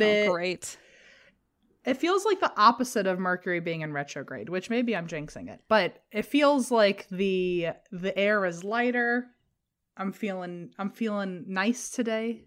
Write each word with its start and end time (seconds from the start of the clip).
but 0.00 0.02
Oh, 0.02 0.10
it 0.10 0.30
great. 0.30 0.76
it 1.84 1.94
feels 1.96 2.24
like 2.24 2.40
the 2.40 2.52
opposite 2.56 3.06
of 3.06 3.18
Mercury 3.18 3.60
being 3.60 3.80
in 3.80 3.92
retrograde, 3.92 4.48
which 4.48 4.70
maybe 4.70 4.94
I'm 4.96 5.08
jinxing 5.08 5.48
it, 5.50 5.60
but 5.68 6.02
it 6.12 6.22
feels 6.26 6.70
like 6.70 7.06
the 7.10 7.68
the 7.90 8.16
air 8.18 8.44
is 8.46 8.62
lighter. 8.64 9.26
I'm 9.96 10.12
feeling 10.12 10.70
I'm 10.78 10.90
feeling 10.90 11.44
nice 11.48 11.90
today. 11.90 12.44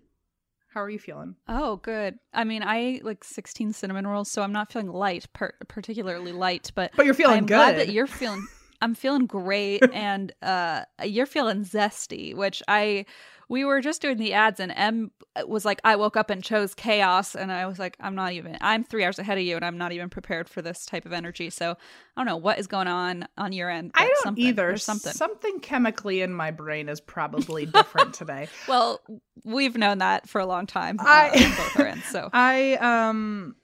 How 0.74 0.82
are 0.82 0.90
you 0.90 1.00
feeling? 1.00 1.36
Oh, 1.48 1.78
good. 1.78 2.16
I 2.34 2.44
mean, 2.44 2.62
I 2.62 2.78
ate 2.80 3.06
like 3.06 3.24
16 3.24 3.72
cinnamon 3.72 4.06
rolls, 4.06 4.30
so 4.30 4.42
I'm 4.42 4.52
not 4.52 4.74
feeling 4.74 4.90
light, 4.90 5.26
per- 5.32 5.54
particularly 5.70 6.34
light, 6.34 6.72
but 6.76 6.92
But 6.98 7.06
you're 7.06 7.14
feeling 7.14 7.38
I'm 7.38 7.46
glad 7.46 7.76
good. 7.78 7.88
that 7.88 7.94
you're 7.94 8.08
feeling 8.08 8.46
I'm 8.82 8.94
feeling 8.94 9.26
great 9.26 9.82
and 9.94 10.34
uh 10.42 10.84
you're 11.04 11.26
feeling 11.28 11.64
zesty, 11.64 12.36
which 12.36 12.62
I 12.68 13.06
we 13.50 13.64
were 13.66 13.82
just 13.82 14.02
doing 14.02 14.18
the 14.18 14.34
ads 14.34 14.60
and 14.60 14.72
M 14.76 15.12
was 15.48 15.66
like 15.66 15.80
I 15.84 15.96
woke 15.96 16.16
up 16.18 16.30
and 16.30 16.44
chose 16.44 16.74
chaos 16.74 17.36
and 17.36 17.52
I 17.52 17.66
was 17.66 17.78
like 17.80 17.96
I'm 18.00 18.16
not 18.16 18.32
even 18.34 18.58
I'm 18.62 18.84
3 18.84 19.04
hours 19.04 19.20
ahead 19.20 19.38
of 19.38 19.44
you 19.44 19.56
and 19.56 19.64
I'm 19.66 19.78
not 19.78 19.92
even 19.92 20.10
prepared 20.10 20.50
for 20.50 20.62
this 20.62 20.86
type 20.86 21.06
of 21.06 21.14
energy. 21.14 21.50
So, 21.50 21.72
I 21.72 21.76
don't 22.20 22.26
know 22.26 22.38
what 22.38 22.60
is 22.60 22.68
going 22.68 22.88
on 22.88 23.28
on 23.38 23.52
your 23.52 23.70
end. 23.70 23.92
I 23.96 24.06
don't 24.06 24.24
something, 24.24 24.44
either. 24.44 24.78
Something. 24.78 25.14
Something 25.14 25.60
chemically 25.60 26.22
in 26.22 26.34
my 26.34 26.52
brain 26.52 26.90
is 26.90 27.02
probably 27.02 27.66
different 27.66 28.14
today. 28.14 28.48
well, 28.68 29.02
we've 29.44 29.78
known 29.78 29.98
that 30.00 30.28
for 30.30 30.40
a 30.42 30.46
long 30.46 30.66
time. 30.66 31.00
uh, 31.00 31.04
I- 31.06 31.30
on 31.30 31.50
both 31.56 31.80
our 31.80 31.86
ends, 31.88 32.06
so 32.06 32.30
I 32.34 32.76
um 32.76 33.56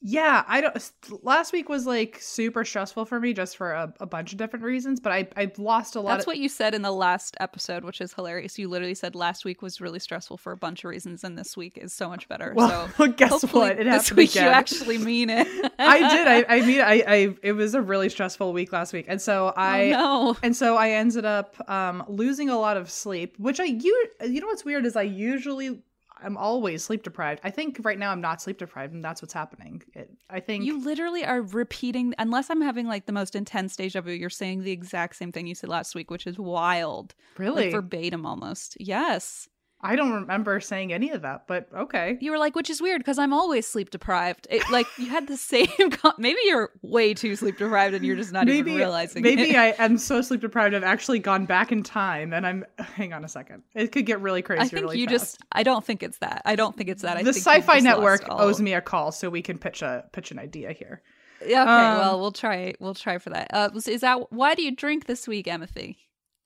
yeah, 0.00 0.44
I 0.46 0.60
don't 0.60 0.92
last 1.24 1.52
week 1.52 1.68
was 1.68 1.84
like 1.84 2.18
super 2.20 2.64
stressful 2.64 3.04
for 3.04 3.18
me 3.18 3.32
just 3.32 3.56
for 3.56 3.72
a, 3.72 3.92
a 3.98 4.06
bunch 4.06 4.30
of 4.30 4.38
different 4.38 4.64
reasons, 4.64 5.00
but 5.00 5.10
I 5.10 5.28
I've 5.34 5.58
lost 5.58 5.96
a 5.96 6.00
lot 6.00 6.10
That's 6.10 6.22
of 6.22 6.28
what 6.28 6.38
you 6.38 6.48
said 6.48 6.72
in 6.72 6.82
the 6.82 6.92
last 6.92 7.36
episode, 7.40 7.84
which 7.84 8.00
is 8.00 8.12
hilarious. 8.12 8.56
You 8.58 8.68
literally 8.68 8.94
said 8.94 9.16
last 9.16 9.44
week 9.44 9.60
was 9.60 9.80
really 9.80 9.98
stressful 9.98 10.36
for 10.36 10.52
a 10.52 10.56
bunch 10.56 10.84
of 10.84 10.90
reasons, 10.90 11.24
and 11.24 11.36
this 11.36 11.56
week 11.56 11.76
is 11.76 11.92
so 11.92 12.08
much 12.08 12.28
better. 12.28 12.52
Well, 12.54 12.88
so 12.96 13.06
guess 13.16 13.42
what? 13.52 13.80
It 13.80 13.84
this 13.84 14.12
week 14.12 14.36
you 14.36 14.42
actually 14.42 14.98
mean 14.98 15.30
it. 15.30 15.48
I 15.80 15.98
did. 15.98 16.28
I, 16.28 16.44
I 16.48 16.60
mean, 16.66 16.80
I, 16.80 17.04
I, 17.06 17.34
it 17.42 17.52
was 17.54 17.74
a 17.74 17.82
really 17.82 18.08
stressful 18.08 18.52
week 18.52 18.72
last 18.72 18.92
week, 18.92 19.06
and 19.08 19.20
so 19.20 19.52
I, 19.56 19.92
oh, 19.96 20.32
no. 20.32 20.36
and 20.44 20.54
so 20.54 20.76
I 20.76 20.90
ended 20.90 21.24
up 21.24 21.56
um, 21.68 22.04
losing 22.06 22.48
a 22.50 22.58
lot 22.58 22.76
of 22.76 22.88
sleep. 22.88 23.34
Which 23.38 23.58
I, 23.58 23.64
you, 23.64 24.06
you 24.24 24.40
know, 24.40 24.46
what's 24.46 24.64
weird 24.64 24.86
is 24.86 24.94
I 24.94 25.02
usually, 25.02 25.82
I'm 26.22 26.36
always 26.36 26.84
sleep 26.84 27.02
deprived. 27.02 27.40
I 27.44 27.50
think 27.50 27.80
right 27.82 27.98
now 27.98 28.10
I'm 28.10 28.20
not 28.20 28.42
sleep 28.42 28.58
deprived, 28.58 28.94
and 28.94 29.04
that's 29.04 29.22
what's 29.22 29.34
happening. 29.34 29.82
It, 29.94 30.10
I 30.28 30.40
think 30.40 30.64
You 30.64 30.82
literally 30.82 31.24
are 31.24 31.42
repeating, 31.42 32.14
unless 32.18 32.50
I'm 32.50 32.60
having 32.60 32.86
like 32.86 33.06
the 33.06 33.12
most 33.12 33.34
intense 33.34 33.76
deja 33.76 34.00
vu, 34.00 34.12
you're 34.12 34.30
saying 34.30 34.62
the 34.62 34.72
exact 34.72 35.16
same 35.16 35.32
thing 35.32 35.46
you 35.46 35.54
said 35.54 35.70
last 35.70 35.94
week, 35.94 36.10
which 36.10 36.26
is 36.26 36.38
wild. 36.38 37.14
really, 37.36 37.64
Like 37.64 37.72
verbatim 37.72 38.26
almost. 38.26 38.76
Yes. 38.80 39.48
I 39.80 39.94
don't 39.94 40.12
remember 40.12 40.58
saying 40.58 40.92
any 40.92 41.10
of 41.10 41.22
that, 41.22 41.46
but 41.46 41.68
okay. 41.72 42.18
You 42.20 42.32
were 42.32 42.38
like, 42.38 42.56
which 42.56 42.68
is 42.68 42.82
weird 42.82 43.00
because 43.00 43.18
I'm 43.18 43.32
always 43.32 43.64
sleep 43.64 43.90
deprived. 43.90 44.48
It, 44.50 44.68
like 44.70 44.86
you 44.98 45.06
had 45.06 45.28
the 45.28 45.36
same, 45.36 45.68
com- 45.92 46.14
maybe 46.18 46.40
you're 46.46 46.70
way 46.82 47.14
too 47.14 47.36
sleep 47.36 47.58
deprived 47.58 47.94
and 47.94 48.04
you're 48.04 48.16
just 48.16 48.32
not 48.32 48.46
maybe 48.46 48.70
even 48.70 48.74
realizing 48.74 49.22
maybe 49.22 49.50
it. 49.50 49.56
I 49.56 49.68
am 49.78 49.96
so 49.96 50.20
sleep 50.20 50.40
deprived 50.40 50.74
I've 50.74 50.82
actually 50.82 51.20
gone 51.20 51.46
back 51.46 51.70
in 51.70 51.84
time 51.84 52.32
and 52.32 52.44
I'm 52.44 52.64
hang 52.78 53.12
on 53.12 53.24
a 53.24 53.28
second. 53.28 53.62
It 53.74 53.92
could 53.92 54.04
get 54.04 54.20
really 54.20 54.42
crazy. 54.42 54.62
I 54.62 54.68
think 54.68 54.82
really 54.82 54.98
you 54.98 55.06
fast. 55.06 55.14
just. 55.14 55.38
I 55.52 55.62
don't 55.62 55.84
think 55.84 56.02
it's 56.02 56.18
that. 56.18 56.42
I 56.44 56.56
don't 56.56 56.76
think 56.76 56.88
it's 56.88 57.02
that. 57.02 57.16
I 57.16 57.22
the 57.22 57.32
Sci-Fi 57.32 57.78
Network 57.78 58.24
owes 58.28 58.60
me 58.60 58.74
a 58.74 58.80
call 58.80 59.12
so 59.12 59.30
we 59.30 59.42
can 59.42 59.58
pitch 59.58 59.82
a 59.82 60.04
pitch 60.12 60.32
an 60.32 60.40
idea 60.40 60.72
here. 60.72 61.02
Yeah, 61.40 61.62
okay. 61.62 61.70
um, 61.70 61.98
well, 61.98 62.20
we'll 62.20 62.32
try. 62.32 62.74
We'll 62.80 62.94
try 62.94 63.18
for 63.18 63.30
that. 63.30 63.48
Uh, 63.52 63.70
is 63.86 64.00
that 64.00 64.32
why 64.32 64.56
do 64.56 64.62
you 64.62 64.74
drink 64.74 65.06
this 65.06 65.28
week, 65.28 65.46
Emmethy? 65.46 65.96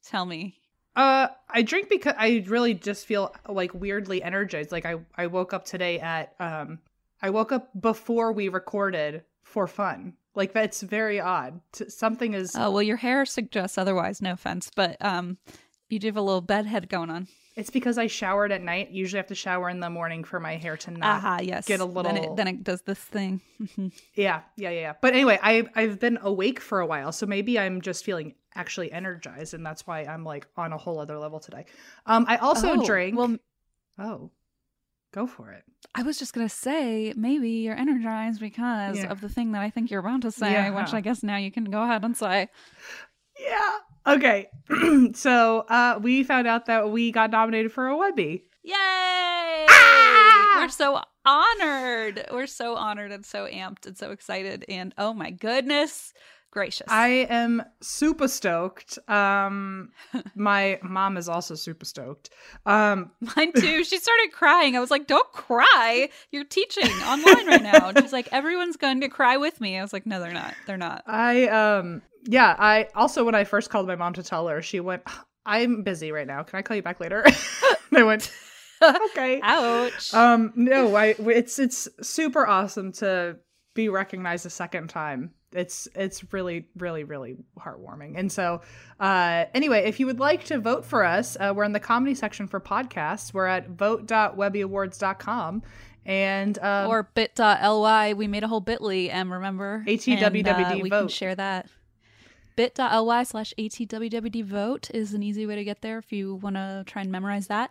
Tell 0.05 0.27
me. 0.27 0.59
Uh, 0.95 1.29
I 1.49 1.63
drink 1.63 1.89
because 1.89 2.15
I 2.19 2.45
really 2.47 2.75
just 2.75 3.07
feel 3.07 3.35
like 3.49 3.73
weirdly 3.75 4.23
energized. 4.23 4.73
Like 4.73 4.85
I, 4.85 4.97
I 5.17 5.27
woke 5.27 5.53
up 5.55 5.65
today 5.65 5.99
at 6.01 6.35
um, 6.39 6.79
I 7.23 7.31
woke 7.31 7.53
up 7.53 7.71
before 7.81 8.33
we 8.33 8.49
recorded 8.49 9.23
for 9.43 9.67
fun. 9.67 10.15
Like 10.35 10.53
that's 10.53 10.83
very 10.83 11.21
odd. 11.21 11.61
T- 11.73 11.89
something 11.89 12.35
is. 12.35 12.55
Oh 12.57 12.71
well, 12.71 12.83
your 12.83 12.97
hair 12.97 13.25
suggests 13.25 13.79
otherwise. 13.79 14.21
No 14.23 14.33
offense, 14.33 14.71
but 14.75 14.97
um, 15.03 15.39
you 15.89 15.99
do 15.99 16.09
have 16.09 16.17
a 16.17 16.23
little 16.23 16.41
bedhead 16.41 16.89
going 16.89 17.11
on. 17.11 17.29
It's 17.55 17.69
because 17.69 17.99
I 17.99 18.07
showered 18.07 18.51
at 18.51 18.63
night. 18.63 18.91
Usually, 18.93 19.19
I 19.19 19.21
have 19.21 19.27
to 19.29 19.35
shower 19.35 19.69
in 19.69 19.81
the 19.81 19.91
morning 19.91 20.25
for 20.25 20.41
my 20.41 20.57
hair 20.57 20.79
to 20.79 20.91
not. 20.91 21.03
Aha, 21.19 21.41
yes. 21.43 21.67
get 21.67 21.81
a 21.81 21.85
Then 21.85 21.95
little- 21.95 22.33
it, 22.33 22.37
then 22.37 22.49
it 22.49 22.65
does 22.65 22.81
this 22.83 22.99
thing. 22.99 23.41
Yeah, 24.15 24.41
yeah, 24.57 24.71
yeah, 24.71 24.71
yeah. 24.71 24.93
But 25.03 25.13
anyway, 25.15 25.39
I 25.43 25.69
I've 25.75 26.01
been 26.01 26.19
awake 26.23 26.61
for 26.61 26.81
a 26.81 26.87
while, 26.87 27.13
so 27.13 27.27
maybe 27.27 27.59
I'm 27.59 27.81
just 27.83 28.05
feeling 28.05 28.35
actually 28.55 28.93
energized, 28.93 29.55
and 29.55 29.65
that's 29.65 29.87
why 29.87 30.01
I'm 30.01 30.25
like 30.25 30.47
on 30.57 30.73
a 30.73 30.79
whole 30.79 30.99
other 30.99 31.19
level 31.19 31.41
today. 31.41 31.65
Um, 32.07 32.25
I 32.29 32.37
also 32.37 32.71
Oh, 32.73 32.87
drink. 32.87 33.17
Well, 33.17 33.37
oh, 33.99 34.31
go 35.13 35.27
for 35.27 35.51
it. 35.53 35.65
I 35.95 36.03
was 36.03 36.19
just 36.19 36.33
gonna 36.33 36.49
say 36.49 37.13
maybe 37.17 37.51
you're 37.51 37.77
energized 37.77 38.41
because 38.41 38.99
Yeah. 38.99 39.11
of 39.11 39.21
the 39.21 39.29
thing 39.29 39.53
that 39.53 39.63
I 39.63 39.71
think 39.71 39.91
you're 39.91 40.01
about 40.01 40.23
to 40.23 40.31
say, 40.31 40.53
Yeah. 40.53 40.71
which 40.71 40.93
I 40.95 41.01
guess 41.01 41.23
now 41.23 41.37
you 41.37 41.51
can 41.51 41.65
go 41.65 41.83
ahead 41.83 42.05
and 42.05 42.17
say. 42.17 42.49
Yeah. 43.39 43.79
Okay. 44.07 44.49
so 45.15 45.61
uh, 45.69 45.99
we 46.03 46.23
found 46.25 46.47
out 46.47 46.67
that 46.67 46.91
we 46.91 47.13
got 47.13 47.31
nominated 47.31 47.73
for 47.73 47.87
a 47.89 47.97
Webby. 47.97 48.45
Yay! 48.63 48.75
Ah! 49.69 50.59
We're 50.61 50.69
so 50.69 51.01
honored. 51.25 52.27
We're 52.33 52.47
so 52.47 52.77
honored 52.77 53.13
and 53.13 53.25
so 53.25 53.47
amped 53.47 53.87
and 53.87 53.97
so 53.97 54.11
excited. 54.11 54.65
And 54.69 54.95
oh 54.99 55.13
my 55.15 55.31
goodness 55.31 56.13
gracious. 56.53 56.87
I 56.89 57.27
am 57.29 57.65
super 57.81 58.29
stoked. 58.29 58.99
Um, 59.09 59.91
my 60.37 60.79
mom 60.83 61.17
is 61.17 61.29
also 61.29 61.57
super 61.57 61.85
stoked. 61.85 62.31
Um, 62.65 63.11
Mine 63.37 63.53
too. 63.53 63.83
She 63.83 63.99
started 63.99 64.31
crying. 64.33 64.77
I 64.77 64.81
was 64.81 64.91
like, 64.93 65.09
don't 65.09 65.31
cry. 65.33 66.11
You're 66.31 66.45
teaching 66.45 66.87
online 66.87 67.47
right 67.49 67.63
now. 67.63 67.89
And 67.89 67.99
she's 67.99 68.13
like, 68.13 68.29
everyone's 68.31 68.77
going 68.77 69.01
to 69.01 69.09
cry 69.09 69.39
with 69.39 69.61
me. 69.61 69.77
I 69.77 69.83
was 69.83 69.93
like, 69.93 70.07
no, 70.07 70.21
they're 70.21 70.33
not. 70.33 70.55
They're 70.67 70.77
not. 70.77 71.03
I 71.07 71.49
um, 71.49 72.03
yeah. 72.25 72.55
I 72.57 72.89
also 72.95 73.25
when 73.25 73.35
I 73.35 73.43
first 73.45 73.71
called 73.71 73.89
my 73.89 73.97
mom 73.97 74.13
to 74.15 74.23
tell 74.23 74.47
her, 74.47 74.63
she 74.63 74.79
went, 74.79 75.03
"I'm 75.45 75.83
busy 75.83 76.13
right 76.13 76.27
now. 76.27 76.43
Can 76.43 76.59
I 76.59 76.63
call 76.63 76.77
you 76.77 76.83
back 76.83 77.01
later?" 77.01 77.25
and 77.91 77.99
I 77.99 78.03
went, 78.03 78.31
"Okay." 78.83 79.41
Ouch. 79.43 80.15
Um, 80.15 80.53
no, 80.55 80.95
I 80.95 81.15
it's 81.19 81.59
it's 81.59 81.89
super 82.01 82.47
awesome 82.47 82.93
to 82.93 83.39
be 83.75 83.89
recognized 83.89 84.47
a 84.47 84.51
second 84.51 84.89
time. 84.89 85.33
It's 85.53 85.89
it's 85.95 86.33
really 86.33 86.67
really 86.77 87.05
really 87.05 87.37
heartwarming. 87.59 88.19
And 88.19 88.31
so, 88.33 88.61
uh, 89.01 89.45
anyway, 89.55 89.85
if 89.85 90.01
you 90.01 90.07
would 90.07 90.21
like 90.21 90.45
to 90.45 90.59
vote 90.59 90.85
for 90.85 91.05
us, 91.05 91.37
uh, 91.39 91.53
we're 91.55 91.65
in 91.65 91.73
the 91.73 91.81
comedy 91.81 92.15
section 92.15 92.47
for 92.47 92.61
podcasts. 92.61 93.33
We're 93.35 93.47
at 93.47 93.69
vote.webbyawards.com. 93.71 95.63
And 96.05 96.59
um, 96.59 96.91
or 96.91 97.05
bit.ly. 97.15 98.13
We 98.15 98.27
made 98.27 98.43
a 98.43 98.49
whole 98.49 98.61
bit.ly, 98.61 99.09
and 99.13 99.31
remember? 99.31 99.85
ATWWD 99.87 100.47
And, 100.47 100.49
uh, 100.49 100.79
we 100.83 100.91
can 100.91 101.03
vote. 101.03 101.11
share 101.13 101.35
that. 101.37 101.69
bit.ly 102.57 103.23
slash 103.23 103.55
ATWWD 103.57 104.45
vote 104.45 104.91
is 104.93 105.15
an 105.15 105.23
easy 105.23 105.47
way 105.47 105.55
to 105.55 105.65
get 105.65 105.81
there 105.81 105.99
if 105.99 106.13
you 106.13 106.35
want 106.37 106.57
to 106.57 106.83
try 106.87 107.03
and 107.03 107.13
memorize 107.13 107.47
that. 107.47 107.71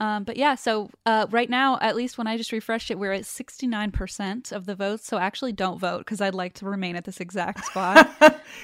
Um, 0.00 0.24
but 0.24 0.36
yeah, 0.36 0.56
so 0.56 0.90
uh, 1.06 1.26
right 1.30 1.48
now, 1.48 1.78
at 1.80 1.94
least 1.94 2.18
when 2.18 2.26
I 2.26 2.36
just 2.36 2.50
refreshed 2.50 2.90
it, 2.90 2.98
we're 2.98 3.12
at 3.12 3.22
69% 3.22 4.52
of 4.52 4.66
the 4.66 4.74
votes. 4.74 5.06
So 5.06 5.18
actually 5.18 5.52
don't 5.52 5.78
vote 5.78 5.98
because 5.98 6.20
I'd 6.20 6.34
like 6.34 6.54
to 6.54 6.66
remain 6.66 6.96
at 6.96 7.04
this 7.04 7.20
exact 7.20 7.64
spot. 7.66 8.10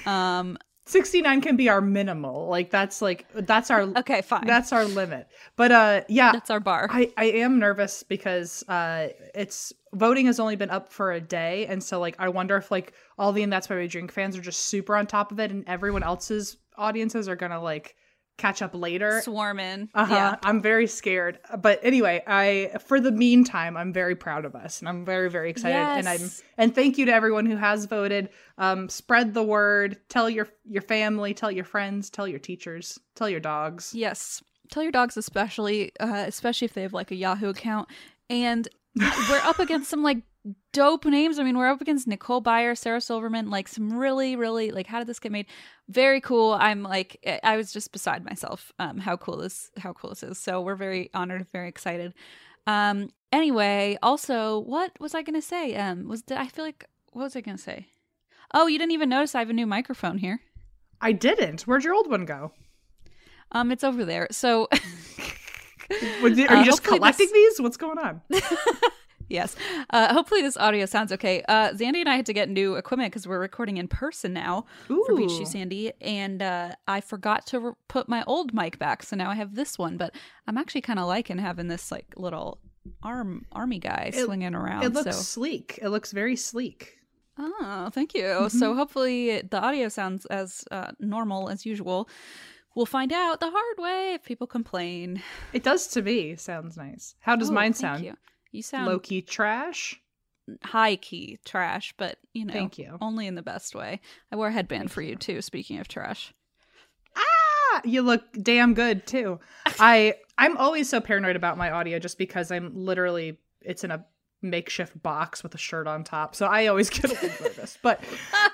um, 0.06 0.58
69 0.88 1.42
can 1.42 1.56
be 1.56 1.68
our 1.68 1.82
minimal. 1.82 2.48
Like 2.48 2.70
that's 2.70 3.02
like 3.02 3.26
that's 3.34 3.70
our 3.70 3.82
okay, 3.98 4.22
fine. 4.22 4.46
that's 4.46 4.72
our 4.72 4.86
limit. 4.86 5.28
But 5.54 5.70
uh 5.70 6.00
yeah, 6.08 6.32
That's 6.32 6.48
our 6.50 6.60
bar. 6.60 6.88
I, 6.90 7.12
I 7.18 7.26
am 7.26 7.58
nervous 7.58 8.02
because 8.02 8.64
uh 8.68 9.08
it's 9.34 9.72
voting 9.92 10.26
has 10.26 10.40
only 10.40 10.56
been 10.56 10.70
up 10.70 10.90
for 10.90 11.12
a 11.12 11.20
day 11.20 11.66
and 11.66 11.82
so 11.84 12.00
like 12.00 12.16
I 12.18 12.30
wonder 12.30 12.56
if 12.56 12.70
like 12.70 12.94
all 13.18 13.32
the 13.32 13.42
and 13.42 13.52
that's 13.52 13.68
why 13.68 13.76
we 13.76 13.86
drink 13.86 14.10
fans 14.12 14.36
are 14.36 14.40
just 14.40 14.60
super 14.60 14.96
on 14.96 15.06
top 15.06 15.30
of 15.30 15.38
it 15.40 15.50
and 15.50 15.62
everyone 15.68 16.02
else's 16.02 16.56
audiences 16.78 17.28
are 17.28 17.36
gonna 17.36 17.60
like 17.60 17.94
catch 18.38 18.62
up 18.62 18.74
later. 18.74 19.20
Swarming. 19.22 19.90
Uh-huh. 19.94 20.14
Yeah. 20.14 20.36
I'm 20.42 20.62
very 20.62 20.86
scared. 20.86 21.38
But 21.58 21.80
anyway, 21.82 22.22
I 22.26 22.78
for 22.86 23.00
the 23.00 23.12
meantime, 23.12 23.76
I'm 23.76 23.92
very 23.92 24.16
proud 24.16 24.46
of 24.46 24.54
us 24.54 24.80
and 24.80 24.88
I'm 24.88 25.04
very, 25.04 25.28
very 25.28 25.50
excited. 25.50 25.76
And 25.76 26.08
I'm 26.08 26.30
and 26.56 26.74
thank 26.74 26.96
you 26.96 27.04
to 27.06 27.12
everyone 27.12 27.44
who 27.44 27.56
has 27.56 27.84
voted. 27.84 28.30
Um, 28.56 28.88
spread 28.88 29.34
the 29.34 29.42
word, 29.42 29.98
tell 30.08 30.30
your 30.30 30.48
your 30.64 30.82
family, 30.82 31.34
tell 31.34 31.50
your 31.50 31.64
friends, 31.64 32.08
tell 32.08 32.26
your 32.26 32.38
teachers, 32.38 32.98
tell 33.14 33.28
your 33.28 33.40
dogs. 33.40 33.92
Yes. 33.94 34.42
Tell 34.70 34.82
your 34.82 34.92
dogs 34.92 35.16
especially, 35.16 35.92
uh, 35.98 36.24
especially 36.26 36.66
if 36.66 36.74
they 36.74 36.82
have 36.82 36.92
like 36.92 37.10
a 37.10 37.14
Yahoo 37.14 37.48
account. 37.48 37.88
And 38.30 38.68
we're 38.98 39.40
up 39.44 39.58
against 39.58 39.88
some 39.90 40.02
like 40.02 40.18
dope 40.72 41.04
names. 41.04 41.38
I 41.38 41.42
mean, 41.42 41.56
we're 41.58 41.68
up 41.68 41.80
against 41.80 42.06
Nicole 42.06 42.42
Byer, 42.42 42.76
Sarah 42.76 43.00
Silverman, 43.00 43.50
like 43.50 43.68
some 43.68 43.92
really, 43.92 44.36
really 44.36 44.70
like 44.70 44.86
how 44.86 44.98
did 44.98 45.06
this 45.06 45.18
get 45.20 45.32
made? 45.32 45.46
Very 45.88 46.20
cool. 46.20 46.52
I'm 46.58 46.82
like 46.82 47.18
I- 47.26 47.40
I 47.42 47.56
was 47.56 47.72
just 47.72 47.92
beside 47.92 48.24
myself. 48.24 48.72
Um, 48.78 48.98
how 48.98 49.16
cool 49.16 49.36
this 49.38 49.70
how 49.78 49.92
cool 49.92 50.10
this 50.10 50.22
is. 50.22 50.38
So 50.38 50.60
we're 50.60 50.76
very 50.76 51.10
honored, 51.14 51.46
very 51.52 51.68
excited. 51.68 52.14
Um, 52.66 53.10
anyway, 53.32 53.96
also, 54.02 54.58
what 54.60 54.92
was 55.00 55.14
I 55.14 55.22
gonna 55.22 55.42
say? 55.42 55.74
Um, 55.76 56.08
was 56.08 56.22
did 56.22 56.38
I 56.38 56.46
feel 56.48 56.64
like 56.64 56.84
what 57.12 57.22
was 57.24 57.36
I 57.36 57.40
gonna 57.40 57.58
say? 57.58 57.88
Oh, 58.54 58.66
you 58.66 58.78
didn't 58.78 58.92
even 58.92 59.08
notice 59.08 59.34
I 59.34 59.40
have 59.40 59.50
a 59.50 59.54
new 59.54 59.66
microphone 59.66 60.18
here. 60.18 60.40
I 61.00 61.12
didn't. 61.12 61.62
Where'd 61.62 61.84
your 61.84 61.94
old 61.94 62.10
one 62.10 62.24
go? 62.24 62.52
Um, 63.52 63.70
it's 63.72 63.84
over 63.84 64.04
there. 64.04 64.28
So 64.30 64.68
Are 66.22 66.26
Uh, 66.26 66.30
you 66.60 66.64
just 66.64 66.82
collecting 66.84 67.26
this- 67.26 67.32
these? 67.32 67.60
What's 67.60 67.76
going 67.76 67.98
on? 67.98 68.22
Yes. 69.30 69.56
Uh, 69.90 70.14
hopefully 70.14 70.40
this 70.40 70.56
audio 70.56 70.86
sounds 70.86 71.12
okay. 71.12 71.42
Uh, 71.46 71.76
Sandy 71.76 72.00
and 72.00 72.08
I 72.08 72.16
had 72.16 72.24
to 72.24 72.32
get 72.32 72.48
new 72.48 72.76
equipment 72.76 73.12
because 73.12 73.26
we're 73.28 73.38
recording 73.38 73.76
in 73.76 73.86
person 73.86 74.32
now 74.32 74.64
for 74.86 75.14
Beach 75.14 75.32
Ooh. 75.32 75.44
Sandy, 75.44 75.92
and 76.00 76.40
uh, 76.40 76.70
I 76.86 77.02
forgot 77.02 77.44
to 77.48 77.60
re- 77.60 77.72
put 77.88 78.08
my 78.08 78.24
old 78.26 78.54
mic 78.54 78.78
back, 78.78 79.02
so 79.02 79.16
now 79.16 79.28
I 79.30 79.34
have 79.34 79.54
this 79.54 79.78
one. 79.78 79.98
But 79.98 80.14
I'm 80.46 80.56
actually 80.56 80.80
kind 80.80 80.98
of 80.98 81.06
liking 81.08 81.36
having 81.36 81.68
this 81.68 81.92
like 81.92 82.06
little 82.16 82.58
arm 83.02 83.44
army 83.52 83.78
guy 83.78 84.12
It- 84.14 84.24
swinging 84.24 84.54
around. 84.54 84.84
It 84.84 84.94
looks 84.94 85.14
so. 85.16 85.22
sleek. 85.22 85.78
It 85.82 85.90
looks 85.90 86.10
very 86.12 86.34
sleek. 86.34 86.94
Oh, 87.38 87.90
thank 87.92 88.14
you. 88.14 88.22
Mm-hmm. 88.24 88.58
So 88.58 88.74
hopefully 88.74 89.42
the 89.42 89.60
audio 89.60 89.90
sounds 89.90 90.24
as 90.26 90.64
uh, 90.70 90.92
normal 91.00 91.50
as 91.50 91.66
usual. 91.66 92.08
We'll 92.78 92.86
find 92.86 93.12
out 93.12 93.40
the 93.40 93.50
hard 93.50 93.76
way 93.78 94.14
if 94.14 94.22
people 94.24 94.46
complain. 94.46 95.20
It 95.52 95.64
does 95.64 95.88
to 95.88 96.02
me. 96.02 96.36
Sounds 96.36 96.76
nice. 96.76 97.16
How 97.20 97.34
does 97.34 97.50
Oh, 97.50 97.52
mine 97.54 97.72
thank 97.72 97.80
sound? 97.80 98.04
You, 98.04 98.14
you 98.52 98.62
sound 98.62 98.86
Low 98.86 99.00
key 99.00 99.20
trash. 99.20 100.00
high 100.62 100.94
key 100.96 101.40
trash, 101.44 101.92
but 101.98 102.18
you 102.34 102.44
know, 102.44 102.52
Thank 102.52 102.78
you. 102.78 102.96
only 103.00 103.26
in 103.26 103.34
the 103.34 103.42
best 103.42 103.74
way. 103.74 104.00
I 104.30 104.36
wore 104.36 104.46
a 104.46 104.52
headband 104.52 104.92
for 104.92 105.02
you 105.02 105.16
too. 105.16 105.42
Speaking 105.42 105.80
of 105.80 105.88
trash, 105.88 106.32
Ah, 107.16 107.80
you 107.84 108.02
look 108.02 108.22
damn 108.40 108.74
good 108.74 109.06
too. 109.08 109.40
I 109.80 110.14
I'm 110.38 110.56
always 110.56 110.88
so 110.88 111.00
paranoid 111.00 111.34
about 111.36 111.58
my 111.58 111.70
audio 111.72 111.98
just 111.98 112.16
because 112.16 112.52
I'm 112.52 112.72
literally 112.76 113.38
it's 113.60 113.82
in 113.82 113.90
a 113.90 114.04
makeshift 114.40 115.02
box 115.02 115.42
with 115.42 115.52
a 115.54 115.58
shirt 115.58 115.88
on 115.88 116.04
top. 116.04 116.36
So 116.36 116.46
I 116.46 116.68
always 116.68 116.90
get 116.90 117.06
a 117.06 117.08
little 117.08 117.28
nervous. 117.42 117.76
But 117.82 118.00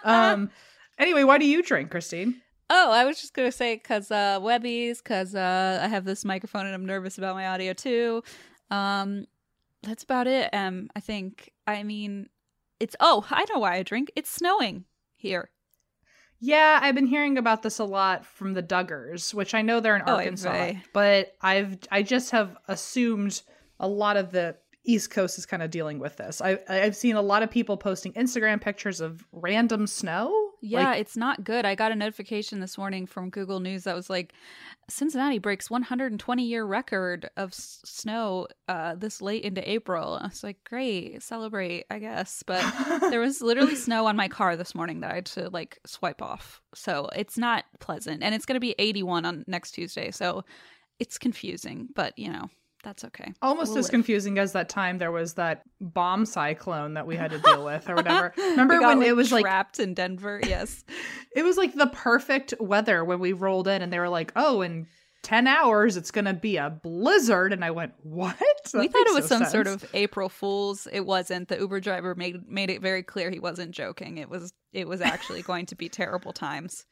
um 0.03 0.50
anyway, 0.99 1.25
why 1.25 1.37
do 1.37 1.44
you 1.47 1.62
drink, 1.62 1.91
Christine? 1.91 2.41
Oh, 2.70 2.90
I 2.90 3.05
was 3.05 3.20
just 3.20 3.34
gonna 3.34 3.52
say 3.52 3.76
because 3.76 4.11
uh, 4.11 4.40
Webbies, 4.40 4.99
because 4.99 5.34
uh, 5.34 5.81
I 5.82 5.88
have 5.88 6.05
this 6.05 6.25
microphone 6.25 6.66
and 6.66 6.75
I'm 6.75 6.87
nervous 6.87 7.19
about 7.19 7.34
my 7.34 7.46
audio 7.46 7.72
too. 7.72 8.22
Um, 8.70 9.26
that's 9.82 10.02
about 10.02 10.26
it. 10.26 10.50
Um, 10.52 10.88
I 10.96 11.00
think. 11.00 11.52
I 11.66 11.82
mean, 11.82 12.28
it's 12.81 12.96
oh, 13.00 13.26
I 13.31 13.44
know 13.52 13.61
why 13.61 13.76
I 13.76 13.82
drink. 13.82 14.11
It's 14.16 14.31
snowing 14.31 14.84
here. 15.16 15.50
Yeah, 16.40 16.78
I've 16.82 16.94
been 16.94 17.06
hearing 17.06 17.38
about 17.38 17.62
this 17.62 17.78
a 17.78 17.84
lot 17.84 18.26
from 18.26 18.52
the 18.52 18.62
Duggars, 18.62 19.32
which 19.32 19.55
I 19.55 19.62
know 19.62 19.81
they're 19.81 19.96
in 19.96 20.02
Oh, 20.06 20.16
Arkansas, 20.16 20.72
but 20.93 21.34
I've 21.40 21.78
I 21.90 22.02
just 22.02 22.32
have 22.32 22.56
assumed 22.69 23.40
a 23.81 23.88
lot 23.88 24.16
of 24.16 24.31
the 24.31 24.56
East 24.84 25.11
Coast 25.11 25.38
is 25.38 25.46
kind 25.46 25.62
of 25.62 25.70
dealing 25.70 25.99
with 25.99 26.16
this. 26.16 26.43
I 26.43 26.58
I've 26.69 26.96
seen 26.96 27.16
a 27.16 27.22
lot 27.22 27.43
of 27.43 27.50
people 27.50 27.76
posting 27.78 28.12
Instagram 28.12 28.61
pictures 28.61 29.00
of 29.00 29.25
random 29.32 29.87
snow. 29.87 30.50
Yeah, 30.66 30.90
Like, 30.90 31.00
it's 31.00 31.16
not 31.16 31.44
good. 31.44 31.66
I 31.66 31.75
got 31.75 31.93
a 31.93 31.94
notification 31.94 32.61
this 32.61 32.78
morning 32.78 33.06
from 33.06 33.28
Google 33.28 33.61
News 33.61 33.84
that 33.84 33.94
was 33.94 34.08
like, 34.08 34.32
Cincinnati 34.88 35.38
breaks 35.38 35.70
120 35.70 36.43
year 36.43 36.64
record 36.64 37.28
of 37.37 37.50
s- 37.50 37.81
snow 37.84 38.49
uh, 38.66 38.94
this 38.94 39.20
late 39.20 39.44
into 39.44 39.69
April. 39.70 40.19
I 40.20 40.26
was 40.28 40.43
like, 40.43 40.64
great, 40.64 41.22
celebrate, 41.22 41.84
I 41.90 41.99
guess. 41.99 42.43
But 42.46 42.64
there 43.11 43.20
was 43.20 43.43
literally 43.43 43.76
snow 43.76 44.06
on 44.06 44.16
my 44.16 44.28
car 44.28 44.56
this 44.56 44.75
morning 44.75 45.00
that 45.00 45.11
I 45.12 45.16
had 45.16 45.26
to 45.26 45.50
like 45.50 45.78
swipe 45.87 46.22
off. 46.22 46.62
So 46.75 47.08
it's 47.14 47.37
not 47.37 47.64
pleasant. 47.81 48.22
And 48.22 48.34
it's 48.34 48.46
going 48.46 48.56
to 48.56 48.61
be 48.61 48.75
81 48.78 49.25
on 49.26 49.44
next 49.46 49.72
Tuesday. 49.72 50.11
So 50.11 50.44
it's 50.99 51.19
confusing, 51.19 51.88
but 51.94 52.19
you 52.19 52.31
know, 52.32 52.49
that's 52.84 53.02
okay. 53.04 53.32
almost 53.42 53.70
We'll 53.70 53.78
as 53.78 53.84
live. 53.86 53.90
confusing 53.90 54.38
as 54.38 54.52
that 54.52 54.69
time 54.69 54.98
there 54.98 55.10
was 55.10 55.34
that 55.34 55.62
bomb 55.81 56.26
cyclone 56.26 56.94
that 56.94 57.06
we 57.06 57.16
had 57.16 57.32
to 57.32 57.38
deal 57.38 57.64
with 57.64 57.88
or 57.90 57.94
whatever. 57.96 58.32
Remember 58.36 58.78
got, 58.78 58.98
when 58.98 59.02
it 59.06 59.16
was 59.16 59.32
like 59.32 59.42
trapped 59.42 59.81
in 59.81 59.94
Denver? 59.94 60.40
Yes. 60.44 60.84
it 61.36 61.42
was 61.42 61.56
like 61.56 61.75
the 61.75 61.88
perfect 61.88 62.54
weather 62.60 63.04
when 63.04 63.19
we 63.19 63.32
rolled 63.32 63.66
in 63.66 63.82
and 63.82 63.92
they 63.92 63.98
were 63.98 64.08
like, 64.08 64.31
"Oh, 64.36 64.60
in 64.62 64.86
10 65.22 65.46
hours 65.46 65.96
it's 65.96 66.10
going 66.10 66.26
to 66.26 66.34
be 66.34 66.58
a 66.58 66.69
blizzard." 66.70 67.52
And 67.52 67.64
I 67.64 67.70
went, 67.72 67.94
"What?" 68.02 68.36
That 68.72 68.81
we 68.81 68.88
thought 68.88 69.06
it 69.06 69.14
was 69.14 69.30
no 69.30 69.38
some 69.38 69.44
sort 69.46 69.66
of 69.66 69.84
April 69.94 70.28
Fool's. 70.28 70.88
It 70.90 71.00
wasn't. 71.06 71.48
The 71.48 71.58
Uber 71.58 71.80
driver 71.80 72.14
made 72.14 72.48
made 72.48 72.70
it 72.70 72.80
very 72.82 73.02
clear 73.02 73.30
he 73.30 73.38
wasn't 73.38 73.72
joking. 73.72 74.19
It 74.19 74.28
was 74.28 74.52
it 74.72 74.88
was 74.88 75.00
actually 75.00 75.42
going 75.42 75.66
to 75.66 75.75
be 75.75 75.88
terrible 75.88 76.32
times. 76.32 76.84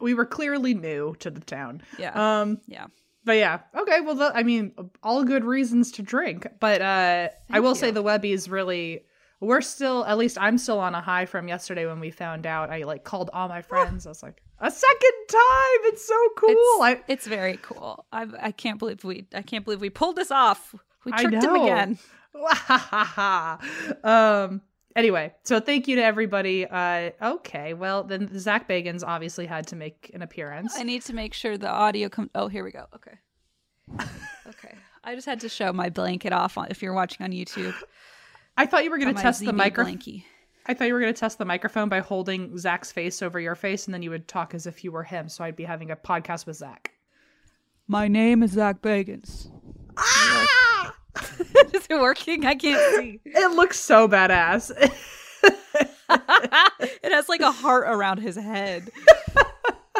we 0.00 0.14
were 0.14 0.24
clearly 0.26 0.74
new 0.74 1.14
to 1.20 1.30
the 1.30 1.40
town. 1.40 1.82
Yeah. 1.98 2.12
Um 2.40 2.58
yeah. 2.66 2.86
But 3.24 3.36
yeah. 3.36 3.60
Okay, 3.76 4.00
well 4.00 4.14
the, 4.14 4.32
I 4.34 4.42
mean, 4.42 4.72
all 5.02 5.24
good 5.24 5.44
reasons 5.44 5.92
to 5.92 6.02
drink. 6.02 6.46
But 6.58 6.82
uh 6.82 7.28
I 7.50 7.60
will 7.60 7.74
say 7.74 7.88
you. 7.88 7.92
the 7.92 8.02
Webbies 8.02 8.50
really 8.50 9.04
we're 9.40 9.62
still 9.62 10.04
at 10.04 10.18
least 10.18 10.36
I'm 10.38 10.58
still 10.58 10.78
on 10.78 10.94
a 10.94 11.00
high 11.00 11.24
from 11.24 11.48
yesterday 11.48 11.86
when 11.86 11.98
we 11.98 12.10
found 12.10 12.46
out. 12.46 12.70
I 12.70 12.84
like 12.84 13.04
called 13.04 13.30
all 13.32 13.48
my 13.48 13.62
friends. 13.62 14.06
I 14.06 14.10
was 14.10 14.22
like, 14.22 14.42
"A 14.58 14.70
second 14.70 15.12
time. 15.28 15.80
It's 15.84 16.06
so 16.06 16.28
cool." 16.36 16.50
It's, 16.50 16.82
I 16.82 17.00
it's 17.08 17.26
very 17.26 17.58
cool. 17.62 18.04
I 18.12 18.26
I 18.40 18.52
can't 18.52 18.78
believe 18.78 19.02
we 19.02 19.26
I 19.34 19.42
can't 19.42 19.64
believe 19.64 19.80
we 19.80 19.90
pulled 19.90 20.16
this 20.16 20.30
off. 20.30 20.74
We 21.04 21.12
tricked 21.12 21.42
him 21.42 21.54
again. 21.54 21.98
um 24.04 24.60
anyway 24.96 25.32
so 25.44 25.60
thank 25.60 25.86
you 25.88 25.96
to 25.96 26.02
everybody 26.02 26.66
uh 26.66 27.10
okay 27.22 27.74
well 27.74 28.02
then 28.02 28.28
zak 28.38 28.68
bagans 28.68 29.02
obviously 29.06 29.46
had 29.46 29.66
to 29.66 29.76
make 29.76 30.10
an 30.14 30.22
appearance 30.22 30.74
I 30.78 30.82
need 30.82 31.02
to 31.02 31.14
make 31.14 31.32
sure 31.34 31.56
the 31.56 31.70
audio 31.70 32.08
comes. 32.08 32.30
Oh, 32.34 32.48
here 32.48 32.64
we 32.64 32.72
go. 32.72 32.86
Okay. 32.94 33.18
Okay. 34.48 34.74
I 35.04 35.14
just 35.14 35.26
had 35.26 35.40
to 35.40 35.48
show 35.48 35.72
my 35.72 35.88
blanket 35.90 36.32
off 36.32 36.58
on, 36.58 36.66
if 36.70 36.82
you're 36.82 36.92
watching 36.92 37.24
on 37.24 37.30
YouTube. 37.32 37.74
i 38.56 38.66
thought 38.66 38.82
you 38.84 38.90
were 38.90 38.98
going 38.98 39.14
to 39.14 39.22
test 39.22 39.44
the 39.44 39.52
microphone 39.52 39.98
i 40.66 40.74
thought 40.74 40.88
you 40.88 40.92
were 40.94 41.00
going 41.00 41.14
to 41.14 41.18
test 41.18 41.38
the 41.38 41.44
microphone 41.44 41.88
by 41.88 42.00
holding 42.00 42.58
zak's 42.58 42.90
face 42.92 43.22
over 43.22 43.38
your 43.40 43.54
face 43.54 43.86
and 43.86 43.94
then 43.94 44.02
you 44.02 44.10
would 44.10 44.26
talk 44.28 44.52
as 44.54 44.66
if 44.66 44.82
you 44.84 44.90
were 44.92 45.04
him 45.04 45.28
so 45.28 45.44
i'd 45.44 45.56
be 45.56 45.64
having 45.64 45.90
a 45.90 45.96
podcast 45.96 46.46
with 46.46 46.56
zak 46.56 46.92
My 47.86 48.08
name 48.08 48.42
is 48.42 48.52
Zak 48.52 48.82
Bagans. 48.82 49.48
ah! 49.96 50.94
is 51.74 51.86
it 51.90 52.00
working? 52.00 52.46
I 52.46 52.54
can't 52.54 52.96
see. 52.96 53.20
it 53.24 53.50
looks 53.56 53.78
so 53.78 54.08
badass 54.08 54.70
it 56.10 57.12
has 57.12 57.28
like 57.28 57.40
a 57.40 57.50
heart 57.52 57.84
around 57.86 58.18
his 58.18 58.36
head. 58.36 58.90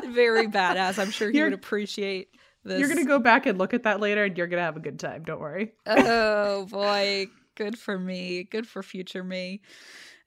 Very 0.04 0.46
badass. 0.46 0.98
I'm 0.98 1.10
sure 1.10 1.30
he 1.30 1.38
You're- 1.38 1.50
would 1.50 1.58
appreciate 1.58 2.28
this. 2.64 2.78
you're 2.78 2.88
going 2.88 2.98
to 3.04 3.08
go 3.08 3.18
back 3.18 3.46
and 3.46 3.58
look 3.58 3.72
at 3.74 3.84
that 3.84 4.00
later 4.00 4.24
and 4.24 4.36
you're 4.36 4.46
going 4.46 4.58
to 4.60 4.64
have 4.64 4.76
a 4.76 4.80
good 4.80 4.98
time 4.98 5.22
don't 5.24 5.40
worry 5.40 5.72
oh 5.86 6.66
boy, 6.70 7.26
good 7.56 7.78
for 7.78 7.98
me. 7.98 8.44
Good 8.44 8.66
for 8.66 8.82
future 8.82 9.24
me. 9.24 9.62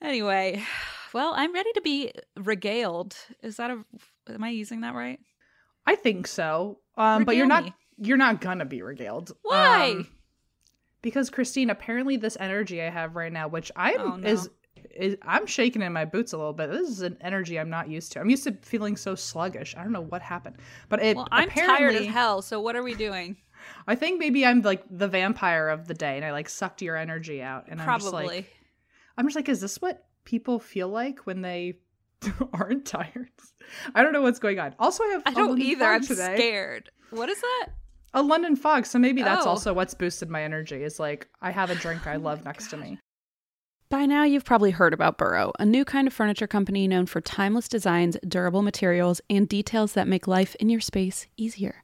Anyway, 0.02 0.64
well, 1.14 1.34
I'm 1.36 1.54
ready 1.54 1.72
to 1.74 1.82
be 1.82 2.12
regaled. 2.36 3.16
Is 3.42 3.58
that 3.58 3.70
a? 3.72 3.84
Am 4.32 4.44
I 4.44 4.50
using 4.50 4.82
that 4.82 4.96
right? 4.96 5.20
i 5.86 5.96
think 5.96 6.28
so 6.28 6.80
um 6.96 7.26
but 7.26 7.36
you're 7.36 7.46
not 7.46 7.66
me. 7.66 7.74
you're 7.98 8.16
not 8.16 8.40
gonna 8.40 8.64
be 8.64 8.82
regaled 8.82 9.34
Why? 9.42 9.92
Um, 9.92 10.08
because 11.04 11.30
Christine, 11.30 11.70
apparently 11.70 12.18
this 12.18 12.36
energy 12.40 12.82
I 12.82 12.90
have 12.90 13.16
right 13.16 13.32
now, 13.32 13.48
which 13.48 13.72
I'm 13.76 14.02
Oh, 14.02 14.16
no. 14.16 14.28
is, 14.28 14.50
is 14.96 15.16
I'm 15.22 15.46
shaking 15.46 15.84
in 15.84 15.94
my 15.94 16.06
boots 16.06 16.34
a 16.34 16.38
little 16.38 16.54
bit. 16.54 16.72
This 16.72 16.90
is 16.90 17.02
an 17.02 17.18
energy 17.22 17.60
I'm 17.60 17.70
not 17.70 17.88
used 17.90 18.12
to. 18.14 18.20
I'm 18.20 18.30
used 18.32 18.46
to 18.46 18.54
feeling 18.64 18.98
so 18.98 19.14
sluggish. 19.14 19.76
I 19.78 19.84
don't 19.84 19.92
know 19.92 20.02
what 20.02 20.24
happened, 20.24 20.56
but 20.90 21.04
it. 21.04 21.16
Well, 21.16 21.28
I'm 21.32 21.50
tired 21.52 21.94
as 21.96 22.08
hell. 22.08 22.42
So 22.42 22.60
what 22.60 22.76
are 22.76 22.82
we 22.84 22.96
doing? 22.96 23.38
I 23.88 23.96
think 23.96 24.20
maybe 24.20 24.46
I'm 24.46 24.62
like 24.62 24.84
the 24.90 25.08
vampire 25.08 25.70
of 25.70 25.88
the 25.88 25.94
day, 25.94 26.16
and 26.18 26.26
I 26.26 26.32
like 26.32 26.50
sucked 26.50 26.82
your 26.82 26.98
energy 26.98 27.42
out, 27.42 27.66
and 27.70 27.80
I'm 27.82 28.00
just 28.00 28.10
Probably. 28.10 28.28
like, 28.38 28.54
I'm 29.18 29.26
just 29.26 29.36
like, 29.36 29.48
is 29.50 29.62
this 29.62 29.82
what 29.82 30.06
people 30.26 30.60
feel 30.60 30.90
like 30.90 31.20
when 31.20 31.42
they 31.42 31.76
aren't 32.54 32.86
tired? 32.86 33.30
I 33.96 34.04
don't 34.04 34.12
know 34.12 34.22
what's 34.22 34.40
going 34.40 34.60
on. 34.60 34.76
Also, 34.80 35.04
I 35.04 35.08
have 35.08 35.24
I 35.26 35.34
don't 35.34 35.62
either. 35.62 35.86
I'm 35.86 36.02
today. 36.06 36.36
scared. 36.36 36.90
What 37.12 37.30
is 37.30 37.40
that? 37.40 37.70
A 38.14 38.22
London 38.22 38.56
fog, 38.56 38.86
so 38.86 39.00
maybe 39.00 39.24
that's 39.24 39.46
Oh. 39.46 39.50
also 39.50 39.74
what's 39.74 39.94
boosted 39.94 40.30
my 40.30 40.44
energy. 40.44 40.84
Is 40.84 41.00
like 41.00 41.28
I 41.42 41.52
have 41.52 41.70
a 41.72 41.76
drink 41.76 42.06
I 42.06 42.16
Oh 42.16 42.20
love 42.20 42.46
next 42.46 42.70
to 42.70 42.78
me. 42.78 43.00
By 43.90 44.06
now, 44.06 44.24
you've 44.24 44.46
probably 44.46 44.72
heard 44.72 44.94
about 44.94 45.18
Burrow, 45.20 45.52
a 45.60 45.66
new 45.66 45.86
kind 45.86 46.08
of 46.08 46.14
furniture 46.14 46.48
company 46.48 46.88
known 46.88 47.06
for 47.06 47.22
timeless 47.22 47.68
designs, 47.68 48.18
durable 48.28 48.62
materials, 48.64 49.22
and 49.30 49.48
details 49.48 49.94
that 49.94 50.08
make 50.08 50.28
life 50.28 50.56
in 50.56 50.70
your 50.70 50.82
space 50.82 51.28
easier. 51.38 51.84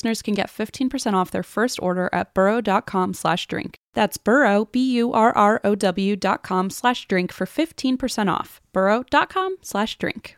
listeners 0.01 0.21
can 0.23 0.33
get 0.33 0.49
15% 0.49 1.13
off 1.13 1.29
their 1.31 1.43
first 1.43 1.79
order 1.81 2.09
at 2.11 2.33
burrow.com 2.33 3.13
slash 3.13 3.47
drink. 3.47 3.75
That's 3.93 4.17
burrow, 4.17 4.65
B-U-R-R-O-W 4.65 6.15
dot 6.15 6.41
com 6.43 6.69
slash 6.69 7.07
drink 7.07 7.31
for 7.31 7.45
15% 7.45 8.33
off. 8.33 8.59
burrow.com 8.73 9.57
slash 9.61 9.97
drink. 9.97 10.37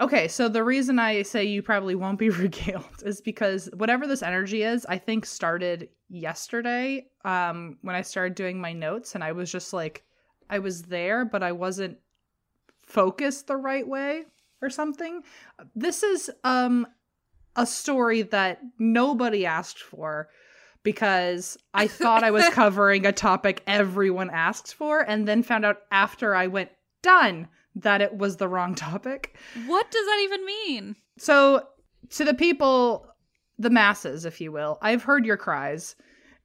Okay, 0.00 0.28
so 0.28 0.48
the 0.48 0.64
reason 0.64 0.98
I 0.98 1.22
say 1.22 1.44
you 1.44 1.62
probably 1.62 1.94
won't 1.94 2.18
be 2.18 2.30
regaled 2.46 3.02
is 3.04 3.20
because 3.20 3.68
whatever 3.76 4.06
this 4.06 4.22
energy 4.22 4.62
is, 4.62 4.86
I 4.86 4.98
think 4.98 5.26
started 5.26 5.90
yesterday 6.12 7.06
um 7.24 7.78
when 7.82 7.94
I 7.94 8.02
started 8.02 8.34
doing 8.34 8.60
my 8.60 8.72
notes 8.72 9.14
and 9.14 9.22
I 9.22 9.30
was 9.30 9.52
just 9.52 9.72
like 9.72 10.02
I 10.48 10.58
was 10.58 10.82
there 10.82 11.24
but 11.24 11.44
I 11.44 11.52
wasn't 11.52 11.98
focused 12.82 13.46
the 13.46 13.56
right 13.56 13.86
way 13.86 14.24
or 14.60 14.70
something. 14.70 15.22
This 15.76 16.02
is 16.02 16.30
um 16.42 16.86
a 17.54 17.66
story 17.66 18.22
that 18.22 18.60
nobody 18.78 19.46
asked 19.46 19.78
for 19.78 20.30
because 20.82 21.56
I 21.74 21.86
thought 21.86 22.24
I 22.24 22.30
was 22.30 22.48
covering 22.50 23.06
a 23.06 23.12
topic 23.12 23.62
everyone 23.66 24.30
asked 24.30 24.74
for 24.74 25.00
and 25.00 25.28
then 25.28 25.42
found 25.42 25.64
out 25.64 25.82
after 25.92 26.34
I 26.34 26.48
went 26.48 26.70
done 27.02 27.48
that 27.76 28.00
it 28.00 28.16
was 28.16 28.36
the 28.36 28.48
wrong 28.48 28.74
topic. 28.74 29.36
What 29.66 29.90
does 29.90 30.04
that 30.06 30.20
even 30.24 30.46
mean? 30.46 30.96
So, 31.18 31.66
to 32.10 32.24
the 32.24 32.34
people, 32.34 33.06
the 33.58 33.70
masses, 33.70 34.24
if 34.24 34.40
you 34.40 34.52
will, 34.52 34.78
I've 34.82 35.02
heard 35.02 35.24
your 35.26 35.36
cries. 35.36 35.94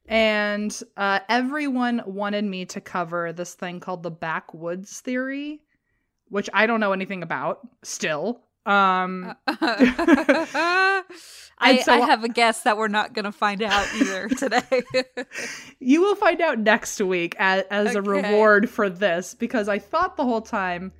And 0.08 0.78
uh, 0.96 1.18
everyone 1.28 2.00
wanted 2.06 2.44
me 2.44 2.64
to 2.66 2.80
cover 2.80 3.32
this 3.32 3.54
thing 3.54 3.80
called 3.80 4.04
the 4.04 4.10
backwoods 4.10 5.00
theory, 5.00 5.62
which 6.28 6.48
I 6.54 6.66
don't 6.66 6.78
know 6.78 6.92
anything 6.92 7.24
about 7.24 7.66
still. 7.82 8.40
Um, 8.66 9.34
I, 9.46 11.02
so- 11.84 11.92
I 11.92 12.00
have 12.06 12.24
a 12.24 12.28
guess 12.28 12.62
that 12.62 12.76
we're 12.76 12.88
not 12.88 13.14
going 13.14 13.24
to 13.24 13.32
find 13.32 13.62
out 13.62 13.86
either 13.94 14.28
today. 14.36 14.82
you 15.80 16.02
will 16.02 16.16
find 16.16 16.40
out 16.40 16.58
next 16.58 17.00
week 17.00 17.34
as, 17.38 17.64
as 17.70 17.94
a 17.94 18.02
reward 18.02 18.68
for 18.68 18.88
this 18.88 19.34
because 19.34 19.68
I 19.68 19.78
thought 19.78 20.16
the 20.16 20.24
whole 20.24 20.42
time 20.42 20.92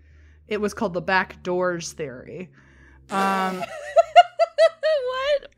it 0.49 0.61
was 0.61 0.75
called 0.75 0.95
the 0.95 1.01
back 1.01 1.43
doors 1.43 1.93
theory. 1.93 2.51
Um, 3.11 3.63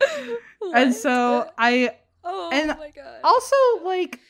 what? 0.01 0.39
and 0.75 0.95
so 0.95 1.51
I 1.57 1.97
oh 2.25 2.51
and 2.53 2.69
my 2.69 2.91
god. 2.95 3.21
also 3.25 3.57
like 3.85 4.21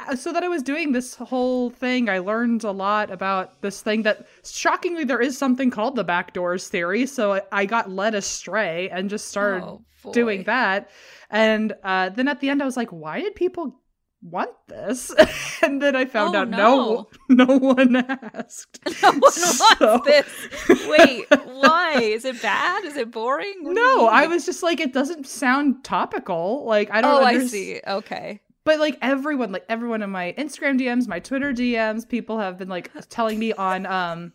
uh, 0.00 0.16
so 0.16 0.32
that 0.32 0.42
I 0.42 0.48
was 0.48 0.62
doing 0.62 0.92
this 0.92 1.14
whole 1.14 1.70
thing, 1.70 2.08
I 2.08 2.18
learned 2.18 2.64
a 2.64 2.70
lot 2.72 3.10
about 3.10 3.60
this 3.62 3.80
thing 3.80 4.02
that 4.02 4.26
shockingly 4.44 5.04
there 5.04 5.20
is 5.20 5.38
something 5.38 5.70
called 5.70 5.96
the 5.96 6.04
backdoors 6.04 6.68
theory. 6.68 7.06
So 7.06 7.34
I, 7.34 7.42
I 7.52 7.66
got 7.66 7.90
led 7.90 8.14
astray 8.14 8.90
and 8.90 9.08
just 9.08 9.28
started 9.28 9.64
Oh, 9.64 10.12
doing 10.12 10.42
that. 10.44 10.90
And 11.30 11.72
uh, 11.82 12.10
then 12.10 12.28
at 12.28 12.40
the 12.40 12.50
end, 12.50 12.60
I 12.60 12.66
was 12.66 12.76
like, 12.76 12.90
why 12.90 13.20
did 13.20 13.34
people 13.34 13.80
want 14.24 14.50
this? 14.68 15.12
and 15.62 15.80
then 15.80 15.94
I 15.94 16.06
found 16.06 16.34
Oh, 16.34 16.40
out 16.40 16.48
no, 16.48 17.08
no. 17.28 17.46
no 17.46 17.58
one 17.58 17.96
asked. 17.96 18.80
No 19.02 19.10
one 19.10 19.20
wants 19.20 19.78
So- 19.78 20.00
this. 20.04 20.26
Wait, 20.88 21.26
why? 21.44 22.00
Is 22.00 22.24
it 22.24 22.40
bad? 22.42 22.84
Is 22.84 22.96
it 22.96 23.10
boring? 23.10 23.54
What 23.62 23.74
No, 23.74 24.06
I 24.08 24.26
was 24.26 24.46
just 24.46 24.62
like, 24.62 24.80
it 24.80 24.92
doesn't 24.92 25.26
sound 25.26 25.84
topical. 25.84 26.64
Like 26.64 26.90
I 26.90 27.00
don't. 27.00 27.22
Oh, 27.22 27.24
I 27.24 27.46
see. 27.46 27.80
Okay. 27.86 28.40
But 28.64 28.78
like 28.80 28.96
everyone, 29.02 29.52
like 29.52 29.66
everyone 29.68 30.02
in 30.02 30.08
my 30.10 30.34
Instagram 30.38 30.80
DMs, 30.80 31.06
my 31.06 31.20
Twitter 31.20 31.52
DMs, 31.52 32.08
people 32.08 32.38
have 32.38 32.56
been 32.56 32.68
like 32.70 32.90
telling 33.10 33.38
me 33.38 33.52
on 33.52 33.84
um 33.84 34.32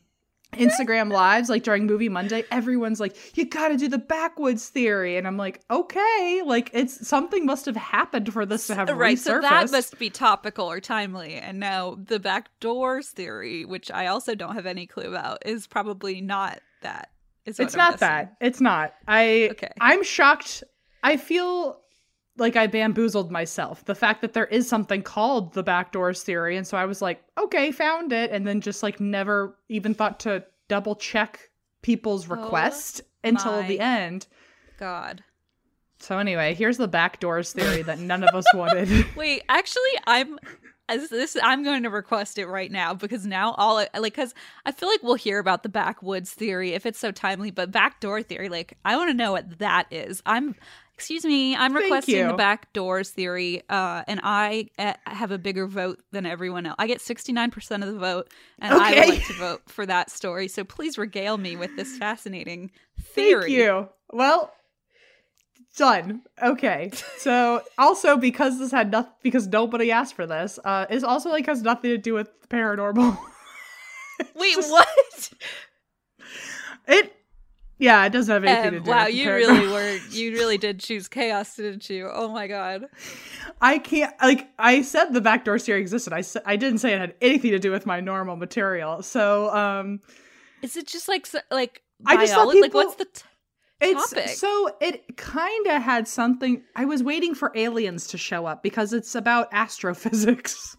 Instagram 0.53 1.11
lives, 1.11 1.47
like 1.49 1.63
during 1.63 1.85
Movie 1.85 2.09
Monday, 2.09 2.43
everyone's 2.51 2.99
like, 2.99 3.37
"You 3.37 3.45
got 3.45 3.69
to 3.69 3.77
do 3.77 3.87
the 3.87 3.99
backwoods 3.99 4.67
theory," 4.69 5.17
and 5.17 5.27
I'm 5.27 5.37
like, 5.37 5.61
"Okay, 5.69 6.41
like 6.45 6.71
it's 6.73 7.07
something 7.07 7.45
must 7.45 7.65
have 7.65 7.75
happened 7.75 8.33
for 8.33 8.45
this 8.45 8.67
to 8.67 8.75
have 8.75 8.89
right, 8.89 9.15
resurfaced." 9.15 9.23
so 9.23 9.41
that 9.41 9.71
must 9.71 9.99
be 9.99 10.09
topical 10.09 10.69
or 10.69 10.79
timely. 10.79 11.35
And 11.35 11.59
now 11.59 11.97
the 12.03 12.19
back 12.19 12.49
doors 12.59 13.09
theory, 13.09 13.63
which 13.63 13.91
I 13.91 14.07
also 14.07 14.33
don't 14.35 14.55
have 14.55 14.65
any 14.65 14.87
clue 14.87 15.03
about, 15.03 15.45
is 15.45 15.67
probably 15.67 16.19
not 16.19 16.61
that. 16.81 17.11
Is 17.45 17.59
it's 17.59 17.75
I'm 17.75 17.77
not 17.77 17.99
guessing. 17.99 18.07
that. 18.07 18.35
It's 18.41 18.59
not. 18.59 18.93
I. 19.07 19.49
Okay. 19.51 19.71
I'm 19.79 20.03
shocked. 20.03 20.63
I 21.03 21.17
feel 21.17 21.79
like 22.39 22.55
I 22.55 22.67
bamboozled 22.67 23.31
myself. 23.31 23.85
The 23.85 23.95
fact 23.95 24.21
that 24.21 24.33
there 24.33 24.45
is 24.45 24.67
something 24.67 25.01
called 25.01 25.53
the 25.53 25.63
backdoors 25.63 26.21
theory, 26.21 26.57
and 26.57 26.65
so 26.65 26.77
I 26.77 26.85
was 26.85 27.01
like, 27.01 27.23
okay, 27.37 27.71
found 27.71 28.13
it, 28.13 28.31
and 28.31 28.45
then 28.47 28.61
just 28.61 28.83
like 28.83 28.99
never 28.99 29.57
even 29.69 29.93
thought 29.93 30.19
to 30.21 30.43
double 30.67 30.95
check 30.95 31.49
people's 31.81 32.29
Oh 32.29 32.35
request 32.35 33.01
until 33.23 33.63
the 33.63 33.79
end. 33.79 34.27
God. 34.77 35.23
So 35.99 36.17
anyway, 36.17 36.53
here's 36.53 36.77
the 36.77 36.87
backdoors 36.87 37.51
theory 37.51 37.81
that 37.81 37.99
none 37.99 38.23
of 38.23 38.33
us 38.33 38.45
wanted. 38.53 39.05
Wait, 39.15 39.43
actually, 39.49 39.91
I'm 40.07 40.39
as 40.87 41.09
this. 41.09 41.37
I'm 41.41 41.63
going 41.63 41.83
to 41.83 41.89
request 41.89 42.37
it 42.37 42.47
right 42.47 42.71
now 42.71 42.93
because 42.93 43.25
now 43.25 43.53
all 43.53 43.75
like 43.75 43.91
because 44.01 44.33
I 44.65 44.71
feel 44.71 44.89
like 44.89 45.03
we'll 45.03 45.15
hear 45.15 45.39
about 45.39 45.63
the 45.63 45.69
backwoods 45.69 46.31
theory 46.31 46.73
if 46.73 46.85
it's 46.85 46.99
so 46.99 47.11
timely, 47.11 47.51
but 47.51 47.71
backdoor 47.71 48.23
theory, 48.23 48.49
like 48.49 48.77
I 48.85 48.95
want 48.95 49.09
to 49.09 49.13
know 49.13 49.31
what 49.31 49.59
that 49.59 49.87
is. 49.91 50.21
I'm. 50.25 50.55
Excuse 50.99 51.23
me, 51.23 51.55
I'm 51.55 51.71
Thank 51.71 51.85
requesting 51.85 52.27
the 52.27 52.33
back 52.33 52.73
doors 52.73 53.09
theory, 53.09 53.61
uh, 53.69 54.03
and 54.05 54.19
I 54.21 54.67
uh, 54.77 54.95
have 55.07 55.31
a 55.31 55.37
bigger 55.37 55.65
vote 55.65 56.01
than 56.11 56.25
everyone 56.25 56.65
else. 56.65 56.75
I 56.77 56.87
get 56.87 56.99
69% 56.99 57.55
of 57.87 57.93
the 57.93 57.97
vote, 57.97 58.29
and 58.59 58.73
I 58.73 58.91
Okay. 58.91 58.99
would 58.99 59.09
like 59.15 59.25
to 59.27 59.33
vote 59.35 59.61
for 59.67 59.85
that 59.85 60.11
story. 60.11 60.49
So 60.49 60.65
please 60.65 60.97
regale 60.97 61.37
me 61.37 61.55
with 61.55 61.73
this 61.77 61.95
fascinating 61.97 62.71
theory. 63.01 63.43
Thank 63.43 63.53
you. 63.53 63.87
Well, 64.11 64.51
done. 65.77 66.23
Okay. 66.43 66.91
So 67.17 67.63
also 67.77 68.17
because 68.17 68.59
this 68.59 68.71
had 68.71 68.91
nothing 68.91 69.13
because 69.23 69.47
nobody 69.47 69.91
asked 69.93 70.15
for 70.15 70.27
this, 70.27 70.59
uh, 70.65 70.85
is 70.89 71.05
also 71.05 71.29
like 71.29 71.45
has 71.45 71.61
nothing 71.61 71.91
to 71.91 71.97
do 71.97 72.13
with 72.13 72.29
paranormal. 72.49 73.17
Wait, 74.35 74.55
Just- 74.55 74.69
what? 74.69 75.31
It 76.89 77.15
yeah, 77.79 78.05
it 78.05 78.11
doesn't 78.11 78.31
have 78.31 78.43
anything 78.43 78.73
to 78.73 78.79
do 78.81 78.91
wow, 78.91 79.05
with 79.05 79.15
you 79.15 79.33
really 79.33 79.67
were. 79.67 79.97
You 80.11 80.33
really 80.33 80.57
did 80.57 80.79
choose 80.79 81.07
chaos, 81.07 81.55
didn't 81.55 81.89
you? 81.89 82.09
Oh 82.11 82.27
my 82.27 82.47
god. 82.47 82.85
I 83.61 83.79
can't 83.79 84.13
like 84.21 84.49
I 84.59 84.81
said 84.81 85.13
the 85.13 85.21
backdoor 85.21 85.57
theory 85.59 85.79
existed. 85.81 86.13
I 86.13 86.23
I 86.45 86.57
didn't 86.57 86.79
say 86.79 86.93
it 86.93 86.99
had 86.99 87.15
anything 87.21 87.51
to 87.51 87.59
do 87.59 87.71
with 87.71 87.85
my 87.85 88.01
normal 88.01 88.35
material. 88.35 89.01
So 89.01 89.49
um 89.55 90.01
Is 90.61 90.75
it 90.77 90.87
just 90.87 91.07
like 91.07 91.27
like 91.49 91.81
I 92.05 92.17
just 92.17 92.33
thought 92.33 92.39
biology? 92.39 92.61
Like, 92.61 92.73
what's 92.73 92.95
the? 92.95 93.05
T- 93.05 93.21
It's 93.81 94.09
topic. 94.09 94.29
so 94.29 94.75
it 94.81 95.17
kind 95.17 95.67
of 95.67 95.81
had 95.81 96.07
something. 96.07 96.63
I 96.75 96.85
was 96.85 97.01
waiting 97.01 97.33
for 97.33 97.51
aliens 97.55 98.07
to 98.07 98.17
show 98.17 98.45
up 98.45 98.61
because 98.61 98.91
it's 98.93 99.15
about 99.15 99.47
astrophysics. 99.53 100.75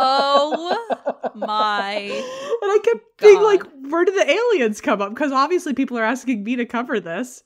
Oh 0.00 1.32
my 1.34 1.94
And 1.94 2.70
I 2.70 2.78
kept 2.84 3.18
being 3.18 3.42
like, 3.42 3.62
where 3.88 4.04
did 4.04 4.14
the 4.14 4.30
aliens 4.30 4.80
come 4.80 5.02
up? 5.02 5.10
Because 5.10 5.32
obviously 5.32 5.74
people 5.74 5.98
are 5.98 6.04
asking 6.04 6.44
me 6.44 6.56
to 6.56 6.64
cover 6.64 7.00
this. 7.00 7.42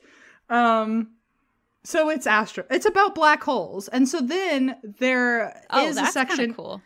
Um, 0.50 1.12
so 1.84 2.10
it's 2.10 2.26
astro. 2.26 2.64
It's 2.70 2.86
about 2.86 3.14
black 3.14 3.42
holes, 3.42 3.88
and 3.88 4.08
so 4.08 4.20
then 4.20 4.76
there 4.82 5.48
is 5.48 5.62
oh, 5.70 5.90
a 5.90 5.94
that's 5.94 6.14
kind 6.14 6.28
section. 6.28 6.54
cool. 6.54 6.80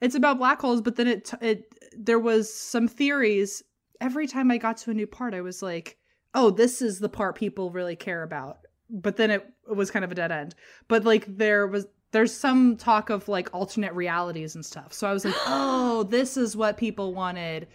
It's 0.00 0.14
about 0.14 0.38
black 0.38 0.60
holes, 0.60 0.82
but 0.82 0.96
then 0.96 1.06
it 1.06 1.32
it 1.40 1.72
there 1.96 2.18
was 2.18 2.52
some 2.52 2.88
theories. 2.88 3.62
Every 4.00 4.26
time 4.26 4.50
I 4.50 4.58
got 4.58 4.76
to 4.78 4.90
a 4.90 4.94
new 4.94 5.06
part, 5.06 5.32
I 5.34 5.40
was 5.40 5.62
like, 5.62 5.96
"Oh, 6.34 6.50
this 6.50 6.82
is 6.82 6.98
the 6.98 7.08
part 7.08 7.36
people 7.36 7.70
really 7.70 7.96
care 7.96 8.22
about." 8.22 8.58
But 8.90 9.16
then 9.16 9.30
it, 9.30 9.46
it 9.70 9.76
was 9.76 9.90
kind 9.90 10.04
of 10.04 10.12
a 10.12 10.16
dead 10.16 10.32
end. 10.32 10.54
But 10.88 11.04
like 11.04 11.24
there 11.28 11.66
was 11.66 11.86
there's 12.12 12.32
some 12.32 12.76
talk 12.76 13.10
of 13.10 13.28
like 13.28 13.52
alternate 13.52 13.92
realities 13.94 14.54
and 14.54 14.64
stuff. 14.64 14.92
So 14.92 15.08
I 15.08 15.12
was 15.12 15.24
like, 15.24 15.34
"Oh, 15.46 16.04
this 16.04 16.36
is 16.36 16.56
what 16.56 16.76
people 16.76 17.14
wanted." 17.14 17.66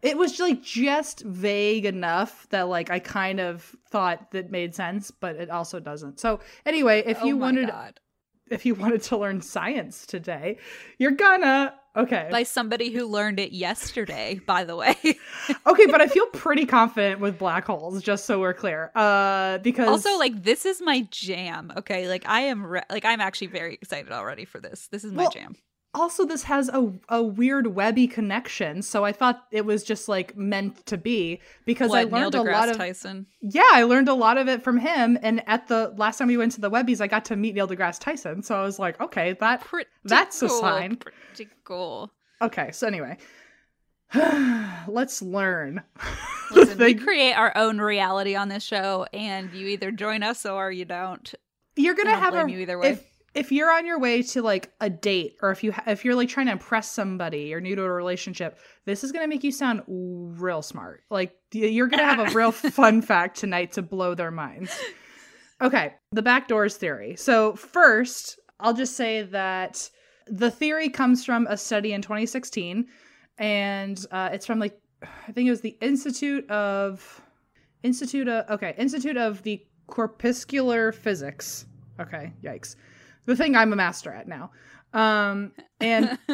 It 0.00 0.16
was 0.16 0.38
like 0.38 0.62
just 0.62 1.22
vague 1.22 1.84
enough 1.84 2.46
that 2.50 2.68
like 2.68 2.90
I 2.90 3.00
kind 3.00 3.40
of 3.40 3.74
thought 3.90 4.30
that 4.30 4.50
made 4.52 4.74
sense, 4.74 5.10
but 5.10 5.34
it 5.36 5.50
also 5.50 5.80
doesn't. 5.80 6.20
So 6.20 6.38
anyway, 6.64 7.02
if 7.04 7.18
oh 7.22 7.26
you 7.26 7.36
wanted 7.36 7.68
God. 7.68 7.98
if 8.48 8.64
you 8.64 8.76
wanted 8.76 9.02
to 9.04 9.16
learn 9.16 9.40
science 9.40 10.06
today, 10.06 10.58
you're 10.98 11.10
gonna 11.10 11.74
okay. 11.96 12.28
by 12.30 12.42
somebody 12.42 12.90
who 12.90 13.06
learned 13.06 13.40
it 13.40 13.52
yesterday, 13.52 14.40
by 14.46 14.64
the 14.64 14.76
way. 14.76 14.96
okay, 15.66 15.86
but 15.86 16.00
I 16.00 16.06
feel 16.06 16.26
pretty 16.26 16.66
confident 16.66 17.20
with 17.20 17.38
black 17.38 17.64
holes, 17.64 18.02
just 18.02 18.24
so 18.24 18.40
we're 18.40 18.54
clear. 18.54 18.90
Uh 18.94 19.58
because 19.58 19.88
also, 19.88 20.18
like 20.18 20.42
this 20.42 20.64
is 20.66 20.80
my 20.80 21.06
jam. 21.10 21.72
Okay, 21.76 22.08
like 22.08 22.28
I 22.28 22.42
am 22.42 22.64
re- 22.64 22.82
like 22.90 23.04
I'm 23.04 23.20
actually 23.20 23.48
very 23.48 23.74
excited 23.74 24.12
already 24.12 24.44
for 24.44 24.60
this. 24.60 24.88
This 24.88 25.04
is 25.04 25.12
my 25.12 25.24
Well, 25.24 25.30
jam. 25.30 25.56
Also 25.94 26.24
this 26.24 26.42
has 26.44 26.68
a 26.68 26.92
a 27.08 27.22
weird 27.22 27.68
webby 27.74 28.06
connection, 28.06 28.82
so 28.82 29.04
I 29.04 29.12
thought 29.12 29.44
it 29.50 29.64
was 29.64 29.82
just 29.82 30.08
like 30.08 30.36
meant 30.36 30.84
to 30.86 30.96
be 30.98 31.40
because 31.64 31.92
I 31.92 32.04
What 32.04 32.12
Neil 32.12 32.30
learned 32.30 32.48
a 32.48 32.52
lot 32.52 32.68
of 32.68 32.76
Tyson? 32.76 33.26
Yeah, 33.40 33.62
I 33.72 33.82
learned 33.84 34.08
a 34.08 34.14
lot 34.14 34.38
of 34.38 34.48
it 34.48 34.62
from 34.62 34.78
him 34.78 35.18
and 35.22 35.42
at 35.48 35.66
the 35.68 35.94
last 35.96 36.18
time 36.18 36.28
we 36.28 36.36
went 36.36 36.52
to 36.52 36.60
the 36.60 36.70
Webbies, 36.70 37.00
I 37.00 37.06
got 37.06 37.24
to 37.26 37.36
meet 37.36 37.54
Neil 37.54 37.66
deGrasse 37.68 38.00
Tyson. 38.00 38.42
So 38.42 38.56
I 38.58 38.62
was 38.62 38.78
like, 38.78 39.00
okay, 39.00 39.34
that 39.40 39.62
Pretty 39.62 39.88
That's 40.04 40.40
a 40.42 40.48
sign. 40.48 40.96
Pretty 40.96 41.50
cool. 41.64 42.12
Okay, 42.42 42.70
so 42.72 42.86
anyway. 42.86 43.16
Let's 44.88 45.20
learn. 45.20 45.82
Listen, 46.52 46.78
we 46.78 46.94
create 46.94 47.34
our 47.34 47.54
own 47.56 47.78
reality 47.78 48.34
on 48.34 48.48
this 48.48 48.62
show, 48.62 49.06
and 49.12 49.52
you 49.52 49.66
either 49.66 49.90
join 49.90 50.22
us 50.22 50.46
or 50.46 50.70
you 50.72 50.86
don't. 50.86 51.34
you're 51.76 51.94
gonna 51.94 52.12
I 52.12 52.14
have 52.14 52.32
blame 52.32 52.48
a 52.48 52.52
you 52.52 52.58
either 52.60 52.78
way. 52.78 52.92
if 52.92 53.04
if 53.38 53.52
you're 53.52 53.70
on 53.70 53.86
your 53.86 54.00
way 54.00 54.20
to 54.20 54.42
like 54.42 54.72
a 54.80 54.90
date 54.90 55.36
or 55.42 55.52
if 55.52 55.62
you 55.62 55.70
ha- 55.70 55.84
if 55.86 56.04
you're 56.04 56.16
like 56.16 56.28
trying 56.28 56.46
to 56.46 56.52
impress 56.52 56.90
somebody 56.90 57.42
you're 57.42 57.60
new 57.60 57.76
to 57.76 57.82
a 57.82 57.90
relationship 57.90 58.58
this 58.84 59.04
is 59.04 59.12
gonna 59.12 59.28
make 59.28 59.44
you 59.44 59.52
sound 59.52 59.82
real 59.86 60.60
smart. 60.60 61.04
Like 61.08 61.36
you're 61.52 61.86
gonna 61.86 62.04
have 62.04 62.18
a 62.18 62.34
real 62.34 62.50
fun 62.52 63.00
fact 63.00 63.38
tonight 63.38 63.72
to 63.72 63.82
blow 63.82 64.14
their 64.14 64.32
minds. 64.32 64.76
Okay 65.62 65.94
the 66.10 66.22
back 66.22 66.48
doors 66.48 66.76
theory. 66.76 67.14
So 67.16 67.54
first 67.54 68.40
i'll 68.60 68.74
just 68.74 68.96
say 68.96 69.22
that 69.22 69.88
the 70.26 70.50
theory 70.50 70.88
comes 70.88 71.24
from 71.24 71.46
a 71.46 71.56
study 71.56 71.92
in 71.92 72.02
2016 72.02 72.88
and 73.38 74.04
uh, 74.10 74.30
it's 74.32 74.44
from 74.44 74.58
like 74.58 74.76
i 75.02 75.32
think 75.32 75.46
it 75.46 75.50
was 75.50 75.60
the 75.60 75.78
institute 75.80 76.48
of 76.50 77.22
institute 77.84 78.26
of 78.26 78.50
okay 78.50 78.74
institute 78.76 79.16
of 79.16 79.42
the 79.44 79.64
corpuscular 79.86 80.90
physics. 80.90 81.66
Okay 82.00 82.32
yikes 82.42 82.74
the 83.28 83.36
thing 83.36 83.54
i'm 83.54 83.72
a 83.72 83.76
master 83.76 84.10
at 84.12 84.26
now 84.26 84.50
um 84.92 85.52
and 85.80 86.18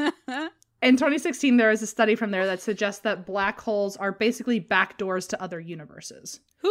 in 0.83 0.97
2016 0.97 1.57
there 1.59 1.71
is 1.71 1.83
a 1.83 1.87
study 1.87 2.15
from 2.15 2.31
there 2.31 2.47
that 2.47 2.63
suggests 2.63 3.03
that 3.03 3.27
black 3.27 3.61
holes 3.61 3.97
are 3.99 4.13
basically 4.13 4.61
backdoors 4.61 5.29
to 5.29 5.43
other 5.43 5.61
universes 5.61 6.41
Woo! 6.63 6.71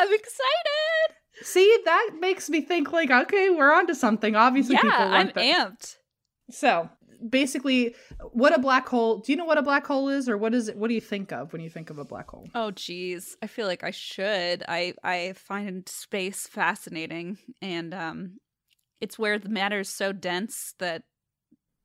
I'm 0.00 0.12
excited. 0.12 1.16
see 1.42 1.78
that 1.84 2.10
makes 2.20 2.48
me 2.48 2.60
think 2.62 2.92
like 2.92 3.10
okay 3.10 3.50
we're 3.50 3.72
onto 3.72 3.94
something 3.94 4.34
obviously 4.36 4.74
yeah, 4.76 4.82
people 4.82 5.00
I'm 5.02 5.12
want 5.12 5.34
that 5.34 5.44
amped. 5.44 5.96
so 6.50 6.88
basically 7.28 7.94
what 8.32 8.52
a 8.54 8.58
black 8.60 8.88
hole 8.88 9.18
do 9.18 9.30
you 9.32 9.36
know 9.38 9.44
what 9.44 9.58
a 9.58 9.62
black 9.62 9.86
hole 9.86 10.08
is 10.08 10.28
or 10.28 10.36
what 10.36 10.54
is 10.54 10.68
it 10.68 10.76
what 10.76 10.88
do 10.88 10.94
you 10.94 11.00
think 11.00 11.30
of 11.32 11.52
when 11.52 11.62
you 11.62 11.70
think 11.70 11.88
of 11.90 11.98
a 11.98 12.04
black 12.04 12.28
hole 12.30 12.48
Oh 12.54 12.70
geez, 12.72 13.36
I 13.42 13.46
feel 13.46 13.66
like 13.66 13.84
I 13.84 13.92
should. 13.92 14.64
I 14.68 14.94
I 15.04 15.34
find 15.36 15.88
space 15.88 16.48
fascinating, 16.48 17.38
and 17.60 17.94
um, 17.94 18.38
it's 19.02 19.18
where 19.18 19.38
the 19.38 19.48
matter 19.50 19.80
is 19.80 19.88
so 19.88 20.12
dense 20.12 20.74
that 20.78 21.02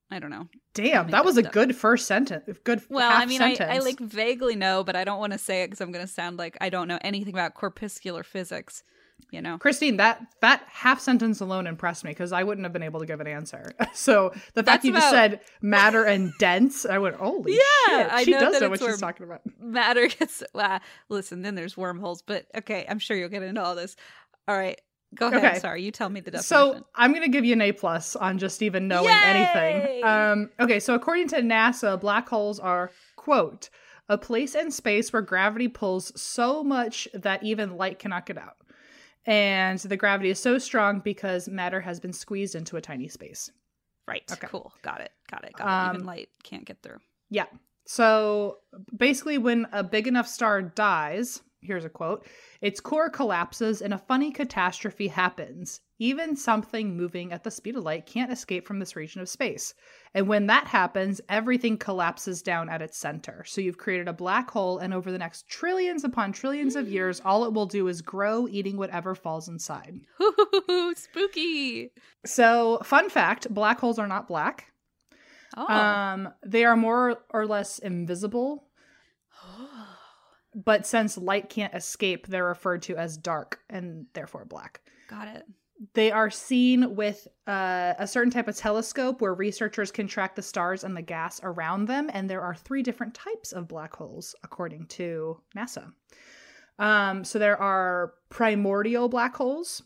I 0.10 0.20
don't 0.20 0.30
know. 0.30 0.48
damn 0.74 1.10
that 1.12 1.26
was 1.26 1.38
a 1.38 1.42
stuff. 1.42 1.52
good 1.52 1.76
first 1.76 2.08
sentence 2.08 2.46
good 2.64 2.82
Well, 2.90 3.12
I 3.12 3.26
mean, 3.26 3.42
I, 3.42 3.56
sentence. 3.56 3.76
I 3.76 3.84
like 3.84 4.00
vaguely 4.00 4.56
know, 4.56 4.84
but 4.86 4.96
I 4.96 5.04
don't 5.04 5.20
want 5.20 5.34
to 5.34 5.40
say 5.40 5.64
it 5.64 5.68
because 5.68 5.82
I'm 5.82 5.92
going 5.92 6.06
to 6.06 6.12
sound 6.12 6.38
like 6.38 6.56
I 6.62 6.70
don't 6.70 6.88
know 6.88 7.00
anything 7.02 7.34
about 7.34 7.56
corpuscular 7.56 8.24
physics. 8.24 8.84
You 9.32 9.42
know. 9.42 9.58
Christine, 9.58 9.98
that 9.98 10.22
that 10.42 10.64
half 10.70 11.00
sentence 11.02 11.42
alone 11.42 11.66
impressed 11.66 12.04
me 12.04 12.12
because 12.12 12.32
I 12.32 12.44
wouldn't 12.44 12.64
have 12.64 12.72
been 12.72 12.84
able 12.84 13.00
to 13.00 13.06
give 13.08 13.20
an 13.20 13.28
answer. 13.28 13.72
So 13.94 14.30
the 14.54 14.62
fact 14.62 14.84
That's 14.84 14.86
you 14.86 14.94
just 14.94 15.10
said 15.10 15.40
matter 15.60 16.04
and 16.04 16.32
dense, 16.38 16.86
I 16.86 17.00
went, 17.00 17.16
holy 17.16 17.54
Yeah, 17.88 17.98
shit, 18.04 18.14
I 18.14 18.24
she 18.24 18.32
know 18.32 18.40
does 18.40 18.62
know 18.62 18.70
what 18.70 18.80
she's 18.80 19.00
talking 19.00 19.26
about. 19.26 19.42
Matter 19.60 20.08
gets. 20.20 20.44
Uh, 20.54 20.78
listen, 21.10 21.42
then 21.42 21.56
there's 21.56 21.76
wormholes, 21.76 22.22
but 22.22 22.46
okay, 22.56 22.86
I'm 22.88 23.00
sure 23.00 23.18
you'll 23.18 23.30
get 23.30 23.42
into 23.42 23.62
all 23.62 23.74
this. 23.74 23.96
All 24.48 24.56
right, 24.56 24.80
go 25.16 25.28
ahead. 25.28 25.44
Okay. 25.44 25.60
Sorry, 25.60 25.84
you 25.84 25.92
tell 25.92 26.10
me 26.10 26.20
the 26.20 26.32
definition. 26.32 26.44
So 26.48 26.86
I'm 26.96 27.14
gonna 27.14 27.28
give 27.28 27.46
you 27.46 27.54
an 27.54 27.62
A 27.62 27.72
plus 27.72 28.16
on 28.16 28.38
just 28.38 28.62
even 28.62 28.88
knowing 28.88 29.10
Yay! 29.10 29.22
anything. 29.24 30.04
Um, 30.04 30.50
okay, 30.60 30.80
so 30.80 30.94
according 30.96 31.28
to 31.30 31.38
NASA, 31.38 32.00
black 32.00 32.28
holes 32.30 32.60
are 32.60 32.92
quote 33.16 33.70
a 34.10 34.18
place 34.18 34.56
in 34.56 34.72
space 34.72 35.12
where 35.12 35.22
gravity 35.22 35.68
pulls 35.68 36.20
so 36.20 36.64
much 36.64 37.08
that 37.14 37.44
even 37.44 37.76
light 37.78 38.00
cannot 38.00 38.26
get 38.26 38.38
out. 38.38 38.56
And 39.26 39.78
the 39.80 39.98
gravity 39.98 40.30
is 40.30 40.40
so 40.40 40.58
strong 40.58 41.02
because 41.02 41.50
matter 41.50 41.82
has 41.82 42.00
been 42.00 42.14
squeezed 42.14 42.56
into 42.56 42.78
a 42.78 42.82
tiny 42.82 43.10
space. 43.10 43.52
right, 44.08 44.24
okay. 44.32 44.48
cool, 44.48 44.72
got 44.82 45.02
it, 45.02 45.12
got 45.30 45.44
it, 45.44 45.52
got 45.58 45.68
it. 45.68 45.90
Even 45.90 46.02
Um, 46.02 46.08
light 46.08 46.30
can't 46.44 46.64
get 46.64 46.82
through. 46.82 47.00
Yeah. 47.30 47.48
So 47.86 48.60
basically, 48.96 49.38
when 49.38 49.68
a 49.74 49.84
big 49.84 50.08
enough 50.08 50.28
star 50.28 50.62
dies, 50.62 51.42
here's 51.62 51.86
a 51.86 51.90
quote 51.90 52.26
its 52.62 52.80
core 52.80 53.10
collapses 53.10 53.82
and 53.82 53.94
a 53.94 53.98
funny 53.98 54.32
catastrophe 54.32 55.08
happens. 55.08 55.82
Even 56.00 56.36
something 56.36 56.96
moving 56.96 57.34
at 57.34 57.44
the 57.44 57.50
speed 57.50 57.76
of 57.76 57.84
light 57.84 58.06
can't 58.06 58.32
escape 58.32 58.68
from 58.68 58.78
this 58.78 58.96
region 58.96 59.20
of 59.20 59.28
space. 59.28 59.74
And 60.14 60.28
when 60.28 60.46
that 60.48 60.68
happens, 60.68 61.22
everything 61.28 61.78
collapses 61.78 62.44
down 62.44 62.70
at 62.70 62.84
its 62.84 62.98
center. 62.98 63.44
So 63.46 63.62
you've 63.62 63.80
created 63.80 64.08
a 64.08 64.14
black 64.14 64.52
hole, 64.52 64.78
and 64.78 64.94
over 64.94 65.12
the 65.12 65.18
next 65.18 65.48
trillions 65.48 66.04
upon 66.04 66.32
trillions 66.32 66.76
of 66.76 66.88
years, 66.88 67.20
all 67.26 67.46
it 67.46 67.54
will 67.54 67.66
do 67.66 67.88
is 67.88 68.02
grow, 68.02 68.48
eating 68.48 68.78
whatever 68.78 69.16
falls 69.16 69.48
inside. 69.48 70.02
Ooh, 70.22 70.94
spooky. 70.96 71.92
So, 72.26 72.80
fun 72.84 73.10
fact 73.10 73.52
black 73.52 73.80
holes 73.80 73.98
are 73.98 74.08
not 74.08 74.28
black. 74.28 74.72
Oh. 75.56 75.74
Um, 75.74 76.30
they 76.46 76.66
are 76.66 76.78
more 76.78 77.18
or 77.32 77.48
less 77.48 77.80
invisible, 77.80 78.67
but 80.66 80.88
since 80.88 81.18
light 81.18 81.50
can't 81.50 81.74
escape, 81.76 82.26
they're 82.26 82.46
referred 82.46 82.82
to 82.84 82.98
as 82.98 83.16
dark 83.16 83.60
and 83.70 84.08
therefore 84.14 84.44
black. 84.44 84.82
Got 85.08 85.28
it. 85.28 85.44
They 85.94 86.12
are 86.12 86.32
seen 86.32 86.96
with 86.96 87.28
uh, 87.46 87.94
a 88.00 88.08
certain 88.08 88.32
type 88.32 88.48
of 88.48 88.56
telescope 88.56 89.22
where 89.22 89.36
researchers 89.36 89.92
can 89.92 90.08
track 90.08 90.34
the 90.34 90.42
stars 90.42 90.84
and 90.84 90.98
the 90.98 91.04
gas 91.04 91.40
around 91.44 91.86
them. 91.86 92.10
And 92.12 92.28
there 92.28 92.42
are 92.42 92.56
three 92.56 92.82
different 92.82 93.14
types 93.14 93.52
of 93.52 93.68
black 93.68 93.96
holes, 93.96 94.34
according 94.44 94.88
to 94.88 95.40
NASA. 95.56 95.94
Um, 96.80 97.24
so 97.24 97.38
there 97.38 97.62
are 97.62 98.14
primordial 98.30 99.10
black 99.10 99.36
holes, 99.36 99.84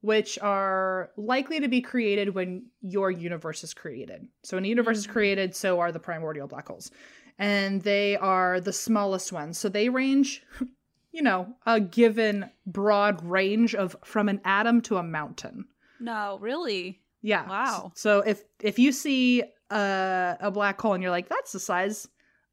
which 0.00 0.38
are 0.40 1.10
likely 1.16 1.60
to 1.60 1.68
be 1.68 1.80
created 1.80 2.34
when 2.34 2.66
your 2.80 3.10
universe 3.10 3.64
is 3.64 3.74
created. 3.74 4.26
So 4.44 4.56
when 4.56 4.64
a 4.64 4.68
universe 4.68 4.98
is 4.98 5.06
created, 5.06 5.54
so 5.56 5.80
are 5.80 5.92
the 5.92 5.98
primordial 6.00 6.46
black 6.48 6.68
holes. 6.68 6.90
And 7.38 7.82
they 7.82 8.16
are 8.16 8.60
the 8.60 8.72
smallest 8.72 9.32
ones. 9.32 9.58
So 9.58 9.68
they 9.68 9.88
range 9.88 10.42
you 11.12 11.22
know, 11.22 11.54
a 11.66 11.80
given 11.80 12.50
broad 12.66 13.24
range 13.24 13.74
of 13.74 13.96
from 14.04 14.28
an 14.28 14.40
atom 14.44 14.80
to 14.82 14.98
a 14.98 15.02
mountain. 15.02 15.64
No, 16.00 16.38
really. 16.40 17.00
Yeah. 17.22 17.48
Wow. 17.48 17.92
So 17.96 18.20
if 18.20 18.42
if 18.60 18.78
you 18.78 18.92
see 18.92 19.42
a, 19.70 20.36
a 20.40 20.50
black 20.50 20.80
hole 20.80 20.92
and 20.94 21.02
you're 21.02 21.10
like, 21.10 21.28
that's 21.28 21.52
the 21.52 21.58
size 21.60 22.06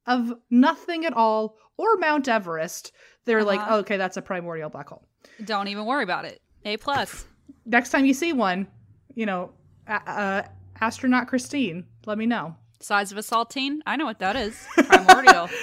of 0.08 0.34
nothing 0.50 1.06
at 1.06 1.14
all, 1.14 1.58
or 1.78 1.98
Mount 1.98 2.28
Everest, 2.28 2.92
they're 3.26 3.44
like, 3.44 3.60
Uh-huh. 3.60 3.78
okay, 3.78 3.98
that's 3.98 4.18
a 4.18 4.22
primordial 4.22 4.70
black 4.70 4.90
hole. 4.90 5.04
Don't 5.44 5.68
even 5.68 5.86
worry 5.86 6.04
about 6.04 6.26
it. 6.26 6.42
A 6.64 6.78
plus. 6.78 7.26
Next 7.66 7.90
time 7.90 8.06
you 8.06 8.14
see 8.14 8.34
one, 8.34 8.68
you 9.14 9.26
know, 9.26 9.52
a- 9.88 10.10
uh, 10.10 10.48
astronaut 10.82 11.28
Christine, 11.28 11.86
let 12.06 12.18
me 12.18 12.26
know. 12.26 12.56
Size 12.80 13.12
of 13.12 13.18
a 13.18 13.22
saltine. 13.22 13.80
I 13.86 13.96
know 13.96 14.06
what 14.06 14.20
that 14.20 14.36
is. 14.36 14.66
Primordial. 14.76 15.50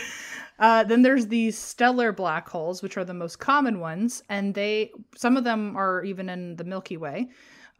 Uh, 0.58 0.84
then 0.84 1.02
there's 1.02 1.26
these 1.26 1.58
stellar 1.58 2.12
black 2.12 2.48
holes, 2.48 2.82
which 2.82 2.96
are 2.96 3.04
the 3.04 3.14
most 3.14 3.40
common 3.40 3.80
ones, 3.80 4.22
and 4.28 4.54
they 4.54 4.92
some 5.16 5.36
of 5.36 5.42
them 5.42 5.76
are 5.76 6.04
even 6.04 6.28
in 6.28 6.54
the 6.54 6.62
Milky 6.62 6.96
Way, 6.96 7.30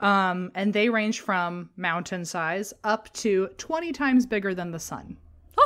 um, 0.01 0.51
and 0.57 0.73
they 0.73 0.89
range 0.89 1.21
from 1.21 1.71
mountain 1.77 2.25
size 2.25 2.73
up 2.83 3.13
to 3.13 3.49
20 3.59 3.93
times 3.93 4.27
bigger 4.27 4.53
than 4.53 4.73
the 4.73 4.81
sun. 4.81 5.17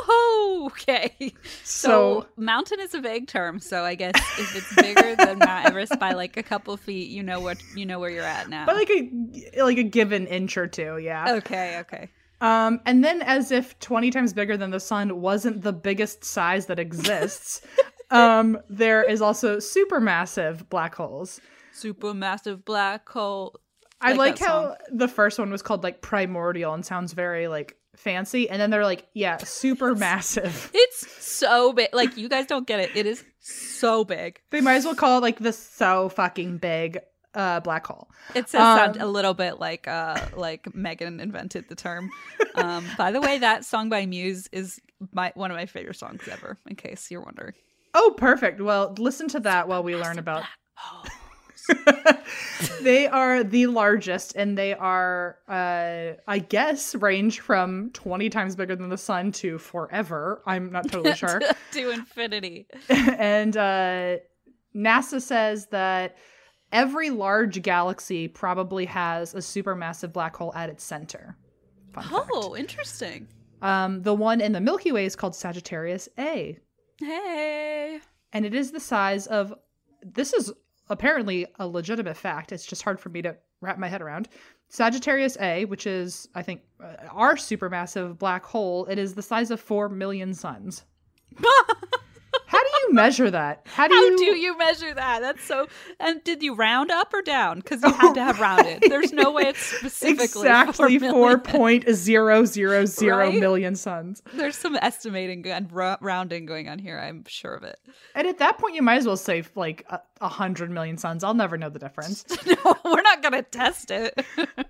Oh, 0.07 0.69
okay. 0.71 1.33
So, 1.63 1.87
So, 1.87 2.27
mountain 2.37 2.79
is 2.79 2.93
a 2.93 3.01
vague 3.01 3.27
term. 3.27 3.59
So 3.59 3.83
I 3.83 3.95
guess 3.95 4.15
if 4.39 4.55
it's 4.55 4.75
bigger 4.75 5.15
than 5.15 5.39
Mount 5.39 5.65
Everest 5.65 5.99
by 5.99 6.13
like 6.13 6.37
a 6.37 6.43
couple 6.43 6.75
feet, 6.77 7.09
you 7.09 7.23
know 7.23 7.39
what 7.39 7.57
you 7.75 7.85
know 7.85 7.99
where 7.99 8.09
you're 8.09 8.23
at 8.23 8.49
now. 8.49 8.65
but 8.65 8.75
like 8.75 8.89
a 8.89 9.63
like 9.63 9.77
a 9.77 9.83
given 9.83 10.27
inch 10.27 10.57
or 10.57 10.67
two, 10.67 10.97
yeah. 10.97 11.35
okay, 11.35 11.79
okay. 11.79 12.09
Um, 12.39 12.81
and 12.85 13.03
then 13.03 13.21
as 13.23 13.51
if 13.51 13.77
20 13.79 14.11
times 14.11 14.33
bigger 14.33 14.57
than 14.57 14.69
the 14.69 14.79
sun 14.79 15.21
wasn't 15.21 15.63
the 15.63 15.73
biggest 15.73 16.23
size 16.23 16.67
that 16.67 16.79
exists, 16.79 17.61
um, 18.11 18.59
there 18.69 19.03
is 19.03 19.21
also 19.21 19.57
supermassive 19.57 20.69
black 20.69 20.95
holes. 20.95 21.41
Supermassive 21.73 22.63
black 22.63 23.07
hole. 23.09 23.59
I 23.99 24.09
like 24.09 24.17
like, 24.17 24.39
how 24.39 24.61
song. 24.67 24.75
the 24.91 25.07
first 25.07 25.39
one 25.39 25.49
was 25.49 25.63
called 25.63 25.83
like 25.83 26.01
primordial 26.01 26.73
and 26.73 26.85
sounds 26.85 27.13
very 27.13 27.47
like 27.47 27.77
fancy, 27.97 28.49
and 28.49 28.61
then 28.61 28.69
they're 28.69 28.83
like, 28.85 29.07
yeah, 29.13 29.37
super 29.37 29.93
massive. 29.95 30.71
It's 30.73 31.25
so 31.25 31.73
big. 31.73 31.89
Like 31.93 32.17
you 32.17 32.29
guys 32.29 32.45
don't 32.47 32.65
get 32.67 32.79
it. 32.79 32.91
It 32.95 33.05
is 33.05 33.23
so 33.39 34.03
big. 34.05 34.39
They 34.51 34.61
might 34.61 34.75
as 34.75 34.85
well 34.85 34.95
call 34.95 35.17
it 35.17 35.21
like 35.21 35.39
the 35.39 35.51
so 35.53 36.09
fucking 36.09 36.57
big 36.59 36.99
uh 37.33 37.59
black 37.59 37.85
hole. 37.85 38.09
It 38.33 38.49
sound 38.49 38.97
Um, 38.97 39.01
a 39.01 39.05
little 39.11 39.33
bit 39.33 39.59
like 39.59 39.87
uh 39.87 40.17
like 40.35 40.73
Megan 40.73 41.19
invented 41.19 41.67
the 41.69 41.75
term. 41.75 42.09
Um 42.55 42.85
by 42.97 43.11
the 43.11 43.19
way, 43.21 43.37
that 43.39 43.65
song 43.65 43.89
by 43.89 44.05
Muse 44.05 44.47
is 44.51 44.79
my 45.11 45.31
one 45.35 45.51
of 45.51 45.57
my 45.57 45.65
favorite 45.65 45.97
songs 45.97 46.27
ever, 46.31 46.57
in 46.67 46.75
case 46.75 47.11
you're 47.11 47.21
wondering. 47.21 47.53
Oh, 47.93 48.13
perfect. 48.17 48.61
Well, 48.61 48.93
listen 48.97 49.27
to 49.29 49.39
that 49.41 49.67
while 49.67 49.83
we 49.83 49.95
learn 49.95 50.19
about. 50.19 50.43
They 52.81 53.07
are 53.07 53.43
the 53.43 53.67
largest, 53.67 54.35
and 54.35 54.57
they 54.57 54.73
are, 54.73 55.37
uh, 55.47 56.19
I 56.27 56.39
guess, 56.39 56.95
range 56.95 57.39
from 57.39 57.91
twenty 57.91 58.29
times 58.29 58.55
bigger 58.55 58.75
than 58.75 58.89
the 58.89 58.97
sun 58.97 59.31
to 59.33 59.57
forever. 59.57 60.41
I'm 60.45 60.71
not 60.71 60.89
totally 60.89 61.15
sure. 61.23 61.41
to 61.73 61.89
infinity. 61.91 62.67
and 62.89 63.55
uh, 63.57 64.17
NASA 64.75 65.21
says 65.21 65.67
that 65.67 66.17
every 66.71 67.09
large 67.09 67.61
galaxy 67.61 68.27
probably 68.27 68.85
has 68.85 69.33
a 69.33 69.39
supermassive 69.39 70.13
black 70.13 70.35
hole 70.35 70.53
at 70.55 70.69
its 70.69 70.83
center. 70.83 71.37
Fun 71.93 72.03
fact. 72.03 72.29
Oh, 72.31 72.55
interesting. 72.55 73.27
Um, 73.61 74.01
the 74.03 74.13
one 74.13 74.39
in 74.41 74.51
the 74.53 74.61
Milky 74.61 74.91
Way 74.91 75.05
is 75.05 75.15
called 75.15 75.35
Sagittarius 75.35 76.09
A, 76.17 76.57
Hey. 76.99 77.99
and 78.33 78.45
it 78.45 78.53
is 78.55 78.71
the 78.71 78.79
size 78.79 79.27
of. 79.27 79.53
This 80.03 80.31
is 80.33 80.53
apparently 80.89 81.45
a 81.59 81.67
legitimate 81.67 82.17
fact. 82.17 82.51
It's 82.51 82.65
just 82.65 82.81
hard 82.81 82.99
for 82.99 83.09
me 83.09 83.21
to 83.21 83.35
wrap 83.61 83.77
my 83.77 83.87
head 83.87 84.01
around. 84.01 84.29
Sagittarius 84.69 85.37
A, 85.39 85.65
which 85.65 85.87
is 85.87 86.27
I 86.35 86.41
think 86.41 86.61
uh, 86.83 86.95
our 87.11 87.35
supermassive 87.35 88.17
black 88.17 88.43
hole, 88.43 88.85
it 88.85 88.99
is 88.99 89.13
the 89.13 89.21
size 89.21 89.51
of 89.51 89.59
four 89.59 89.89
million 89.89 90.33
suns. 90.33 90.83
You 92.87 92.93
measure 92.93 93.29
that? 93.31 93.61
How 93.65 93.87
do 93.87 93.93
How 93.95 94.01
you? 94.05 94.17
do 94.17 94.25
you 94.37 94.57
measure 94.57 94.93
that? 94.93 95.21
That's 95.21 95.43
so. 95.43 95.67
And 95.99 96.23
did 96.23 96.41
you 96.41 96.55
round 96.55 96.91
up 96.91 97.13
or 97.13 97.21
down? 97.21 97.57
Because 97.59 97.81
you 97.83 97.91
had 97.91 98.13
to 98.13 98.23
have 98.23 98.39
rounded. 98.41 98.83
There's 98.89 99.11
no 99.13 99.31
way 99.31 99.43
it's 99.43 99.59
specifically 99.59 100.23
exactly 100.47 100.99
four 100.99 101.37
point 101.39 101.85
zero 101.91 102.45
zero 102.45 102.85
zero 102.85 103.31
million 103.31 103.75
suns. 103.75 104.21
There's 104.33 104.55
some 104.57 104.75
estimating 104.77 105.45
and 105.47 105.69
rounding 105.71 106.45
going 106.45 106.69
on 106.69 106.79
here. 106.79 106.97
I'm 106.97 107.23
sure 107.27 107.53
of 107.53 107.63
it. 107.63 107.79
And 108.15 108.27
at 108.27 108.37
that 108.39 108.57
point, 108.57 108.75
you 108.75 108.81
might 108.81 108.97
as 108.97 109.05
well 109.05 109.17
say 109.17 109.43
like 109.55 109.85
a, 109.89 109.99
a 110.21 110.29
hundred 110.29 110.71
million 110.71 110.97
suns. 110.97 111.23
I'll 111.23 111.33
never 111.33 111.57
know 111.57 111.69
the 111.69 111.79
difference. 111.79 112.25
no, 112.45 112.75
we're 112.85 113.01
not 113.01 113.21
gonna 113.21 113.43
test 113.43 113.91
it. 113.91 114.13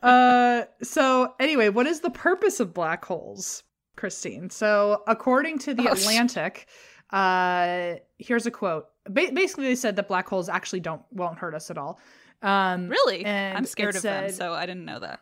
uh, 0.01 0.63
so 0.81 1.33
anyway, 1.39 1.69
what 1.69 1.87
is 1.87 2.01
the 2.01 2.09
purpose 2.09 2.59
of 2.59 2.73
black 2.73 3.05
holes, 3.05 3.63
Christine? 3.95 4.49
So 4.49 5.03
according 5.07 5.59
to 5.59 5.73
the 5.73 5.89
Oh, 5.89 5.95
sh- 5.95 6.01
Atlantic, 6.01 6.67
uh, 7.11 7.95
here's 8.17 8.45
a 8.45 8.51
quote. 8.51 8.87
Ba- 9.05 9.31
basically, 9.33 9.65
they 9.65 9.75
said 9.75 9.95
that 9.95 10.07
black 10.07 10.27
holes 10.27 10.49
actually 10.49 10.81
don't 10.81 11.01
won't 11.11 11.37
hurt 11.37 11.55
us 11.55 11.71
at 11.71 11.77
all. 11.77 11.99
Um, 12.41 12.89
really? 12.89 13.25
I'm 13.25 13.65
scared 13.65 13.95
of 13.95 14.01
them, 14.01 14.29
so 14.31 14.53
I 14.53 14.65
didn't 14.65 14.85
know 14.85 14.99
that. 14.99 15.19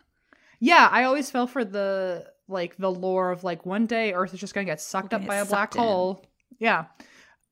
Yeah, 0.59 0.89
I 0.91 1.03
always 1.03 1.29
fell 1.29 1.47
for 1.47 1.63
the 1.63 2.25
like 2.47 2.75
the 2.77 2.91
lore 2.91 3.31
of 3.31 3.43
like 3.43 3.65
one 3.65 3.85
day 3.85 4.13
Earth 4.13 4.33
is 4.33 4.39
just 4.39 4.53
gonna 4.53 4.65
get 4.65 4.81
sucked 4.81 5.11
We're 5.11 5.19
up 5.19 5.27
by 5.27 5.35
a 5.37 5.45
black 5.45 5.75
in. 5.75 5.81
hole. 5.81 6.25
Yeah. 6.59 6.85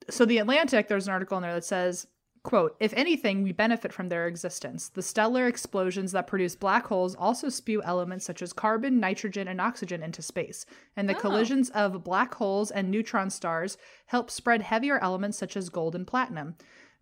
So 0.09 0.25
the 0.25 0.39
Atlantic, 0.39 0.87
there's 0.87 1.07
an 1.07 1.13
article 1.13 1.37
in 1.37 1.43
there 1.43 1.53
that 1.53 1.63
says, 1.63 2.07
quote, 2.43 2.75
if 2.79 2.93
anything, 2.93 3.41
we 3.41 3.51
benefit 3.51 3.93
from 3.93 4.09
their 4.09 4.27
existence. 4.27 4.89
The 4.89 5.01
stellar 5.01 5.47
explosions 5.47 6.11
that 6.11 6.27
produce 6.27 6.55
black 6.55 6.87
holes 6.87 7.15
also 7.15 7.49
spew 7.49 7.81
elements 7.83 8.25
such 8.25 8.41
as 8.41 8.53
carbon, 8.53 8.99
nitrogen, 8.99 9.47
and 9.47 9.59
oxygen 9.61 10.03
into 10.03 10.21
space. 10.21 10.65
And 10.95 11.07
the 11.09 11.15
Oh. 11.15 11.19
collisions 11.19 11.69
of 11.71 12.03
black 12.03 12.35
holes 12.35 12.69
and 12.69 12.91
neutron 12.91 13.29
stars 13.29 13.77
help 14.07 14.29
spread 14.29 14.61
heavier 14.63 14.99
elements 14.99 15.37
such 15.37 15.55
as 15.55 15.69
gold 15.69 15.95
and 15.95 16.05
platinum. 16.05 16.55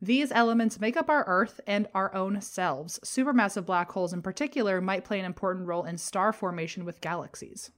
These 0.03 0.31
elements 0.31 0.79
make 0.79 0.97
up 0.97 1.09
our 1.09 1.23
Earth 1.27 1.59
and 1.67 1.87
our 1.93 2.13
own 2.15 2.41
selves. 2.41 2.99
Supermassive 3.03 3.65
black 3.65 3.91
holes, 3.91 4.13
in 4.13 4.21
particular, 4.23 4.81
might 4.81 5.05
play 5.05 5.19
an 5.19 5.25
important 5.25 5.67
role 5.67 5.83
in 5.83 5.97
star 5.97 6.33
formation 6.33 6.85
with 6.85 7.01
galaxies. 7.01 7.71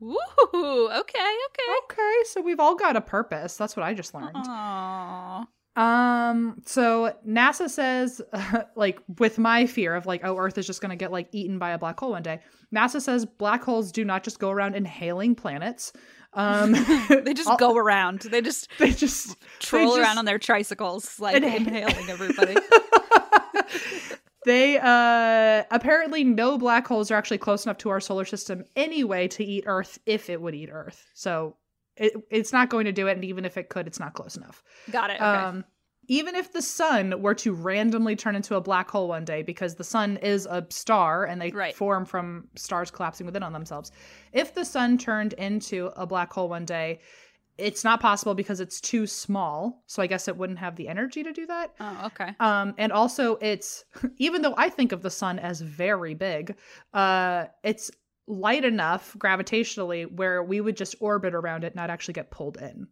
Woo! 0.00 0.16
Okay, 0.54 0.92
okay. 0.92 1.72
Okay, 1.84 2.14
so 2.26 2.40
we've 2.40 2.60
all 2.60 2.76
got 2.76 2.94
a 2.94 3.00
purpose. 3.00 3.56
That's 3.56 3.76
what 3.76 3.84
I 3.84 3.94
just 3.94 4.14
learned. 4.14 4.36
Aww. 4.36 5.46
Um, 5.78 6.60
so 6.66 7.14
NASA 7.26 7.70
says, 7.70 8.20
like, 8.76 8.98
with 9.18 9.38
my 9.38 9.64
fear 9.66 9.94
of 9.94 10.06
like, 10.06 10.22
oh, 10.24 10.36
Earth 10.36 10.58
is 10.58 10.66
just 10.66 10.82
gonna 10.82 10.96
get 10.96 11.12
like 11.12 11.28
eaten 11.32 11.58
by 11.58 11.70
a 11.70 11.78
black 11.78 11.98
hole 12.00 12.10
one 12.10 12.22
day. 12.22 12.40
NASA 12.74 13.00
says 13.00 13.24
black 13.24 13.62
holes 13.62 13.92
do 13.92 14.04
not 14.04 14.24
just 14.24 14.38
go 14.40 14.50
around 14.50 14.74
inhaling 14.74 15.34
planets. 15.36 15.92
Um, 16.34 16.72
They 17.08 17.32
just 17.32 17.48
I'll- 17.48 17.56
go 17.56 17.76
around. 17.76 18.20
They 18.22 18.40
just 18.42 18.68
They 18.78 18.90
just 18.90 19.36
troll 19.60 19.94
they 19.94 20.00
around 20.00 20.06
just- 20.10 20.18
on 20.18 20.24
their 20.24 20.38
tricycles, 20.38 21.20
like 21.20 21.36
And- 21.36 21.44
inhaling 21.44 22.10
everybody. 22.10 22.56
they 24.44 24.78
uh 24.78 25.64
apparently 25.70 26.24
no 26.24 26.56
black 26.58 26.86
holes 26.86 27.10
are 27.10 27.14
actually 27.16 27.38
close 27.38 27.66
enough 27.66 27.78
to 27.78 27.90
our 27.90 28.00
solar 28.00 28.24
system 28.24 28.64
anyway 28.76 29.28
to 29.28 29.44
eat 29.44 29.64
Earth 29.66 29.98
if 30.06 30.30
it 30.30 30.40
would 30.40 30.54
eat 30.54 30.70
Earth. 30.72 31.06
So 31.14 31.56
it, 31.98 32.12
it's 32.30 32.52
not 32.52 32.68
going 32.70 32.84
to 32.86 32.92
do 32.92 33.06
it, 33.08 33.12
and 33.12 33.24
even 33.24 33.44
if 33.44 33.56
it 33.56 33.68
could, 33.68 33.86
it's 33.86 34.00
not 34.00 34.14
close 34.14 34.36
enough. 34.36 34.62
Got 34.90 35.10
it. 35.10 35.14
Okay. 35.14 35.24
Um, 35.24 35.64
even 36.10 36.34
if 36.34 36.52
the 36.54 36.62
sun 36.62 37.20
were 37.20 37.34
to 37.34 37.52
randomly 37.52 38.16
turn 38.16 38.34
into 38.34 38.54
a 38.54 38.60
black 38.62 38.90
hole 38.90 39.08
one 39.08 39.26
day, 39.26 39.42
because 39.42 39.74
the 39.74 39.84
sun 39.84 40.16
is 40.18 40.46
a 40.46 40.66
star 40.70 41.24
and 41.26 41.40
they 41.40 41.50
Right. 41.50 41.74
form 41.74 42.06
from 42.06 42.48
stars 42.56 42.90
collapsing 42.90 43.26
within 43.26 43.42
on 43.42 43.52
themselves, 43.52 43.92
if 44.32 44.54
the 44.54 44.64
sun 44.64 44.96
turned 44.96 45.34
into 45.34 45.90
a 45.96 46.06
black 46.06 46.32
hole 46.32 46.48
one 46.48 46.64
day, 46.64 47.00
it's 47.58 47.82
not 47.84 48.00
possible 48.00 48.34
because 48.34 48.60
it's 48.60 48.80
too 48.80 49.06
small. 49.06 49.82
So 49.86 50.00
I 50.00 50.06
guess 50.06 50.28
it 50.28 50.36
wouldn't 50.36 50.60
have 50.60 50.76
the 50.76 50.88
energy 50.88 51.24
to 51.24 51.32
do 51.32 51.44
that. 51.46 51.74
oh, 51.80 52.02
okay. 52.06 52.32
Um, 52.40 52.74
and 52.78 52.90
also, 52.92 53.36
it's 53.42 53.84
even 54.16 54.40
though 54.42 54.54
I 54.56 54.70
think 54.70 54.92
of 54.92 55.02
the 55.02 55.10
sun 55.10 55.38
as 55.38 55.60
very 55.60 56.14
big, 56.14 56.56
uh, 56.94 57.46
it's 57.62 57.90
light 58.28 58.64
enough 58.64 59.16
gravitationally 59.18 60.10
where 60.10 60.42
we 60.42 60.60
would 60.60 60.76
just 60.76 60.94
orbit 61.00 61.34
around 61.34 61.64
it, 61.64 61.74
not 61.74 61.90
actually 61.90 62.14
get 62.14 62.30
pulled 62.30 62.56
in. 62.58 62.86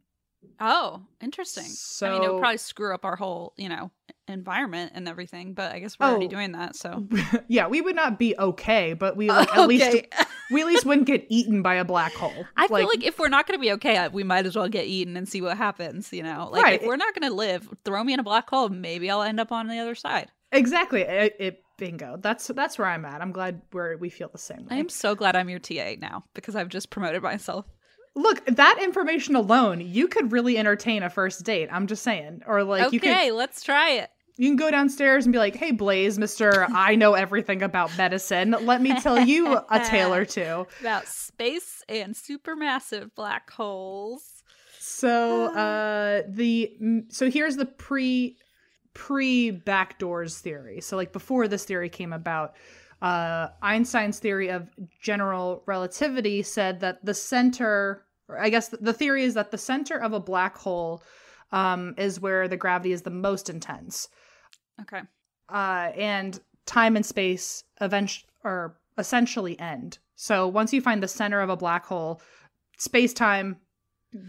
Oh, 0.61 1.03
interesting. 1.20 1.66
I 2.03 2.11
mean, 2.12 2.22
it 2.22 2.33
would 2.33 2.38
probably 2.38 2.57
screw 2.59 2.94
up 2.94 3.05
our 3.05 3.16
whole, 3.16 3.53
you 3.57 3.68
know, 3.68 3.90
environment 4.29 4.92
and 4.94 5.09
everything. 5.09 5.55
But 5.55 5.72
I 5.72 5.81
guess 5.81 5.99
we're 5.99 6.07
already 6.07 6.27
Oh. 6.27 6.31
doing 6.31 6.53
that. 6.53 6.77
So 6.77 7.07
yeah, 7.49 7.66
we 7.66 7.81
would 7.81 7.96
not 7.96 8.18
be 8.18 8.35
okay, 8.38 8.94
but 8.94 9.16
we 9.16 9.29
like, 9.31 9.55
at 9.55 9.66
least 9.68 10.07
we 10.51 10.61
at 10.61 10.66
least 10.66 10.87
wouldn't 10.87 11.07
get 11.07 11.27
eaten 11.29 11.62
by 11.62 11.75
a 11.75 11.85
black 11.85 12.12
hole. 12.14 12.46
I 12.57 12.68
feel 12.68 12.87
like 12.87 13.05
if 13.05 13.18
we're 13.18 13.29
not 13.29 13.46
going 13.46 13.59
to 13.59 13.62
be 13.62 13.72
okay, 13.72 14.09
we 14.09 14.22
might 14.22 14.46
as 14.46 14.57
well 14.57 14.68
get 14.68 14.87
eaten 14.87 15.16
and 15.16 15.29
see 15.29 15.42
what 15.42 15.57
happens. 15.57 16.12
You 16.12 16.22
know, 16.22 16.49
like 16.51 16.62
Right. 16.62 16.81
if 16.81 16.87
we're 16.87 16.96
not 16.96 17.14
going 17.14 17.29
to 17.29 17.35
live, 17.35 17.68
throw 17.85 18.03
me 18.05 18.12
in 18.14 18.20
a 18.20 18.25
black 18.25 18.49
hole. 18.49 18.68
Maybe 18.68 19.11
I'll 19.11 19.22
end 19.22 19.40
up 19.40 19.53
on 19.53 19.66
the 19.68 19.79
other 19.79 19.94
side. 19.94 20.31
exactly 20.53 21.03
it, 21.03 21.35
it 21.40 21.62
bingo. 21.76 22.16
That's 22.20 22.46
that's 22.48 22.78
where 22.78 22.88
I'm 22.88 23.04
at. 23.04 23.20
I'm 23.22 23.32
glad 23.32 23.62
we're 23.72 23.96
we 23.96 24.08
feel 24.10 24.28
the 24.28 24.38
same 24.38 24.66
way. 24.66 24.68
I 24.70 24.76
am 24.76 24.88
so 24.88 25.14
glad 25.14 25.36
I'm 25.36 25.48
your 25.48 25.58
TA 25.58 25.94
now 26.00 26.24
because 26.34 26.56
I've 26.56 26.68
just 26.68 26.90
promoted 26.90 27.22
myself. 27.22 27.66
Look, 28.14 28.44
that 28.46 28.78
information 28.82 29.36
alone, 29.36 29.80
you 29.80 30.08
could 30.08 30.32
really 30.32 30.56
entertain 30.56 31.02
a 31.02 31.10
first 31.10 31.44
date. 31.44 31.68
I'm 31.70 31.86
just 31.86 32.02
saying, 32.02 32.42
or 32.46 32.64
like 32.64 32.94
okay, 32.94 33.30
let's 33.30 33.62
try 33.62 33.90
it. 33.92 34.10
you 34.38 34.48
can 34.48 34.56
go 34.56 34.70
downstairs 34.70 35.26
and 35.26 35.32
be 35.34 35.38
like, 35.38 35.54
"Hey, 35.54 35.70
Blaze, 35.70 36.18
Mister, 36.18 36.66
I 36.70 36.94
know 36.94 37.12
everything 37.12 37.62
about 37.62 37.94
medicine. 37.98 38.56
Let 38.62 38.80
me 38.80 38.98
tell 39.00 39.20
you 39.20 39.58
a 39.70 39.80
tale 39.80 40.14
or 40.14 40.24
two. 40.24 40.66
About 40.80 41.06
space 41.06 41.82
and 41.90 42.14
supermassive 42.14 43.10
black 43.14 43.50
holes. 43.50 44.42
So, 44.78 45.46
uh, 45.54 46.22
the 46.28 46.72
so 47.08 47.28
here's 47.30 47.56
the 47.56 47.66
pre 47.66 48.38
pre 48.96 49.52
backdoors 49.52 50.40
theory. 50.40 50.80
So, 50.80 50.96
like 50.96 51.12
before 51.12 51.46
this 51.48 51.64
theory 51.64 51.90
came 51.90 52.14
about, 52.14 52.56
uh, 53.02 53.48
Einstein's 53.62 54.18
theory 54.18 54.48
of 54.48 54.70
general 55.02 55.62
relativity 55.66 56.42
said 56.42 56.80
that 56.80 57.04
the 57.04 57.12
center, 57.12 58.06
or 58.28 58.38
I 58.40 58.48
guess 58.48 58.68
the 58.68 58.94
theory 58.94 59.22
is 59.22 59.35
that 59.35 59.50
the 59.50 59.59
center 59.59 59.98
of 59.98 60.14
a 60.14 60.20
black 60.20 60.56
hole 60.56 61.02
um, 61.52 61.94
is 61.98 62.20
where 62.20 62.48
the 62.48 62.56
gravity 62.56 62.92
is 62.92 63.02
the 63.02 63.11
most 63.11 63.50
intense. 63.50 64.09
Okay. 64.80 65.02
uh, 65.48 65.90
and 65.96 66.40
time 66.66 66.96
and 66.96 67.06
space 67.06 67.64
eventually 67.80 68.28
or 68.44 68.78
essentially 68.98 69.59
end. 69.59 69.98
So 70.14 70.48
once 70.48 70.72
you 70.72 70.80
find 70.80 71.02
the 71.02 71.09
center 71.09 71.40
of 71.40 71.50
a 71.50 71.56
black 71.56 71.85
hole, 71.87 72.20
space 72.78 73.12
time 73.12 73.56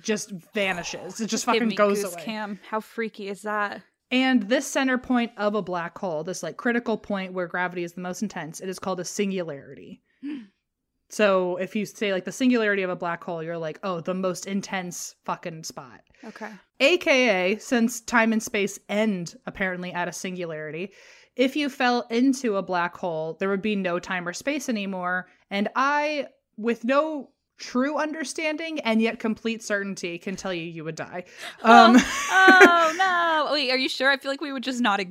just 0.02 0.32
vanishes. 0.54 1.22
It 1.22 1.28
just 1.28 1.46
Give 1.46 1.56
fucking 1.56 1.76
goes 1.76 2.04
away. 2.04 2.24
Cam. 2.24 2.60
How 2.70 2.80
freaky 2.80 3.30
is 3.30 3.44
that? 3.44 3.82
And 4.10 4.44
this 4.44 4.66
center 4.66 4.98
point 4.98 5.32
of 5.38 5.56
a 5.56 5.62
black 5.62 5.98
hole, 5.98 6.24
this 6.24 6.44
like 6.44 6.58
critical 6.58 6.98
point 6.98 7.34
where 7.34 7.48
gravity 7.48 7.84
is 7.84 7.94
the 7.94 8.02
most 8.02 8.22
intense, 8.22 8.62
it 8.62 8.70
is 8.70 8.80
called 8.80 9.00
a 9.00 9.06
singularity. 9.06 10.02
so 11.10 11.58
if 11.58 11.76
you 11.76 11.86
say 11.86 12.14
like 12.14 12.26
the 12.26 12.32
singularity 12.32 12.84
of 12.84 12.90
a 12.90 12.96
black 12.96 13.24
hole, 13.24 13.44
you're 13.44 13.58
like, 13.58 13.80
oh, 13.84 14.00
the 14.00 14.14
most 14.14 14.46
intense 14.46 15.16
fucking 15.26 15.64
spot. 15.64 16.02
Okay. 16.24 16.52
AKA, 16.80 17.58
since 17.58 18.02
time 18.02 18.32
and 18.32 18.42
space 18.42 18.80
end 18.88 19.36
apparently 19.46 19.92
at 19.92 20.08
a 20.08 20.14
singularity, 20.14 20.94
if 21.36 21.56
you 21.56 21.70
fell 21.70 22.08
into 22.10 22.56
a 22.56 22.64
black 22.64 22.96
hole, 22.98 23.38
there 23.40 23.50
would 23.50 23.62
be 23.62 23.76
no 23.76 24.00
time 24.00 24.28
or 24.28 24.34
space 24.34 24.70
anymore. 24.70 25.28
And 25.52 25.70
I, 25.76 26.28
with 26.58 26.84
no 26.84 27.30
true 27.58 27.98
understanding 27.98 28.80
and 28.82 29.02
yet 29.02 29.20
complete 29.20 29.64
certainty, 29.64 30.18
can 30.18 30.36
tell 30.36 30.54
you 30.54 30.64
you 30.64 30.84
would 30.84 30.96
die. 30.96 31.24
Um, 31.64 31.96
oh 32.32 32.94
no! 32.98 33.54
Wait, 33.54 33.72
are 33.72 33.78
you 33.78 33.90
sure? 33.90 34.10
I 34.12 34.18
feel 34.18 34.32
like 34.32 34.42
we 34.42 34.52
would 34.52 34.64
just 34.64 34.82
not. 34.82 35.02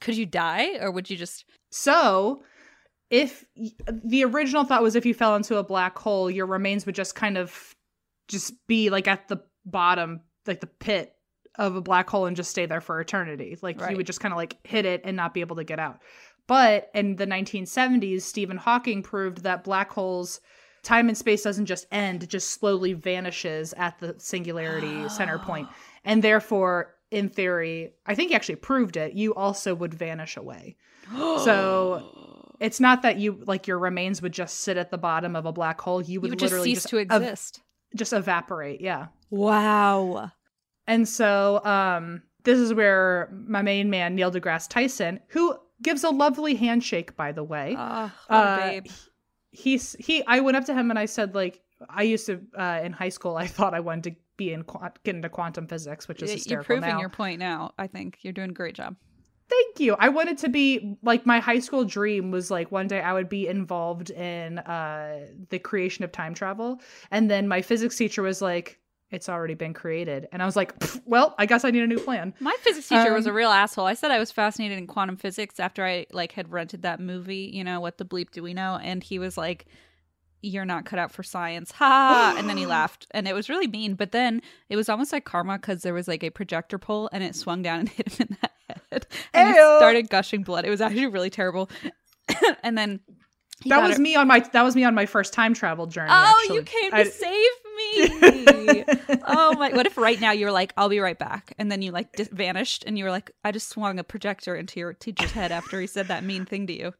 Could 0.00 0.16
you 0.16 0.26
die, 0.26 0.76
or 0.80 0.90
would 0.90 1.10
you 1.10 1.16
just? 1.16 1.44
so, 1.70 2.42
if 3.10 3.44
the 3.92 4.24
original 4.24 4.64
thought 4.64 4.82
was 4.82 4.94
if 4.96 5.04
you 5.04 5.12
fell 5.14 5.36
into 5.36 5.56
a 5.56 5.64
black 5.64 5.98
hole, 5.98 6.30
your 6.30 6.46
remains 6.46 6.86
would 6.86 6.94
just 6.94 7.14
kind 7.14 7.36
of 7.36 7.74
just 8.28 8.54
be 8.66 8.88
like 8.90 9.06
at 9.08 9.28
the 9.28 9.38
bottom, 9.66 10.20
like 10.46 10.60
the 10.60 10.66
pit 10.66 11.12
of 11.56 11.76
a 11.76 11.82
black 11.82 12.08
hole 12.08 12.24
and 12.24 12.36
just 12.36 12.50
stay 12.50 12.64
there 12.64 12.80
for 12.80 12.98
eternity. 13.00 13.58
Like 13.60 13.78
Right. 13.80 13.90
you 13.90 13.96
would 13.98 14.06
just 14.06 14.20
kind 14.20 14.32
of 14.32 14.38
like 14.38 14.56
hit 14.66 14.86
it 14.86 15.02
and 15.04 15.16
not 15.16 15.34
be 15.34 15.40
able 15.40 15.56
to 15.56 15.64
get 15.64 15.78
out. 15.78 15.98
But 16.46 16.90
in 16.94 17.16
the 17.16 17.26
1970s, 17.26 18.22
Stephen 18.22 18.56
Hawking 18.56 19.02
proved 19.02 19.42
that 19.42 19.62
black 19.64 19.90
holes 19.92 20.40
time 20.82 21.08
and 21.08 21.16
space 21.16 21.42
doesn't 21.42 21.66
just 21.66 21.86
end, 21.92 22.22
it 22.24 22.28
just 22.28 22.50
slowly 22.50 22.92
vanishes 22.92 23.72
at 23.76 23.98
the 24.00 24.14
singularity 24.18 25.08
center 25.08 25.38
point. 25.50 25.68
And 26.04 26.22
therefore, 26.22 26.94
in 27.10 27.28
theory, 27.28 27.92
I 28.06 28.14
think 28.14 28.30
he 28.30 28.34
actually 28.34 28.56
proved 28.56 28.96
it, 28.96 29.12
you 29.12 29.34
also 29.34 29.74
would 29.74 29.94
vanish 29.94 30.36
away. 30.36 30.76
So 31.44 32.54
it's 32.60 32.78
not 32.80 33.02
that 33.02 33.18
you 33.18 33.42
like 33.46 33.66
your 33.66 33.78
remains 33.78 34.22
would 34.22 34.32
just 34.32 34.60
sit 34.60 34.76
at 34.76 34.90
the 34.90 34.98
bottom 34.98 35.34
of 35.34 35.46
a 35.46 35.52
black 35.52 35.80
hole. 35.80 36.00
You 36.00 36.20
would, 36.20 36.28
you 36.28 36.30
would 36.32 36.38
just 36.38 36.52
literally 36.52 36.70
cease 36.74 36.82
just 36.84 36.88
to 36.90 36.98
ev- 37.00 37.22
exist. 37.22 37.60
just 37.96 38.12
evaporate. 38.12 38.80
Yeah. 38.80 39.06
wow. 39.30 40.30
And 40.86 41.08
so 41.08 41.64
um 41.64 42.22
this 42.44 42.58
is 42.58 42.72
where 42.74 43.32
my 43.46 43.62
main 43.62 43.90
man 43.90 44.14
Neil 44.14 44.30
deGrasse 44.32 44.68
Tyson, 44.68 45.20
who 45.28 45.56
gives 45.82 46.04
a 46.04 46.10
lovely 46.10 46.54
handshake 46.54 47.16
by 47.16 47.32
the 47.32 47.44
way. 47.44 47.74
Oh, 47.78 48.10
Uh, 48.28 48.56
babe. 48.70 48.86
He's 49.52 49.94
he 49.98 50.24
I 50.26 50.40
went 50.40 50.56
up 50.56 50.64
to 50.64 50.74
him 50.74 50.90
and 50.90 50.98
I 50.98 51.06
said 51.06 51.34
like 51.34 51.60
I 51.88 52.02
used 52.02 52.26
to 52.26 52.40
uh 52.58 52.80
in 52.82 52.92
high 52.92 53.10
school 53.10 53.36
I 53.36 53.46
thought 53.46 53.74
I 53.74 53.80
wanted 53.80 54.14
to 54.14 54.20
be 54.36 54.52
in 54.52 54.64
qua- 54.64 54.90
get 55.04 55.14
into 55.14 55.28
quantum 55.28 55.66
physics, 55.66 56.08
which 56.08 56.22
is 56.22 56.32
hysterical 56.32 56.74
You're 56.74 56.80
proving 56.80 56.94
now. 56.96 57.00
your 57.00 57.10
point 57.10 57.38
now. 57.38 57.72
I 57.78 57.86
think 57.86 58.18
you're 58.22 58.32
doing 58.32 58.50
a 58.50 58.54
great 58.54 58.74
job. 58.74 58.96
Thank 59.48 59.80
you. 59.80 59.94
I 59.98 60.08
wanted 60.08 60.38
to 60.38 60.48
be 60.48 60.96
like 61.02 61.26
my 61.26 61.38
high 61.38 61.58
school 61.58 61.84
dream 61.84 62.30
was 62.30 62.50
like 62.50 62.72
one 62.72 62.88
day 62.88 63.02
I 63.02 63.12
would 63.12 63.28
be 63.28 63.46
involved 63.46 64.10
in 64.10 64.58
uh 64.60 65.26
the 65.50 65.58
creation 65.58 66.04
of 66.04 66.12
time 66.12 66.32
travel. 66.32 66.80
And 67.10 67.30
then 67.30 67.46
my 67.46 67.60
physics 67.60 67.96
teacher 67.96 68.22
was 68.22 68.40
like, 68.40 68.78
It's 69.12 69.28
already 69.28 69.54
been 69.54 69.74
created. 69.74 70.26
And 70.32 70.42
I 70.42 70.46
was 70.46 70.56
like, 70.56 70.74
Well, 71.04 71.34
I 71.38 71.46
guess 71.46 71.64
I 71.64 71.70
need 71.70 71.82
a 71.82 71.86
new 71.86 71.98
plan. 72.00 72.34
My 72.40 72.56
physics 72.62 72.88
teacher 72.88 73.12
was 73.12 73.26
a 73.26 73.30
Um, 73.30 73.36
real 73.36 73.50
asshole. 73.50 73.86
I 73.86 73.94
said 73.94 74.10
I 74.10 74.18
was 74.18 74.32
fascinated 74.32 74.78
in 74.78 74.86
quantum 74.86 75.16
physics 75.16 75.60
after 75.60 75.84
I 75.84 76.06
like 76.12 76.32
had 76.32 76.50
rented 76.50 76.82
that 76.82 76.98
movie, 76.98 77.50
you 77.52 77.62
know, 77.62 77.78
what 77.80 77.98
the 77.98 78.04
bleep 78.04 78.30
do 78.30 78.42
we 78.42 78.54
know? 78.54 78.78
And 78.82 79.04
he 79.04 79.18
was 79.18 79.36
like, 79.36 79.66
You're 80.40 80.64
not 80.64 80.84
cut 80.86 80.98
out 80.98 81.12
for 81.12 81.22
science. 81.22 81.72
Ha 81.72 82.34
and 82.38 82.48
then 82.48 82.56
he 82.56 82.66
laughed. 82.78 83.06
And 83.12 83.28
it 83.28 83.34
was 83.34 83.48
really 83.48 83.68
mean. 83.68 83.94
But 83.94 84.12
then 84.12 84.40
it 84.70 84.76
was 84.76 84.88
almost 84.88 85.12
like 85.12 85.24
karma 85.24 85.58
because 85.58 85.82
there 85.82 85.94
was 85.94 86.08
like 86.08 86.24
a 86.24 86.30
projector 86.30 86.78
pole 86.78 87.08
and 87.12 87.22
it 87.22 87.36
swung 87.36 87.62
down 87.62 87.80
and 87.80 87.88
hit 87.98 88.08
him 88.14 88.28
in 88.30 88.36
the 88.40 88.48
head. 88.90 89.06
And 89.34 89.48
he 89.50 89.54
Ew. 89.54 89.76
started 89.78 90.08
gushing 90.08 90.42
blood. 90.42 90.64
It 90.64 90.70
was 90.70 90.80
actually 90.80 91.06
really 91.06 91.30
terrible. 91.30 91.68
and 92.62 92.78
then 92.78 93.00
he 93.62 93.70
that 93.70 93.82
was 93.82 93.98
it- 93.98 94.02
me 94.02 94.16
on 94.16 94.26
my 94.26 94.40
that 94.40 94.62
was 94.62 94.74
me 94.74 94.84
on 94.84 94.94
my 94.94 95.06
first 95.06 95.32
time 95.32 95.54
travel 95.54 95.86
journey. 95.86 96.10
Oh, 96.10 96.38
actually. 96.40 96.56
you 96.56 96.62
came 96.62 96.90
to 96.90 97.10
save 97.10 97.50
me. 97.76 98.84
oh 99.26 99.54
my! 99.58 99.70
What 99.70 99.86
if 99.86 99.96
right 99.96 100.20
now 100.20 100.32
you 100.32 100.46
were 100.46 100.52
like, 100.52 100.72
"I'll 100.76 100.88
be 100.88 101.00
right 101.00 101.18
back," 101.18 101.54
and 101.58 101.70
then 101.70 101.82
you 101.82 101.92
like 101.92 102.12
dis- 102.12 102.28
vanished, 102.28 102.84
and 102.86 102.98
you 102.98 103.04
were 103.04 103.10
like, 103.10 103.30
"I 103.44 103.52
just 103.52 103.68
swung 103.68 103.98
a 103.98 104.04
projector 104.04 104.54
into 104.54 104.80
your 104.80 104.92
teacher's 104.92 105.32
head 105.32 105.52
after 105.52 105.80
he 105.80 105.86
said 105.86 106.08
that 106.08 106.24
mean 106.24 106.44
thing 106.44 106.66
to 106.66 106.72
you." 106.72 106.92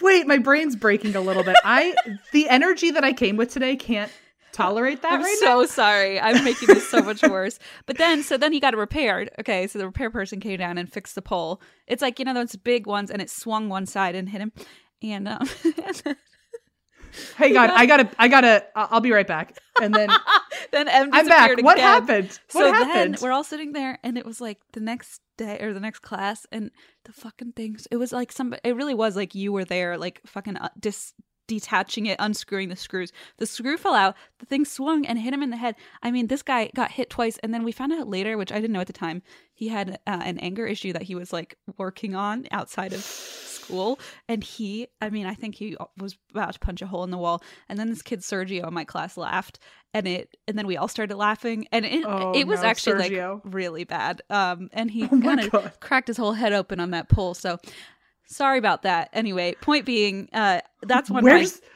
Wait, 0.00 0.26
my 0.26 0.38
brain's 0.38 0.74
breaking 0.74 1.14
a 1.16 1.20
little 1.20 1.44
bit. 1.44 1.56
I 1.64 1.94
the 2.32 2.48
energy 2.48 2.90
that 2.90 3.04
I 3.04 3.12
came 3.12 3.36
with 3.36 3.52
today 3.52 3.76
can't 3.76 4.10
tolerate 4.52 5.02
that 5.02 5.14
I'm 5.14 5.22
right 5.22 5.38
so 5.40 5.64
sorry. 5.66 6.20
I'm 6.20 6.44
making 6.44 6.68
this 6.68 6.88
so 6.88 7.02
much 7.02 7.22
worse. 7.22 7.58
But 7.86 7.98
then, 7.98 8.22
so 8.22 8.36
then 8.36 8.52
he 8.52 8.60
got 8.60 8.74
it 8.74 8.76
repaired. 8.76 9.30
Okay, 9.40 9.66
so 9.66 9.78
the 9.78 9.86
repair 9.86 10.10
person 10.10 10.40
came 10.40 10.58
down 10.58 10.78
and 10.78 10.92
fixed 10.92 11.14
the 11.14 11.22
pole. 11.22 11.60
It's 11.86 12.02
like 12.02 12.18
you 12.18 12.24
know 12.24 12.34
those 12.34 12.56
big 12.56 12.86
ones, 12.86 13.10
and 13.10 13.20
it 13.22 13.30
swung 13.30 13.68
one 13.68 13.86
side 13.86 14.14
and 14.14 14.28
hit 14.28 14.40
him. 14.40 14.52
And 15.02 15.28
um, 15.28 15.48
Hey 17.36 17.52
God, 17.52 17.70
I 17.70 17.86
gotta 17.86 18.08
I 18.18 18.28
gotta 18.28 18.64
I'll 18.74 19.00
be 19.00 19.12
right 19.12 19.26
back. 19.26 19.58
And 19.80 19.94
then 19.94 20.08
then 20.72 20.88
M 20.88 21.10
I'm 21.12 21.26
back. 21.26 21.62
What 21.62 21.76
again. 21.76 21.86
happened? 21.88 22.40
What 22.52 22.62
so 22.66 22.72
happened? 22.72 23.14
then 23.14 23.22
we're 23.22 23.32
all 23.32 23.44
sitting 23.44 23.72
there, 23.72 23.98
and 24.02 24.16
it 24.16 24.24
was 24.24 24.40
like 24.40 24.58
the 24.72 24.80
next 24.80 25.20
day 25.36 25.58
or 25.60 25.72
the 25.74 25.80
next 25.80 26.00
class, 26.00 26.46
and 26.50 26.70
the 27.04 27.12
fucking 27.12 27.52
things. 27.52 27.86
It 27.90 27.96
was 27.96 28.12
like 28.12 28.32
some. 28.32 28.54
It 28.64 28.76
really 28.76 28.94
was 28.94 29.14
like 29.14 29.34
you 29.34 29.52
were 29.52 29.64
there, 29.64 29.98
like 29.98 30.20
fucking 30.26 30.56
uh, 30.56 30.70
dis 30.78 31.12
detaching 31.48 32.06
it, 32.06 32.16
unscrewing 32.18 32.70
the 32.70 32.76
screws. 32.76 33.12
The 33.36 33.46
screw 33.46 33.76
fell 33.76 33.94
out. 33.94 34.16
The 34.38 34.46
thing 34.46 34.64
swung 34.64 35.04
and 35.04 35.18
hit 35.18 35.34
him 35.34 35.42
in 35.42 35.50
the 35.50 35.56
head. 35.56 35.74
I 36.02 36.10
mean, 36.10 36.28
this 36.28 36.42
guy 36.42 36.70
got 36.74 36.92
hit 36.92 37.10
twice, 37.10 37.38
and 37.42 37.52
then 37.52 37.62
we 37.62 37.72
found 37.72 37.92
out 37.92 38.08
later, 38.08 38.38
which 38.38 38.52
I 38.52 38.56
didn't 38.56 38.72
know 38.72 38.80
at 38.80 38.86
the 38.86 38.92
time, 38.94 39.22
he 39.52 39.68
had 39.68 39.98
uh, 40.06 40.20
an 40.24 40.38
anger 40.38 40.66
issue 40.66 40.94
that 40.94 41.02
he 41.02 41.14
was 41.14 41.30
like 41.32 41.58
working 41.76 42.14
on 42.14 42.46
outside 42.50 42.94
of 42.94 43.00
school. 43.72 43.98
and 44.28 44.44
he 44.44 44.86
i 45.00 45.08
mean 45.10 45.26
i 45.26 45.34
think 45.34 45.54
he 45.54 45.76
was 45.98 46.16
about 46.30 46.52
to 46.52 46.58
punch 46.58 46.82
a 46.82 46.86
hole 46.86 47.04
in 47.04 47.10
the 47.10 47.18
wall 47.18 47.42
and 47.68 47.78
then 47.78 47.88
this 47.88 48.02
kid 48.02 48.20
sergio 48.20 48.66
in 48.68 48.74
my 48.74 48.84
class 48.84 49.16
laughed 49.16 49.58
and 49.94 50.06
it 50.06 50.36
and 50.46 50.58
then 50.58 50.66
we 50.66 50.76
all 50.76 50.88
started 50.88 51.16
laughing 51.16 51.66
and 51.72 51.84
it, 51.84 52.04
Oh, 52.06 52.32
it 52.34 52.46
was 52.46 52.60
no, 52.62 52.66
actually 52.68 53.08
Sergio. 53.10 53.34
like 53.44 53.54
really 53.54 53.84
bad 53.84 54.22
um 54.30 54.68
and 54.72 54.90
he 54.90 55.04
Oh 55.12 55.20
kind 55.20 55.40
of 55.52 55.80
cracked 55.80 56.08
his 56.08 56.16
whole 56.16 56.32
head 56.32 56.52
open 56.52 56.80
on 56.80 56.90
that 56.92 57.08
pole. 57.08 57.34
so 57.34 57.58
sorry 58.26 58.58
about 58.58 58.82
that 58.82 59.08
anyway 59.12 59.54
point 59.60 59.84
being 59.84 60.28
uh 60.32 60.60
that's 60.82 61.10
one. 61.10 61.22
Where's 61.24 61.60
my 61.60 61.68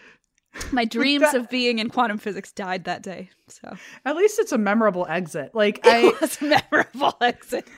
dreams 0.88 1.22
that- 1.22 1.34
of 1.34 1.50
being 1.50 1.78
in 1.78 1.88
quantum 1.88 2.18
physics 2.18 2.52
died 2.52 2.84
that 2.84 3.02
day 3.02 3.30
so 3.48 3.76
at 4.04 4.16
least 4.16 4.40
it's 4.40 4.50
a 4.50 4.58
memorable 4.58 5.06
exit. 5.08 5.54
Like 5.54 5.86
I 5.86 6.08
it 6.08 6.20
was 6.20 6.42
a 6.42 6.46
memorable 6.46 7.16
exit 7.20 7.68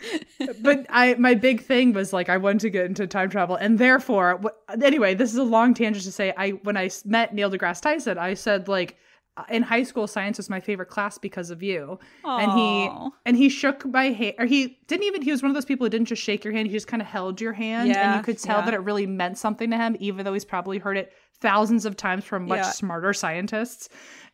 but 0.61 0.87
I 0.89 1.15
my 1.15 1.35
big 1.35 1.63
thing 1.63 1.93
was 1.93 2.13
like 2.13 2.29
I 2.29 2.37
wanted 2.37 2.61
to 2.61 2.71
get 2.71 2.87
into 2.87 3.07
time 3.07 3.31
travel, 3.31 3.57
and 3.57 3.79
therefore, 3.79 4.41
wh- 4.43 4.83
anyway, 4.83 5.15
this 5.15 5.33
is 5.33 5.39
a 5.39 5.45
long 5.45 5.75
tangent 5.75 6.05
to 6.05 6.13
say. 6.13 6.33
I 6.37 6.51
when 6.51 6.77
I 6.77 6.91
met 7.05 7.35
Neil 7.35 7.51
deGrasse 7.51 7.81
Tyson, 7.81 8.19
I 8.19 8.35
said 8.35 8.69
like 8.69 8.97
uh, 9.37 9.45
in 9.51 9.63
high 9.63 9.83
school, 9.83 10.07
science 10.07 10.37
was 10.37 10.51
my 10.51 10.61
favorite 10.61 10.89
class 10.89 11.19
because 11.19 11.51
of 11.51 11.63
you, 11.63 11.99
and 12.25 12.53
he 12.53 12.91
and 13.27 13.37
he 13.37 13.49
shook 13.49 13.85
my 13.87 14.07
hand, 14.07 14.35
or 14.39 14.47
he 14.47 14.79
didn't 14.87 15.05
even. 15.05 15.23
He 15.23 15.31
was 15.31 15.43
one 15.43 15.51
of 15.51 15.55
those 15.55 15.65
people 15.65 15.87
who 15.87 15.91
didn't 15.91 16.09
just 16.09 16.23
shake 16.23 16.45
your 16.45 16.53
hand; 16.53 16.69
he 16.69 16.73
just 16.73 16.87
kind 16.89 17.03
of 17.03 17.09
held 17.09 17.41
your 17.41 17.53
hand, 17.53 17.95
and 17.95 18.17
you 18.17 18.23
could 18.23 18.39
tell 18.39 18.61
yeah. 18.61 18.65
that 18.67 18.75
it 18.75 18.79
really 18.79 19.07
meant 19.07 19.39
something 19.39 19.71
to 19.71 19.77
him, 19.77 19.97
even 20.01 20.25
though 20.25 20.33
he's 20.35 20.45
probably 20.45 20.79
heard 20.79 20.97
it 20.97 21.13
thousands 21.41 21.85
of 21.85 21.97
times 21.97 22.25
from 22.25 22.47
much 22.47 22.59
Yeah. 22.59 22.71
smarter 22.71 23.13
scientists. 23.13 23.89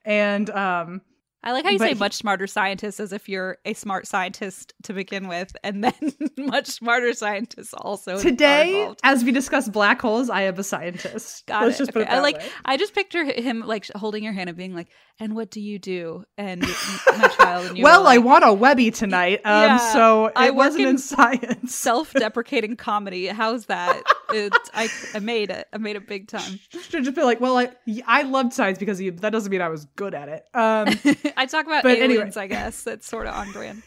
And 0.05 0.51
um, 0.51 1.01
I 1.45 1.53
like 1.53 1.65
how 1.65 1.71
you 1.71 1.79
But 1.79 1.89
say 1.89 1.95
much 1.95 2.15
smarter 2.15 2.47
scientists 2.47 2.99
as 3.01 3.13
if 3.13 3.29
you're 3.29 3.59
a 3.67 3.75
smart 3.75 4.07
scientist 4.07 4.73
to 4.85 4.95
begin 4.95 5.29
with, 5.29 5.55
and 5.63 5.85
then 5.85 5.93
much 6.39 6.67
smarter 6.69 7.13
scientists 7.13 7.75
also. 7.75 8.19
today, 8.19 8.91
as 9.05 9.23
we 9.23 9.31
discuss 9.31 9.69
black 9.69 10.01
holes, 10.01 10.31
I 10.31 10.43
am 10.43 10.59
a 10.59 10.63
scientist. 10.65 11.47
Got 11.47 11.65
Let's 11.65 11.77
it. 11.77 11.79
just 11.83 11.93
put 11.93 12.03
it 12.03 12.09
that 12.09 12.19
I 12.19 12.21
like. 12.23 12.39
way. 12.39 12.47
I 12.65 12.77
just 12.79 12.95
picture 12.95 13.25
him 13.25 13.61
like 13.61 13.87
holding 13.95 14.25
your 14.25 14.33
hand 14.33 14.49
and 14.49 14.57
being 14.57 14.75
like, 14.75 14.89
"And 15.21 15.37
what 15.37 15.51
do 15.51 15.61
you 15.61 15.79
do?" 15.79 16.25
And 16.39 16.63
my 16.63 17.29
child, 17.37 17.67
and 17.67 17.77
you 17.79 17.85
well, 17.85 18.03
were 18.05 18.09
I 18.09 18.19
want 18.19 18.45
a 18.45 18.53
Webby 18.53 18.91
tonight. 18.91 19.41
Um, 19.45 19.53
Yeah, 19.63 19.77
so 19.93 20.27
it 20.29 20.33
I 20.37 20.51
wasn't 20.51 20.85
in, 20.85 20.89
in 20.89 20.99
science. 20.99 21.75
self-deprecating 21.75 22.77
comedy. 22.79 23.27
How's 23.27 23.67
that? 23.67 24.03
It's, 24.31 24.71
I 24.73 24.89
I 25.15 25.19
made 25.19 25.51
it. 25.51 25.67
I 25.73 25.79
made 25.79 25.97
it 25.97 26.09
big 26.09 26.29
time. 26.29 26.59
Should 26.89 27.05
just 27.05 27.15
be 27.17 27.23
like, 27.23 27.41
well, 27.41 27.59
I 27.59 27.69
I 28.07 28.23
loved 28.23 28.53
science 28.55 28.79
because 28.79 28.99
of 28.99 29.05
you. 29.05 29.13
but 29.13 29.21
That 29.23 29.31
doesn't 29.31 29.51
mean 29.51 29.61
I 29.61 29.69
was 29.69 29.85
good 29.97 30.15
at 30.15 30.29
it. 30.29 30.45
Um, 30.55 30.89
I 31.37 31.47
talk 31.47 31.67
about 31.67 31.83
But 31.83 31.99
anyway. 31.99 32.15
aliens. 32.15 32.37
I 32.37 32.47
guess 32.47 32.83
that's 32.83 33.07
sort 33.07 33.27
of 33.27 33.35
on 33.35 33.51
brand. 33.53 33.83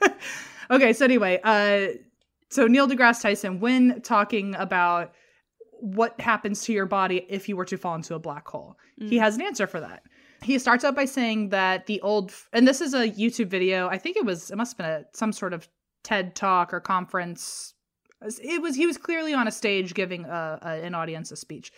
okay, 0.70 0.92
so 0.92 1.04
anyway, 1.04 1.40
uh, 1.42 1.98
so 2.50 2.66
Neil 2.66 2.88
deGrasse 2.88 3.22
Tyson, 3.22 3.60
when 3.60 4.00
talking 4.02 4.54
about 4.54 5.12
what 5.80 6.20
happens 6.20 6.62
to 6.64 6.72
your 6.72 6.86
body 6.86 7.24
if 7.28 7.48
you 7.48 7.56
were 7.56 7.64
to 7.64 7.76
fall 7.76 7.94
into 7.94 8.14
a 8.14 8.18
black 8.18 8.46
hole, 8.48 8.76
he 8.96 9.16
Mm. 9.16 9.20
has 9.20 9.36
an 9.36 9.42
answer 9.42 9.66
for 9.66 9.80
that. 9.80 10.02
He 10.42 10.58
starts 10.58 10.84
out 10.84 10.94
by 10.94 11.04
saying 11.04 11.48
that 11.50 11.86
the 11.86 12.00
old, 12.00 12.32
and 12.52 12.66
this 12.66 12.80
is 12.80 12.94
a 12.94 13.08
YouTube 13.08 13.48
video. 13.48 13.88
I 13.88 13.98
think 13.98 14.16
it 14.16 14.24
was, 14.24 14.50
it 14.50 14.56
must 14.56 14.76
have 14.76 14.78
been 14.78 14.86
a, 15.02 15.04
some 15.12 15.32
sort 15.32 15.52
of 15.52 15.68
TED 16.04 16.34
talk 16.36 16.72
or 16.72 16.80
conference. 16.80 17.74
It 18.22 18.62
was, 18.62 18.76
he 18.76 18.86
was 18.86 18.98
clearly 18.98 19.34
on 19.34 19.48
a 19.48 19.52
stage 19.52 19.94
giving 19.94 20.24
a, 20.24 20.58
a, 20.62 20.68
an 20.84 20.94
audience 20.94 21.30
a 21.32 21.36
speech. 21.36 21.72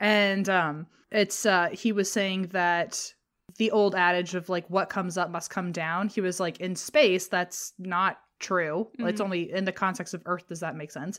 And 0.00 0.48
um, 0.48 0.86
it's, 1.10 1.44
uh, 1.46 1.68
he 1.72 1.92
was 1.92 2.10
saying 2.10 2.48
that 2.52 3.12
the 3.58 3.70
old 3.70 3.94
adage 3.94 4.34
of 4.34 4.48
like 4.48 4.68
what 4.68 4.88
comes 4.88 5.18
up 5.18 5.30
must 5.30 5.50
come 5.50 5.70
down. 5.72 6.08
He 6.08 6.20
was 6.20 6.40
like 6.40 6.60
in 6.60 6.74
space, 6.74 7.26
that's 7.28 7.74
not 7.78 8.18
true. 8.40 8.88
It's 9.00 9.20
Mhm. 9.20 9.24
only 9.24 9.52
in 9.52 9.64
the 9.64 9.72
context 9.72 10.14
of 10.14 10.22
Earth 10.26 10.46
does 10.48 10.60
that 10.60 10.76
make 10.76 10.90
sense. 10.92 11.18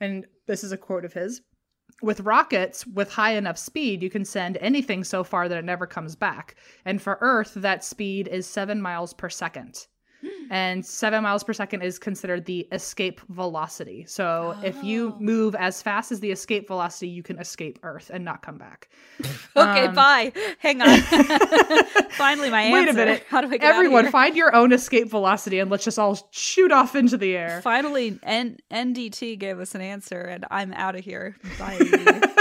And 0.00 0.26
this 0.46 0.64
is 0.64 0.72
a 0.72 0.76
quote 0.76 1.04
of 1.04 1.12
his. 1.12 1.42
With 2.00 2.20
rockets 2.20 2.86
with 2.86 3.12
high 3.12 3.32
enough 3.32 3.58
speed, 3.58 4.02
you 4.02 4.10
can 4.10 4.24
send 4.24 4.56
anything 4.58 5.04
so 5.04 5.22
far 5.22 5.48
that 5.48 5.58
it 5.58 5.64
never 5.64 5.86
comes 5.86 6.16
back. 6.16 6.54
And 6.84 7.02
for 7.02 7.18
Earth, 7.20 7.52
that 7.54 7.84
speed 7.84 8.28
is 8.28 8.46
seven 8.46 8.80
miles 8.80 9.12
per 9.12 9.28
second. 9.28 9.86
And 10.50 10.84
seven 10.84 11.22
miles 11.22 11.42
per 11.44 11.52
second 11.52 11.82
is 11.82 11.98
considered 11.98 12.44
the 12.44 12.68
escape 12.72 13.20
velocity. 13.28 14.04
So 14.06 14.54
if 14.62 14.82
you 14.84 15.14
Oh. 15.16 15.20
move 15.20 15.54
as 15.54 15.80
fast 15.82 16.12
as 16.12 16.20
the 16.20 16.30
escape 16.30 16.68
velocity, 16.68 17.08
you 17.08 17.22
can 17.22 17.38
escape 17.38 17.78
Earth 17.82 18.10
and 18.12 18.24
not 18.24 18.42
come 18.42 18.58
back. 18.58 18.88
Okay, 19.56 19.86
Um, 19.86 19.94
bye. 19.94 20.32
Hang 20.58 20.80
on. 20.82 21.00
Finally, 22.12 22.50
my 22.50 22.62
answer. 22.62 22.72
Wait 22.74 22.88
a 22.88 22.92
minute. 22.92 23.24
How 23.28 23.40
do 23.40 23.48
I 23.48 23.56
get 23.58 23.62
out 23.64 23.70
of 23.72 23.76
Everyone, 23.76 24.10
find 24.10 24.34
your 24.36 24.54
own 24.54 24.72
escape 24.72 25.08
velocity 25.10 25.58
and 25.58 25.70
let's 25.70 25.84
just 25.84 25.98
all 25.98 26.28
shoot 26.30 26.72
off 26.72 26.94
into 26.96 27.16
the 27.16 27.36
air. 27.36 27.60
Finally, 27.62 28.18
N- 28.22 28.58
NDT 28.70 29.38
gave 29.38 29.58
us 29.60 29.74
an 29.74 29.80
answer, 29.82 30.20
and 30.20 30.46
I'm 30.50 30.72
out 30.72 30.94
of 30.96 31.04
here. 31.04 31.36
Bye. 31.58 32.32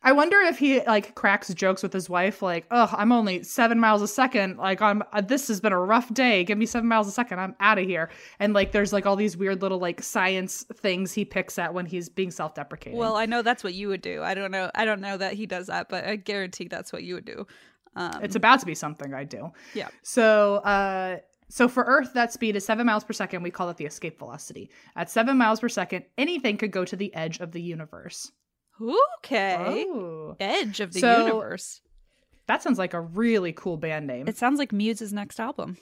I 0.00 0.12
wonder 0.12 0.38
if 0.38 0.58
he 0.58 0.80
like 0.82 1.14
cracks 1.16 1.52
jokes 1.52 1.82
with 1.82 1.92
his 1.92 2.08
wife, 2.08 2.40
like, 2.40 2.66
"Oh, 2.70 2.88
I'm 2.96 3.10
only 3.10 3.42
seven 3.42 3.80
miles 3.80 4.00
a 4.00 4.06
second. 4.08 4.56
Like, 4.56 4.80
I'm 4.80 5.02
uh, 5.12 5.20
this 5.20 5.48
has 5.48 5.60
been 5.60 5.72
a 5.72 5.78
rough 5.78 6.12
day. 6.14 6.44
Give 6.44 6.56
me 6.56 6.66
seven 6.66 6.88
miles 6.88 7.08
a 7.08 7.10
second. 7.10 7.40
I'm 7.40 7.56
out 7.58 7.78
of 7.78 7.84
here." 7.86 8.08
And 8.38 8.54
like, 8.54 8.70
there's 8.70 8.92
like 8.92 9.06
all 9.06 9.16
these 9.16 9.36
weird 9.36 9.60
little 9.60 9.78
like 9.78 10.00
science 10.02 10.64
things 10.74 11.12
he 11.12 11.24
picks 11.24 11.58
at 11.58 11.74
when 11.74 11.84
he's 11.84 12.08
being 12.08 12.30
self-deprecating. 12.30 12.98
well, 12.98 13.16
I 13.16 13.26
know 13.26 13.42
that's 13.42 13.64
what 13.64 13.74
you 13.74 13.88
would 13.88 14.00
do. 14.02 14.22
I 14.22 14.34
don't 14.34 14.52
know. 14.52 14.70
I 14.74 14.84
don't 14.84 15.00
know 15.00 15.16
that 15.16 15.34
he 15.34 15.46
does 15.46 15.66
that, 15.66 15.88
but 15.88 16.04
I 16.04 16.14
guarantee 16.16 16.68
that's 16.68 16.92
what 16.92 17.02
you 17.02 17.14
would 17.14 17.24
do. 17.24 17.46
Um, 17.96 18.20
it's 18.22 18.36
about 18.36 18.60
to 18.60 18.66
be 18.66 18.76
something 18.76 19.12
I 19.12 19.24
do. 19.24 19.50
yeah. 19.74 19.88
So, 20.02 20.56
uh, 20.56 21.18
so 21.48 21.66
for 21.66 21.82
Earth, 21.82 22.12
that 22.14 22.32
speed 22.32 22.54
is 22.54 22.64
seven 22.64 22.86
miles 22.86 23.02
per 23.02 23.12
second. 23.12 23.42
We 23.42 23.50
call 23.50 23.68
it 23.70 23.76
the 23.76 23.86
escape 23.86 24.20
velocity. 24.20 24.70
At 24.94 25.10
seven 25.10 25.36
miles 25.36 25.58
per 25.58 25.68
second, 25.68 26.04
anything 26.16 26.56
could 26.56 26.70
go 26.70 26.84
to 26.84 26.94
the 26.94 27.12
edge 27.14 27.40
of 27.40 27.50
the 27.50 27.60
universe. 27.60 28.30
Okay. 28.80 29.84
Oh, 29.88 30.36
Edge 30.40 30.80
of 30.80 30.92
the 30.92 31.00
So- 31.00 31.26
universe. 31.26 31.80
that 32.46 32.62
sounds 32.62 32.78
like 32.78 32.94
a 32.94 33.00
really 33.00 33.52
cool 33.52 33.76
band 33.76 34.06
name. 34.06 34.26
It 34.28 34.36
sounds 34.36 34.58
like 34.58 34.72
Muse's 34.72 35.12
next 35.12 35.38
album. 35.40 35.76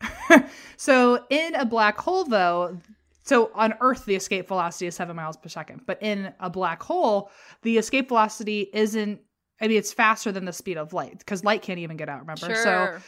So 0.76 1.24
in 1.28 1.54
a 1.56 1.64
black 1.64 1.98
hole, 1.98 2.22
though, 2.24 2.78
so 3.24 3.50
on 3.54 3.74
Earth 3.80 4.04
the 4.04 4.14
escape 4.14 4.46
velocity 4.46 4.86
is 4.86 4.94
seven 4.94 5.16
miles 5.16 5.36
per 5.36 5.48
second, 5.48 5.80
but 5.86 6.00
in 6.00 6.32
a 6.38 6.48
black 6.48 6.82
hole, 6.82 7.30
the 7.62 7.78
escape 7.78 8.08
velocity 8.08 8.70
isn't. 8.72 9.20
I 9.60 9.66
mean, 9.66 9.76
it's 9.78 9.92
faster 9.92 10.30
than 10.30 10.44
the 10.44 10.52
speed 10.52 10.76
of 10.78 10.92
light 10.92 11.18
because 11.18 11.42
light 11.42 11.62
can't 11.62 11.80
even 11.80 11.96
get 11.96 12.08
out. 12.08 12.20
Remember, 12.20 12.54
so 12.54 12.98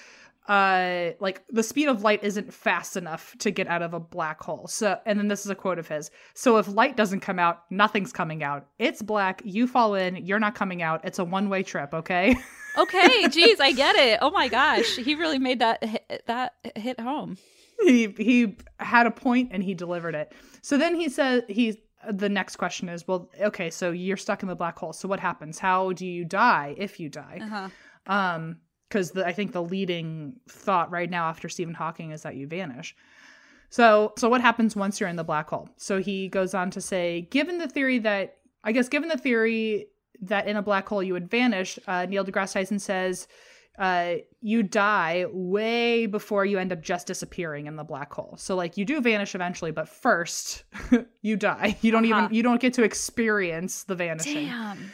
uh 0.50 1.12
like 1.20 1.42
the 1.48 1.62
speed 1.62 1.88
of 1.88 2.02
light 2.02 2.24
isn't 2.24 2.52
fast 2.52 2.96
enough 2.96 3.36
to 3.38 3.52
get 3.52 3.68
out 3.68 3.82
of 3.82 3.94
a 3.94 4.00
black 4.00 4.42
hole. 4.42 4.66
So 4.66 4.98
and 5.06 5.18
then 5.18 5.28
this 5.28 5.44
is 5.44 5.50
a 5.50 5.54
quote 5.54 5.78
of 5.78 5.86
his. 5.86 6.10
So 6.34 6.56
if 6.56 6.66
light 6.66 6.96
doesn't 6.96 7.20
come 7.20 7.38
out 7.38 7.62
nothing's 7.70 8.12
coming 8.12 8.42
out. 8.42 8.66
It's 8.78 9.00
black. 9.00 9.42
You 9.44 9.68
fall 9.68 9.94
in. 9.94 10.16
You're 10.16 10.40
not 10.40 10.56
coming 10.56 10.82
out. 10.82 11.04
It's 11.04 11.20
a 11.20 11.24
one-way 11.24 11.62
trip 11.62 11.94
okay? 11.94 12.36
Okay, 12.78 13.26
geez, 13.28 13.58
I 13.58 13.72
get 13.72 13.96
it. 13.96 14.20
Oh 14.22 14.30
my 14.30 14.46
gosh, 14.46 14.94
he 14.94 15.16
really 15.16 15.40
made 15.40 15.58
that 15.58 15.82
hit, 15.82 16.22
that 16.26 16.54
hit 16.76 17.00
home. 17.00 17.36
he 17.82 18.14
he 18.16 18.56
had 18.78 19.06
a 19.06 19.10
point 19.10 19.50
and 19.52 19.62
he 19.62 19.74
delivered 19.74 20.14
it. 20.14 20.32
So 20.62 20.78
then 20.78 20.94
he 20.94 21.08
said 21.08 21.46
he 21.48 21.82
the 22.10 22.28
next 22.28 22.56
question 22.56 22.88
is 22.88 23.06
well 23.06 23.28
okay 23.40 23.68
so 23.68 23.90
you're 23.90 24.16
stuck 24.16 24.42
in 24.42 24.48
the 24.48 24.54
black 24.54 24.78
hole. 24.78 24.92
So 24.92 25.08
what 25.08 25.20
happens? 25.20 25.58
How 25.58 25.92
do 25.92 26.06
you 26.06 26.24
die 26.24 26.74
if 26.78 27.00
you 27.00 27.08
die? 27.08 27.40
Uh-huh. 27.42 27.68
um 28.06 28.58
because 28.90 29.16
i 29.16 29.32
think 29.32 29.52
the 29.52 29.62
leading 29.62 30.34
thought 30.48 30.90
right 30.90 31.08
now 31.10 31.28
after 31.28 31.48
stephen 31.48 31.72
hawking 31.74 32.10
is 32.10 32.22
that 32.22 32.34
you 32.36 32.46
vanish 32.46 32.94
so 33.70 34.12
so 34.18 34.28
what 34.28 34.40
happens 34.40 34.74
once 34.76 34.98
you're 35.00 35.08
in 35.08 35.16
the 35.16 35.24
black 35.24 35.48
hole 35.48 35.68
so 35.76 35.98
he 36.00 36.28
goes 36.28 36.52
on 36.54 36.70
to 36.70 36.80
say 36.80 37.22
given 37.30 37.56
the 37.58 37.68
theory 37.68 37.98
that 37.98 38.36
i 38.64 38.72
guess 38.72 38.88
given 38.88 39.08
the 39.08 39.16
theory 39.16 39.86
that 40.20 40.46
in 40.48 40.56
a 40.56 40.62
black 40.62 40.86
hole 40.88 41.02
you 41.02 41.12
would 41.14 41.30
vanish 41.30 41.78
uh, 41.86 42.04
neil 42.06 42.24
degrasse 42.24 42.52
tyson 42.52 42.78
says 42.78 43.26
uh, 43.78 44.16
you 44.42 44.62
die 44.62 45.24
way 45.32 46.04
before 46.04 46.44
you 46.44 46.58
end 46.58 46.70
up 46.70 46.82
just 46.82 47.06
disappearing 47.06 47.66
in 47.66 47.76
the 47.76 47.84
black 47.84 48.12
hole. 48.12 48.34
So 48.36 48.54
like 48.54 48.76
you 48.76 48.84
do 48.84 49.00
vanish 49.00 49.34
eventually, 49.34 49.70
but 49.70 49.88
first 49.88 50.64
you 51.22 51.36
die. 51.36 51.78
You 51.80 51.90
don't 51.90 52.04
Uh-huh. 52.04 52.24
even 52.24 52.34
you 52.34 52.42
don't 52.42 52.60
get 52.60 52.74
to 52.74 52.82
experience 52.82 53.84
the 53.84 53.94
vanishing 53.94 54.48
Damn. 54.48 54.90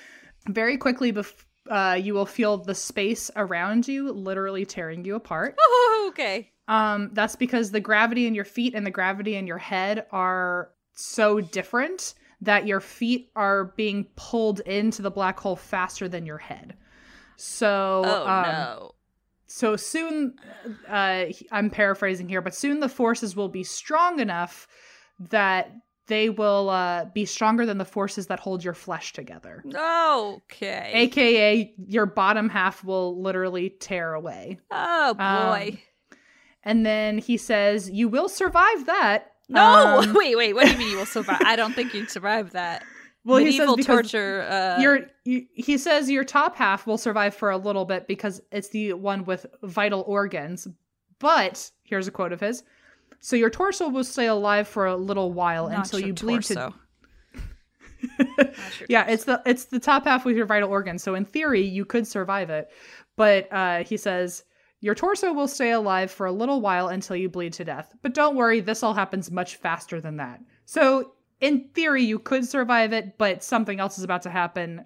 very 0.48 0.76
quickly 0.76 1.12
bef- 1.12 1.44
uh, 1.70 1.98
you 2.00 2.14
will 2.14 2.26
feel 2.26 2.56
the 2.58 2.74
space 2.74 3.30
around 3.36 3.86
you 3.88 4.10
literally 4.12 4.64
tearing 4.64 5.04
you 5.04 5.14
apart 5.14 5.56
Oh, 5.60 6.06
okay. 6.10 6.50
um, 6.68 7.10
that's 7.12 7.36
because 7.36 7.70
the 7.70 7.80
gravity 7.80 8.26
in 8.26 8.34
your 8.34 8.44
feet 8.44 8.74
and 8.74 8.86
the 8.86 8.90
gravity 8.90 9.34
in 9.36 9.46
your 9.46 9.58
head 9.58 10.06
are 10.10 10.70
so 10.94 11.40
different 11.40 12.14
that 12.40 12.66
your 12.66 12.80
feet 12.80 13.30
are 13.34 13.66
being 13.76 14.04
pulled 14.16 14.60
into 14.60 15.02
the 15.02 15.10
black 15.10 15.38
hole 15.40 15.56
faster 15.56 16.08
than 16.08 16.26
your 16.26 16.38
head 16.38 16.74
so 17.36 18.02
Oh 18.04 18.26
um, 18.26 18.42
no. 18.42 18.92
so 19.46 19.76
soon 19.76 20.34
uh 20.88 21.24
i'm 21.52 21.70
paraphrasing 21.70 22.28
here 22.28 22.40
but 22.40 22.54
soon 22.54 22.80
the 22.80 22.88
forces 22.88 23.36
will 23.36 23.48
be 23.48 23.62
strong 23.62 24.20
enough 24.20 24.66
that 25.18 25.70
they 26.06 26.30
will 26.30 26.68
uh 26.70 27.04
be 27.06 27.24
stronger 27.24 27.66
than 27.66 27.78
the 27.78 27.84
forces 27.84 28.26
that 28.28 28.40
hold 28.40 28.62
your 28.64 28.74
flesh 28.74 29.12
together 29.12 29.62
Okay. 30.44 30.90
aka 30.94 31.74
your 31.86 32.06
bottom 32.06 32.48
half 32.48 32.84
will 32.84 33.20
literally 33.20 33.70
tear 33.70 34.14
away 34.14 34.58
oh 34.70 35.14
boy. 35.14 35.22
Um, 35.72 35.78
and 36.62 36.84
then 36.84 37.18
he 37.18 37.36
says 37.36 37.90
you 37.90 38.08
will 38.08 38.28
survive 38.28 38.86
that 38.86 39.32
no. 39.48 40.00
Um, 40.00 40.12
wait, 40.16 40.36
wait. 40.36 40.54
What 40.54 40.66
do 40.66 40.72
you 40.72 40.78
mean 40.78 40.90
you 40.90 40.96
will 40.96 41.06
survive? 41.06 41.40
I 41.44 41.54
don't 41.54 41.72
think 41.72 41.94
you'd 41.94 42.10
survive 42.10 42.50
that. 42.52 42.82
Well, 43.24 43.38
he 43.38 43.50
says 43.50 43.68
medieval 43.68 43.76
torture. 43.96 44.42
Uh, 44.48 44.80
your 44.80 45.00
you, 45.24 45.46
he 45.52 45.78
says 45.78 46.08
your 46.08 46.22
top 46.22 46.54
half 46.54 46.86
will 46.86 46.96
survive 46.96 47.34
for 47.34 47.50
a 47.50 47.56
little 47.56 47.84
bit 47.84 48.06
because 48.06 48.40
it's 48.52 48.68
the 48.68 48.92
one 48.92 49.24
with 49.24 49.44
vital 49.64 50.04
organs. 50.06 50.68
But 51.18 51.68
here's 51.82 52.06
a 52.06 52.12
quote 52.12 52.32
of 52.32 52.38
his. 52.38 52.62
So 53.20 53.36
your 53.36 53.50
torso 53.50 53.88
will 53.88 54.04
stay 54.04 54.26
alive 54.26 54.68
for 54.68 54.86
a 54.86 54.96
little 54.96 55.32
while 55.32 55.68
not 55.68 55.78
until 55.78 56.00
you 56.00 56.12
bleed 56.12 56.42
to 56.44 56.54
torso. 56.54 56.74
Your 56.74 56.80
yeah, 58.88 59.06
it's 59.08 59.24
the 59.24 59.42
it's 59.46 59.66
the 59.66 59.80
top 59.80 60.04
half 60.04 60.24
with 60.24 60.36
your 60.36 60.46
vital 60.46 60.70
organs. 60.70 61.02
So 61.02 61.14
in 61.14 61.24
theory, 61.24 61.62
you 61.62 61.84
could 61.84 62.06
survive 62.06 62.50
it. 62.50 62.70
But 63.16 63.52
uh, 63.52 63.84
he 63.84 63.96
says 63.96 64.44
your 64.80 64.94
torso 64.94 65.32
will 65.32 65.48
stay 65.48 65.72
alive 65.72 66.10
for 66.10 66.26
a 66.26 66.32
little 66.32 66.60
while 66.60 66.88
until 66.88 67.16
you 67.16 67.28
bleed 67.28 67.54
to 67.54 67.64
death. 67.64 67.94
But 68.02 68.14
don't 68.14 68.36
worry, 68.36 68.60
this 68.60 68.82
all 68.82 68.94
happens 68.94 69.30
much 69.30 69.56
faster 69.56 70.00
than 70.00 70.18
that. 70.18 70.40
So 70.66 71.12
in 71.40 71.68
theory, 71.74 72.02
you 72.02 72.18
could 72.18 72.46
survive 72.46 72.92
it, 72.92 73.18
but 73.18 73.42
something 73.42 73.80
else 73.80 73.98
is 73.98 74.04
about 74.04 74.22
to 74.22 74.30
happen 74.30 74.84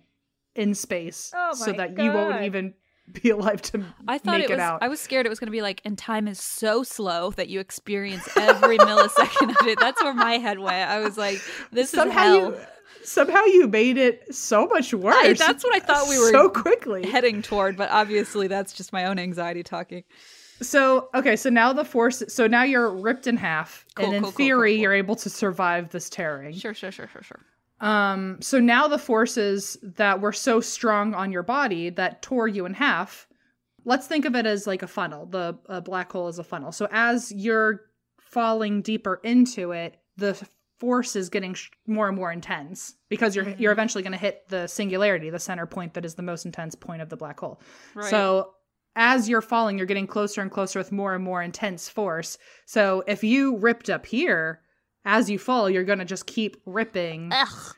in 0.55 0.75
space, 0.75 1.33
Oh 1.35 1.53
so 1.55 1.73
that 1.73 1.99
you 1.99 2.13
won't 2.13 2.45
even 2.45 2.75
be 3.23 3.31
alive 3.31 3.63
to 3.63 3.85
I 4.09 4.19
thought 4.19 4.39
make 4.39 4.45
it 4.49 4.51
was. 4.51 4.59
out. 4.61 4.83
I 4.83 4.89
was 4.89 5.01
scared 5.01 5.27
it 5.27 5.29
was 5.29 5.39
going 5.41 5.47
to 5.49 5.53
be 5.53 5.63
like, 5.63 5.81
and 5.85 5.97
time 5.99 6.29
is 6.29 6.41
so 6.41 6.83
slow 6.83 7.31
that 7.33 7.49
you 7.49 7.61
experience 7.61 8.29
every 8.37 8.79
millisecond 8.79 9.59
of 9.61 9.67
it. 9.67 9.79
That's 9.81 10.03
where 10.03 10.15
my 10.15 10.35
head 10.39 10.59
went. 10.59 10.91
I 10.91 11.01
was 11.01 11.17
like, 11.19 11.41
this 11.73 11.91
somehow 11.91 12.23
is 12.35 12.39
hell. 12.39 12.51
you 12.53 12.61
somehow 13.03 13.45
you 13.47 13.67
made 13.67 13.97
it 13.97 14.35
so 14.35 14.67
much 14.67 14.93
worse. 14.93 15.17
I- 15.19 15.33
that's 15.33 15.65
what 15.65 15.75
I 15.75 15.81
thought 15.81 16.09
we 16.09 16.19
were 16.19 16.31
so 16.31 16.49
quickly. 16.51 17.09
heading 17.09 17.43
toward, 17.43 17.77
but 17.77 17.91
obviously 17.91 18.47
that's 18.47 18.73
just 18.73 18.93
my 18.93 19.07
own 19.07 19.19
anxiety 19.19 19.63
talking. 19.63 20.05
So 20.63 21.09
okay, 21.15 21.37
so 21.37 21.49
now 21.49 21.73
the 21.73 21.87
force. 21.87 22.23
So 22.29 22.47
now 22.47 22.65
you're 22.65 22.91
ripped 22.95 23.27
in 23.27 23.39
half, 23.39 23.87
Cool, 23.95 24.05
and 24.07 24.15
in 24.17 24.23
cool, 24.25 24.33
theory, 24.33 24.75
cool. 24.75 24.83
you're 24.83 24.93
able 24.93 25.17
to 25.17 25.31
survive 25.31 25.89
this 25.89 26.11
tearing. 26.11 26.55
Sure, 26.55 26.75
sure, 26.75 26.93
sure, 26.93 27.09
sure, 27.09 27.23
sure. 27.23 27.41
Um. 27.81 28.39
So 28.41 28.61
now 28.61 28.89
the 28.89 28.99
forces 28.99 29.79
that 29.83 30.21
were 30.21 30.33
so 30.33 30.61
strong 30.61 31.15
on 31.15 31.33
your 31.33 31.43
body 31.43 31.91
that 31.91 32.23
tore 32.23 32.49
you 32.49 32.67
in 32.67 32.75
half. 32.75 33.27
Let's 33.85 34.07
think 34.07 34.27
of 34.27 34.37
it 34.37 34.45
as 34.45 34.67
like 34.67 34.83
a 34.83 34.87
funnel. 34.87 35.27
The 35.27 35.59
a 35.67 35.81
black 35.81 36.13
hole 36.13 36.29
is 36.29 36.39
a 36.39 36.45
funnel. 36.45 36.73
So 36.73 36.87
as 36.91 37.33
you're 37.33 37.81
falling 38.21 38.83
deeper 38.83 39.21
into 39.25 39.73
it, 39.73 39.97
the 40.17 40.39
force 40.79 41.17
is 41.17 41.29
getting 41.31 41.55
sh- 41.55 41.71
more 41.87 42.09
and 42.09 42.17
more 42.17 42.31
intense 42.31 42.95
because 43.09 43.35
you're 43.35 43.45
Mm-hmm. 43.47 43.63
you're 43.63 43.73
eventually 43.73 44.03
going 44.03 44.13
to 44.13 44.19
hit 44.19 44.49
the 44.49 44.67
singularity, 44.67 45.31
the 45.31 45.39
center 45.39 45.67
point 45.67 45.95
that 45.95 46.05
is 46.05 46.15
the 46.15 46.23
most 46.23 46.45
intense 46.45 46.75
point 46.75 47.01
of 47.03 47.09
the 47.09 47.17
black 47.17 47.41
hole. 47.41 47.61
Right. 47.95 48.11
So 48.11 48.53
as 48.97 49.29
you're 49.29 49.41
falling, 49.41 49.79
you're 49.79 49.87
getting 49.87 50.07
closer 50.07 50.43
and 50.43 50.51
closer 50.51 50.79
with 50.79 50.93
more 50.93 51.15
and 51.15 51.25
more 51.25 51.43
intense 51.43 51.89
force. 51.89 52.37
So 52.67 53.03
if 53.07 53.25
you 53.25 53.57
ripped 53.57 53.89
up 53.89 54.05
here, 54.05 54.61
as 55.05 55.31
you 55.31 55.39
fall, 55.39 55.69
you're 55.71 55.85
going 55.85 55.99
to 55.99 56.05
just 56.05 56.27
keep 56.27 56.57
ripping. 56.67 57.31
Ugh. 57.33 57.75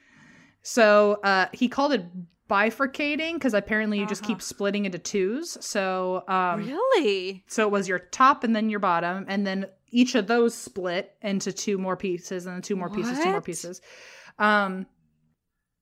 So 0.62 1.20
uh, 1.24 1.46
he 1.52 1.68
called 1.68 1.92
it 1.92 2.04
bifurcating 2.48 3.34
because 3.34 3.54
apparently 3.54 3.98
you 3.98 4.06
just 4.06 4.22
Uh-huh. 4.22 4.34
keep 4.34 4.42
splitting 4.42 4.84
into 4.84 4.98
twos. 4.98 5.56
So 5.64 6.24
um, 6.28 6.66
really? 6.66 7.44
so 7.48 7.66
it 7.66 7.70
was 7.70 7.88
your 7.88 7.98
top 7.98 8.44
and 8.44 8.54
then 8.54 8.68
your 8.68 8.80
bottom, 8.80 9.24
and 9.28 9.46
then 9.46 9.66
each 9.90 10.14
of 10.14 10.26
those 10.26 10.54
split 10.54 11.14
into 11.22 11.52
two 11.52 11.78
more 11.78 11.96
pieces, 11.96 12.46
and 12.46 12.56
then 12.56 12.62
two 12.62 12.76
more 12.76 12.90
pieces, 12.90 13.18
two 13.18 13.30
more 13.30 13.40
pieces. 13.42 13.80
Um, 14.38 14.86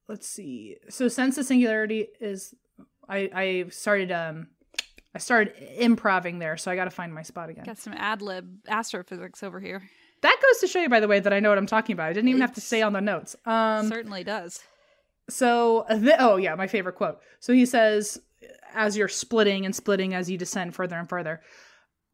let's 0.08 0.28
see. 0.28 0.76
So 0.88 1.08
since 1.08 1.36
the 1.36 1.44
singularity 1.44 2.08
is, 2.20 2.54
I 3.08 3.30
I 3.34 3.64
started 3.70 4.10
um, 4.12 4.48
I 5.14 5.18
started 5.18 5.54
improving 5.76 6.38
there, 6.38 6.56
so 6.56 6.70
I 6.70 6.76
got 6.76 6.84
to 6.84 6.90
find 6.90 7.12
my 7.12 7.22
spot 7.22 7.50
again. 7.50 7.64
Got 7.64 7.78
some 7.78 7.92
ad 7.94 8.22
lib 8.22 8.48
astrophysics 8.68 9.42
over 9.42 9.60
here. 9.60 9.82
That 10.22 10.36
goes 10.42 10.60
to 10.60 10.66
show 10.66 10.80
you, 10.80 10.88
by 10.88 11.00
the 11.00 11.08
way, 11.08 11.20
that 11.20 11.32
I 11.32 11.40
know 11.40 11.48
what 11.48 11.58
I'm 11.58 11.66
talking 11.66 11.94
about. 11.94 12.08
I 12.08 12.12
didn't 12.12 12.28
even 12.28 12.42
have 12.42 12.54
to 12.54 12.60
say 12.60 12.82
on 12.82 12.92
the 12.92 13.00
notes. 13.00 13.36
Um, 13.46 13.88
Certainly 13.88 14.24
does. 14.24 14.60
So, 15.28 15.86
th- 15.88 16.16
oh 16.18 16.36
yeah, 16.36 16.54
my 16.54 16.66
favorite 16.66 16.96
quote. 16.96 17.20
So 17.38 17.52
he 17.52 17.64
says, 17.64 18.20
as 18.74 18.96
you're 18.96 19.08
splitting 19.08 19.64
and 19.64 19.74
splitting 19.74 20.14
as 20.14 20.30
you 20.30 20.36
descend 20.36 20.74
further 20.74 20.96
and 20.96 21.08
further, 21.08 21.40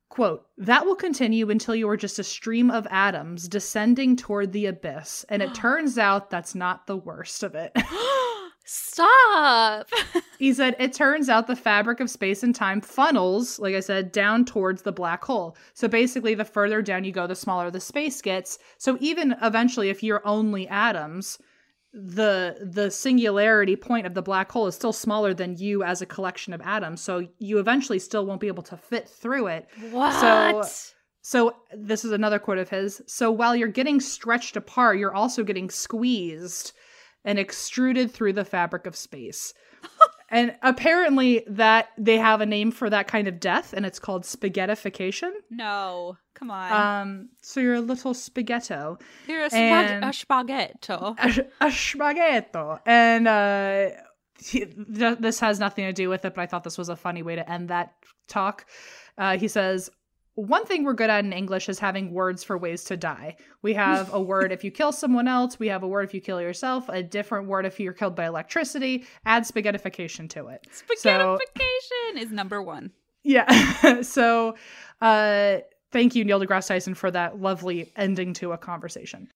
quote, 0.08 0.46
that 0.58 0.86
will 0.86 0.94
continue 0.94 1.50
until 1.50 1.74
you 1.74 1.88
are 1.88 1.96
just 1.96 2.18
a 2.18 2.24
stream 2.24 2.70
of 2.70 2.86
atoms 2.90 3.48
descending 3.48 4.16
toward 4.16 4.52
the 4.52 4.66
abyss. 4.66 5.24
And 5.28 5.42
it 5.42 5.54
turns 5.54 5.98
out 5.98 6.30
that's 6.30 6.54
not 6.54 6.86
the 6.86 6.96
worst 6.96 7.42
of 7.42 7.54
it. 7.54 7.72
Stop. 8.68 9.88
he 10.40 10.52
said, 10.52 10.74
it 10.80 10.92
turns 10.92 11.28
out 11.28 11.46
the 11.46 11.54
fabric 11.54 12.00
of 12.00 12.10
space 12.10 12.42
and 12.42 12.52
time 12.54 12.80
funnels, 12.80 13.60
like 13.60 13.76
I 13.76 13.80
said, 13.80 14.10
down 14.10 14.44
towards 14.44 14.82
the 14.82 14.92
black 14.92 15.24
hole. 15.24 15.56
So 15.72 15.86
basically, 15.86 16.34
the 16.34 16.44
further 16.44 16.82
down 16.82 17.04
you 17.04 17.12
go, 17.12 17.28
the 17.28 17.36
smaller 17.36 17.70
the 17.70 17.80
space 17.80 18.20
gets. 18.20 18.58
So 18.76 18.98
even 19.00 19.36
eventually, 19.40 19.88
if 19.88 20.02
you're 20.02 20.26
only 20.26 20.66
atoms, 20.66 21.38
the 21.92 22.58
the 22.60 22.90
singularity 22.90 23.74
point 23.74 24.06
of 24.06 24.14
the 24.14 24.20
black 24.20 24.50
hole 24.52 24.66
is 24.66 24.74
still 24.74 24.92
smaller 24.92 25.32
than 25.32 25.56
you 25.56 25.82
as 25.82 26.02
a 26.02 26.06
collection 26.06 26.52
of 26.52 26.60
atoms 26.60 27.00
so 27.00 27.26
you 27.38 27.58
eventually 27.58 27.98
still 27.98 28.26
won't 28.26 28.40
be 28.40 28.48
able 28.48 28.62
to 28.62 28.76
fit 28.76 29.08
through 29.08 29.46
it 29.46 29.66
what? 29.92 30.92
so 31.22 31.56
this 31.72 32.04
is 32.04 32.12
another 32.12 32.38
quote 32.38 32.58
of 32.58 32.68
his 32.68 33.00
so 33.06 33.30
while 33.30 33.56
you're 33.56 33.66
getting 33.66 33.98
stretched 33.98 34.58
apart 34.58 34.98
you're 34.98 35.14
also 35.14 35.42
getting 35.42 35.70
squeezed 35.70 36.72
and 37.26 37.38
extruded 37.38 38.10
through 38.10 38.32
the 38.32 38.44
fabric 38.44 38.86
of 38.86 38.96
space 38.96 39.52
and 40.30 40.56
apparently 40.62 41.44
that 41.46 41.88
they 41.98 42.16
have 42.16 42.40
a 42.40 42.46
name 42.46 42.70
for 42.70 42.88
that 42.88 43.06
kind 43.08 43.28
of 43.28 43.38
death 43.38 43.72
and 43.74 43.84
it's 43.84 43.98
called 43.98 44.22
spaghettification 44.24 45.30
no. 45.50 46.16
Come 46.34 46.50
on. 46.50 46.72
um 46.72 47.28
so 47.42 47.60
you're 47.60 47.74
a 47.74 47.80
little 47.80 48.14
spaghetto 48.14 48.98
You're 49.26 49.44
a, 49.44 49.50
spag- 49.50 50.02
a 50.02 50.12
spaghetto. 50.12 51.14
a, 51.60 51.66
a 51.66 51.70
spaghetto. 51.70 52.80
And 52.86 53.26
uh, 53.28 53.88
he- 54.38 54.66
th- 54.66 55.18
this 55.18 55.40
has 55.40 55.58
nothing 55.58 55.86
to 55.86 55.92
do 55.92 56.08
with 56.10 56.24
it, 56.26 56.34
but 56.34 56.42
I 56.42 56.46
thought 56.46 56.62
this 56.64 56.76
was 56.78 56.88
a 56.90 56.96
funny 56.96 57.22
way 57.22 57.36
to 57.36 57.50
end 57.50 57.68
that 57.70 57.94
talk. 58.28 58.66
Uh, 59.16 59.38
he 59.38 59.48
says, 59.48 59.88
one 60.36 60.66
thing 60.66 60.84
we're 60.84 60.92
good 60.92 61.10
at 61.10 61.24
in 61.24 61.32
English 61.32 61.68
is 61.68 61.78
having 61.78 62.12
words 62.12 62.44
for 62.44 62.56
ways 62.58 62.84
to 62.84 62.96
die. 62.96 63.36
We 63.62 63.72
have 63.74 64.12
a 64.12 64.20
word 64.20 64.52
if 64.52 64.62
you 64.62 64.70
kill 64.70 64.92
someone 64.92 65.26
else. 65.26 65.58
We 65.58 65.68
have 65.68 65.82
a 65.82 65.88
word 65.88 66.04
if 66.04 66.14
you 66.14 66.20
kill 66.20 66.40
yourself. 66.40 66.88
A 66.90 67.02
different 67.02 67.48
word 67.48 67.64
if 67.64 67.80
you're 67.80 67.94
killed 67.94 68.14
by 68.14 68.26
electricity. 68.26 69.06
Add 69.24 69.44
spaghettification 69.44 70.28
to 70.30 70.48
it. 70.48 70.66
So 70.70 70.84
Spaghettification 71.10 72.20
is 72.22 72.30
number 72.32 72.62
one. 72.62 72.92
yeah. 73.24 74.00
so 74.02 74.56
uh, 75.00 75.58
thank 75.90 76.14
you, 76.14 76.24
Neil 76.24 76.38
deGrasse 76.38 76.68
Tyson, 76.68 76.94
for 76.94 77.10
that 77.10 77.40
lovely 77.40 77.90
ending 77.96 78.34
to 78.34 78.52
a 78.52 78.58
conversation. 78.58 79.28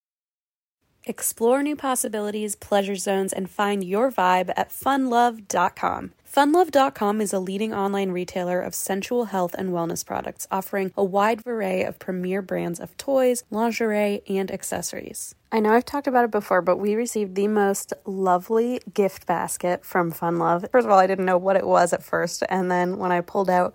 Explore 1.11 1.65
new 1.65 1.75
possibilities, 1.75 2.55
pleasure 2.55 2.95
zones, 2.95 3.33
and 3.33 3.51
find 3.51 3.83
your 3.83 4.13
vibe 4.13 4.53
at 4.57 4.69
funlove.com. 4.69 6.13
Funlove.com 6.25 7.21
is 7.21 7.33
a 7.33 7.41
leading 7.41 7.75
online 7.75 8.13
retailer 8.13 8.61
of 8.61 8.77
sensual 8.77 9.25
health 9.25 9.53
and 9.59 9.71
wellness 9.71 10.07
products, 10.07 10.47
offering 10.53 10.93
a 10.97 11.03
wide 11.03 11.45
array 11.45 11.83
of 11.83 11.99
premier 11.99 12.41
brands 12.41 12.79
of 12.79 12.97
toys, 12.97 13.43
lingerie, 13.51 14.23
and 14.29 14.53
accessories. 14.53 15.35
I 15.51 15.59
know 15.59 15.73
I've 15.73 15.85
talked 15.85 16.07
about 16.07 16.27
it 16.27 16.31
before, 16.31 16.63
but 16.63 16.77
we 16.77 16.95
received 16.95 17.35
the 17.35 17.49
most 17.49 17.93
lovely 18.05 18.81
gift 18.95 19.27
basket 19.27 19.85
from 19.85 20.13
Funlove. 20.13 20.71
First 20.71 20.85
of 20.85 20.93
all, 20.93 21.01
I 21.01 21.09
didn't 21.09 21.25
know 21.25 21.39
what 21.39 21.57
it 21.57 21.67
was 21.67 21.93
at 21.93 22.05
first, 22.05 22.45
and 22.49 22.71
then 22.71 22.99
when 22.99 23.11
I 23.11 23.21
pulled 23.21 23.51
out 23.51 23.75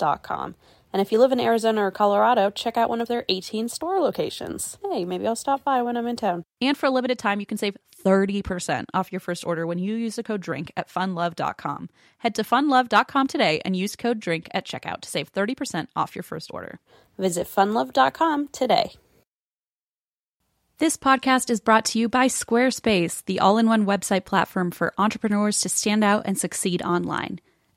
And 0.93 1.01
if 1.01 1.11
you 1.11 1.19
live 1.19 1.31
in 1.31 1.39
Arizona 1.39 1.85
or 1.85 1.91
Colorado, 1.91 2.49
check 2.49 2.75
out 2.75 2.89
one 2.89 3.01
of 3.01 3.07
their 3.07 3.23
18 3.29 3.69
store 3.69 3.99
locations. 3.99 4.77
Hey, 4.83 5.05
maybe 5.05 5.25
I'll 5.25 5.35
stop 5.35 5.63
by 5.63 5.81
when 5.81 5.95
I'm 5.95 6.07
in 6.07 6.17
town. 6.17 6.43
And 6.59 6.77
for 6.77 6.87
a 6.87 6.91
limited 6.91 7.17
time, 7.17 7.39
you 7.39 7.45
can 7.45 7.57
save 7.57 7.77
30% 8.03 8.85
off 8.93 9.11
your 9.11 9.19
first 9.19 9.45
order 9.45 9.65
when 9.65 9.79
you 9.79 9.95
use 9.95 10.15
the 10.15 10.23
code 10.23 10.41
DRINK 10.41 10.71
at 10.75 10.89
funlove.com. 10.89 11.89
Head 12.19 12.35
to 12.35 12.43
funlove.com 12.43 13.27
today 13.27 13.61
and 13.63 13.75
use 13.75 13.95
code 13.95 14.19
DRINK 14.19 14.49
at 14.51 14.65
checkout 14.65 15.01
to 15.01 15.09
save 15.09 15.31
30% 15.31 15.87
off 15.95 16.15
your 16.15 16.23
first 16.23 16.51
order. 16.53 16.79
Visit 17.17 17.47
funlove.com 17.47 18.49
today. 18.49 18.93
This 20.79 20.97
podcast 20.97 21.51
is 21.51 21.59
brought 21.61 21.85
to 21.85 21.99
you 21.99 22.09
by 22.09 22.25
Squarespace, 22.25 23.23
the 23.25 23.39
all 23.39 23.59
in 23.59 23.67
one 23.67 23.85
website 23.85 24.25
platform 24.25 24.71
for 24.71 24.95
entrepreneurs 24.97 25.61
to 25.61 25.69
stand 25.69 26.03
out 26.03 26.23
and 26.25 26.37
succeed 26.37 26.81
online. 26.81 27.39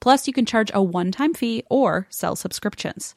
Plus, 0.00 0.26
you 0.26 0.32
can 0.32 0.46
charge 0.46 0.70
a 0.74 0.82
one 0.82 1.12
time 1.12 1.34
fee 1.34 1.62
or 1.68 2.06
sell 2.10 2.36
subscriptions. 2.36 3.14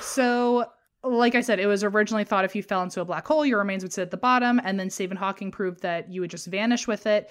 So, 0.00 0.64
like 1.04 1.34
I 1.34 1.42
said, 1.42 1.60
it 1.60 1.66
was 1.66 1.84
originally 1.84 2.24
thought 2.24 2.46
if 2.46 2.56
you 2.56 2.62
fell 2.62 2.82
into 2.82 3.02
a 3.02 3.04
black 3.04 3.26
hole, 3.26 3.44
your 3.44 3.58
remains 3.58 3.82
would 3.82 3.92
sit 3.92 4.00
at 4.02 4.10
the 4.10 4.16
bottom, 4.16 4.58
and 4.64 4.80
then 4.80 4.88
Stephen 4.88 5.18
Hawking 5.18 5.50
proved 5.50 5.82
that 5.82 6.10
you 6.10 6.22
would 6.22 6.30
just 6.30 6.46
vanish 6.46 6.86
with 6.86 7.06
it. 7.06 7.28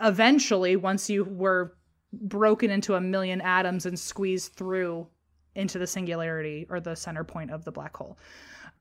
Eventually, 0.00 0.76
once 0.76 1.08
you 1.08 1.24
were 1.24 1.76
broken 2.12 2.70
into 2.70 2.94
a 2.94 3.00
million 3.00 3.40
atoms 3.40 3.86
and 3.86 3.98
squeezed 3.98 4.52
through 4.52 5.06
into 5.54 5.78
the 5.78 5.86
singularity 5.86 6.66
or 6.68 6.80
the 6.80 6.94
center 6.94 7.24
point 7.24 7.50
of 7.50 7.64
the 7.64 7.72
black 7.72 7.96
hole. 7.96 8.18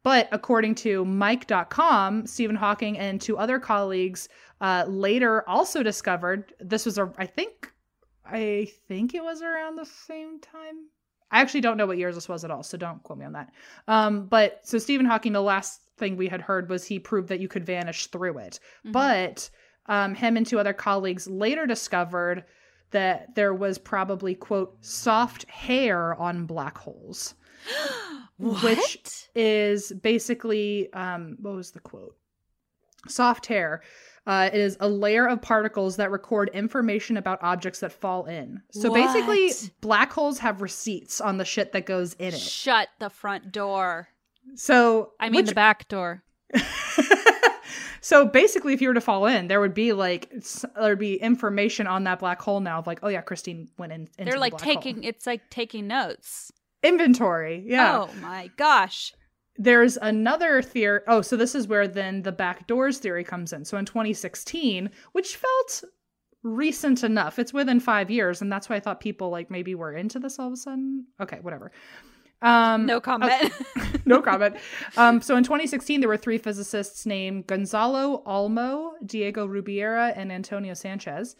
But 0.03 0.27
according 0.31 0.75
to 0.75 1.03
Mic.com, 1.03 2.27
Stephen 2.27 2.55
Hawking 2.55 2.99
and 2.99 3.19
two 3.19 3.37
other 3.37 3.59
colleagues 3.59 4.29
uh, 4.61 4.85
later 4.87 5.47
also 5.49 5.81
discovered 5.81 6.53
this 6.59 6.85
was 6.85 6.97
a, 6.97 7.11
I 7.17 7.25
think, 7.25 7.71
I 8.23 8.69
think 8.87 9.15
it 9.15 9.23
was 9.23 9.41
around 9.41 9.77
the 9.77 9.85
same 9.85 10.39
time. 10.39 10.89
I 11.31 11.41
actually 11.41 11.61
don't 11.61 11.77
know 11.77 11.87
what 11.87 11.97
years 11.97 12.15
this 12.15 12.29
was 12.29 12.45
at 12.45 12.51
all, 12.51 12.61
so 12.61 12.77
don't 12.77 13.01
quote 13.01 13.17
me 13.17 13.25
on 13.25 13.33
that. 13.33 13.51
Um, 13.87 14.27
but 14.27 14.59
so 14.63 14.77
Stephen 14.77 15.07
Hawking, 15.07 15.33
the 15.33 15.41
last 15.41 15.81
thing 15.97 16.17
we 16.17 16.27
had 16.27 16.41
heard 16.41 16.69
was 16.69 16.85
he 16.85 16.99
proved 16.99 17.29
that 17.29 17.39
you 17.39 17.47
could 17.47 17.65
vanish 17.65 18.07
through 18.07 18.37
it. 18.37 18.59
Mm-hmm. 18.81 18.91
But 18.91 19.49
um, 19.87 20.15
him 20.15 20.37
and 20.37 20.45
two 20.45 20.59
other 20.59 20.73
colleagues 20.73 21.27
later 21.27 21.65
discovered 21.65 22.43
that 22.91 23.35
there 23.35 23.53
was 23.53 23.77
probably 23.77 24.35
quote 24.35 24.77
soft 24.81 25.49
hair 25.49 26.15
on 26.15 26.45
black 26.45 26.77
holes 26.77 27.35
which 28.37 29.27
is 29.35 29.91
basically 30.01 30.91
um 30.93 31.37
what 31.41 31.55
was 31.55 31.71
the 31.71 31.79
quote 31.79 32.15
soft 33.07 33.45
hair 33.47 33.81
uh, 34.27 34.49
it 34.51 34.59
is 34.59 34.75
a 34.79 34.89
layer 34.89 35.27
of 35.27 35.41
particles 35.41 35.97
that 35.97 36.09
record 36.09 36.49
information 36.53 37.15
about 37.17 37.37
objects 37.43 37.79
that 37.81 37.91
fall 37.91 38.25
in. 38.25 38.59
So 38.71 38.89
what? 38.89 38.95
basically, 38.95 39.51
black 39.81 40.11
holes 40.11 40.39
have 40.39 40.61
receipts 40.61 41.21
on 41.21 41.37
the 41.37 41.45
shit 41.45 41.73
that 41.73 41.85
goes 41.85 42.13
in 42.15 42.33
it. 42.33 42.39
Shut 42.39 42.87
the 42.97 43.11
front 43.11 43.51
door. 43.51 44.07
So 44.55 45.11
I 45.19 45.29
mean 45.29 45.41
which, 45.41 45.49
the 45.49 45.55
back 45.55 45.87
door. 45.87 46.23
So 48.01 48.25
basically, 48.25 48.73
if 48.73 48.81
you 48.81 48.87
were 48.87 48.93
to 48.93 49.01
fall 49.01 49.25
in, 49.25 49.47
there 49.47 49.59
would 49.59 49.73
be 49.73 49.93
like 49.93 50.31
there'd 50.75 50.99
be 50.99 51.15
information 51.15 51.87
on 51.87 52.03
that 52.05 52.19
black 52.19 52.41
hole 52.41 52.59
now 52.59 52.79
of 52.79 52.87
like, 52.87 52.99
oh 53.03 53.07
yeah, 53.07 53.21
Christine 53.21 53.69
went 53.77 53.91
in. 53.93 54.07
They're 54.17 54.39
like 54.39 54.57
the 54.57 54.63
taking 54.63 54.95
hole. 54.97 55.05
it's 55.05 55.25
like 55.25 55.49
taking 55.49 55.87
notes. 55.87 56.51
Inventory, 56.83 57.63
yeah. 57.65 57.99
Oh 57.99 58.09
my 58.21 58.51
gosh. 58.57 59.13
There's 59.57 59.97
another 59.97 60.61
theory. 60.61 60.99
Oh, 61.07 61.21
so 61.21 61.37
this 61.37 61.55
is 61.55 61.67
where 61.67 61.87
then 61.87 62.23
the 62.23 62.31
back 62.31 62.67
doors 62.67 62.99
theory 62.99 63.23
comes 63.23 63.53
in. 63.53 63.63
So 63.63 63.77
in 63.77 63.85
2016, 63.85 64.89
which 65.13 65.37
felt 65.37 65.83
recent 66.43 67.03
enough, 67.03 67.39
it's 67.39 67.53
within 67.53 67.79
five 67.79 68.11
years, 68.11 68.41
and 68.41 68.51
that's 68.51 68.69
why 68.69 68.75
I 68.75 68.79
thought 68.79 68.99
people 68.99 69.29
like 69.29 69.49
maybe 69.49 69.73
were 69.73 69.93
into 69.93 70.19
this 70.19 70.37
all 70.39 70.47
of 70.47 70.53
a 70.53 70.57
sudden. 70.57 71.07
Okay, 71.19 71.39
whatever. 71.41 71.71
Um, 72.45 72.85
no 72.85 73.01
comment. 73.01 73.51
No 74.07 74.21
comment. 74.21 74.55
Um, 74.97 75.19
so 75.19 75.35
in 75.35 75.43
2016, 75.43 75.99
there 75.99 76.07
were 76.07 76.15
three 76.15 76.37
physicists 76.37 77.07
named 77.07 77.47
Gonzalo 77.47 78.21
Olmo, 78.27 78.91
Diego 79.03 79.47
Rubiera, 79.47 80.13
and 80.15 80.31
Antonio 80.31 80.75
Sanchez. 80.75 81.35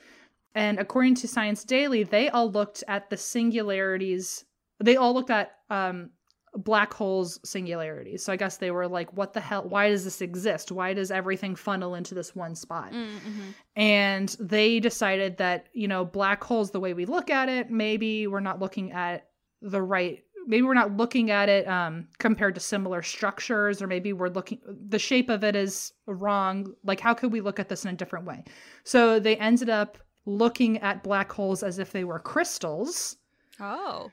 And 0.55 0.79
according 0.79 1.13
to 1.15 1.27
Science 1.27 1.63
Daily, 1.63 2.03
they 2.03 2.29
all 2.29 2.49
looked 2.49 2.83
at 2.87 3.09
the 3.11 3.17
singularities. 3.17 4.45
They 4.83 4.95
all 4.95 5.13
looked 5.13 5.29
at 5.29 5.51
um, 5.69 6.09
black 6.55 6.93
holes 6.93 7.39
singularities. 7.43 8.23
So 8.23 8.33
I 8.33 8.35
guess 8.35 8.57
they 8.57 8.71
were 8.71 8.87
like, 8.87 9.13
what 9.13 9.33
the 9.33 9.41
hell? 9.41 9.63
Why 9.67 9.89
does 9.89 10.03
this 10.03 10.21
exist? 10.21 10.71
Why 10.71 10.93
does 10.93 11.11
everything 11.11 11.55
funnel 11.55 11.93
into 11.93 12.15
this 12.15 12.35
one 12.35 12.55
spot? 12.55 12.93
Mm-hmm. 12.93 13.51
And 13.75 14.29
they 14.39 14.79
decided 14.79 15.37
that, 15.37 15.67
you 15.73 15.87
know, 15.87 16.03
black 16.03 16.43
holes, 16.43 16.71
the 16.71 16.79
way 16.79 16.93
we 16.93 17.05
look 17.05 17.29
at 17.29 17.47
it, 17.47 17.69
maybe 17.69 18.25
we're 18.25 18.39
not 18.39 18.59
looking 18.59 18.91
at 18.91 19.27
the 19.61 19.81
right 19.81 20.24
maybe 20.47 20.63
we're 20.63 20.73
not 20.73 20.95
looking 20.95 21.31
at 21.31 21.49
it 21.49 21.67
um, 21.67 22.07
compared 22.17 22.55
to 22.55 22.61
similar 22.61 23.01
structures 23.01 23.81
or 23.81 23.87
maybe 23.87 24.13
we're 24.13 24.29
looking 24.29 24.59
the 24.87 24.99
shape 24.99 25.29
of 25.29 25.43
it 25.43 25.55
is 25.55 25.93
wrong. 26.05 26.73
Like 26.83 26.99
how 26.99 27.13
could 27.13 27.31
we 27.31 27.41
look 27.41 27.59
at 27.59 27.69
this 27.69 27.85
in 27.85 27.91
a 27.91 27.97
different 27.97 28.25
way? 28.25 28.43
So 28.83 29.19
they 29.19 29.37
ended 29.37 29.69
up 29.69 29.97
looking 30.25 30.79
at 30.79 31.03
black 31.03 31.31
holes 31.31 31.63
as 31.63 31.79
if 31.79 31.91
they 31.91 32.03
were 32.03 32.19
crystals. 32.19 33.17
Oh. 33.59 34.11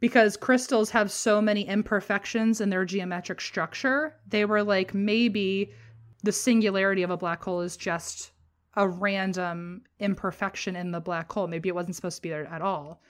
Because 0.00 0.36
crystals 0.36 0.90
have 0.90 1.10
so 1.10 1.42
many 1.42 1.68
imperfections 1.68 2.60
in 2.60 2.70
their 2.70 2.84
geometric 2.84 3.40
structure 3.40 4.16
they 4.26 4.44
were 4.44 4.62
like 4.62 4.94
maybe 4.94 5.72
the 6.22 6.32
singularity 6.32 7.02
of 7.02 7.10
a 7.10 7.16
black 7.16 7.42
hole 7.42 7.60
is 7.60 7.76
just 7.76 8.32
a 8.74 8.88
random 8.88 9.82
imperfection 9.98 10.76
in 10.76 10.90
the 10.90 11.00
black 11.00 11.30
hole. 11.32 11.46
Maybe 11.46 11.68
it 11.68 11.74
wasn't 11.74 11.96
supposed 11.96 12.16
to 12.16 12.22
be 12.22 12.28
there 12.28 12.46
at 12.46 12.62
all. 12.62 13.00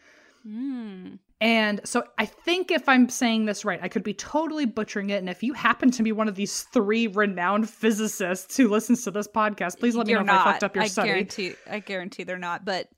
Mm. 0.46 1.18
And 1.40 1.80
so 1.84 2.04
I 2.18 2.26
think 2.26 2.70
if 2.70 2.86
I'm 2.86 3.08
saying 3.08 3.46
this 3.46 3.64
right, 3.64 3.80
I 3.82 3.88
could 3.88 4.02
be 4.02 4.12
totally 4.12 4.66
butchering 4.66 5.08
it. 5.08 5.16
And 5.16 5.30
if 5.30 5.42
you 5.42 5.54
happen 5.54 5.90
to 5.92 6.02
be 6.02 6.12
one 6.12 6.28
of 6.28 6.34
these 6.34 6.64
three 6.64 7.06
renowned 7.06 7.68
physicists 7.70 8.56
who 8.56 8.68
listens 8.68 9.04
to 9.04 9.10
this 9.10 9.26
podcast, 9.26 9.78
please 9.78 9.96
let 9.96 10.06
me 10.06 10.12
You're 10.12 10.22
know 10.22 10.34
not. 10.34 10.40
if 10.42 10.46
I 10.46 10.52
fucked 10.52 10.64
up 10.64 10.74
your 10.74 10.84
I 10.84 10.88
study. 10.88 11.08
Guarantee, 11.08 11.54
I 11.68 11.78
guarantee 11.78 12.24
they're 12.24 12.38
not, 12.38 12.66
but 12.66 12.88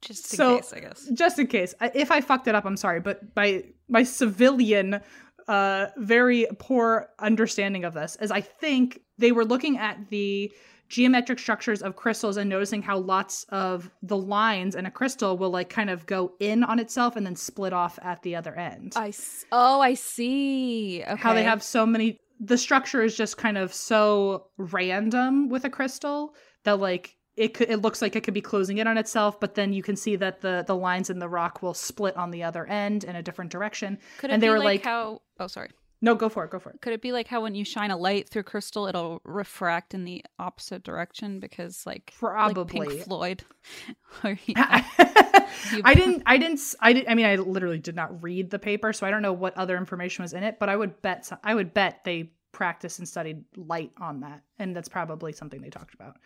just 0.00 0.32
in 0.32 0.36
so, 0.36 0.56
case, 0.56 0.72
I 0.72 0.80
guess. 0.80 1.08
Just 1.14 1.38
in 1.38 1.46
case. 1.46 1.74
If 1.80 2.10
I 2.10 2.20
fucked 2.20 2.48
it 2.48 2.56
up, 2.56 2.64
I'm 2.64 2.76
sorry. 2.76 2.98
But 2.98 3.20
my 3.36 3.64
my 3.88 4.02
civilian 4.02 5.00
uh 5.48 5.86
very 5.96 6.46
poor 6.58 7.08
understanding 7.18 7.84
of 7.84 7.94
this 7.94 8.16
is 8.20 8.30
I 8.30 8.40
think 8.40 9.00
they 9.18 9.32
were 9.32 9.44
looking 9.44 9.78
at 9.78 10.08
the 10.10 10.52
geometric 10.92 11.38
structures 11.38 11.80
of 11.80 11.96
crystals 11.96 12.36
and 12.36 12.50
noticing 12.50 12.82
how 12.82 12.98
lots 12.98 13.46
of 13.48 13.90
the 14.02 14.16
lines 14.16 14.74
in 14.74 14.84
a 14.84 14.90
crystal 14.90 15.38
will 15.38 15.48
like 15.48 15.70
kind 15.70 15.88
of 15.88 16.04
go 16.04 16.34
in 16.38 16.62
on 16.62 16.78
itself 16.78 17.16
and 17.16 17.24
then 17.24 17.34
split 17.34 17.72
off 17.72 17.98
at 18.02 18.22
the 18.22 18.36
other 18.36 18.54
end. 18.54 18.92
I 18.94 19.14
oh, 19.50 19.80
I 19.80 19.94
see. 19.94 21.02
Okay. 21.02 21.16
How 21.16 21.32
they 21.32 21.44
have 21.44 21.62
so 21.62 21.86
many 21.86 22.20
the 22.38 22.58
structure 22.58 23.02
is 23.02 23.16
just 23.16 23.38
kind 23.38 23.56
of 23.56 23.72
so 23.72 24.48
random 24.58 25.48
with 25.48 25.64
a 25.64 25.70
crystal 25.70 26.34
that 26.64 26.78
like 26.78 27.16
it 27.36 27.54
could 27.54 27.70
it 27.70 27.78
looks 27.78 28.02
like 28.02 28.14
it 28.14 28.22
could 28.22 28.34
be 28.34 28.42
closing 28.42 28.76
in 28.78 28.86
on 28.86 28.98
itself 28.98 29.38
but 29.38 29.54
then 29.54 29.72
you 29.72 29.82
can 29.82 29.96
see 29.96 30.16
that 30.16 30.40
the 30.40 30.64
the 30.66 30.74
lines 30.74 31.08
in 31.08 31.20
the 31.20 31.28
rock 31.28 31.62
will 31.62 31.72
split 31.72 32.16
on 32.16 32.30
the 32.30 32.42
other 32.42 32.66
end 32.66 33.04
in 33.04 33.14
a 33.14 33.22
different 33.22 33.50
direction 33.50 33.96
could 34.18 34.30
and 34.30 34.42
they 34.42 34.50
were 34.50 34.58
like, 34.58 34.66
like 34.66 34.84
how 34.84 35.22
oh 35.38 35.46
sorry 35.46 35.70
no, 36.04 36.16
go 36.16 36.28
for 36.28 36.44
it. 36.44 36.50
Go 36.50 36.58
for 36.58 36.70
it. 36.70 36.80
Could 36.80 36.92
it 36.92 37.00
be 37.00 37.12
like 37.12 37.28
how 37.28 37.42
when 37.42 37.54
you 37.54 37.64
shine 37.64 37.92
a 37.92 37.96
light 37.96 38.28
through 38.28 38.42
crystal, 38.42 38.88
it'll 38.88 39.20
refract 39.24 39.94
in 39.94 40.04
the 40.04 40.24
opposite 40.36 40.82
direction 40.82 41.38
because, 41.38 41.86
like, 41.86 42.12
probably 42.18 42.80
like 42.80 42.88
Pink 42.88 43.02
Floyd. 43.04 43.44
or 44.24 44.36
I 44.56 45.94
didn't. 45.94 46.24
I 46.26 46.38
didn't. 46.38 46.74
I 46.80 46.92
did. 46.92 47.06
I 47.06 47.14
mean, 47.14 47.26
I 47.26 47.36
literally 47.36 47.78
did 47.78 47.94
not 47.94 48.20
read 48.20 48.50
the 48.50 48.58
paper, 48.58 48.92
so 48.92 49.06
I 49.06 49.10
don't 49.10 49.22
know 49.22 49.32
what 49.32 49.56
other 49.56 49.76
information 49.76 50.24
was 50.24 50.32
in 50.32 50.42
it. 50.42 50.58
But 50.58 50.68
I 50.68 50.74
would 50.74 51.00
bet. 51.02 51.30
I 51.44 51.54
would 51.54 51.72
bet 51.72 52.00
they 52.04 52.32
practiced 52.50 52.98
and 52.98 53.08
studied 53.08 53.44
light 53.56 53.92
on 54.00 54.20
that, 54.20 54.42
and 54.58 54.74
that's 54.74 54.88
probably 54.88 55.32
something 55.32 55.62
they 55.62 55.70
talked 55.70 55.94
about. 55.94 56.16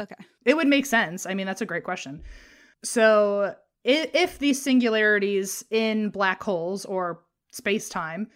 Okay, 0.00 0.16
it 0.44 0.56
would 0.56 0.66
make 0.66 0.84
sense. 0.84 1.26
I 1.26 1.34
mean, 1.34 1.46
that's 1.46 1.62
a 1.62 1.66
great 1.66 1.84
question. 1.84 2.24
So, 2.82 3.54
if 3.84 4.40
these 4.40 4.60
singularities 4.60 5.64
in 5.70 6.10
black 6.10 6.42
holes 6.42 6.84
or 6.84 7.20
space 7.52 7.88
time 7.88 8.28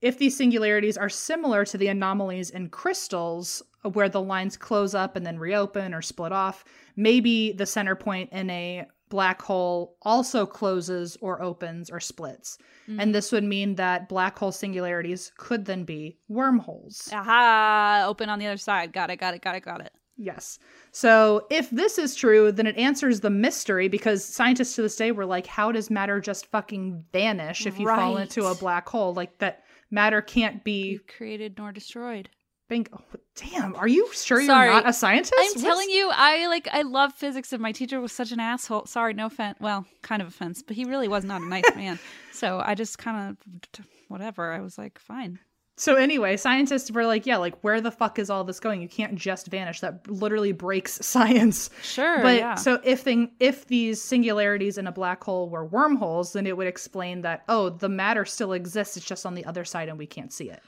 if 0.00 0.18
these 0.18 0.36
singularities 0.36 0.96
are 0.96 1.08
similar 1.08 1.64
to 1.64 1.78
the 1.78 1.88
anomalies 1.88 2.50
in 2.50 2.68
crystals, 2.68 3.62
where 3.82 4.08
the 4.08 4.20
lines 4.20 4.56
close 4.56 4.94
up 4.94 5.16
and 5.16 5.24
then 5.24 5.38
reopen 5.38 5.94
or 5.94 6.02
split 6.02 6.32
off, 6.32 6.64
maybe 6.96 7.52
the 7.52 7.66
center 7.66 7.94
point 7.94 8.30
in 8.32 8.50
a 8.50 8.86
black 9.08 9.40
hole 9.40 9.96
also 10.02 10.44
closes 10.44 11.16
or 11.20 11.40
opens 11.42 11.90
or 11.90 12.00
splits. 12.00 12.58
Mm-hmm. 12.88 13.00
And 13.00 13.14
this 13.14 13.32
would 13.32 13.44
mean 13.44 13.76
that 13.76 14.08
black 14.08 14.38
hole 14.38 14.52
singularities 14.52 15.32
could 15.38 15.64
then 15.64 15.84
be 15.84 16.18
wormholes. 16.28 17.08
Aha, 17.12 18.04
open 18.06 18.28
on 18.28 18.38
the 18.38 18.46
other 18.46 18.58
side. 18.58 18.92
Got 18.92 19.10
it, 19.10 19.16
got 19.16 19.34
it, 19.34 19.42
got 19.42 19.54
it, 19.54 19.60
got 19.62 19.80
it. 19.80 19.92
Yes. 20.20 20.58
So 20.90 21.46
if 21.48 21.70
this 21.70 21.96
is 21.96 22.16
true, 22.16 22.50
then 22.50 22.66
it 22.66 22.76
answers 22.76 23.20
the 23.20 23.30
mystery 23.30 23.86
because 23.86 24.24
scientists 24.24 24.74
to 24.74 24.82
this 24.82 24.96
day 24.96 25.12
were 25.12 25.26
like, 25.26 25.46
how 25.46 25.70
does 25.70 25.90
matter 25.90 26.20
just 26.20 26.46
fucking 26.46 27.04
vanish 27.12 27.66
if 27.66 27.78
you 27.78 27.86
right. 27.86 27.96
fall 27.96 28.16
into 28.16 28.44
a 28.44 28.54
black 28.56 28.88
hole? 28.88 29.14
Like 29.14 29.38
that 29.38 29.62
matter 29.90 30.20
can't 30.20 30.64
be 30.64 30.98
created 31.16 31.56
nor 31.58 31.72
destroyed. 31.72 32.28
Bingo. 32.68 33.02
Damn, 33.34 33.74
are 33.76 33.88
you 33.88 34.10
sure 34.12 34.44
Sorry. 34.44 34.66
you're 34.66 34.74
not 34.74 34.88
a 34.88 34.92
scientist? 34.92 35.34
I'm 35.38 35.54
telling 35.54 35.88
you, 35.88 36.10
I 36.12 36.46
like 36.48 36.68
I 36.70 36.82
love 36.82 37.14
physics, 37.14 37.52
and 37.52 37.62
my 37.62 37.72
teacher 37.72 38.00
was 38.00 38.12
such 38.12 38.30
an 38.30 38.40
asshole. 38.40 38.84
Sorry, 38.86 39.14
no 39.14 39.26
offense. 39.26 39.56
Well, 39.60 39.86
kind 40.02 40.20
of 40.20 40.28
offense, 40.28 40.62
but 40.62 40.76
he 40.76 40.84
really 40.84 41.08
was 41.08 41.24
not 41.24 41.40
a 41.40 41.46
nice 41.46 41.64
man. 41.76 41.98
So 42.32 42.60
I 42.62 42.74
just 42.74 42.98
kind 42.98 43.30
of 43.30 43.86
whatever. 44.08 44.52
I 44.52 44.60
was 44.60 44.76
like, 44.76 44.98
fine. 44.98 45.38
So 45.78 45.94
anyway, 45.94 46.36
scientists 46.36 46.90
were 46.90 47.06
like, 47.06 47.24
yeah, 47.24 47.36
like 47.36 47.56
where 47.60 47.80
the 47.80 47.92
fuck 47.92 48.18
is 48.18 48.30
all 48.30 48.42
this 48.42 48.58
going? 48.58 48.82
You 48.82 48.88
can't 48.88 49.14
just 49.14 49.46
vanish. 49.46 49.78
That 49.78 50.10
literally 50.10 50.50
breaks 50.50 50.98
science. 51.06 51.70
Sure, 51.82 52.20
But 52.20 52.36
yeah. 52.36 52.54
so 52.56 52.80
if 52.82 53.02
thing 53.02 53.30
if 53.38 53.68
these 53.68 54.02
singularities 54.02 54.76
in 54.76 54.88
a 54.88 54.92
black 54.92 55.22
hole 55.22 55.48
were 55.48 55.64
wormholes, 55.64 56.32
then 56.32 56.46
it 56.48 56.56
would 56.56 56.66
explain 56.66 57.22
that 57.22 57.44
oh, 57.48 57.70
the 57.70 57.88
matter 57.88 58.24
still 58.24 58.52
exists. 58.52 58.96
It's 58.96 59.06
just 59.06 59.24
on 59.24 59.34
the 59.34 59.44
other 59.44 59.64
side 59.64 59.88
and 59.88 59.96
we 59.96 60.06
can't 60.06 60.32
see 60.32 60.50
it. 60.50 60.60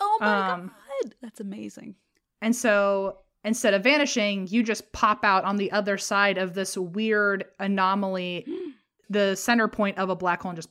oh 0.00 0.18
my 0.20 0.52
um, 0.52 0.70
god, 1.02 1.14
that's 1.20 1.40
amazing. 1.40 1.96
And 2.40 2.54
so 2.54 3.18
instead 3.44 3.74
of 3.74 3.82
vanishing, 3.82 4.46
you 4.46 4.62
just 4.62 4.92
pop 4.92 5.24
out 5.24 5.44
on 5.44 5.56
the 5.56 5.72
other 5.72 5.98
side 5.98 6.38
of 6.38 6.54
this 6.54 6.78
weird 6.78 7.46
anomaly, 7.58 8.46
the 9.10 9.34
center 9.34 9.66
point 9.66 9.98
of 9.98 10.08
a 10.08 10.14
black 10.14 10.42
hole, 10.42 10.50
and 10.50 10.56
just 10.56 10.68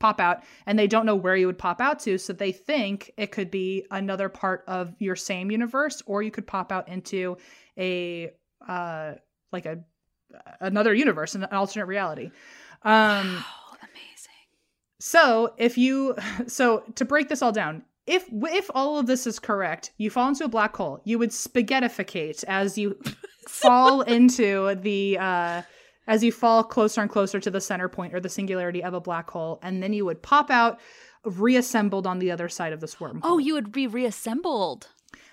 pop 0.00 0.20
out. 0.20 0.42
And 0.66 0.78
they 0.78 0.86
don't 0.86 1.06
know 1.06 1.14
where 1.16 1.36
you 1.36 1.46
would 1.46 1.58
pop 1.58 1.80
out 1.80 1.98
to. 2.00 2.18
So 2.18 2.32
they 2.32 2.52
think 2.52 3.12
it 3.16 3.30
could 3.32 3.50
be 3.50 3.86
another 3.90 4.28
part 4.28 4.64
of 4.66 4.94
your 4.98 5.16
same 5.16 5.50
universe, 5.50 6.02
or 6.06 6.22
you 6.22 6.30
could 6.30 6.46
pop 6.46 6.72
out 6.72 6.88
into 6.88 7.36
a, 7.78 8.30
uh, 8.68 9.12
like 9.52 9.66
a, 9.66 9.78
another 10.60 10.92
universe, 10.94 11.34
an 11.34 11.44
alternate 11.44 11.86
reality. 11.86 12.30
Um, 12.82 13.42
Oh, 13.46 13.76
amazing. 13.80 14.32
so 15.00 15.54
if 15.58 15.78
you 15.78 16.16
so 16.46 16.82
to 16.96 17.04
break 17.04 17.28
this 17.28 17.40
all 17.42 17.52
down, 17.52 17.82
if 18.06 18.26
if 18.30 18.70
all 18.74 18.98
of 18.98 19.06
this 19.06 19.26
is 19.26 19.38
correct, 19.38 19.92
you 19.96 20.10
fall 20.10 20.28
into 20.28 20.44
a 20.44 20.48
black 20.48 20.76
hole. 20.76 21.00
You 21.04 21.18
would 21.18 21.30
spaghettificate 21.30 22.44
as 22.46 22.76
you 22.76 22.98
fall 23.48 24.02
into 24.02 24.74
the 24.74 25.16
uh 25.18 25.62
as 26.06 26.22
you 26.24 26.30
fall 26.32 26.62
closer 26.64 27.00
and 27.00 27.10
closer 27.10 27.40
to 27.40 27.50
the 27.50 27.60
center 27.60 27.88
point 27.88 28.14
or 28.14 28.20
the 28.20 28.28
singularity 28.28 28.82
of 28.82 28.94
a 28.94 29.00
black 29.00 29.30
hole, 29.30 29.58
and 29.62 29.82
then 29.82 29.92
you 29.92 30.04
would 30.04 30.22
pop 30.22 30.50
out 30.50 30.78
reassembled 31.24 32.06
on 32.06 32.18
the 32.18 32.30
other 32.30 32.48
side 32.48 32.72
of 32.72 32.80
this 32.80 32.96
wormhole. 32.96 33.20
Oh, 33.22 33.38
you 33.38 33.54
would 33.54 33.72
be 33.72 33.86
reassembled. 33.86 34.88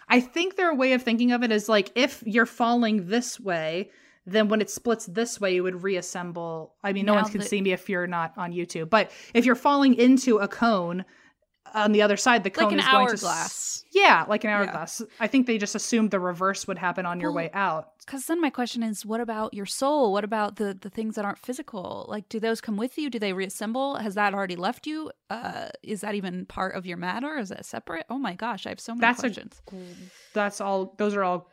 I 0.07 0.19
think 0.19 0.55
their 0.55 0.74
way 0.74 0.93
of 0.93 1.03
thinking 1.03 1.32
of 1.32 1.43
it 1.43 1.51
is 1.51 1.67
like 1.69 1.91
if 1.95 2.24
you're 2.26 2.45
falling 2.45 3.07
this 3.07 3.39
way, 3.39 3.91
then 4.26 4.49
when 4.49 4.61
it 4.61 4.69
splits 4.69 5.05
this 5.07 5.39
way, 5.41 5.55
you 5.55 5.63
would 5.63 5.84
reassemble. 5.84 6.76
I 6.84 6.93
mean, 6.93 7.05
no 7.05 7.15
Now 7.15 7.24
one 7.24 7.32
can 7.32 7.39
that- 7.41 7.47
see 7.49 7.61
me 7.61 7.72
if 7.72 7.89
you're 7.89 8.07
not 8.07 8.34
on 8.38 8.51
YouTube, 8.53 8.89
but 8.89 9.11
if 9.34 9.45
you're 9.45 9.55
falling 9.55 9.95
into 9.95 10.38
a 10.38 10.47
cone 10.47 11.05
uh, 11.74 11.80
on 11.80 11.91
the 11.91 12.01
other 12.01 12.17
side, 12.17 12.43
the 12.43 12.49
Like 12.49 12.55
cone 12.57 12.74
an 12.74 12.80
is 12.80 12.86
going 12.86 13.07
to. 13.07 13.11
hourglass. 13.13 13.45
s- 13.45 13.86
Yeah, 13.91 14.26
like 14.28 14.43
an 14.43 14.49
hourglass. 14.51 15.01
I 15.19 15.28
think 15.28 15.47
they 15.47 15.57
just 15.57 15.76
assumed 15.76 16.11
the 16.11 16.19
reverse 16.19 16.67
would 16.67 16.78
happen 16.78 17.05
on 17.05 17.19
your 17.19 17.32
way 17.32 17.49
out. 17.53 17.90
Because 18.05 18.25
then 18.25 18.41
my 18.41 18.49
question 18.49 18.83
is, 18.83 19.05
what 19.05 19.21
about 19.21 19.53
your 19.53 19.65
soul? 19.65 20.11
What 20.11 20.23
about 20.23 20.55
the 20.55 20.73
the 20.79 20.89
things 20.89 21.15
that 21.15 21.25
aren't 21.25 21.37
physical? 21.37 22.05
Like, 22.09 22.27
do 22.29 22.39
those 22.39 22.59
come 22.61 22.75
with 22.77 22.97
you? 22.97 23.09
Do 23.09 23.19
they 23.19 23.33
reassemble? 23.33 23.95
Has 23.95 24.15
that 24.15 24.33
already 24.33 24.55
left 24.55 24.87
you? 24.87 25.11
Uh, 25.29 25.69
is 25.83 26.01
that 26.01 26.15
even 26.15 26.45
part 26.45 26.75
of 26.75 26.85
your 26.85 26.97
matter? 26.97 27.37
Is 27.37 27.49
that 27.49 27.65
separate? 27.65 28.05
Oh 28.09 28.17
my 28.17 28.33
gosh, 28.33 28.65
I 28.65 28.69
have 28.69 28.79
so 28.79 28.93
many 28.93 29.01
That's 29.01 29.19
a- 29.19 29.21
questions. 29.23 29.61
That's 30.33 30.59
all. 30.61 30.95
Those 30.97 31.15
are 31.15 31.23
all 31.23 31.49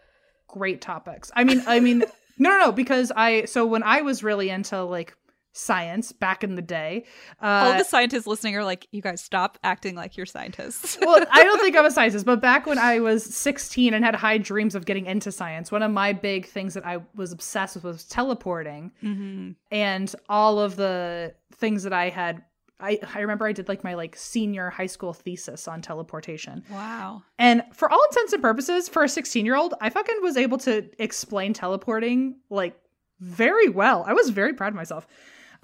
great 0.49 0.81
topics. 0.81 1.31
I 1.37 1.45
mean, 1.45 1.63
I 1.67 1.81
mean, 1.81 1.99
no, 2.39 2.51
no, 2.51 2.59
no, 2.67 2.73
because 2.73 3.13
I. 3.15 3.45
So 3.45 3.67
when 3.67 3.83
I 3.83 4.01
was 4.01 4.23
really 4.25 4.49
into 4.51 4.83
like 4.83 5.15
science 5.59 6.13
back 6.13 6.45
in 6.45 6.55
the 6.55 6.63
day, 6.63 7.05
uh, 7.43 7.47
All 7.73 7.79
the 7.79 7.85
scientists 7.85 8.27
listening 8.27 8.57
are 8.57 8.65
like, 8.65 8.87
you 8.93 9.03
guys 9.03 9.21
stop 9.21 9.59
acting 9.65 9.95
like 9.95 10.17
you're 10.17 10.27
scientists. 10.27 10.97
well, 11.01 11.25
I 11.33 11.43
don't 11.43 11.61
think 11.61 11.77
I'm 11.77 11.85
a 11.85 11.91
scientist, 11.91 12.25
but 12.25 12.41
back 12.41 12.67
when 12.67 12.79
I 12.79 13.01
was 13.01 13.25
16 13.25 13.93
and 13.93 14.05
had 14.05 14.15
high 14.15 14.39
dreams 14.39 14.75
of 14.75 14.87
getting 14.87 15.07
into 15.07 15.33
science, 15.33 15.73
one 15.73 15.83
of 15.83 15.91
my 15.91 16.13
big 16.13 16.47
things 16.47 16.75
that 16.75 16.87
I 16.87 16.99
was 17.15 17.33
obsessed 17.33 17.75
with 17.75 17.85
was 17.85 18.05
teleporting 18.05 18.93
hmm 19.01 19.51
and 19.71 20.15
all 20.29 20.59
of 20.59 20.77
the 20.77 21.35
things 21.55 21.83
that 21.83 21.93
I 21.93 22.09
had. 22.09 22.43
I, 22.81 23.01
I 23.13 23.21
remember 23.21 23.45
I 23.47 23.53
did 23.53 23.67
like 23.69 23.83
my 23.83 23.95
like 23.95 24.15
senior 24.15 24.71
high 24.71 24.87
school 24.87 25.13
thesis 25.13 25.67
on 25.67 25.83
teleportation. 25.83 26.63
Wow. 26.71 27.25
And 27.39 27.65
for 27.73 27.91
all 27.91 28.03
intents 28.11 28.33
and 28.33 28.41
purposes, 28.41 28.89
for 28.89 29.03
a 29.03 29.09
16 29.09 29.45
year 29.45 29.57
old, 29.57 29.75
I 29.81 29.91
fucking 29.91 30.19
was 30.23 30.37
able 30.37 30.59
to 30.59 30.89
explain 31.01 31.53
teleporting 31.53 32.37
like 32.51 32.79
very 33.21 33.69
well. 33.69 34.05
I 34.07 34.13
was 34.13 34.31
very 34.31 34.55
proud 34.55 34.69
of 34.69 34.75
myself. 34.77 35.09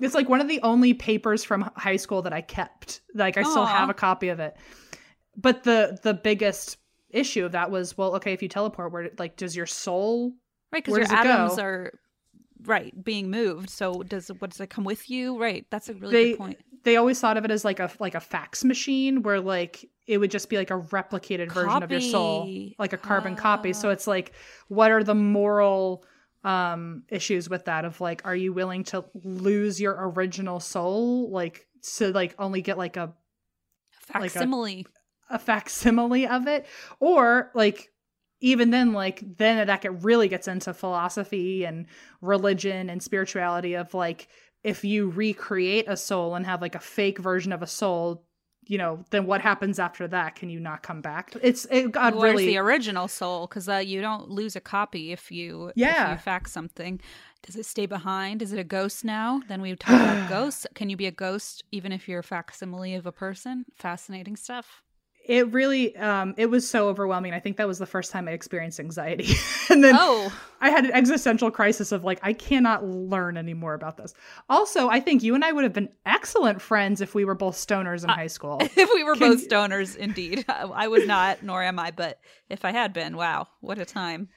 It's 0.01 0.15
like 0.15 0.29
one 0.29 0.41
of 0.41 0.49
the 0.49 0.61
only 0.63 0.93
papers 0.95 1.45
from 1.45 1.71
high 1.77 1.97
school 1.97 2.23
that 2.23 2.33
I 2.33 2.41
kept. 2.41 3.01
Like 3.15 3.37
I 3.37 3.43
still 3.43 3.65
have 3.67 3.91
a 3.91 3.95
copy 3.95 4.29
of 4.29 4.41
it. 4.41 4.57
But 5.37 5.65
the 5.65 5.99
the 6.03 6.15
biggest 6.15 6.79
issue 7.11 7.45
of 7.45 7.53
that 7.53 7.71
was, 7.71 7.97
well, 7.97 8.17
okay, 8.17 8.33
if 8.33 8.43
you 8.43 8.49
teleport, 8.49 8.93
where 8.93 9.11
like 9.19 9.37
does 9.37 9.55
your 9.57 9.67
soul? 9.67 10.33
Right, 10.73 10.85
because 10.85 10.99
your 11.09 11.17
atoms 11.19 11.57
go? 11.57 11.63
are 11.63 11.93
right 12.67 13.05
being 13.05 13.31
moved. 13.31 13.71
So 13.71 14.03
does 14.03 14.29
what 14.39 14.51
does 14.51 14.61
it 14.61 14.71
come 14.71 14.85
with 14.85 15.09
you? 15.11 15.41
Right, 15.41 15.67
that's 15.71 15.89
a 15.89 15.95
really 15.95 16.13
They 16.13 16.31
good 16.31 16.39
point. 16.39 16.59
they 16.83 16.97
always 16.97 17.21
thought 17.21 17.37
of 17.37 17.45
it 17.45 17.51
as 17.51 17.65
like 17.65 17.79
a 17.79 17.91
like 18.01 18.15
a 18.15 18.21
fax 18.21 18.65
machine 18.65 19.23
where 19.23 19.41
like 19.41 19.89
it 20.07 20.19
would 20.19 20.31
just 20.31 20.49
be 20.51 20.57
like 20.57 20.71
a 20.71 20.79
replicated 20.81 21.51
version 21.53 21.83
of 21.83 21.91
your 21.91 22.01
soul, 22.01 22.49
like 22.79 22.93
a 22.93 22.99
carbon 22.99 23.37
copy. 23.37 23.73
So 23.73 23.89
Ah. 23.89 23.93
it's 23.93 24.07
like, 24.07 24.33
what 24.69 24.91
are 24.91 25.03
the 25.05 25.15
moral 25.15 26.05
um 26.45 27.05
issues 27.09 27.49
with 27.49 27.65
that? 27.67 27.85
Of 27.85 28.01
like, 28.01 28.23
are 28.25 28.37
you 28.37 28.53
willing 28.53 28.85
to 28.85 29.05
lose 29.15 29.81
your 29.81 29.97
original 30.11 30.61
soul, 30.61 31.31
like 31.31 31.67
to 31.97 32.13
like 32.13 32.35
only 32.39 32.63
get 32.63 32.79
like 32.79 32.97
a 32.97 33.15
like 34.15 34.31
a- 34.31 34.35
Facsimile. 34.35 34.87
a 35.31 35.39
facsimile 35.39 36.27
of 36.27 36.47
it, 36.47 36.67
or 37.01 37.51
like 37.55 37.91
even 38.41 38.71
then 38.71 38.93
like 38.93 39.23
then 39.39 39.67
that 39.67 39.81
get 39.81 40.03
really 40.03 40.29
gets 40.29 40.49
into 40.49 40.75
philosophy 40.75 41.65
and 41.65 41.87
religion 42.21 42.91
and 42.91 43.03
spirituality 43.03 43.75
of 43.75 43.95
like 43.95 44.29
if 44.63 44.85
you 44.85 45.09
recreate 45.11 45.87
a 45.89 45.97
soul 45.97 46.35
and 46.35 46.45
have 46.47 46.61
like 46.61 46.75
a 46.75 46.81
fake 46.81 47.19
version 47.19 47.53
of 47.53 47.63
a 47.63 47.67
soul 47.67 48.27
you 48.67 48.79
know 48.79 49.05
then 49.11 49.27
what 49.27 49.41
happens 49.41 49.79
after 49.79 50.09
that 50.09 50.35
can 50.35 50.49
you 50.49 50.59
not 50.61 50.83
come 50.83 51.01
back 51.01 51.33
it's 51.43 51.67
it 51.71 51.93
got 51.93 52.15
Where's 52.15 52.33
really 52.33 52.47
the 52.47 52.59
original 52.59 53.09
soul? 53.09 53.47
Because 53.47 53.69
uh, 53.69 53.77
you 53.77 54.01
don't 54.01 54.31
lose 54.31 54.57
a 54.57 54.61
copy 54.61 55.12
if 55.12 55.31
you 55.31 55.73
Yeah. 55.75 56.12
if 56.12 56.19
you 56.19 56.23
fax 56.23 56.53
something. 56.53 57.01
Does 57.43 57.57
it 57.57 57.67
stay 57.67 57.87
behind? 57.87 58.41
Is 58.41 58.53
it 58.53 58.59
a 58.59 58.65
ghost 58.65 59.05
now? 59.05 59.43
Then 59.49 59.61
we 59.61 59.77
talk 59.77 60.01
about 60.01 60.29
ghosts. 60.37 60.67
Can 60.75 60.89
you 60.89 60.97
be 60.97 61.07
a 61.07 61.11
ghost 61.11 61.62
even 61.73 61.93
if 61.93 62.09
you're 62.09 62.21
a 62.21 62.25
facsimile 62.25 62.95
of 62.95 63.07
a 63.07 63.12
person? 63.12 63.67
Fascinating 63.75 64.37
stuff. 64.37 64.83
It 65.27 65.51
really 65.53 65.97
um 65.97 66.35
it 66.37 66.47
was 66.47 66.68
so 66.68 66.89
overwhelming 66.89 67.33
i 67.33 67.41
think 67.41 67.57
that 67.57 67.66
was 67.66 67.79
the 67.79 67.87
first 67.87 68.11
time 68.12 68.29
i 68.29 68.33
experienced 68.33 68.79
anxiety 68.79 69.35
and 69.70 69.83
then 69.83 69.95
Oh, 69.97 70.33
I 70.61 70.70
had 70.70 70.87
an 70.87 70.93
existential 70.93 71.51
crisis 71.51 71.93
of 71.93 72.05
like, 72.05 72.18
I 72.22 72.33
cannot 72.33 72.87
learn 72.87 73.37
anymore 73.37 73.75
about 73.75 73.99
this. 73.99 74.14
Also, 74.49 74.89
I 74.89 74.99
think 74.99 75.22
you 75.22 75.35
and 75.35 75.45
I 75.45 75.53
would 75.53 75.62
have 75.62 75.75
been 75.75 75.91
excellent 76.07 76.62
friends 76.62 77.03
if 77.03 77.14
we 77.14 77.27
were 77.27 77.35
both 77.35 77.55
stoners 77.55 78.03
in 78.03 78.09
high 78.09 78.29
school. 78.29 78.57
if 78.62 78.89
we 78.95 79.05
were 79.05 79.14
Can 79.14 79.33
both 79.33 79.43
you- 79.43 79.49
stoners, 79.49 79.95
indeed. 79.95 80.43
I 80.49 80.89
was 80.89 81.07
not, 81.07 81.43
nor 81.43 81.62
am 81.62 81.79
I. 81.79 81.91
But 81.91 82.18
if 82.49 82.64
I 82.64 82.72
had 82.72 82.95
been, 82.95 83.14
wow, 83.14 83.47
what 83.61 83.79
a 83.79 83.85
time. 83.85 84.31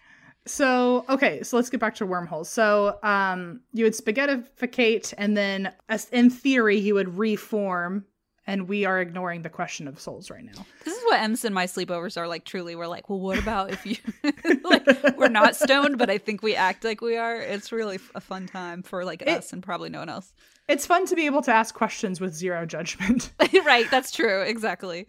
So, 0.46 1.06
okay, 1.08 1.44
so 1.44 1.56
let's 1.56 1.70
get 1.70 1.80
back 1.80 1.96
to 1.96 2.06
wormholes. 2.06 2.50
So, 2.50 3.00
um, 3.04 3.62
you 3.72 3.86
would 3.86 3.94
spaghettificate, 3.96 5.14
and 5.18 5.38
then, 5.38 5.72
as 5.88 6.10
in 6.10 6.30
theory, 6.30 6.78
you 6.78 6.96
would 6.96 7.18
reform. 7.18 8.04
And 8.50 8.70
we 8.70 8.86
are 8.86 9.02
ignoring 9.02 9.42
the 9.42 9.50
question 9.50 9.88
of 9.90 10.00
souls 10.00 10.32
right 10.32 10.44
now. 10.44 10.66
This 10.86 10.96
is 10.98 11.04
what 11.04 11.20
Ems 11.20 11.44
and 11.44 11.54
my 11.54 11.66
sleepovers 11.66 12.18
are 12.18 12.30
like. 12.30 12.46
Truly, 12.46 12.76
we're 12.78 12.88
like, 12.88 13.10
well, 13.10 13.20
what 13.20 13.38
about 13.38 13.72
if 13.72 13.86
you 13.86 13.98
like 14.64 15.18
we're 15.18 15.28
not 15.28 15.56
stoned, 15.56 15.98
but 15.98 16.10
I 16.10 16.18
think 16.18 16.42
we 16.42 16.56
act 16.56 16.86
like 16.86 17.02
we 17.02 17.18
are. 17.18 17.36
It's 17.36 17.74
really 17.74 18.00
a 18.16 18.22
fun 18.22 18.48
time 18.48 18.84
for 18.84 19.04
like 19.04 19.22
It- 19.22 19.28
us 19.28 19.52
and 19.52 19.62
probably 19.62 19.90
no 19.90 20.00
one 20.00 20.10
else. 20.10 20.34
It's 20.70 20.86
fun 20.86 21.06
to 21.08 21.16
be 21.16 21.26
able 21.26 21.42
to 21.44 21.52
ask 21.52 21.76
questions 21.76 22.20
with 22.20 22.34
zero 22.34 22.66
judgment. 22.66 23.32
right, 23.66 23.90
that's 23.92 24.12
true. 24.12 24.42
Exactly. 24.42 25.06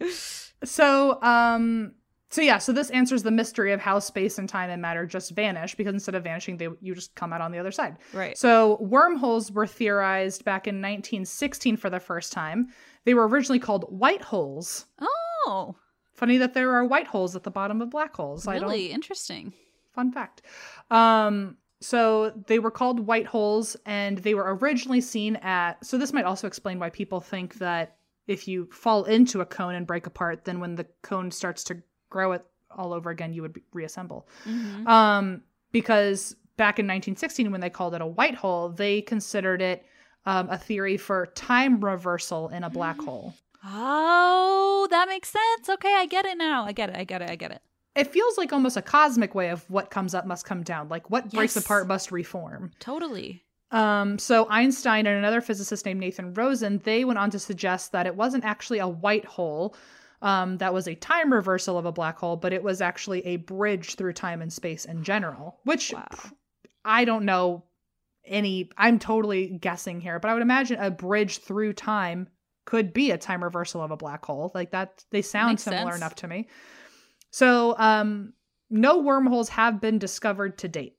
So, 0.63 1.21
um, 1.21 1.93
so 2.31 2.41
yeah, 2.41 2.59
so 2.59 2.71
this 2.71 2.89
answers 2.91 3.23
the 3.23 3.31
mystery 3.31 3.73
of 3.73 3.81
how 3.81 3.99
space 3.99 4.37
and 4.37 4.47
time 4.47 4.69
and 4.69 4.81
matter 4.81 5.05
just 5.05 5.31
vanish 5.31 5.75
because 5.75 5.93
instead 5.93 6.13
of 6.15 6.23
vanishing, 6.23 6.57
they 6.57 6.67
you 6.79 6.93
just 6.93 7.15
come 7.15 7.33
out 7.33 7.41
on 7.41 7.51
the 7.51 7.57
other 7.57 7.71
side. 7.71 7.97
Right. 8.13 8.37
So 8.37 8.77
wormholes 8.81 9.51
were 9.51 9.65
theorized 9.67 10.45
back 10.45 10.67
in 10.67 10.75
1916 10.75 11.77
for 11.77 11.89
the 11.89 11.99
first 11.99 12.31
time. 12.31 12.67
They 13.05 13.13
were 13.13 13.27
originally 13.27 13.59
called 13.59 13.85
white 13.89 14.21
holes. 14.21 14.85
Oh, 14.99 15.75
Funny 16.13 16.37
that 16.37 16.53
there 16.53 16.73
are 16.73 16.83
white 16.83 17.07
holes 17.07 17.35
at 17.37 17.43
the 17.43 17.51
bottom 17.51 17.81
of 17.81 17.89
black 17.91 18.13
holes. 18.13 18.45
I 18.45 18.55
don't 18.59 18.63
really 18.63 18.91
interesting. 18.91 19.53
fun 19.95 20.11
fact. 20.11 20.41
Um, 20.91 21.55
so 21.79 22.31
they 22.47 22.59
were 22.59 22.71
called 22.71 22.99
white 22.99 23.25
holes, 23.25 23.77
and 23.85 24.17
they 24.17 24.33
were 24.33 24.53
originally 24.57 24.99
seen 24.99 25.37
at. 25.37 25.83
So 25.85 25.97
this 25.97 26.11
might 26.11 26.25
also 26.25 26.45
explain 26.45 26.77
why 26.77 26.89
people 26.89 27.21
think 27.21 27.55
that 27.59 27.95
if 28.27 28.49
you 28.49 28.67
fall 28.71 29.05
into 29.05 29.39
a 29.39 29.45
cone 29.45 29.75
and 29.75 29.87
break 29.87 30.07
apart, 30.07 30.43
then 30.43 30.59
when 30.59 30.75
the 30.75 30.85
cone 31.03 31.31
starts 31.31 31.63
to 31.65 31.81
grow 32.09 32.33
it 32.33 32.45
all 32.69 32.91
over 32.93 33.09
again, 33.09 33.33
you 33.33 33.41
would 33.41 33.59
reassemble. 33.71 34.27
Mhm. 34.45 34.85
Um, 34.87 35.43
because 35.71 36.35
back 36.57 36.79
in 36.79 36.85
1916, 36.85 37.49
when 37.49 37.61
they 37.61 37.69
called 37.69 37.95
it 37.95 38.01
a 38.01 38.05
white 38.05 38.35
hole, 38.35 38.67
they 38.69 39.01
considered 39.01 39.61
it 39.61 39.85
um, 40.25 40.49
a 40.49 40.57
theory 40.57 40.97
for 40.97 41.27
time 41.27 41.83
reversal 41.83 42.49
in 42.49 42.63
a 42.63 42.69
black 42.69 42.99
hole. 42.99 43.33
Oh, 43.65 44.87
that 44.89 45.07
makes 45.07 45.29
sense. 45.29 45.69
Okay, 45.69 45.93
I 45.95 46.05
get 46.05 46.25
it 46.25 46.37
now. 46.37 46.65
I 46.65 46.71
get 46.71 46.89
it. 46.89 46.95
I 46.95 47.03
get 47.03 47.21
it. 47.21 47.29
I 47.29 47.35
get 47.35 47.51
it. 47.51 47.61
it 47.95 48.07
feels 48.07 48.37
like 48.37 48.53
almost 48.53 48.77
a 48.77 48.81
cosmic 48.81 49.35
way 49.35 49.49
of 49.49 49.69
what 49.69 49.91
comes 49.91 50.13
up 50.13 50.25
must 50.25 50.45
come 50.45 50.63
down. 50.63 50.89
Like 50.89 51.09
what 51.09 51.31
breaks 51.31 51.55
apart 51.55 51.87
must 51.87 52.11
reform. 52.11 52.71
Totally. 52.79 53.43
Um, 53.71 54.17
so 54.17 54.47
Einstein 54.49 55.05
and 55.05 55.17
another 55.17 55.41
physicist 55.41 55.85
named 55.85 55.99
Nathan 55.99 56.33
Rosen, 56.33 56.79
they 56.83 57.05
went 57.05 57.19
on 57.19 57.29
to 57.31 57.39
suggest 57.39 57.91
that 57.91 58.07
it 58.07 58.15
wasn't 58.15 58.43
actually 58.43 58.79
a 58.79 58.87
white 58.87 59.25
hole 59.25 59.75
um, 60.21 60.57
that 60.57 60.73
was 60.73 60.87
a 60.87 60.95
time 60.95 61.31
reversal 61.31 61.77
of 61.77 61.85
a 61.85 61.91
black 61.91 62.17
hole, 62.17 62.35
but 62.35 62.51
it 62.51 62.63
was 62.63 62.81
actually 62.81 63.25
a 63.25 63.37
bridge 63.37 63.95
through 63.95 64.13
time 64.13 64.41
and 64.41 64.51
space 64.51 64.85
in 64.85 65.03
general. 65.03 65.59
Which 65.65 65.93
Wow. 65.93 66.07
I 66.83 67.05
don't 67.05 67.25
know 67.25 67.63
any. 68.29 68.69
I'm 68.77 68.99
totally 68.99 69.47
guessing 69.47 69.99
here, 70.01 70.19
but 70.19 70.29
I 70.29 70.33
would 70.33 70.41
imagine 70.43 70.79
a 70.79 70.91
bridge 70.91 71.39
through 71.39 71.73
time 71.73 72.27
could 72.65 72.93
be 72.93 73.11
a 73.11 73.17
time 73.17 73.43
reversal 73.43 73.81
of 73.81 73.91
a 73.91 73.97
black 73.97 74.23
hole. 74.25 74.51
Like 74.53 74.71
that, 74.71 75.03
they 75.11 75.21
sound 75.21 75.53
Makes 75.53 75.63
similar 75.63 75.91
sense. 75.91 75.97
enough 75.97 76.15
to 76.15 76.27
me. 76.27 76.47
So, 77.31 77.75
um, 77.77 78.33
no 78.69 78.99
wormholes 78.99 79.49
have 79.49 79.81
been 79.81 79.97
discovered 79.99 80.57
to 80.59 80.67
date. 80.67 80.95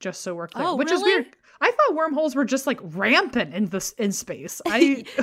Just 0.00 0.20
so 0.20 0.34
we're 0.34 0.48
clear, 0.48 0.66
Oh, 0.66 0.76
which 0.76 0.92
is 0.92 1.02
weird. 1.02 1.26
I 1.60 1.70
thought 1.70 1.96
wormholes 1.96 2.34
were 2.34 2.44
just 2.44 2.66
like 2.66 2.78
rampant 2.82 3.54
in 3.54 3.66
this 3.66 3.92
in 3.92 4.12
space. 4.12 4.62
I 4.66 5.04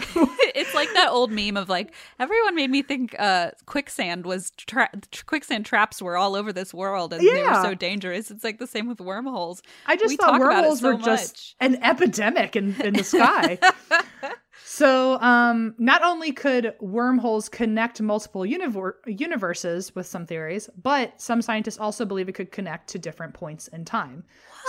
it's 0.56 0.74
like 0.74 0.92
that 0.94 1.10
old 1.10 1.32
meme 1.32 1.58
of 1.58 1.70
like 1.70 1.94
everyone 2.20 2.56
made 2.56 2.70
me 2.70 2.82
think 2.82 3.16
uh 3.18 3.52
quicksand 3.66 4.26
was 4.26 4.52
tra- 4.58 4.90
quicksand 5.26 5.66
traps 5.66 6.02
were 6.02 6.18
all 6.18 6.36
over 6.36 6.52
this 6.52 6.74
world 6.74 7.14
and 7.14 7.26
they 7.26 7.42
were 7.44 7.62
so 7.62 7.74
dangerous. 7.74 8.32
It's 8.32 8.44
like 8.44 8.60
the 8.60 8.68
same 8.68 8.88
with 8.88 9.00
wormholes. 9.00 9.62
I 9.86 9.96
just 9.96 10.10
We 10.10 10.18
thought 10.18 10.32
talk 10.32 10.42
about 10.42 10.50
it 10.50 10.68
wormholes 10.68 10.80
so 10.82 10.96
were 10.96 11.02
just 11.02 11.56
an 11.60 11.82
epidemic 11.84 12.56
in, 12.56 12.80
in 12.82 12.94
the 12.96 13.04
sky. 13.04 13.58
so, 14.68 15.20
um, 15.22 15.76
not 15.78 16.02
only 16.04 16.32
could 16.32 16.74
wormholes 16.80 17.50
connect 17.50 18.02
multiple 18.02 18.42
univer- 18.42 18.96
universes 19.06 19.94
with 19.94 20.08
some 20.08 20.26
theories, 20.26 20.70
but 20.82 21.22
some 21.22 21.42
scientists 21.42 21.78
also 21.78 22.04
believe 22.04 22.28
it 22.28 22.34
could 22.34 22.52
connect 22.52 22.90
to 22.90 23.00
different 23.00 23.34
points 23.36 23.68
in 23.70 23.86
time. 23.86 24.24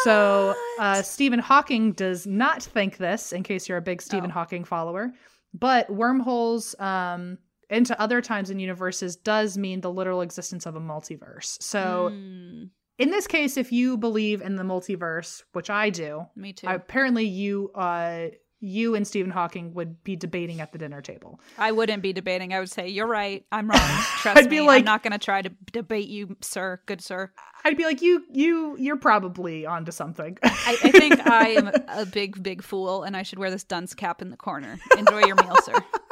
So, 0.05 0.55
uh, 0.79 1.01
Stephen 1.03 1.39
Hawking 1.39 1.93
does 1.93 2.27
not 2.27 2.63
think 2.63 2.99
this, 2.99 3.33
in 3.33 3.43
case 3.43 3.69
you're 3.69 3.79
a 3.79 3.83
big 3.83 4.03
Stephen 4.03 4.31
Oh. 4.31 4.35
Hawking 4.35 4.65
follower, 4.65 5.13
but 5.55 5.89
wormholes 5.89 6.75
um, 6.79 7.39
into 7.71 7.99
other 8.01 8.21
times 8.21 8.51
and 8.51 8.61
universes 8.61 9.17
does 9.17 9.57
mean 9.57 9.81
the 9.81 9.91
literal 9.91 10.21
existence 10.21 10.67
of 10.67 10.77
a 10.77 10.81
multiverse. 10.81 11.61
So, 11.63 12.11
Mm, 12.13 12.71
in 12.99 13.11
this 13.11 13.27
case, 13.27 13.57
if 13.57 13.73
you 13.73 13.97
believe 13.97 14.41
in 14.43 14.57
the 14.57 14.63
multiverse, 14.63 15.43
which 15.53 15.71
I 15.71 15.91
do, 15.91 16.27
me 16.37 16.53
too. 16.53 16.67
apparently 16.69 17.25
you 17.25 17.71
uh 17.75 18.29
you 18.61 18.95
and 18.95 19.07
Stephen 19.07 19.31
Hawking 19.31 19.75
would 19.75 20.03
be 20.03 20.17
debating 20.17 20.61
at 20.61 20.73
the 20.73 20.79
dinner 20.79 21.03
table. 21.03 21.41
I 21.59 21.73
wouldn't 21.73 22.03
be 22.03 22.13
debating. 22.13 22.55
I 22.55 22.59
would 22.59 22.71
say 22.71 22.89
you're 22.89 23.07
right. 23.07 23.45
I'm 23.53 23.69
wrong. 23.69 23.81
Trust 24.21 24.39
I'd 24.39 24.49
be 24.51 24.61
me. 24.61 24.67
like- 24.67 24.79
I'm 24.81 24.85
not 24.87 25.03
going 25.03 25.13
to 25.13 25.19
try 25.19 25.43
to 25.43 25.51
debate 25.73 26.09
you, 26.09 26.37
sir. 26.41 26.81
Good 26.87 27.03
sir. 27.03 27.31
I'd 27.65 27.77
be 27.77 27.85
like, 27.85 28.01
you 28.01 28.25
you 28.33 28.77
you're 28.79 28.97
probably 28.97 29.67
onto 29.67 29.91
something. 29.93 30.39
I, 30.43 30.79
I 30.85 30.91
think 30.93 31.27
I 31.29 31.49
am 31.49 31.71
a 31.89 32.07
big, 32.07 32.43
big 32.43 32.63
fool, 32.63 33.03
and 33.03 33.17
I 33.17 33.23
should 33.25 33.39
wear 33.41 33.51
this 33.51 33.65
dunce 33.65 33.93
cap 33.95 34.23
in 34.23 34.31
the 34.31 34.37
corner. 34.37 34.79
Enjoy 34.97 35.25
your 35.27 35.35
meal, 35.37 35.57
sir. 35.65 35.75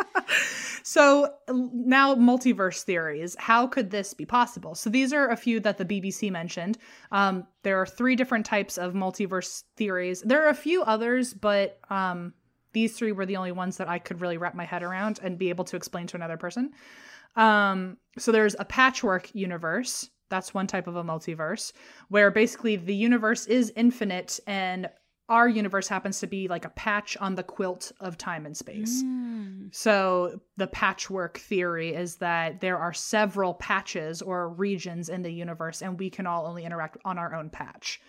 so 0.82 1.32
now 1.48 2.14
multiverse 2.14 2.82
theories. 2.82 3.36
How 3.38 3.66
could 3.66 3.90
this 3.90 4.14
be 4.14 4.24
possible? 4.24 4.74
So 4.74 4.90
these 4.90 5.12
are 5.12 5.28
a 5.28 5.36
few 5.36 5.60
that 5.60 5.78
the 5.78 5.84
BBC 5.84 6.30
mentioned. 6.30 6.78
Um, 7.12 7.46
there 7.62 7.80
are 7.80 7.86
three 7.86 8.16
different 8.16 8.46
types 8.46 8.78
of 8.78 8.92
multiverse 8.94 9.64
theories. 9.76 10.22
There 10.22 10.44
are 10.44 10.50
a 10.50 10.54
few 10.54 10.82
others, 10.82 11.34
but 11.34 11.78
um, 11.90 12.34
these 12.72 12.96
three 12.96 13.12
were 13.12 13.26
the 13.26 13.36
only 13.36 13.52
ones 13.52 13.76
that 13.78 13.88
I 13.88 13.98
could 13.98 14.20
really 14.20 14.36
wrap 14.36 14.54
my 14.54 14.64
head 14.64 14.82
around 14.82 15.20
and 15.22 15.38
be 15.38 15.48
able 15.48 15.64
to 15.64 15.76
explain 15.76 16.06
to 16.08 16.16
another 16.16 16.36
person. 16.36 16.72
Um, 17.36 17.96
so 18.18 18.32
there's 18.32 18.56
a 18.58 18.64
patchwork 18.64 19.34
universe. 19.34 20.10
That's 20.28 20.54
one 20.54 20.66
type 20.66 20.86
of 20.86 20.96
a 20.96 21.04
multiverse 21.04 21.72
where 22.08 22.30
basically 22.30 22.76
the 22.76 22.94
universe 22.94 23.46
is 23.46 23.72
infinite 23.76 24.40
and 24.46 24.88
our 25.28 25.48
universe 25.48 25.88
happens 25.88 26.20
to 26.20 26.26
be 26.26 26.48
like 26.48 26.64
a 26.64 26.70
patch 26.70 27.16
on 27.18 27.34
the 27.34 27.42
quilt 27.42 27.92
of 28.00 28.18
time 28.18 28.44
and 28.44 28.56
space. 28.56 29.02
Mm. 29.02 29.74
So 29.74 30.40
the 30.56 30.66
patchwork 30.66 31.38
theory 31.38 31.94
is 31.94 32.16
that 32.16 32.60
there 32.60 32.78
are 32.78 32.92
several 32.92 33.54
patches 33.54 34.20
or 34.20 34.50
regions 34.50 35.08
in 35.08 35.22
the 35.22 35.32
universe 35.32 35.80
and 35.80 35.98
we 35.98 36.10
can 36.10 36.26
all 36.26 36.46
only 36.46 36.64
interact 36.64 36.98
on 37.04 37.18
our 37.18 37.34
own 37.34 37.48
patch. 37.48 38.00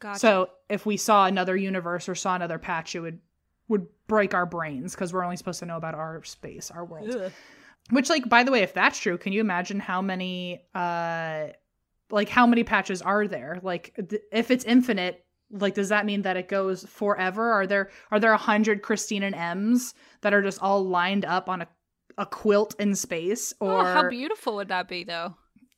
Gotcha. 0.00 0.18
So 0.18 0.50
if 0.68 0.84
we 0.84 0.96
saw 0.96 1.26
another 1.26 1.56
universe 1.56 2.08
or 2.08 2.14
saw 2.14 2.34
another 2.34 2.58
patch 2.58 2.94
it 2.96 3.00
would 3.00 3.20
would 3.68 3.86
break 4.06 4.34
our 4.34 4.46
brains 4.46 4.94
because 4.94 5.12
we're 5.12 5.24
only 5.24 5.36
supposed 5.36 5.58
to 5.60 5.66
know 5.66 5.76
about 5.76 5.94
our 5.94 6.22
space, 6.24 6.70
our 6.70 6.84
world. 6.84 7.10
Ugh. 7.10 7.32
Which 7.90 8.10
like 8.10 8.28
by 8.28 8.42
the 8.42 8.50
way, 8.50 8.62
if 8.62 8.74
that's 8.74 8.98
true, 8.98 9.18
can 9.18 9.32
you 9.32 9.40
imagine 9.40 9.78
how 9.78 10.02
many 10.02 10.62
uh 10.74 11.48
like 12.10 12.28
how 12.28 12.46
many 12.46 12.64
patches 12.64 13.02
are 13.02 13.28
there? 13.28 13.60
Like 13.62 13.94
th- 14.08 14.22
if 14.32 14.50
it's 14.50 14.64
infinite, 14.64 15.25
like 15.50 15.74
does 15.74 15.88
that 15.90 16.06
mean 16.06 16.22
that 16.22 16.36
it 16.36 16.48
goes 16.48 16.84
forever? 16.84 17.52
Are 17.52 17.66
there 17.66 17.90
are 18.10 18.18
there 18.20 18.32
a 18.32 18.36
hundred 18.38 18.82
Christine 18.82 19.22
and 19.22 19.34
Ems 19.34 19.94
that 20.22 20.34
are 20.34 20.42
just 20.42 20.60
all 20.62 20.84
lined 20.84 21.24
up 21.24 21.48
on 21.48 21.62
a 21.62 21.68
a 22.18 22.24
quilt 22.26 22.74
in 22.78 22.94
space? 22.94 23.52
Or 23.60 23.80
Oh, 23.80 23.84
how 23.84 24.08
beautiful 24.08 24.56
would 24.56 24.68
that 24.68 24.88
be, 24.88 25.04
though? 25.04 25.34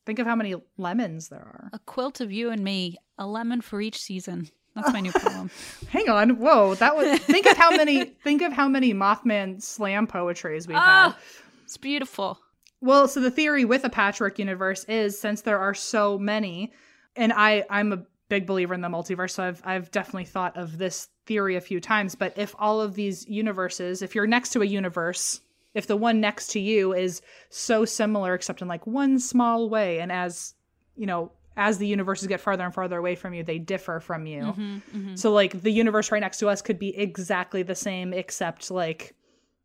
think 0.07 0.19
of 0.21 0.27
how 0.27 0.35
many 0.37 0.55
lemons 0.79 1.29
there 1.29 1.41
are. 1.41 1.69
A 1.75 1.79
quilt 1.81 2.23
of 2.23 2.33
you 2.33 2.49
and 2.49 2.64
me, 2.64 2.97
a 3.19 3.27
lemon 3.27 3.61
for 3.61 3.79
each 3.81 3.99
season. 4.01 4.49
That's 4.75 4.91
my 4.91 5.01
new 5.01 5.12
poem. 5.16 5.51
Hang 5.91 6.09
on, 6.09 6.39
whoa, 6.39 6.77
that 6.77 6.97
was 6.97 7.19
think 7.19 7.45
of 7.45 7.59
how 7.59 7.71
many 7.77 8.05
think 8.25 8.41
of 8.41 8.53
how 8.53 8.69
many 8.69 8.95
Mothman 8.95 9.61
slam 9.62 10.07
poetries 10.07 10.66
we've 10.66 10.79
had. 10.79 11.09
Ah, 11.09 11.19
it's 11.64 11.77
beautiful. 11.77 12.39
Well, 12.81 13.07
so 13.09 13.21
the 13.21 13.31
theory 13.31 13.64
with 13.66 13.85
a 13.85 13.91
patchwork 13.91 14.39
universe 14.39 14.85
is 14.85 15.19
since 15.21 15.43
there 15.43 15.59
are 15.59 15.75
so 15.75 16.19
many, 16.19 16.73
and 17.16 17.33
I 17.35 17.64
I'm 17.69 17.93
a 17.93 18.03
big 18.29 18.47
believer 18.47 18.74
in 18.74 18.81
the 18.81 18.89
multiverse, 18.89 19.31
so 19.31 19.45
I've 19.45 19.62
I've 19.64 19.91
definitely 19.91 20.24
thought 20.24 20.57
of 20.57 20.79
this 20.79 21.09
theory 21.26 21.57
a 21.57 21.61
few 21.61 21.81
times. 21.81 22.14
But 22.14 22.37
if 22.37 22.55
all 22.59 22.81
of 22.81 22.95
these 22.95 23.26
universes, 23.29 24.03
if 24.03 24.14
you're 24.14 24.26
next 24.26 24.51
to 24.51 24.62
a 24.62 24.66
universe, 24.66 25.41
if 25.74 25.87
the 25.87 25.97
one 25.97 26.20
next 26.20 26.49
to 26.49 26.61
you 26.61 26.93
is 26.93 27.22
so 27.51 27.85
similar 27.85 28.35
except 28.35 28.62
in 28.62 28.68
like 28.68 28.87
one 28.87 29.18
small 29.18 29.68
way, 29.68 30.01
and 30.01 30.12
as 30.12 30.55
you 30.97 31.07
know, 31.07 31.33
as 31.57 31.79
the 31.79 31.87
universes 31.87 32.29
get 32.29 32.41
farther 32.41 32.64
and 32.64 32.74
farther 32.74 32.99
away 32.99 33.14
from 33.14 33.35
you, 33.35 33.43
they 33.43 33.59
differ 33.59 34.01
from 34.01 34.26
you. 34.26 34.43
Mhm, 34.43 34.83
mhm. 34.95 35.18
So 35.18 35.33
like 35.33 35.61
the 35.61 35.72
universe 35.72 36.12
right 36.12 36.20
next 36.20 36.39
to 36.39 36.49
us 36.49 36.62
could 36.62 36.79
be 36.79 36.97
exactly 36.97 37.62
the 37.62 37.74
same 37.74 38.12
except 38.12 38.70
like 38.70 39.14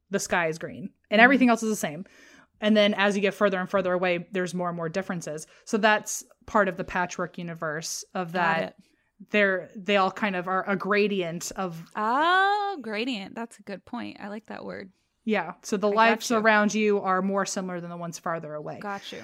the 0.09 0.20
sky 0.20 0.47
is 0.47 0.57
green 0.57 0.89
and 1.09 1.22
everything 1.22 1.49
else 1.49 1.64
is 1.64 1.70
the 1.70 1.76
same. 1.76 2.05
And 2.62 2.76
then 2.78 2.93
as 2.93 3.16
you 3.16 3.22
get 3.22 3.34
further 3.34 3.60
and 3.60 3.70
further 3.70 3.91
away, 3.93 4.28
there's 4.32 4.54
more 4.54 4.70
and 4.70 4.78
more 4.78 4.89
differences. 4.89 5.47
So 5.66 5.78
that's 5.78 6.24
part 6.45 6.68
of 6.68 6.78
the 6.78 6.84
patchwork 6.84 7.38
universe 7.38 8.06
of 8.14 8.34
that 8.34 8.76
they're 9.32 9.70
they 9.76 9.95
all 9.97 10.12
kind 10.12 10.36
of 10.36 10.47
are 10.49 10.68
a 10.70 10.76
gradient 10.76 11.51
of 11.56 11.82
Oh, 11.95 12.78
gradient. 12.82 13.36
That's 13.36 13.58
a 13.60 13.64
good 13.64 13.86
point. 13.86 14.18
I 14.20 14.28
like 14.28 14.47
that 14.47 14.66
word. 14.66 14.91
yeah. 15.24 15.54
So 15.62 15.78
the 15.78 15.89
I 15.89 15.95
lives 15.95 16.32
around 16.32 16.74
you 16.74 16.99
are 16.99 17.22
more 17.22 17.45
similar 17.45 17.80
than 17.80 17.89
the 17.89 17.97
ones 17.97 18.20
farther 18.20 18.54
away. 18.54 18.80
Got 18.82 19.12
you. 19.12 19.22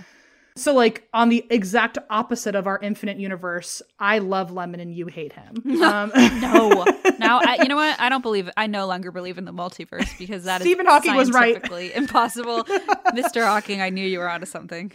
So 0.59 0.73
like 0.73 1.07
on 1.13 1.29
the 1.29 1.45
exact 1.49 1.97
opposite 2.09 2.53
of 2.53 2.67
our 2.67 2.77
infinite 2.79 3.17
universe, 3.17 3.81
I 3.97 4.19
love 4.19 4.51
Lemon 4.51 4.79
and 4.79 4.93
you 4.93 5.07
hate 5.07 5.33
him. 5.33 5.55
Um, 5.89 6.11
No. 6.41 6.85
now, 7.17 7.39
I, 7.41 7.59
you 7.61 7.67
know 7.69 7.77
what? 7.77 7.99
I 7.99 8.09
don't 8.09 8.21
believe. 8.21 8.49
I 8.57 8.67
no 8.67 8.85
longer 8.85 9.11
believe 9.11 9.37
in 9.37 9.45
the 9.45 9.53
multiverse 9.53 10.17
because 10.19 10.43
that 10.43 10.61
is 10.61 10.65
Stephen 10.65 10.85
Hawking 10.85 11.15
was 11.15 11.31
right. 11.31 11.55
impossible. 11.95 12.65
Mr. 13.13 13.45
Hawking, 13.45 13.81
I 13.81 13.89
knew 13.89 14.05
you 14.05 14.19
were 14.19 14.29
onto 14.29 14.45
something. 14.45 14.91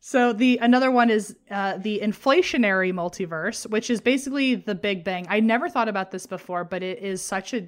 So 0.00 0.32
the 0.32 0.58
another 0.58 0.90
one 0.90 1.10
is 1.10 1.34
uh, 1.50 1.78
the 1.78 2.00
inflationary 2.02 2.92
multiverse, 2.92 3.68
which 3.68 3.90
is 3.90 4.00
basically 4.00 4.54
the 4.54 4.74
Big 4.74 5.02
Bang. 5.02 5.26
I 5.28 5.40
never 5.40 5.68
thought 5.68 5.88
about 5.88 6.10
this 6.10 6.26
before, 6.26 6.62
but 6.64 6.82
it 6.82 7.02
is 7.02 7.22
such 7.22 7.54
a 7.54 7.66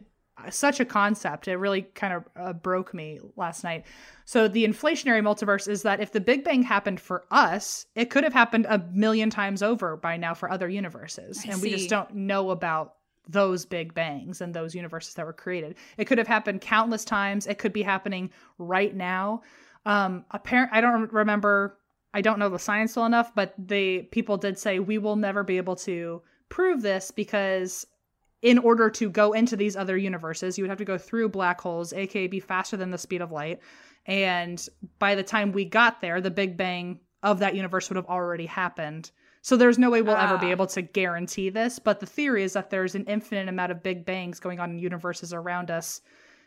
such 0.51 0.81
a 0.81 0.85
concept. 0.85 1.49
It 1.49 1.57
really 1.57 1.83
kind 1.83 2.13
of 2.13 2.25
uh, 2.37 2.53
broke 2.53 2.95
me 2.95 3.21
last 3.37 3.65
night. 3.65 3.85
So 4.25 4.49
the 4.49 4.67
inflationary 4.67 5.23
multiverse 5.23 5.69
is 5.69 5.83
that 5.83 6.01
if 6.01 6.13
the 6.13 6.21
Big 6.21 6.45
Bang 6.45 6.63
happened 6.63 7.01
for 7.01 7.25
us, 7.31 7.87
it 7.95 8.11
could 8.11 8.25
have 8.25 8.33
happened 8.33 8.67
a 8.69 8.79
million 8.93 9.31
times 9.31 9.63
over 9.63 9.97
by 9.97 10.17
now 10.17 10.35
for 10.35 10.51
other 10.51 10.69
universes, 10.69 11.43
I 11.47 11.53
and 11.53 11.63
we 11.63 11.71
just 11.71 11.89
don't 11.89 12.15
know 12.15 12.51
about 12.51 12.95
those 13.29 13.67
big 13.67 13.93
bangs 13.93 14.41
and 14.41 14.55
those 14.55 14.75
universes 14.75 15.15
that 15.15 15.27
were 15.27 15.33
created. 15.33 15.77
It 15.99 16.07
could 16.07 16.19
have 16.19 16.27
happened 16.27 16.63
countless 16.63 17.05
times. 17.05 17.47
It 17.47 17.59
could 17.59 17.73
be 17.73 17.83
happening 17.83 18.31
right 18.57 18.95
now. 18.95 19.43
Um, 19.85 20.25
apparent. 20.31 20.71
I 20.73 20.81
don't 20.81 21.13
remember. 21.13 21.79
I 22.15 22.23
don't 22.23 22.39
know 22.39 22.49
the 22.49 22.59
science 22.59 22.97
well 22.97 23.05
enough, 23.05 23.35
but 23.35 23.55
the 23.59 24.03
people 24.11 24.39
did 24.39 24.59
say 24.59 24.79
we 24.79 24.99
will 24.99 25.17
never 25.17 25.45
be 25.45 25.59
able 25.59 25.77
to 25.77 26.23
prove 26.49 26.81
this 26.81 27.11
because 27.11 27.87
in 28.43 28.59
order 28.59 28.89
to 28.91 29.11
go 29.11 29.33
into 29.33 29.57
these 29.57 29.77
other 29.77 29.97
universes, 29.97 30.57
you 30.57 30.65
would 30.65 30.71
have 30.71 30.79
to 30.79 30.85
go 30.85 30.99
through 30.99 31.29
black 31.29 31.61
holes, 31.61 31.93
aka 31.93 32.27
be 32.27 32.41
faster 32.41 32.77
than 32.77 32.91
the 32.91 32.99
speed 32.99 33.21
of 33.21 33.33
light. 33.33 33.61
And 34.07 34.67
by 34.99 35.15
the 35.15 35.23
time 35.23 35.53
we 35.53 35.65
got 35.65 36.01
there, 36.01 36.21
the 36.21 36.31
Big 36.31 36.57
Bang 36.57 37.01
of 37.23 37.41
that 37.41 37.55
universe 37.57 37.91
would 37.91 37.97
have 37.97 38.07
already 38.07 38.47
happened. 38.47 39.11
So 39.43 39.57
there's 39.57 39.79
no 39.79 39.91
way 39.91 40.03
we'll 40.03 40.17
ever 40.17 40.39
be 40.39 40.47
Ah. 40.49 40.51
able 40.51 40.67
to 40.69 40.83
guarantee 40.83 41.49
this. 41.51 41.79
But 41.79 42.01
the 42.01 42.07
theory 42.07 42.43
is 42.43 42.53
that 42.53 42.71
there's 42.71 42.95
an 42.95 43.05
infinite 43.07 43.49
amount 43.49 43.73
of 43.73 43.83
Big 43.83 44.05
Bangs 44.05 44.41
going 44.41 44.61
on 44.61 44.71
in 44.71 44.79
universes 44.79 45.33
around 45.33 45.71
us, 45.71 46.01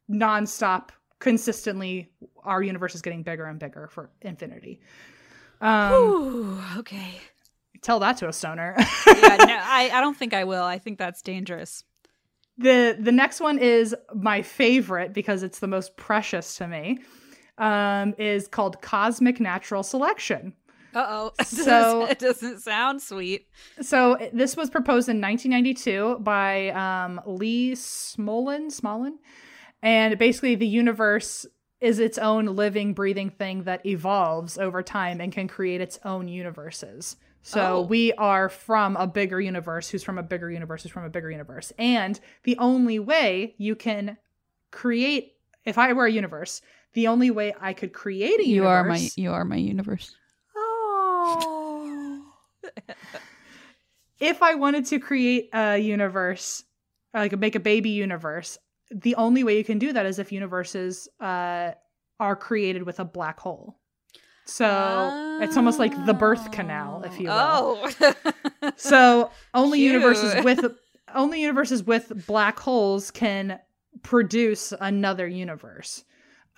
nonstop, 0.10 0.90
consistently. 1.20 2.12
Our 2.44 2.64
universe 2.64 2.96
is 2.96 3.02
getting 3.02 3.24
bigger 3.24 3.46
and 3.46 3.60
bigger 3.60 3.88
for 3.88 4.10
infinity. 4.22 4.82
Um, 5.62 6.64
okay. 6.78 7.20
Tell 7.82 8.00
that 8.00 8.18
to 8.18 8.28
a 8.28 8.34
stoner. 8.34 8.76
yeah, 9.08 9.38
no, 9.40 9.60
I, 9.62 9.90
I 9.94 10.02
don't 10.02 10.16
think 10.16 10.34
I 10.34 10.44
will. 10.44 10.64
I 10.64 10.78
think 10.78 10.98
that's 11.00 11.22
dangerous. 11.22 11.84
the 12.58 12.96
the 13.00 13.12
next 13.12 13.40
one 13.42 13.58
is 13.58 13.96
my 14.14 14.42
favorite 14.42 15.14
because 15.14 15.42
it's 15.44 15.60
the 15.60 15.68
most 15.68 15.96
precious 15.98 16.56
to 16.58 16.68
me. 16.68 17.00
Um, 17.58 18.16
is 18.18 18.48
called 18.48 18.82
cosmic 18.82 19.40
natural 19.40 19.84
selection. 19.84 20.54
Uh 20.96 21.06
oh. 21.08 21.32
So- 21.44 22.06
it 22.06 22.18
doesn't 22.20 22.60
sound 22.62 23.02
sweet. 23.02 23.48
So 23.82 24.18
this 24.34 24.56
was 24.58 24.70
proposed 24.70 25.10
in 25.10 25.22
1992 25.22 26.20
by 26.22 26.70
um, 26.70 27.22
Lee 27.26 27.74
Smolin. 27.74 28.68
Smolin, 28.72 29.14
and 29.84 30.18
basically 30.18 30.56
the 30.56 30.68
universe 30.68 31.46
is 31.82 32.00
its 32.00 32.18
own 32.18 32.46
living, 32.46 32.94
breathing 32.94 33.30
thing 33.30 33.64
that 33.64 33.86
evolves 33.86 34.58
over 34.58 34.82
time 34.84 35.20
and 35.22 35.32
can 35.32 35.48
create 35.48 35.82
its 35.82 36.00
own 36.06 36.28
universes. 36.28 37.16
So 37.44 37.78
Oh. 37.78 37.82
we 37.82 38.14
are 38.14 38.50
from 38.50 38.96
a 38.98 39.08
bigger 39.08 39.42
universe, 39.42 39.90
who's 39.90 40.04
from 40.04 40.18
a 40.18 40.24
bigger 40.24 40.52
universe, 40.52 40.84
who's 40.84 40.92
from 40.92 41.06
a 41.06 41.10
bigger 41.10 41.32
universe, 41.32 41.74
and 41.80 42.20
the 42.44 42.58
only 42.60 43.00
way 43.00 43.56
you 43.58 43.76
can 43.76 44.18
create, 44.70 45.34
if 45.66 45.78
I 45.78 45.92
were 45.94 46.06
a 46.06 46.12
universe, 46.12 46.62
the 46.94 47.08
only 47.08 47.32
way 47.32 47.54
I 47.60 47.74
could 47.74 47.94
create 47.94 48.40
a 48.40 48.46
universe. 48.48 48.52
You 48.56 48.68
are 48.68 48.84
my 48.84 48.96
universe. 48.96 49.18
you 49.18 49.32
are 49.32 49.46
my 49.46 49.56
universe. 49.56 50.16
Oh. 50.56 52.24
if 54.20 54.44
I 54.44 54.56
wanted 54.56 54.86
to 54.88 55.00
create 55.00 55.50
a 55.54 55.78
universe, 55.78 56.64
like 57.14 57.38
make 57.38 57.56
a 57.56 57.60
baby 57.60 57.90
universe, 57.90 58.58
the 58.92 59.16
only 59.16 59.44
way 59.44 59.58
you 59.58 59.64
can 59.64 59.80
do 59.80 59.94
that 59.94 60.06
is 60.06 60.20
if 60.20 60.32
universes 60.32 61.08
uh, 61.20 61.72
are 62.20 62.36
created 62.36 62.84
with 62.84 63.00
a 63.00 63.06
black 63.06 63.40
hole. 63.40 63.80
So 64.52 65.40
it's 65.42 65.56
almost 65.56 65.80
like 65.80 65.94
the 66.06 66.14
birth 66.14 66.52
canal, 66.52 67.04
if 67.04 67.20
you 67.20 67.30
will. 67.30 67.90
Oh. 67.92 68.14
So 68.76 69.32
only 69.54 69.80
universes 69.82 70.44
with 70.44 70.66
only 71.16 71.42
universes 71.42 71.84
with 71.84 72.26
black 72.28 72.60
holes 72.60 73.12
can 73.12 73.60
produce 74.04 74.74
another 74.80 75.28
universe. 75.28 76.04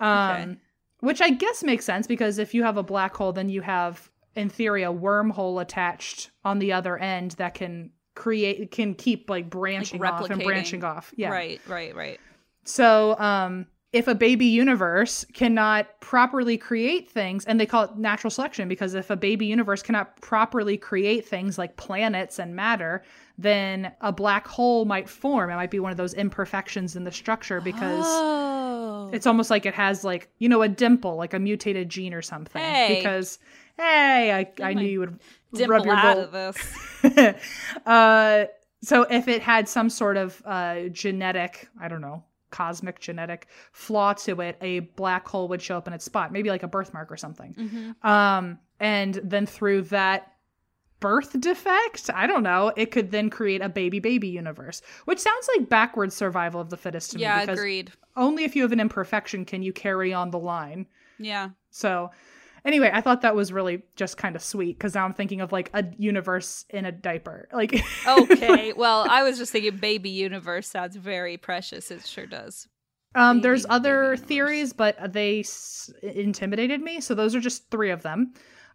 Um 0.00 0.30
Okay. 0.30 0.56
which 1.00 1.20
I 1.20 1.30
guess 1.30 1.62
makes 1.62 1.84
sense 1.84 2.06
because 2.06 2.38
if 2.38 2.52
you 2.52 2.62
have 2.64 2.76
a 2.76 2.82
black 2.82 3.14
hole 3.14 3.32
then 3.32 3.48
you 3.48 3.62
have 3.62 4.10
in 4.34 4.48
theory 4.48 4.82
a 4.82 4.92
wormhole 4.92 5.62
attached 5.62 6.30
on 6.44 6.58
the 6.58 6.72
other 6.72 6.98
end 6.98 7.32
that 7.32 7.54
can 7.54 7.90
create 8.14 8.70
can 8.70 8.94
keep 8.94 9.30
like 9.30 9.48
branching 9.48 10.04
off 10.04 10.28
and 10.30 10.42
branching 10.42 10.84
off. 10.84 11.12
Yeah. 11.16 11.30
Right, 11.30 11.60
right, 11.68 11.94
right. 11.94 12.20
So, 12.64 13.16
um, 13.18 13.66
if 13.94 14.08
a 14.08 14.14
baby 14.14 14.46
universe 14.46 15.24
cannot 15.34 16.00
properly 16.00 16.58
create 16.58 17.08
things, 17.08 17.44
and 17.44 17.60
they 17.60 17.64
call 17.64 17.84
it 17.84 17.96
natural 17.96 18.28
selection 18.28 18.66
because 18.66 18.94
if 18.94 19.08
a 19.08 19.16
baby 19.16 19.46
universe 19.46 19.84
cannot 19.84 20.20
properly 20.20 20.76
create 20.76 21.28
things 21.28 21.58
like 21.58 21.76
planets 21.76 22.40
and 22.40 22.56
matter, 22.56 23.04
then 23.38 23.92
a 24.00 24.10
black 24.10 24.48
hole 24.48 24.84
might 24.84 25.08
form. 25.08 25.48
It 25.48 25.54
might 25.54 25.70
be 25.70 25.78
one 25.78 25.92
of 25.92 25.96
those 25.96 26.12
imperfections 26.12 26.96
in 26.96 27.04
the 27.04 27.12
structure 27.12 27.60
because 27.60 28.04
oh. 28.04 29.10
it's 29.12 29.28
almost 29.28 29.48
like 29.48 29.64
it 29.64 29.74
has 29.74 30.02
like 30.02 30.28
you 30.38 30.48
know 30.48 30.62
a 30.62 30.68
dimple, 30.68 31.14
like 31.14 31.32
a 31.32 31.38
mutated 31.38 31.88
gene 31.88 32.12
or 32.12 32.22
something. 32.22 32.60
Hey. 32.60 32.96
Because 32.96 33.38
hey, 33.76 34.32
I, 34.32 34.66
I 34.66 34.74
knew 34.74 34.88
you 34.88 34.98
would 34.98 35.20
rub 35.68 35.84
your 35.84 35.94
out 35.94 36.14
gold- 36.16 36.24
of 36.24 36.32
this. 36.32 37.36
uh, 37.86 38.46
so 38.82 39.02
if 39.02 39.28
it 39.28 39.40
had 39.40 39.68
some 39.68 39.88
sort 39.88 40.16
of 40.16 40.42
uh, 40.44 40.88
genetic, 40.88 41.68
I 41.80 41.86
don't 41.86 42.00
know, 42.00 42.24
cosmic 42.54 43.00
genetic 43.00 43.48
flaw 43.72 44.12
to 44.24 44.40
it, 44.40 44.56
a 44.60 44.80
black 44.80 45.26
hole 45.28 45.48
would 45.48 45.60
show 45.60 45.76
up 45.76 45.86
in 45.88 45.92
its 45.92 46.04
spot, 46.04 46.32
maybe 46.32 46.48
like 46.50 46.62
a 46.62 46.68
birthmark 46.68 47.10
or 47.10 47.16
something. 47.16 47.54
Mhm. 47.54 48.04
Um, 48.08 48.58
and 48.80 49.14
then 49.24 49.46
through 49.46 49.82
that 49.82 50.30
birth 51.00 51.38
defect, 51.40 52.08
I 52.14 52.26
don't 52.26 52.42
know, 52.42 52.72
it 52.76 52.90
could 52.90 53.10
then 53.10 53.28
create 53.28 53.60
a 53.60 53.68
baby 53.68 53.98
baby 54.00 54.28
universe, 54.28 54.80
which 55.04 55.18
sounds 55.18 55.48
like 55.56 55.68
backwards 55.68 56.14
survival 56.14 56.60
of 56.60 56.70
the 56.70 56.76
fittest 56.78 57.10
to 57.12 57.18
Yeah, 57.18 57.34
me 57.36 57.40
because 57.42 57.58
agreed. 57.58 57.92
only 58.16 58.44
if 58.44 58.56
you 58.56 58.62
have 58.62 58.72
an 58.72 58.80
imperfection 58.80 59.44
can 59.44 59.62
you 59.62 59.72
carry 59.72 60.14
on 60.14 60.30
the 60.30 60.38
line. 60.38 60.86
Yeah. 61.18 61.50
So, 61.70 62.10
anyway, 62.64 62.90
I 62.92 63.00
thought 63.00 63.22
that 63.22 63.34
was 63.36 63.52
really 63.52 63.82
just 63.96 64.16
kind 64.16 64.36
of 64.36 64.42
sweet 64.42 64.78
because 64.78 64.94
now 64.94 65.04
I'm 65.04 65.14
thinking 65.14 65.40
of 65.40 65.52
like 65.52 65.70
a 65.74 65.84
universe 65.98 66.64
in 66.70 66.84
a 66.84 66.92
diaper. 66.92 67.48
Like, 67.52 67.82
Okay. 68.06 68.72
well, 68.76 69.06
I 69.08 69.22
was 69.22 69.38
just 69.38 69.52
thinking 69.52 69.76
baby 69.76 70.10
universe 70.10 70.66
sounds 70.68 70.96
very 70.96 71.36
precious. 71.36 71.90
It 71.90 72.06
sure 72.06 72.26
does. 72.26 72.68
um, 73.14 73.40
there's 73.42 73.64
other 73.68 74.16
theories, 74.16 74.72
but 74.72 75.12
they 75.12 75.40
s- 75.40 75.90
intimidated 76.02 76.80
me. 76.80 77.00
So 77.00 77.14
those 77.14 77.34
are 77.34 77.40
just 77.40 77.70
three 77.70 77.90
of 77.90 78.02
them. 78.02 78.34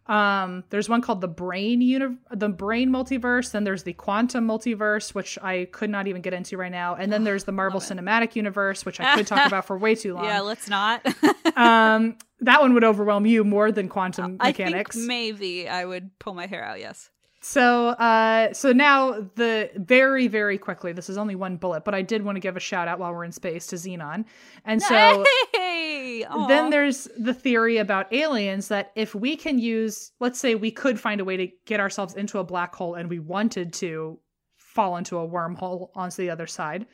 Um, 0.10 0.64
there's 0.72 0.90
one 0.90 1.02
called 1.02 1.22
the 1.22 1.28
brane 1.28 1.82
uni- 1.82 2.18
the 2.32 2.50
brane 2.50 2.90
multiverse. 2.90 3.52
Then 3.52 3.64
there's 3.64 3.84
the 3.84 3.94
quantum 3.94 4.48
multiverse, 4.48 5.14
which 5.14 5.38
I 5.42 5.68
could 5.72 5.92
not 5.92 6.08
even 6.08 6.24
get 6.24 6.34
into 6.34 6.58
right 6.58 6.72
now. 6.72 6.96
And 6.96 7.14
then 7.14 7.24
there's 7.24 7.44
the 7.44 7.52
Marvel 7.52 7.80
Cinematic 7.80 8.36
Universe, 8.36 8.86
which 8.86 9.00
I 9.00 9.16
could 9.16 9.28
talk 9.28 9.46
about 9.46 9.66
for 9.66 9.78
way 9.78 9.94
too 9.94 10.14
long. 10.16 10.26
Yeah, 10.26 10.42
let's 10.42 10.68
not. 10.68 11.06
um, 11.56 12.18
that 12.42 12.60
one 12.60 12.74
would 12.74 12.84
overwhelm 12.84 13.28
you 13.28 13.44
more 13.44 13.72
than 13.72 13.88
quantum 13.88 14.38
I 14.40 14.48
mechanics. 14.48 14.96
think 14.96 15.08
maybe 15.08 15.70
I 15.70 15.86
would 15.86 16.18
pull 16.18 16.34
my 16.34 16.48
hair 16.48 16.64
out. 16.64 16.80
Yes. 16.80 17.12
So, 17.50 17.88
uh, 17.88 18.54
so 18.54 18.74
now 18.74 19.28
the 19.34 19.72
very, 19.76 20.28
very 20.28 20.60
quickly. 20.60 20.94
This 20.94 21.10
is 21.10 21.18
only 21.18 21.34
one 21.34 21.58
bullet, 21.58 21.84
but 21.84 21.96
I 21.96 22.04
did 22.04 22.24
want 22.24 22.36
to 22.36 22.40
give 22.40 22.56
a 22.56 22.60
shout 22.60 22.88
out 22.88 23.00
while 23.00 23.12
we're 23.12 23.24
in 23.24 23.32
space 23.32 23.66
to 23.68 23.76
Xenon, 23.76 24.26
and 24.66 24.80
so 24.80 25.26
hey, 25.56 26.28
then 26.48 26.70
there's 26.70 27.08
the 27.18 27.34
theory 27.34 27.78
about 27.78 28.14
aliens 28.14 28.68
that 28.68 28.92
if 28.94 29.16
we 29.16 29.36
can 29.36 29.58
use, 29.58 30.12
let's 30.20 30.40
say, 30.40 30.54
we 30.54 30.70
could 30.70 31.00
find 31.00 31.22
a 31.22 31.26
way 31.26 31.38
to 31.38 31.48
get 31.66 31.80
ourselves 31.80 32.14
into 32.14 32.38
a 32.38 32.44
black 32.44 32.76
hole, 32.76 32.94
and 32.94 33.10
we 33.10 33.18
wanted 33.18 33.74
to 33.74 34.20
fall 34.56 34.98
into 34.98 35.18
a 35.18 35.28
wormhole 35.28 35.90
onto 35.96 36.18
the 36.18 36.30
other 36.30 36.46
side, 36.46 36.86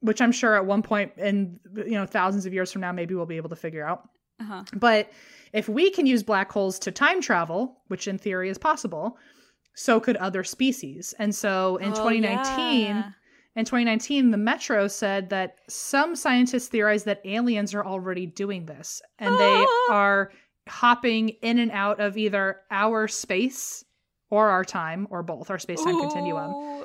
which 0.00 0.20
I'm 0.20 0.32
sure 0.32 0.54
at 0.54 0.66
one 0.66 0.82
point 0.82 1.12
in 1.16 1.60
you 1.74 1.92
know 1.92 2.04
thousands 2.04 2.44
of 2.44 2.52
years 2.52 2.70
from 2.70 2.82
now, 2.82 2.92
maybe 2.92 3.14
we'll 3.14 3.24
be 3.24 3.38
able 3.38 3.48
to 3.48 3.56
figure 3.56 3.86
out. 3.86 4.06
Uh-huh. 4.38 4.64
But 4.74 5.10
if 5.54 5.66
we 5.66 5.90
can 5.90 6.04
use 6.04 6.22
black 6.22 6.52
holes 6.52 6.78
to 6.80 6.92
time 6.92 7.22
travel, 7.22 7.78
which 7.86 8.06
in 8.06 8.18
theory 8.18 8.50
is 8.50 8.58
possible, 8.58 9.16
so 9.78 10.00
could 10.00 10.16
other 10.16 10.42
species. 10.42 11.14
And 11.20 11.32
so 11.34 11.76
in 11.76 11.92
Oh, 11.92 11.96
2019, 11.96 12.86
yeah. 12.96 13.10
in 13.54 13.64
2019, 13.64 14.30
the 14.32 14.36
Metro 14.36 14.88
said 14.88 15.30
that 15.30 15.56
some 15.68 16.16
scientists 16.16 16.66
theorize 16.68 17.04
that 17.04 17.20
aliens 17.24 17.74
are 17.74 17.84
already 17.86 18.26
doing 18.26 18.66
this 18.66 19.00
and 19.20 19.32
they 19.38 19.64
Ah. 19.68 19.92
are 19.92 20.32
hopping 20.68 21.28
in 21.42 21.58
and 21.60 21.70
out 21.70 22.00
of 22.00 22.18
either 22.18 22.60
our 22.70 23.06
space 23.08 23.84
or 24.30 24.48
our 24.50 24.64
time 24.64 25.06
or 25.10 25.22
both, 25.22 25.48
our 25.50 25.58
space 25.58 25.82
time 25.84 25.98
continuum 26.00 26.84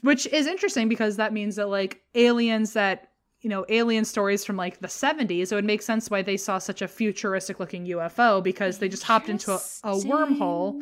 which 0.00 0.26
is 0.26 0.48
interesting 0.48 0.88
because 0.88 1.14
that 1.16 1.32
means 1.32 1.54
that 1.54 1.68
like 1.68 2.02
aliens 2.16 2.72
that 2.72 3.10
you 3.40 3.48
know 3.48 3.64
alien 3.68 4.04
stories 4.04 4.44
from 4.44 4.56
like 4.56 4.80
the 4.80 4.88
70s 4.88 5.52
it 5.52 5.54
would 5.54 5.64
make 5.64 5.80
sense 5.82 6.10
why 6.10 6.22
they 6.22 6.36
saw 6.36 6.58
such 6.58 6.82
a 6.82 6.88
futuristic 6.88 7.60
looking 7.60 7.86
ufo 7.86 8.42
because 8.42 8.78
they 8.78 8.88
just 8.88 9.04
hopped 9.04 9.28
into 9.28 9.52
a, 9.52 9.60
a 9.84 9.94
wormhole. 9.94 10.80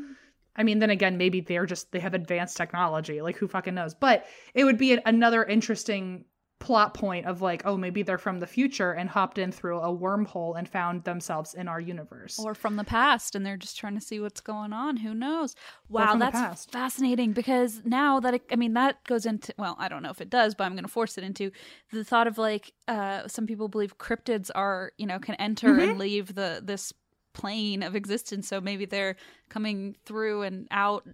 I 0.61 0.63
mean 0.63 0.79
then 0.79 0.91
again 0.91 1.17
maybe 1.17 1.41
they're 1.41 1.67
just 1.67 1.91
they 1.93 2.01
have 2.01 2.15
advanced 2.15 2.57
technology 2.57 3.21
like 3.23 3.37
who 3.37 3.49
fucking 3.49 3.75
knows 3.75 3.95
but 3.95 4.27
it 4.55 4.65
would 4.65 4.79
be 4.79 4.93
an, 4.93 5.01
another 5.07 5.43
interesting 5.45 6.25
plot 6.59 6.93
point 6.93 7.25
of 7.25 7.41
like 7.41 7.63
oh 7.65 7.75
maybe 7.75 8.03
they're 8.03 8.19
from 8.19 8.39
the 8.39 8.47
future 8.47 8.93
and 8.93 9.09
hopped 9.09 9.39
in 9.39 9.51
through 9.51 9.79
a 9.81 9.89
wormhole 9.89 10.59
and 10.59 10.69
found 10.69 11.03
themselves 11.05 11.55
in 11.55 11.67
our 11.69 11.81
universe 11.81 12.39
Or 12.39 12.55
from 12.55 12.77
the 12.77 12.85
past, 12.85 13.35
and 13.35 13.47
they're 13.47 13.57
just 13.57 13.79
trying 13.79 13.95
to 13.95 14.01
see 14.03 14.21
what's 14.21 14.43
going 14.43 14.75
on. 14.75 14.99
Who 14.99 15.15
knows? 15.15 15.55
Wow, 15.89 16.17
that's 16.17 16.67
fascinating 16.67 17.33
because 17.33 17.81
now 17.87 18.21
that 18.21 18.35
it, 18.35 18.43
I 18.53 18.57
mean 18.57 18.75
that 18.75 19.03
goes 19.05 19.25
into 19.25 19.55
well, 19.57 19.75
I 19.79 19.89
don't 19.89 20.03
know 20.03 20.11
if 20.11 20.21
it 20.21 20.29
does, 20.29 20.55
but 20.55 20.65
I'm 20.65 20.73
going 20.73 20.85
to 20.85 20.91
force 20.91 21.17
it 21.17 21.25
into 21.25 21.51
the 21.93 22.05
thought 22.05 22.27
of 22.27 22.37
like 22.37 22.75
uh, 22.87 23.27
some 23.27 23.47
people 23.47 23.69
believe 23.69 23.97
cryptids 23.97 24.51
are 24.55 24.93
you 24.99 25.07
know 25.07 25.19
can 25.19 25.37
enter 25.37 25.69
Mm-hmm. 25.69 25.91
and 25.91 25.99
leave 25.99 26.35
the 26.35 26.61
this 26.63 26.93
plane 27.33 27.83
of 27.83 27.95
existence, 27.97 28.49
so 28.49 28.61
maybe 28.61 28.85
they're 28.85 29.17
coming 29.49 29.97
through 30.05 30.43
and 30.43 30.67
out, 30.71 31.07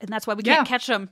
and 0.00 0.08
that's 0.10 0.26
why 0.26 0.34
we 0.34 0.42
can't 0.42 0.60
Yeah. 0.60 0.64
catch 0.64 0.86
them. 0.86 1.10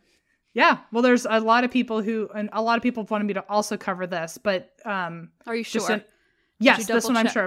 yeah 0.55 0.79
well 0.93 1.03
there's 1.03 1.27
a 1.29 1.41
lot 1.41 1.65
of 1.65 1.71
people 1.73 2.01
who 2.03 2.29
and 2.35 2.49
a 2.53 2.63
lot 2.63 2.77
of 2.77 2.83
people 2.83 3.05
wanted 3.11 3.25
me 3.25 3.35
to 3.35 3.45
also 3.49 3.77
cover 3.77 4.07
this 4.07 4.39
but 4.39 4.71
um 4.85 5.31
Are 5.47 5.57
you 5.57 5.65
sure? 5.65 5.91
In- 5.91 6.05
yes, 6.61 6.79
you 6.79 6.85
this 6.85 7.05
one 7.07 7.17
I'm 7.17 7.27
sure. 7.29 7.47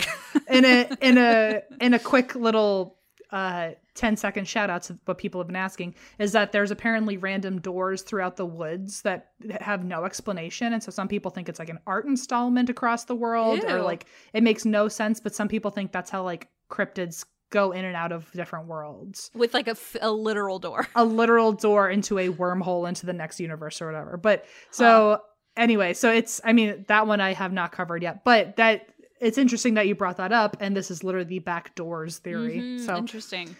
In 0.49 0.65
a 0.65 0.89
in 1.01 1.17
a 1.17 1.61
in 1.79 1.93
a 1.93 1.99
quick 1.99 2.35
little 2.35 2.97
uh 3.31 3.71
10 3.95 4.15
second 4.17 4.45
shout 4.47 4.69
out 4.69 4.83
to 4.83 4.97
what 5.05 5.17
people 5.17 5.39
have 5.41 5.47
been 5.47 5.55
asking 5.55 5.95
is 6.19 6.31
that 6.33 6.51
there's 6.51 6.69
apparently 6.71 7.15
random 7.17 7.59
doors 7.61 8.01
throughout 8.01 8.35
the 8.37 8.45
woods 8.45 9.01
that 9.03 9.31
have 9.61 9.83
no 9.85 10.03
explanation 10.05 10.73
and 10.73 10.83
so 10.83 10.91
some 10.91 11.07
people 11.07 11.31
think 11.31 11.47
it's 11.49 11.59
like 11.59 11.69
an 11.69 11.79
art 11.87 12.05
installment 12.05 12.69
across 12.69 13.05
the 13.05 13.15
world 13.15 13.63
or 13.63 13.81
like 13.81 14.05
it 14.33 14.43
makes 14.43 14.65
no 14.65 14.87
sense 14.89 15.19
but 15.21 15.33
some 15.33 15.47
people 15.47 15.71
think 15.71 15.91
that's 15.93 16.09
how 16.09 16.23
like 16.23 16.47
cryptids 16.69 17.25
go 17.49 17.71
in 17.71 17.85
and 17.85 17.95
out 17.95 18.11
of 18.11 18.29
different 18.33 18.67
worlds 18.67 19.31
With 19.33 19.53
like 19.53 19.67
a, 19.67 19.71
f- 19.71 19.95
a 20.01 20.11
literal 20.11 20.59
door. 20.59 20.87
a 20.95 21.05
literal 21.05 21.53
door 21.53 21.89
into 21.89 22.19
a 22.19 22.29
wormhole 22.29 22.87
into 22.87 23.05
the 23.05 23.13
next 23.13 23.39
universe 23.39 23.81
or 23.81 23.85
whatever. 23.85 24.17
But 24.17 24.45
so 24.71 25.21
anyway, 25.55 25.93
so 25.93 26.11
it's 26.11 26.41
I 26.43 26.51
mean 26.53 26.83
that 26.89 27.07
one 27.07 27.21
I 27.21 27.33
have 27.33 27.53
not 27.53 27.71
covered 27.71 28.03
yet, 28.03 28.23
but 28.25 28.57
that 28.57 28.89
it's 29.21 29.37
interesting 29.37 29.75
that 29.75 29.87
you 29.87 29.95
brought 29.95 30.17
that 30.17 30.31
up 30.33 30.57
and 30.59 30.75
this 30.75 30.91
is 30.91 31.03
literally 31.03 31.27
the 31.27 31.39
back 31.39 31.73
doors 31.75 32.17
theory. 32.17 32.59
Mhm, 32.61 32.85
So 32.85 32.97
interesting. 32.97 33.55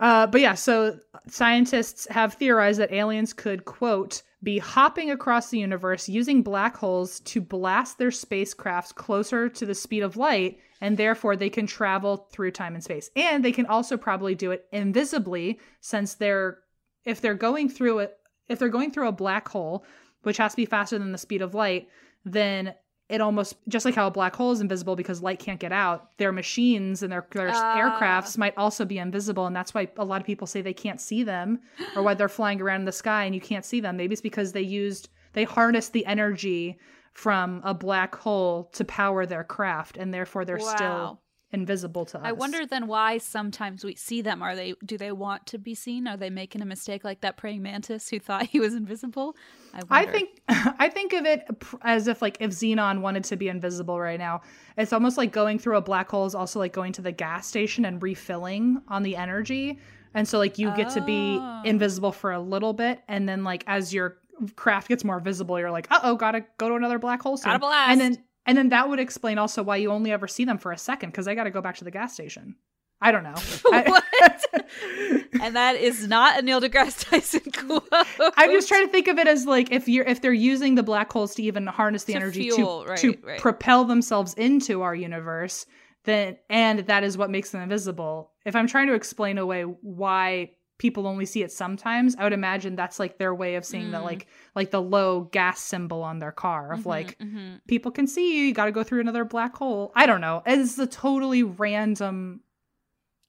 Uh, 0.00 0.26
but 0.26 0.40
yeah, 0.40 0.54
so 0.54 0.98
scientists 1.28 2.06
have 2.10 2.34
theorized 2.34 2.78
that 2.80 2.92
aliens 2.92 3.32
could, 3.32 3.64
quote, 3.64 4.22
be 4.42 4.58
hopping 4.58 5.10
across 5.10 5.50
the 5.50 5.58
universe 5.58 6.08
using 6.08 6.42
black 6.42 6.76
holes 6.76 7.20
to 7.20 7.40
blast 7.40 7.98
their 7.98 8.10
spacecrafts 8.10 8.94
closer 8.94 9.48
to 9.48 9.66
the 9.66 9.74
speed 9.74 10.02
of 10.02 10.16
light, 10.16 10.58
and 10.80 10.96
therefore 10.96 11.34
they 11.34 11.50
can 11.50 11.66
travel 11.66 12.28
through 12.30 12.52
time 12.52 12.74
and 12.74 12.84
space. 12.84 13.10
And 13.16 13.44
they 13.44 13.52
can 13.52 13.66
also 13.66 13.96
probably 13.96 14.34
do 14.34 14.52
it 14.52 14.66
invisibly, 14.72 15.58
since 15.80 16.14
they're 16.14 16.58
if 17.04 17.20
they're 17.20 17.34
going 17.34 17.68
through 17.68 18.00
it 18.00 18.16
if 18.48 18.58
they're 18.58 18.68
going 18.68 18.90
through 18.90 19.08
a 19.08 19.12
black 19.12 19.48
hole, 19.48 19.84
which 20.22 20.36
has 20.38 20.52
to 20.52 20.56
be 20.56 20.66
faster 20.66 20.98
than 20.98 21.12
the 21.12 21.18
speed 21.18 21.42
of 21.42 21.54
light, 21.54 21.88
then 22.24 22.74
it 23.08 23.20
almost 23.20 23.56
just 23.68 23.84
like 23.86 23.94
how 23.94 24.06
a 24.06 24.10
black 24.10 24.36
hole 24.36 24.52
is 24.52 24.60
invisible 24.60 24.94
because 24.96 25.22
light 25.22 25.38
can't 25.38 25.60
get 25.60 25.72
out 25.72 26.16
their 26.18 26.30
machines 26.32 27.02
and 27.02 27.10
their, 27.12 27.26
their 27.32 27.50
Ah. 27.52 27.76
aircrafts 28.00 28.36
might 28.36 28.52
also 28.56 28.84
be 28.84 28.98
invisible 28.98 29.46
and 29.46 29.56
that's 29.56 29.72
why 29.74 29.88
a 29.96 30.04
lot 30.04 30.20
of 30.20 30.26
people 30.26 30.46
say 30.46 30.60
they 30.60 30.74
can't 30.74 31.00
see 31.00 31.22
them 31.22 31.58
or 31.96 32.02
why 32.02 32.14
they're 32.14 32.28
flying 32.28 32.60
around 32.60 32.80
in 32.80 32.84
the 32.86 32.92
sky 32.92 33.24
and 33.24 33.34
you 33.34 33.40
can't 33.40 33.64
see 33.64 33.80
them 33.80 33.96
maybe 33.96 34.12
it's 34.12 34.20
because 34.20 34.52
they 34.52 34.60
used 34.62 35.08
they 35.32 35.44
harnessed 35.44 35.92
the 35.92 36.04
energy 36.06 36.78
from 37.14 37.60
a 37.64 37.72
black 37.74 38.14
hole 38.14 38.64
to 38.72 38.84
power 38.84 39.24
their 39.26 39.44
craft 39.44 39.96
and 39.96 40.12
therefore 40.12 40.44
they're 40.44 40.58
Wow. 40.58 40.76
still 40.76 41.20
invisible 41.50 42.04
to 42.04 42.18
us 42.18 42.24
I 42.26 42.32
wonder 42.32 42.66
then 42.66 42.86
why 42.86 43.16
sometimes 43.18 43.82
we 43.82 43.94
see 43.94 44.20
them. 44.20 44.42
Are 44.42 44.54
they 44.54 44.74
do 44.84 44.98
they 44.98 45.12
want 45.12 45.46
to 45.46 45.58
be 45.58 45.74
seen? 45.74 46.06
Are 46.06 46.16
they 46.16 46.28
making 46.30 46.60
a 46.60 46.66
mistake 46.66 47.04
like 47.04 47.22
that 47.22 47.36
praying 47.38 47.62
mantis 47.62 48.10
who 48.10 48.18
thought 48.18 48.46
he 48.46 48.60
was 48.60 48.74
invisible? 48.74 49.34
I, 49.72 50.02
I 50.02 50.06
think 50.06 50.40
I 50.48 50.88
think 50.90 51.14
of 51.14 51.24
it 51.24 51.46
as 51.82 52.06
if 52.06 52.20
like 52.20 52.36
if 52.40 52.50
Xenon 52.50 53.00
wanted 53.00 53.24
to 53.24 53.36
be 53.36 53.48
invisible 53.48 53.98
right 53.98 54.18
now, 54.18 54.42
it's 54.76 54.92
almost 54.92 55.16
like 55.16 55.32
going 55.32 55.58
through 55.58 55.76
a 55.76 55.82
black 55.82 56.10
hole 56.10 56.26
is 56.26 56.34
also 56.34 56.58
like 56.58 56.72
going 56.72 56.92
to 56.92 57.02
the 57.02 57.12
gas 57.12 57.46
station 57.46 57.84
and 57.86 58.02
refilling 58.02 58.82
on 58.88 59.02
the 59.02 59.16
energy. 59.16 59.78
And 60.14 60.26
so 60.28 60.38
like 60.38 60.58
you 60.58 60.70
get 60.76 60.90
to 60.90 61.00
be 61.00 61.38
Oh. 61.40 61.62
invisible 61.64 62.12
for 62.12 62.32
a 62.32 62.40
little 62.40 62.72
bit 62.72 63.00
and 63.08 63.28
then 63.28 63.42
like 63.44 63.64
as 63.66 63.94
your 63.94 64.18
craft 64.54 64.88
gets 64.88 65.02
more 65.02 65.18
visible, 65.18 65.58
you're 65.58 65.70
like, 65.70 65.88
"Uh-oh, 65.90 66.14
got 66.14 66.32
to 66.32 66.44
go 66.58 66.68
to 66.68 66.74
another 66.76 66.98
black 66.98 67.20
hole 67.22 67.36
soon." 67.36 67.50
Gotta 67.50 67.58
blast. 67.58 67.90
And 67.90 68.00
then 68.00 68.24
and 68.48 68.58
then 68.58 68.70
that 68.70 68.88
would 68.88 68.98
explain 68.98 69.38
also 69.38 69.62
why 69.62 69.76
you 69.76 69.92
only 69.92 70.10
ever 70.10 70.26
see 70.26 70.44
them 70.44 70.58
for 70.58 70.72
a 70.72 70.78
second 70.78 71.12
cuz 71.12 71.28
I 71.28 71.36
got 71.36 71.44
to 71.44 71.50
go 71.50 71.60
back 71.60 71.76
to 71.76 71.84
the 71.84 71.92
gas 71.92 72.14
station. 72.14 72.56
I 73.00 73.12
don't 73.12 73.22
know. 73.22 73.34
What? 73.62 74.44
and 75.40 75.54
that 75.54 75.76
is 75.76 76.08
not 76.08 76.38
a 76.38 76.42
Neil 76.42 76.60
deGrasse 76.60 77.08
Tyson 77.08 77.52
quote. 77.66 77.88
I'm 78.36 78.50
just 78.50 78.66
trying 78.66 78.86
to 78.86 78.90
think 78.90 79.06
of 79.06 79.18
it 79.18 79.28
as 79.28 79.46
like 79.46 79.70
if 79.70 79.88
you're 79.88 80.04
if 80.04 80.20
they're 80.20 80.32
using 80.32 80.74
the 80.74 80.82
black 80.82 81.12
holes 81.12 81.34
to 81.36 81.42
even 81.42 81.66
harness 81.66 82.04
the 82.04 82.14
To 82.14 82.18
energy 82.18 82.50
fuel, 82.50 82.82
to 82.84 82.90
right, 82.90 82.98
to 82.98 83.14
right. 83.22 83.40
propel 83.40 83.84
themselves 83.84 84.34
into 84.34 84.82
our 84.82 84.94
universe, 84.94 85.66
then 86.04 86.38
and 86.50 86.80
that 86.80 87.04
is 87.04 87.16
what 87.16 87.30
makes 87.30 87.50
them 87.50 87.60
invisible. 87.62 88.32
If 88.44 88.56
I'm 88.56 88.66
trying 88.66 88.88
to 88.88 88.94
explain 88.94 89.38
away 89.38 89.62
why 89.62 90.52
people 90.78 91.06
only 91.06 91.26
see 91.26 91.42
it 91.42 91.50
sometimes, 91.52 92.14
I 92.16 92.24
would 92.24 92.32
imagine 92.32 92.76
that's 92.76 92.98
like 93.00 93.18
their 93.18 93.34
way 93.34 93.56
of 93.56 93.64
seeing 93.64 93.90
that 93.90 94.00
Mm. 94.00 94.04
like 94.04 94.26
like 94.54 94.70
the 94.70 94.80
low 94.80 95.22
gas 95.22 95.60
symbol 95.60 96.02
on 96.02 96.18
their 96.20 96.32
car 96.32 96.72
of 96.72 96.80
Mhm, 96.82 96.86
like 96.86 97.18
mhm. 97.18 97.60
people 97.66 97.90
can 97.90 98.06
see 98.06 98.38
you, 98.38 98.44
you 98.44 98.54
got 98.54 98.66
to 98.66 98.72
go 98.72 98.82
through 98.84 99.00
another 99.00 99.24
black 99.24 99.56
hole. 99.56 99.92
I 99.94 100.06
don't 100.06 100.20
know. 100.20 100.42
It's 100.46 100.78
a 100.78 100.86
totally 100.86 101.42
random 101.42 102.40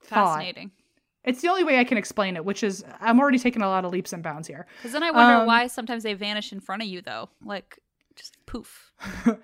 thought. 0.02 0.36
fascinating. 0.38 0.72
It's 1.24 1.42
the 1.42 1.50
only 1.50 1.64
way 1.64 1.80
I 1.80 1.84
can 1.84 1.98
explain 1.98 2.36
it, 2.38 2.46
which 2.46 2.64
is 2.64 2.84
I'm 3.02 3.20
already 3.20 3.40
taking 3.40 3.62
a 3.62 3.68
lot 3.68 3.84
of 3.84 3.92
leaps 3.92 4.14
and 4.14 4.24
bounds 4.24 4.48
here. 4.48 4.66
Because 4.78 4.94
then 4.94 5.04
I 5.04 5.12
wonder 5.12 5.36
Um, 5.42 5.46
why 5.48 5.68
sometimes 5.68 6.04
they 6.04 6.14
vanish 6.14 6.54
in 6.54 6.60
front 6.62 6.82
of 6.82 6.88
you 6.88 7.02
though, 7.02 7.30
like 7.44 7.80
just 8.16 8.38
poof. 8.46 8.92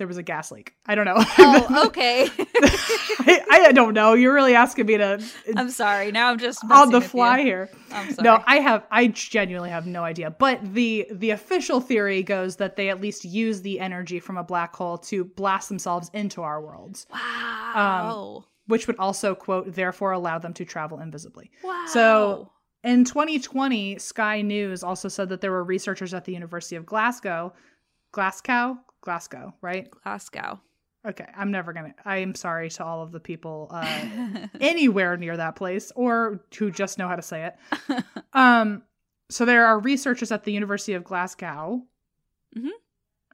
there 0.00 0.06
was 0.06 0.16
a 0.16 0.22
gas 0.22 0.50
leak. 0.50 0.74
I 0.86 0.94
don't 0.94 1.04
know. 1.04 1.22
Oh, 1.42 1.86
okay. 1.86 2.26
I, 3.20 3.66
I 3.66 3.72
don't 3.72 3.92
know. 3.92 4.14
You're 4.14 4.32
really 4.32 4.54
asking 4.54 4.86
me 4.86 4.96
to 4.96 5.22
I'm 5.56 5.68
sorry. 5.68 6.10
Now 6.10 6.30
I'm 6.30 6.38
just 6.38 6.64
on 6.70 6.90
the 6.90 7.00
you. 7.00 7.06
fly 7.06 7.42
here. 7.42 7.68
I'm 7.92 8.14
sorry. 8.14 8.24
No, 8.24 8.42
I 8.46 8.60
have. 8.60 8.86
I 8.90 9.08
genuinely 9.08 9.68
have 9.68 9.86
no 9.86 10.02
idea. 10.02 10.30
But 10.30 10.74
the 10.74 11.06
the 11.10 11.30
official 11.30 11.80
theory 11.80 12.22
goes 12.22 12.56
that 12.56 12.76
they 12.76 12.88
at 12.88 13.00
least 13.00 13.26
use 13.26 13.60
the 13.60 13.78
energy 13.78 14.20
from 14.20 14.38
a 14.38 14.42
black 14.42 14.74
hole 14.74 14.96
to 14.98 15.24
blast 15.24 15.68
themselves 15.68 16.10
into 16.14 16.42
our 16.42 16.62
worlds, 16.62 17.06
um, 17.12 17.18
wow. 17.74 18.44
which 18.66 18.86
would 18.86 18.96
also 18.98 19.34
quote 19.34 19.74
therefore 19.74 20.12
allow 20.12 20.38
them 20.38 20.54
to 20.54 20.64
travel 20.64 20.98
invisibly. 20.98 21.50
wow. 21.62 21.84
So 21.88 22.50
in 22.82 23.04
2020, 23.04 23.98
Sky 23.98 24.40
News 24.40 24.82
also 24.82 25.08
said 25.08 25.28
that 25.28 25.42
there 25.42 25.52
were 25.52 25.64
researchers 25.64 26.14
at 26.14 26.24
the 26.24 26.32
University 26.32 26.76
of 26.76 26.86
Glasgow, 26.86 27.52
Glasgow, 28.12 28.78
Glasgow, 29.00 29.54
right? 29.60 29.90
Glasgow. 29.90 30.60
Okay, 31.06 31.26
I'm 31.34 31.50
never 31.50 31.72
gonna. 31.72 31.94
I 32.04 32.18
am 32.18 32.34
sorry 32.34 32.68
to 32.70 32.84
all 32.84 33.02
of 33.02 33.10
the 33.10 33.20
people 33.20 33.68
uh, 33.70 34.46
anywhere 34.60 35.16
near 35.16 35.36
that 35.36 35.56
place 35.56 35.90
or 35.96 36.44
who 36.58 36.70
just 36.70 36.98
know 36.98 37.08
how 37.08 37.16
to 37.16 37.22
say 37.22 37.46
it. 37.46 38.04
um, 38.34 38.82
so 39.30 39.44
there 39.46 39.64
are 39.66 39.78
researchers 39.78 40.30
at 40.30 40.44
the 40.44 40.52
University 40.52 40.92
of 40.92 41.04
Glasgow. 41.04 41.82
Mhm. 42.56 42.68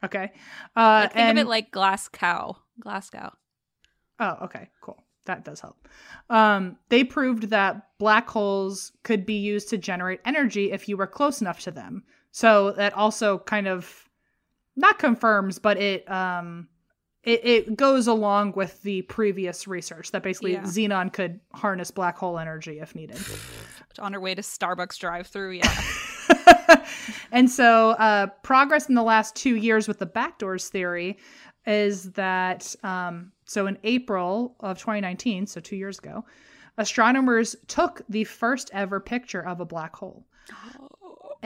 Okay. 0.05 0.33
Uh, 0.77 1.01
Like, 1.05 1.13
think 1.15 1.25
and, 1.25 1.39
of 1.39 1.47
it 1.47 1.49
like 1.49 1.71
Glasgow. 1.73 2.59
Glasgow. 2.79 3.33
oh, 4.21 4.37
okay, 4.43 4.69
cool. 4.81 5.03
That 5.25 5.45
does 5.45 5.59
help. 5.61 5.89
Um, 6.31 6.77
they 6.89 7.03
proved 7.03 7.51
that 7.51 7.89
black 7.99 8.29
holes 8.29 8.93
could 9.03 9.27
be 9.27 9.39
used 9.39 9.69
to 9.71 9.79
generate 9.79 10.21
energy 10.25 10.71
if 10.71 10.89
you 10.89 10.97
were 10.97 11.07
close 11.09 11.41
enough 11.41 11.59
to 11.61 11.73
them. 11.73 12.05
So 12.31 12.71
that 12.73 12.93
also 12.95 13.39
kind 13.39 13.67
of 13.67 14.06
not 14.77 14.99
confirms, 14.99 15.59
but 15.59 15.79
it 15.79 16.09
um 16.11 16.69
it, 17.23 17.45
it 17.45 17.77
goes 17.77 18.07
along 18.07 18.53
with 18.53 18.81
the 18.83 19.03
previous 19.03 19.67
research 19.67 20.13
that 20.13 20.23
basically 20.23 20.53
Yeah. 20.53 20.63
xenon 20.63 21.13
could 21.13 21.41
harness 21.53 21.91
black 21.91 22.17
hole 22.17 22.39
energy 22.39 22.79
if 22.79 22.95
needed. 22.95 23.19
On 23.99 24.13
her 24.13 24.21
way 24.21 24.35
to 24.35 24.43
Starbucks 24.43 24.99
drive 24.99 25.27
through. 25.27 25.53
Yeah. 25.53 25.83
and 27.33 27.51
so 27.51 27.91
uh, 27.93 28.27
progress 28.43 28.89
in 28.89 28.95
the 28.95 29.03
last 29.03 29.35
two 29.35 29.57
years 29.57 29.89
with 29.89 29.99
the 29.99 30.07
backdoors 30.07 30.69
theory 30.69 31.19
is 31.67 32.13
that 32.13 32.75
um, 32.85 33.33
so 33.45 33.67
in 33.67 33.77
april 33.85 34.55
of 34.61 34.79
2019 34.79 35.47
so 35.47 35.61
two 35.61 35.77
years 35.77 35.99
ago 35.99 36.25
astronomers 36.79 37.57
took 37.67 38.03
the 38.09 38.25
first 38.25 38.71
ever 38.73 39.01
picture 39.01 39.41
of 39.45 39.61
a 39.61 39.65
black 39.65 39.95
hole 39.97 40.27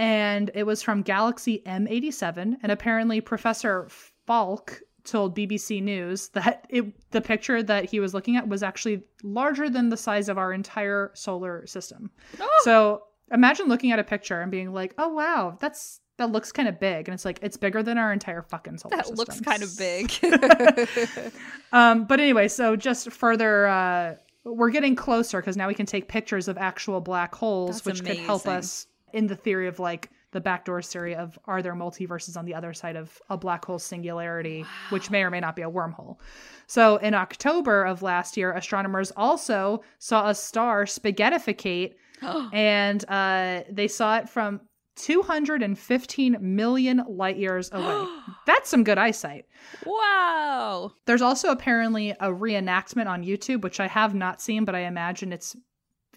and 0.01 0.51
it 0.55 0.65
was 0.65 0.83
from 0.83 1.03
galaxy 1.03 1.63
m87 1.67 2.57
and 2.63 2.73
apparently 2.73 3.21
professor 3.21 3.87
falcke 4.29 4.81
told 5.05 5.37
bbc 5.37 5.83
news 5.83 6.29
that 6.31 6.67
it 6.71 6.85
the 7.11 7.21
picture 7.21 7.63
that 7.63 7.85
he 7.85 8.01
was 8.01 8.15
looking 8.15 8.37
at 8.37 8.49
was 8.49 8.63
actually 8.63 9.03
larger 9.23 9.69
than 9.71 9.89
the 9.89 9.97
size 9.97 10.29
of 10.29 10.39
our 10.39 10.53
entire 10.53 11.11
solar 11.15 11.67
system 11.67 12.11
Oh. 12.41 12.49
so 12.63 13.03
imagine 13.33 13.67
looking 13.69 13.93
at 13.93 13.99
a 13.99 14.05
picture 14.05 14.41
and 14.41 14.51
being 14.51 14.73
like, 14.73 14.93
"Oh 14.99 15.09
wow, 15.09 15.57
that's 15.61 16.01
that 16.17 16.33
looks 16.33 16.51
kind 16.51 16.69
of 16.69 16.81
big," 16.81 17.07
and 17.09 17.15
it's 17.15 17.25
like 17.25 17.39
it's 17.43 17.57
bigger 17.57 17.81
than 17.81 17.97
our 17.97 18.13
entire 18.13 18.43
fucking 18.43 18.79
solar 18.79 18.97
that 18.97 19.07
system. 19.07 19.17
looks 19.19 19.41
kind 19.41 19.63
of 19.63 19.71
big. 19.79 20.11
um, 21.73 22.05
but 22.07 22.19
anyway, 22.21 22.49
so 22.49 22.75
just 22.75 23.13
further, 23.13 23.69
uh, 23.69 24.15
we're 24.45 24.71
getting 24.71 24.97
closer 24.97 25.41
because 25.41 25.57
now 25.57 25.69
we 25.69 25.75
can 25.75 25.87
take 25.87 26.09
pictures 26.09 26.49
of 26.49 26.59
actual 26.59 27.01
black 27.01 27.35
holes, 27.35 27.77
That's 27.83 28.01
which 28.01 28.05
could 28.05 28.19
help 28.19 28.47
us 28.49 28.87
in 29.13 29.27
the 29.27 29.37
theory 29.37 29.69
of 29.69 29.79
like 29.79 30.11
the 30.33 30.41
backdoor 30.41 30.81
theory 30.83 31.15
of 31.15 31.39
are 31.47 31.63
there 31.63 31.75
multiverses 31.75 32.37
on 32.37 32.45
the 32.45 32.55
other 32.55 32.73
side 32.73 32.97
of 32.97 33.21
a 33.31 33.37
black 33.37 33.65
hole 33.65 33.79
singularity, 33.79 34.65
which 34.91 35.11
may 35.11 35.23
or 35.23 35.31
may 35.31 35.41
not 35.41 35.57
be 35.57 35.63
a 35.63 35.71
wormhole. 35.71 36.19
So 36.67 36.97
in 36.97 37.15
October 37.15 37.85
of 37.85 38.03
last 38.03 38.37
year, 38.37 38.53
astronomers 38.53 39.11
also 39.17 39.83
saw 39.99 40.29
a 40.29 40.35
star 40.35 40.85
spaghettificate 40.85 41.95
and 42.53 43.05
uh, 43.09 43.63
they 43.71 43.89
saw 43.89 44.19
it 44.19 44.29
from 44.29 44.61
215 44.97 46.37
million 46.41 47.03
light 47.09 47.37
years 47.37 47.71
away. 47.73 48.07
That's 48.47 48.71
some 48.71 48.85
good 48.85 48.99
eyesight. 48.99 49.47
wow. 49.85 50.93
There's 51.07 51.23
also 51.23 51.51
apparently 51.51 52.11
a 52.11 52.29
reenactment 52.29 53.07
on 53.07 53.25
YouTube, 53.25 53.63
which 53.63 53.81
I 53.81 53.89
have 53.89 54.15
not 54.15 54.41
seen, 54.41 54.65
but 54.65 54.75
I 54.75 54.81
imagine 54.81 55.33
it's 55.33 55.57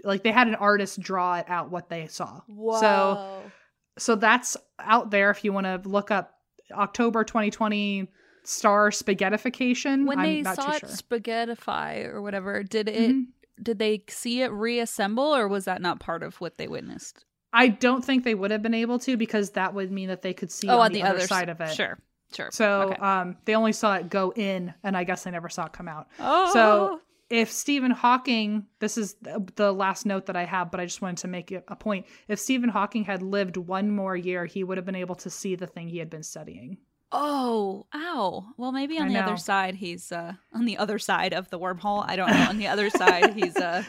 like 0.04 0.24
they 0.24 0.32
had 0.32 0.48
an 0.48 0.56
artist 0.56 1.00
draw 1.00 1.36
it 1.36 1.46
out 1.50 1.72
what 1.72 1.90
they 1.90 2.08
saw. 2.08 2.42
Wow. 2.48 2.80
So 2.80 3.52
so 3.98 4.16
that's 4.16 4.58
out 4.80 5.12
there 5.12 5.30
if 5.32 5.44
you 5.44 5.54
want 5.54 5.66
to 5.66 5.88
look 5.90 6.12
up 6.12 6.34
October 6.72 7.24
2020 7.24 8.08
star 8.44 8.90
spaghettification. 8.90 10.06
when 10.06 10.20
I'm 10.20 10.26
they 10.26 10.42
not 10.42 10.56
saw 10.56 10.72
it 10.72 10.80
sure. 10.80 10.90
spaghettify 10.90 12.06
or 12.08 12.22
whatever, 12.22 12.64
did 12.64 12.90
it 12.90 13.12
Mhm. 13.12 13.26
did 13.62 13.80
they 13.80 14.04
see 14.10 14.42
it 14.42 14.52
reassemble 14.52 15.36
or 15.36 15.48
was 15.48 15.66
that 15.66 15.82
not 15.82 16.00
part 16.00 16.24
of 16.24 16.42
what 16.42 16.58
they 16.58 16.68
witnessed? 16.68 17.26
I 17.54 17.68
don't 17.68 18.04
think 18.04 18.24
they 18.24 18.34
would 18.34 18.50
have 18.52 18.64
been 18.64 18.74
able 18.74 18.98
to 19.00 19.16
because 19.16 19.52
that 19.52 19.74
would 19.76 19.92
mean 19.92 20.10
that 20.10 20.24
they 20.24 20.34
could 20.34 20.52
see 20.52 20.68
oh, 20.70 20.80
on, 20.80 20.92
the, 20.92 21.04
other, 21.04 21.20
s- 21.20 21.30
side 21.30 21.50
of 21.50 21.62
it. 21.62 21.70
Sure. 21.76 22.00
Sure. 22.34 22.50
So 22.52 22.82
Okay. 22.92 22.96
um, 23.00 23.38
they 23.46 23.54
only 23.56 23.74
saw 23.74 23.94
it 23.98 24.10
go 24.10 24.34
in, 24.36 24.74
and 24.84 24.98
I 24.98 25.04
guess 25.04 25.24
they 25.24 25.30
never 25.30 25.50
saw 25.50 25.68
it 25.68 25.72
come 25.74 25.88
out. 25.88 26.08
oh. 26.20 26.50
So 26.52 27.02
if 27.30 27.52
Stephen 27.52 27.92
Hawking, 27.92 28.66
this 28.80 28.98
is 28.98 29.16
the 29.56 29.72
last 29.72 30.06
note 30.06 30.28
that 30.28 30.36
I 30.36 30.46
have, 30.46 30.72
but 30.72 30.80
I 30.80 30.86
just 30.86 31.02
wanted 31.02 31.18
to 31.20 31.28
make 31.28 31.52
it 31.52 31.64
a 31.68 31.76
point. 31.76 32.06
If 32.28 32.40
Stephen 32.40 32.70
Hawking 32.70 33.06
had 33.06 33.22
lived 33.22 33.58
one 33.58 33.92
more 33.92 34.16
year, 34.16 34.46
he 34.46 34.64
would 34.64 34.78
have 34.78 34.86
been 34.86 34.96
able 34.96 35.16
to 35.16 35.30
see 35.30 35.56
the 35.56 35.68
thing 35.68 35.90
he 35.90 35.98
had 35.98 36.10
been 36.10 36.24
studying. 36.24 36.78
Oh, 37.12 37.86
ow. 37.94 38.46
Well, 38.58 38.72
maybe 38.72 38.98
on 38.98 39.06
I 39.06 39.08
the 39.08 39.14
know. 39.14 39.20
other 39.22 39.38
side 39.38 39.76
he's 39.76 40.12
uh 40.12 40.34
on 40.52 40.66
the 40.66 40.78
other 40.78 40.98
side 40.98 41.34
of 41.34 41.50
the 41.50 41.60
wormhole. 41.60 42.04
I 42.08 42.16
don't 42.16 42.30
know. 42.30 42.48
On 42.50 42.58
the 42.58 42.68
other 42.68 42.90
side 42.90 43.34
he's 43.36 43.56
uh 43.56 43.84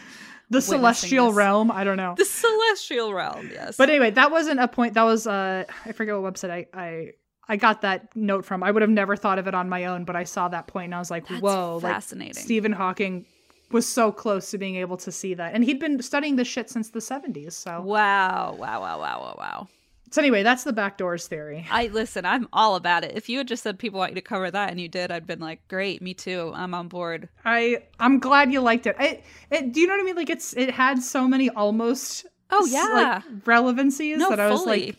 the 0.50 0.60
celestial 0.60 1.28
this. 1.28 1.36
realm. 1.36 1.70
I 1.70 1.84
don't 1.84 1.96
know. 1.96 2.14
The 2.18 2.26
celestial 2.26 3.14
realm, 3.14 3.48
yes. 3.50 3.76
But 3.78 3.88
anyway, 3.88 4.10
that 4.10 4.30
wasn't 4.30 4.60
a 4.60 4.68
point. 4.68 4.94
That 4.94 5.04
was 5.04 5.26
uh, 5.26 5.64
I 5.86 5.92
forget 5.92 6.18
what 6.20 6.34
website 6.34 6.50
I 6.50 6.66
I 6.74 7.12
I 7.48 7.56
got 7.56 7.82
that 7.82 8.14
note 8.16 8.44
from. 8.44 8.62
I 8.62 8.70
would 8.70 8.82
have 8.82 8.90
never 8.90 9.16
thought 9.16 9.38
of 9.38 9.46
it 9.46 9.54
on 9.54 9.68
my 9.68 9.84
own, 9.84 10.04
but 10.04 10.16
I 10.16 10.24
saw 10.24 10.48
that 10.48 10.66
point 10.66 10.86
and 10.86 10.94
I 10.94 10.98
was 10.98 11.10
like, 11.10 11.26
That's 11.28 11.42
whoa, 11.42 11.78
fascinating. 11.80 12.34
like 12.34 12.42
Stephen 12.44 12.72
Hawking 12.72 13.26
was 13.70 13.86
so 13.88 14.12
close 14.12 14.50
to 14.52 14.58
being 14.58 14.76
able 14.76 14.96
to 14.98 15.10
see 15.10 15.34
that, 15.34 15.54
and 15.54 15.64
he'd 15.64 15.80
been 15.80 16.00
studying 16.02 16.36
this 16.36 16.48
shit 16.48 16.70
since 16.70 16.90
the 16.90 17.00
seventies. 17.00 17.54
So, 17.54 17.80
wow, 17.80 18.54
wow, 18.58 18.80
wow, 18.80 18.98
wow, 19.00 19.20
wow, 19.20 19.34
wow. 19.38 19.68
so 20.10 20.22
anyway, 20.22 20.42
that's 20.42 20.64
the 20.64 20.72
backdoors 20.72 21.26
theory. 21.26 21.66
I 21.70 21.88
listen. 21.88 22.24
I'm 22.24 22.48
all 22.52 22.76
about 22.76 23.04
it. 23.04 23.12
If 23.16 23.28
you 23.28 23.38
had 23.38 23.48
just 23.48 23.62
said 23.62 23.78
people 23.78 23.98
want 23.98 24.12
you 24.12 24.16
to 24.16 24.20
cover 24.20 24.50
that 24.50 24.70
and 24.70 24.80
you 24.80 24.88
did, 24.88 25.10
I'd 25.10 25.26
been 25.26 25.40
like, 25.40 25.66
great, 25.68 26.00
me 26.00 26.14
too. 26.14 26.52
I'm 26.54 26.72
on 26.72 26.88
board. 26.88 27.28
I 27.44 27.82
I'm 27.98 28.20
glad 28.20 28.52
you 28.52 28.60
liked 28.60 28.86
it. 28.86 28.96
It, 29.00 29.24
it 29.50 29.72
do 29.72 29.80
you 29.80 29.86
know 29.86 29.94
what 29.94 30.00
I 30.00 30.04
mean? 30.04 30.16
Like 30.16 30.30
it's 30.30 30.56
it 30.56 30.70
had 30.70 31.02
so 31.02 31.26
many 31.26 31.50
almost 31.50 32.26
Oh 32.50 32.66
yeah, 32.66 33.22
like 33.24 33.46
relevancies 33.46 34.18
no, 34.18 34.30
that 34.30 34.38
I 34.38 34.50
was 34.50 34.60
fully. 34.62 34.86
like, 34.86 34.96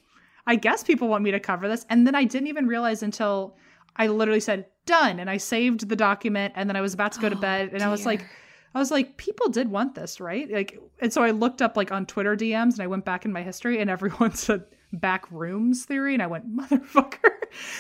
I 0.47 0.55
guess 0.55 0.83
people 0.83 1.07
want 1.07 1.23
me 1.23 1.31
to 1.31 1.39
cover 1.39 1.67
this. 1.67 1.85
And 1.89 2.05
then 2.05 2.15
I 2.15 2.23
didn't 2.23 2.47
even 2.47 2.67
realize 2.67 3.03
until 3.03 3.57
I 3.95 4.07
literally 4.07 4.39
said 4.39 4.65
done 4.85 5.19
and 5.19 5.29
I 5.29 5.37
saved 5.37 5.89
the 5.89 5.95
document 5.95 6.53
and 6.55 6.69
then 6.69 6.75
I 6.75 6.81
was 6.81 6.93
about 6.93 7.13
to 7.13 7.19
go 7.19 7.29
to 7.29 7.35
Oh, 7.35 7.41
bed 7.41 7.69
and 7.73 7.81
I 7.81 7.89
was 7.89 8.05
like. 8.05 8.25
I 8.73 8.77
was 8.79 8.91
like 8.91 9.15
people 9.15 9.47
did 9.47 9.71
want 9.71 9.95
this, 9.95 10.19
right? 10.19 10.51
Like 10.51 10.77
and 10.99 11.13
so 11.13 11.23
I 11.23 11.31
looked 11.31 11.61
up 11.61 11.77
like 11.77 11.93
on 11.93 12.05
Twitter 12.05 12.35
DMs 12.35 12.73
and 12.73 12.81
I 12.81 12.87
went 12.87 13.05
back 13.05 13.23
in 13.23 13.31
my 13.31 13.41
history 13.41 13.79
and 13.79 13.89
everyone 13.89 14.33
said 14.35 14.65
back 14.91 15.31
rooms 15.31 15.85
theory 15.85 16.13
and 16.13 16.21
I 16.21 16.27
went 16.27 16.53
motherfucker. 16.53 17.35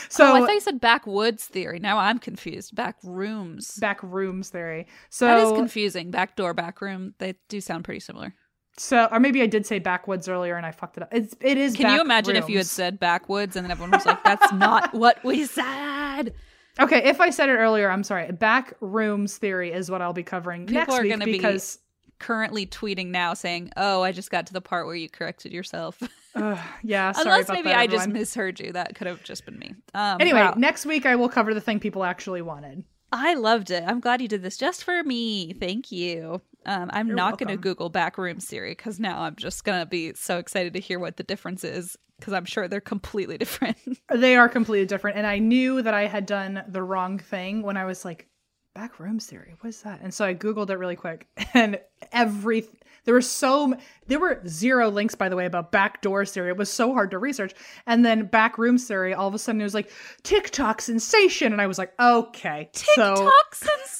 So 0.09 0.25
oh, 0.25 0.35
I 0.35 0.39
thought 0.39 0.53
you 0.53 0.61
said 0.61 0.79
backwoods 0.79 1.45
theory. 1.45 1.79
Now 1.79 1.97
I'm 1.97 2.19
confused. 2.19 2.75
Back 2.75 2.97
rooms. 3.03 3.75
back 3.77 4.01
rooms 4.03 4.49
theory. 4.49 4.87
So 5.09 5.25
that 5.25 5.39
is 5.39 5.51
confusing. 5.51 6.11
Back 6.11 6.35
door, 6.35 6.53
back 6.53 6.81
room. 6.81 7.13
They 7.19 7.35
do 7.49 7.61
sound 7.61 7.83
pretty 7.83 7.99
similar. 7.99 8.33
So 8.77 9.07
or 9.11 9.19
maybe 9.19 9.41
I 9.41 9.47
did 9.47 9.65
say 9.65 9.79
backwoods 9.79 10.27
earlier 10.27 10.55
and 10.55 10.65
I 10.65 10.71
fucked 10.71 10.97
it 10.97 11.03
up. 11.03 11.09
It's 11.11 11.35
it 11.41 11.57
is 11.57 11.75
Can 11.75 11.93
you 11.93 12.01
imagine 12.01 12.35
if 12.35 12.49
you 12.49 12.57
had 12.57 12.65
said 12.67 12.99
backwoods 12.99 13.55
and 13.55 13.63
then 13.63 13.71
everyone 13.71 13.91
was 13.91 14.05
like, 14.05 14.23
"That's 14.23 14.51
not 14.53 14.93
what 14.93 15.23
we 15.23 15.45
said." 15.45 16.33
Okay, 16.79 17.07
if 17.09 17.21
I 17.21 17.29
said 17.29 17.47
it 17.49 17.53
earlier, 17.53 17.89
I'm 17.89 18.03
sorry. 18.03 18.29
Back 18.33 18.73
rooms 18.81 19.37
theory 19.37 19.71
is 19.71 19.89
what 19.89 20.01
I'll 20.01 20.11
be 20.13 20.23
covering 20.23 20.65
People 20.65 20.81
next 20.81 20.93
are 20.93 21.01
week 21.03 21.11
gonna 21.11 21.25
be- 21.25 21.31
because 21.33 21.79
Currently 22.17 22.65
tweeting 22.65 23.07
now 23.07 23.33
saying, 23.33 23.71
"Oh, 23.75 24.01
I 24.01 24.13
just 24.13 24.31
got 24.31 24.47
to 24.47 24.53
the 24.53 24.61
part 24.61 24.85
where 24.85 24.95
you 24.95 25.09
corrected 25.09 25.51
yourself." 25.51 26.01
uh, 26.35 26.57
yeah, 26.81 27.11
sorry 27.11 27.25
Unless 27.25 27.49
maybe 27.49 27.69
that, 27.69 27.77
I 27.77 27.87
just 27.87 28.07
misheard 28.07 28.57
you. 28.57 28.71
That 28.71 28.95
could 28.95 29.07
have 29.07 29.21
just 29.21 29.45
been 29.45 29.59
me. 29.59 29.75
Um, 29.93 30.21
Anyway, 30.21 30.39
wow. 30.39 30.53
next 30.55 30.85
week 30.85 31.05
I 31.05 31.17
will 31.17 31.27
cover 31.27 31.53
the 31.53 31.59
thing 31.59 31.81
people 31.81 32.05
actually 32.05 32.41
wanted. 32.41 32.85
I 33.11 33.33
loved 33.33 33.69
it. 33.69 33.83
I'm 33.85 33.99
glad 33.99 34.21
you 34.21 34.29
did 34.29 34.43
this 34.43 34.55
just 34.57 34.85
for 34.85 35.03
me. 35.03 35.51
Thank 35.53 35.91
you. 35.91 36.41
Um, 36.65 36.89
I'm 36.93 37.07
You're 37.07 37.15
not 37.15 37.37
going 37.37 37.49
to. 37.49 37.57
Google 37.57 37.89
backroom 37.89 38.39
Siri 38.39 38.71
because 38.71 38.99
now 38.99 39.21
I'm 39.21 39.35
just 39.35 39.63
going 39.63 39.79
to 39.79 39.85
be 39.85 40.13
so 40.13 40.37
excited 40.37 40.73
to 40.73 40.79
hear 40.79 40.99
what 40.99 41.17
the 41.17 41.23
difference 41.23 41.63
is 41.63 41.97
because 42.19 42.33
I'm 42.33 42.45
sure 42.45 42.67
they're 42.67 42.81
completely 42.81 43.37
different. 43.39 43.77
They 44.13 44.35
are 44.35 44.49
completely 44.49 44.85
different, 44.85 45.17
and 45.17 45.27
I 45.27 45.39
knew 45.39 45.81
that 45.81 45.93
I 45.93 46.07
had 46.07 46.25
done 46.25 46.63
the 46.67 46.83
wrong 46.83 47.19
thing 47.19 47.61
when 47.61 47.77
I 47.77 47.85
was 47.85 48.05
like, 48.05 48.27
back 48.73 48.91
Siri, 49.19 49.55
what 49.61 49.69
is 49.69 49.81
that? 49.83 50.01
And 50.01 50.13
so 50.13 50.25
I 50.25 50.35
googled 50.35 50.69
it 50.69 50.77
really 50.77 50.95
quick, 50.95 51.27
and 51.53 51.79
every 52.11 52.67
there 53.05 53.13
were 53.13 53.21
so 53.21 53.75
there 54.07 54.19
were 54.19 54.41
zero 54.47 54.89
links 54.89 55.15
by 55.15 55.29
the 55.29 55.35
way 55.35 55.45
about 55.45 55.71
backdoor 55.71 56.25
Siri. 56.25 56.49
It 56.49 56.57
was 56.57 56.71
so 56.71 56.93
hard 56.93 57.11
to 57.11 57.17
research, 57.17 57.53
and 57.85 58.03
then 58.03 58.25
back 58.25 58.57
rooms 58.57 58.87
theory. 58.87 59.13
All 59.13 59.27
of 59.27 59.33
a 59.33 59.39
sudden, 59.39 59.61
it 59.61 59.63
was 59.63 59.73
like 59.73 59.91
TikTok 60.23 60.81
sensation, 60.81 61.53
and 61.53 61.61
I 61.61 61.67
was 61.67 61.77
like, 61.77 61.93
okay, 61.99 62.69
so 62.73 63.15
TikTok 63.15 63.55
sensation. 63.55 63.94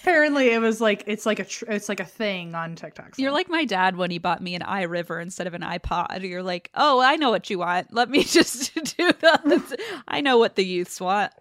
Apparently 0.00 0.50
it 0.50 0.60
was 0.60 0.80
like 0.80 1.04
it's 1.06 1.26
like 1.26 1.38
a 1.38 1.44
tr- 1.44 1.64
it's 1.68 1.88
like 1.88 2.00
a 2.00 2.04
thing 2.04 2.54
on 2.54 2.74
TikTok. 2.74 3.14
so- 3.14 3.22
You're 3.22 3.32
like 3.32 3.48
my 3.48 3.64
dad 3.64 3.96
when 3.96 4.10
he 4.10 4.18
bought 4.18 4.42
me 4.42 4.54
an 4.54 4.62
iRiver 4.62 5.20
instead 5.22 5.46
of 5.46 5.54
an 5.54 5.62
iPod. 5.62 6.22
You're 6.28 6.42
like, 6.42 6.70
oh, 6.74 7.00
I 7.00 7.16
know 7.16 7.30
what 7.30 7.50
you 7.50 7.58
want. 7.58 7.92
Let 7.92 8.08
me 8.10 8.24
just 8.38 8.74
do 8.74 9.12
that. 9.20 9.78
I 10.08 10.20
know 10.20 10.38
what 10.38 10.56
the 10.56 10.64
youths 10.64 11.00
want. 11.00 11.32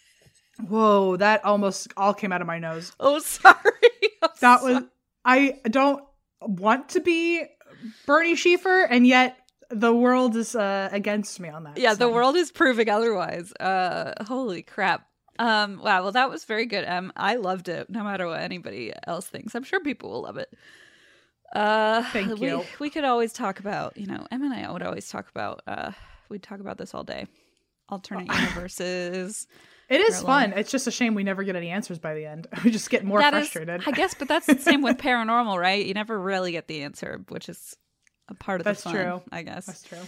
whoa, 0.68 1.16
that 1.16 1.44
almost 1.44 1.92
all 1.96 2.14
came 2.14 2.32
out 2.32 2.40
of 2.40 2.46
my 2.46 2.58
nose. 2.58 2.92
oh, 3.00 3.18
sorry. 3.20 3.54
I'm 4.22 4.30
That 4.40 4.60
sorry. 4.60 4.74
was 4.74 4.82
I 5.24 5.60
don't 5.68 6.02
want 6.40 6.90
to 6.90 7.00
be 7.00 7.42
Bernie 8.06 8.36
Schieffer, 8.36 8.86
and 8.88 9.06
yet 9.06 9.36
the 9.70 9.92
world 9.92 10.36
is 10.36 10.54
uh, 10.54 10.88
against 10.92 11.40
me 11.40 11.48
on 11.48 11.64
that. 11.64 11.76
yeah 11.76 11.92
the 11.94 12.08
world 12.08 12.36
is 12.36 12.52
proving 12.52 12.88
otherwise 12.88 13.52
uh 13.58 14.12
holy 14.24 14.62
crap 14.62 15.08
um 15.38 15.80
wow 15.82 16.02
well 16.02 16.12
that 16.12 16.30
was 16.30 16.44
very 16.44 16.66
good 16.66 16.84
um 16.86 17.12
i 17.16 17.36
loved 17.36 17.68
it 17.68 17.88
no 17.90 18.02
matter 18.04 18.26
what 18.26 18.40
anybody 18.40 18.92
else 19.06 19.26
thinks 19.26 19.54
i'm 19.54 19.62
sure 19.64 19.80
people 19.80 20.10
will 20.10 20.22
love 20.22 20.36
it 20.36 20.52
uh 21.54 22.02
Thank 22.12 22.38
we, 22.40 22.48
you. 22.48 22.64
we 22.80 22.90
could 22.90 23.04
always 23.04 23.32
talk 23.32 23.60
about 23.60 23.96
you 23.96 24.06
know 24.06 24.26
em 24.30 24.42
and 24.42 24.52
i 24.52 24.70
would 24.70 24.82
always 24.82 25.08
talk 25.08 25.28
about 25.30 25.62
uh 25.66 25.92
we'd 26.28 26.42
talk 26.42 26.60
about 26.60 26.76
this 26.78 26.94
all 26.94 27.04
day 27.04 27.26
alternate 27.88 28.26
universes 28.40 29.46
It 29.88 30.00
is 30.00 30.20
fun. 30.20 30.52
It's 30.54 30.72
just 30.72 30.88
a 30.88 30.90
shame 30.90 31.14
we 31.14 31.22
never 31.22 31.44
get 31.44 31.54
any 31.54 31.68
answers 31.68 32.00
by 32.00 32.14
the 32.14 32.26
end. 32.26 32.48
We 32.64 32.72
just 32.72 32.90
get 32.90 33.04
more 33.04 33.20
That 33.20 33.34
is- 33.34 33.48
frustrated. 33.48 33.86
i 33.86 33.92
guess 33.92 34.14
but 34.14 34.26
that's 34.26 34.46
the 34.46 34.58
same 34.58 34.82
with 34.82 34.96
paranormal 35.08 35.56
right 35.58 35.86
you 35.86 35.94
never 35.94 36.18
really 36.18 36.50
get 36.52 36.66
the 36.66 36.82
answer 36.82 37.24
which 37.28 37.48
is 37.48 37.76
a 38.28 38.34
part 38.34 38.60
of 38.60 38.64
That's 38.64 38.82
the 38.82 38.90
fun 38.90 38.94
true. 39.04 39.22
i 39.30 39.42
guess 39.42 39.66
That's 39.66 39.82
true. 39.84 39.98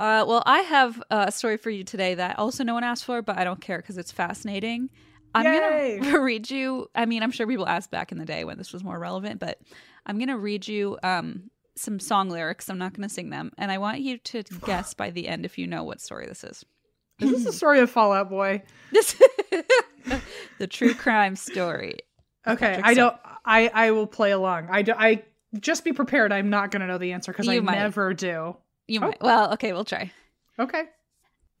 Uh, 0.00 0.24
well, 0.26 0.42
I 0.46 0.60
have 0.60 1.02
uh, 1.10 1.26
a 1.28 1.32
story 1.32 1.58
for 1.58 1.68
you 1.68 1.84
today 1.84 2.14
that 2.14 2.38
also 2.38 2.64
no 2.64 2.72
one 2.72 2.82
asked 2.84 3.04
for, 3.04 3.20
but 3.20 3.36
I 3.36 3.44
don't 3.44 3.60
care 3.60 3.76
because 3.76 3.98
it's 3.98 4.10
fascinating. 4.10 4.88
I'm 5.34 5.44
Yay! 5.44 5.98
gonna 6.00 6.20
read 6.22 6.50
you. 6.50 6.88
I 6.94 7.04
mean, 7.04 7.22
I'm 7.22 7.30
sure 7.30 7.46
people 7.46 7.68
asked 7.68 7.90
back 7.90 8.10
in 8.10 8.16
the 8.16 8.24
day 8.24 8.44
when 8.44 8.56
this 8.56 8.72
was 8.72 8.82
more 8.82 8.98
relevant, 8.98 9.40
but 9.40 9.58
I'm 10.06 10.18
gonna 10.18 10.38
read 10.38 10.66
you 10.66 10.98
um, 11.02 11.50
some 11.76 12.00
song 12.00 12.30
lyrics. 12.30 12.70
I'm 12.70 12.78
not 12.78 12.94
gonna 12.94 13.10
sing 13.10 13.28
them, 13.28 13.52
and 13.58 13.70
I 13.70 13.76
want 13.76 14.00
you 14.00 14.16
to 14.16 14.42
guess 14.64 14.94
by 14.94 15.10
the 15.10 15.28
end 15.28 15.44
if 15.44 15.58
you 15.58 15.66
know 15.66 15.84
what 15.84 16.00
story 16.00 16.26
this 16.26 16.44
is. 16.44 16.64
Is 17.20 17.30
this 17.30 17.44
the 17.44 17.52
story 17.56 17.80
of 17.80 17.90
Fall 17.90 18.14
Out 18.14 18.30
Boy? 18.30 18.62
This, 18.92 19.20
the 20.58 20.66
true 20.66 20.94
crime 20.94 21.36
story. 21.36 21.98
Okay, 22.46 22.80
I 22.82 22.94
don't. 22.94 23.16
I 23.44 23.68
I 23.68 23.90
will 23.90 24.06
play 24.06 24.30
along. 24.30 24.68
I 24.70 24.80
do, 24.80 24.94
I 24.96 25.24
just 25.58 25.84
be 25.84 25.92
prepared. 25.92 26.32
I'm 26.32 26.48
not 26.48 26.70
going 26.70 26.80
to 26.80 26.86
know 26.86 26.96
the 26.96 27.12
answer 27.12 27.32
because 27.32 27.48
I 27.48 27.60
might. 27.60 27.74
never 27.74 28.14
do. 28.14 28.56
You 28.90 29.00
Oh. 29.00 29.06
might. 29.06 29.20
Well, 29.22 29.52
okay, 29.54 29.72
we'll 29.72 29.84
try. 29.84 30.10
Okay. 30.58 30.84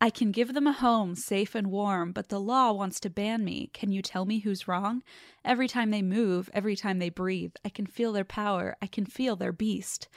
I 0.00 0.10
can 0.10 0.32
give 0.32 0.54
them 0.54 0.66
a 0.66 0.72
home 0.72 1.14
safe 1.14 1.54
and 1.54 1.66
warm, 1.70 2.12
but 2.12 2.28
the 2.28 2.40
law 2.40 2.72
wants 2.72 2.98
to 3.00 3.10
ban 3.10 3.44
me. 3.44 3.70
Can 3.74 3.92
you 3.92 4.00
tell 4.02 4.24
me 4.24 4.38
who's 4.40 4.66
wrong? 4.66 5.02
Every 5.44 5.68
time 5.68 5.90
they 5.90 6.02
move, 6.02 6.48
every 6.54 6.74
time 6.74 6.98
they 6.98 7.10
breathe, 7.10 7.52
I 7.64 7.68
can 7.68 7.86
feel 7.86 8.12
their 8.12 8.24
power, 8.24 8.76
I 8.82 8.86
can 8.86 9.04
feel 9.04 9.36
their 9.36 9.52
beast. 9.52 10.08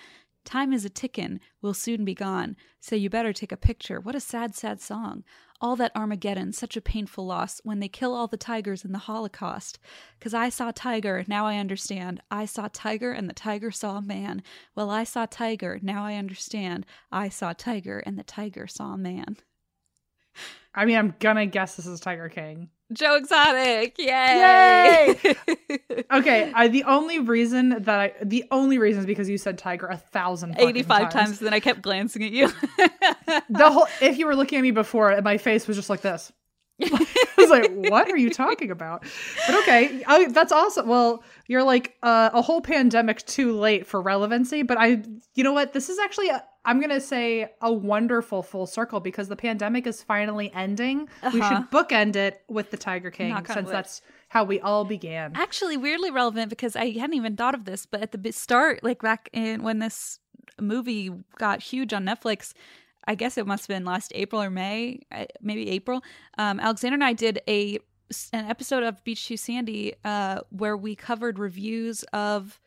Time 0.45 0.73
is 0.73 0.83
a 0.83 0.89
tickin', 0.89 1.39
we'll 1.61 1.73
soon 1.73 2.03
be 2.03 2.13
gone, 2.13 2.55
so 2.79 2.95
you 2.95 3.09
better 3.09 3.31
take 3.31 3.51
a 3.51 3.57
picture. 3.57 3.99
What 3.99 4.15
a 4.15 4.19
sad, 4.19 4.55
sad 4.55 4.81
song. 4.81 5.23
All 5.61 5.75
that 5.77 5.95
Armageddon, 5.95 6.51
such 6.51 6.75
a 6.75 6.81
painful 6.81 7.25
loss 7.25 7.61
when 7.63 7.79
they 7.79 7.87
kill 7.87 8.13
all 8.13 8.27
the 8.27 8.35
tigers 8.35 8.83
in 8.83 8.91
the 8.91 8.97
Holocaust. 8.99 9.79
'Cause 10.19 10.33
I 10.33 10.49
saw 10.49 10.71
Tiger, 10.75 11.23
now 11.27 11.45
I 11.45 11.57
understand. 11.57 12.21
I 12.29 12.45
saw 12.45 12.67
Tiger 12.71 13.13
and 13.13 13.29
the 13.29 13.33
tiger 13.33 13.71
saw 13.71 14.01
man. 14.01 14.43
Well, 14.75 14.89
I 14.89 15.05
saw 15.05 15.25
Tiger, 15.25 15.79
now 15.81 16.03
I 16.03 16.15
understand. 16.15 16.85
I 17.11 17.29
saw 17.29 17.53
Tiger 17.53 17.99
and 17.99 18.19
the 18.19 18.23
tiger 18.23 18.67
saw 18.67 18.97
man. 18.97 19.37
I 20.75 20.85
mean, 20.85 20.97
I'm 20.97 21.15
gonna 21.19 21.45
guess 21.45 21.75
this 21.75 21.85
is 21.85 21.99
Tiger 21.99 22.27
King. 22.27 22.69
Joe 22.93 23.15
Exotic! 23.15 23.97
Yay! 23.97 25.15
Yay! 25.23 25.35
okay, 26.11 26.51
I 26.53 26.67
the 26.67 26.83
only 26.83 27.19
reason 27.19 27.83
that 27.83 27.99
I 27.99 28.13
the 28.23 28.45
only 28.51 28.77
reason 28.77 29.01
is 29.01 29.05
because 29.05 29.29
you 29.29 29.37
said 29.37 29.57
Tiger 29.57 29.87
a 29.87 29.97
thousand 29.97 30.55
85 30.59 31.09
times. 31.09 31.39
And 31.39 31.47
then 31.47 31.53
I 31.53 31.59
kept 31.59 31.81
glancing 31.81 32.23
at 32.23 32.31
you. 32.31 32.49
The 33.49 33.69
whole 33.69 33.87
if 34.01 34.17
you 34.17 34.25
were 34.27 34.35
looking 34.35 34.59
at 34.59 34.61
me 34.61 34.71
before, 34.71 35.19
my 35.21 35.37
face 35.37 35.67
was 35.67 35.77
just 35.77 35.89
like 35.89 36.01
this. 36.01 36.31
I 36.83 37.07
was 37.37 37.49
like, 37.49 37.71
"What 37.71 38.09
are 38.09 38.17
you 38.17 38.29
talking 38.29 38.71
about?" 38.71 39.03
But 39.47 39.55
okay, 39.61 40.03
I, 40.07 40.27
that's 40.27 40.51
awesome. 40.51 40.87
Well, 40.87 41.23
you're 41.47 41.63
like 41.63 41.95
uh, 42.03 42.31
a 42.33 42.41
whole 42.41 42.61
pandemic 42.61 43.25
too 43.25 43.53
late 43.53 43.85
for 43.85 44.01
relevancy. 44.01 44.63
But 44.63 44.77
I, 44.79 45.03
you 45.35 45.43
know 45.43 45.53
what? 45.53 45.73
This 45.73 45.89
is 45.89 45.99
actually 45.99 46.29
a, 46.29 46.43
I'm 46.65 46.79
gonna 46.79 47.01
say 47.01 47.51
a 47.61 47.71
wonderful 47.73 48.41
full 48.43 48.65
circle 48.65 48.99
because 48.99 49.27
the 49.27 49.35
pandemic 49.35 49.85
is 49.85 50.01
finally 50.01 50.51
ending. 50.53 51.09
We 51.33 51.41
Uh-huh. 51.41 51.57
should 51.59 51.71
bookend 51.71 52.15
it 52.15 52.41
with 52.47 52.71
the 52.71 52.77
Tiger 52.77 53.11
King 53.11 53.35
since 53.45 53.65
wood. 53.65 53.73
that's 53.75 54.01
how 54.29 54.43
we 54.45 54.59
all 54.61 54.85
began. 54.85 55.33
Actually, 55.35 55.77
weirdly 55.77 56.09
relevant 56.09 56.49
because 56.49 56.75
I 56.75 56.91
hadn't 56.91 57.15
even 57.15 57.35
thought 57.35 57.53
of 57.53 57.65
this, 57.65 57.85
but 57.85 58.01
at 58.01 58.11
the 58.11 58.31
start, 58.31 58.83
like 58.83 59.01
back 59.01 59.29
in 59.33 59.61
when 59.63 59.79
this 59.79 60.19
movie 60.59 61.11
got 61.37 61.61
huge 61.61 61.93
on 61.93 62.05
Netflix, 62.05 62.53
I 63.05 63.15
guess 63.15 63.37
it 63.37 63.45
must 63.45 63.63
have 63.63 63.75
been 63.75 63.83
last 63.85 64.11
April 64.15 64.41
or 64.41 64.49
May, 64.49 65.01
maybe 65.41 65.69
April. 65.69 66.01
Um, 66.37 66.59
Alexander 66.61 66.93
and 66.95 67.03
I 67.03 67.13
did 67.13 67.41
a 67.47 67.79
an 68.31 68.45
episode 68.49 68.83
of 68.83 69.03
Beach 69.03 69.27
Too 69.27 69.37
Sandy 69.37 69.95
uh, 70.05 70.41
where 70.49 70.77
we 70.77 70.95
covered 70.95 71.39
reviews 71.39 72.03
of 72.13 72.59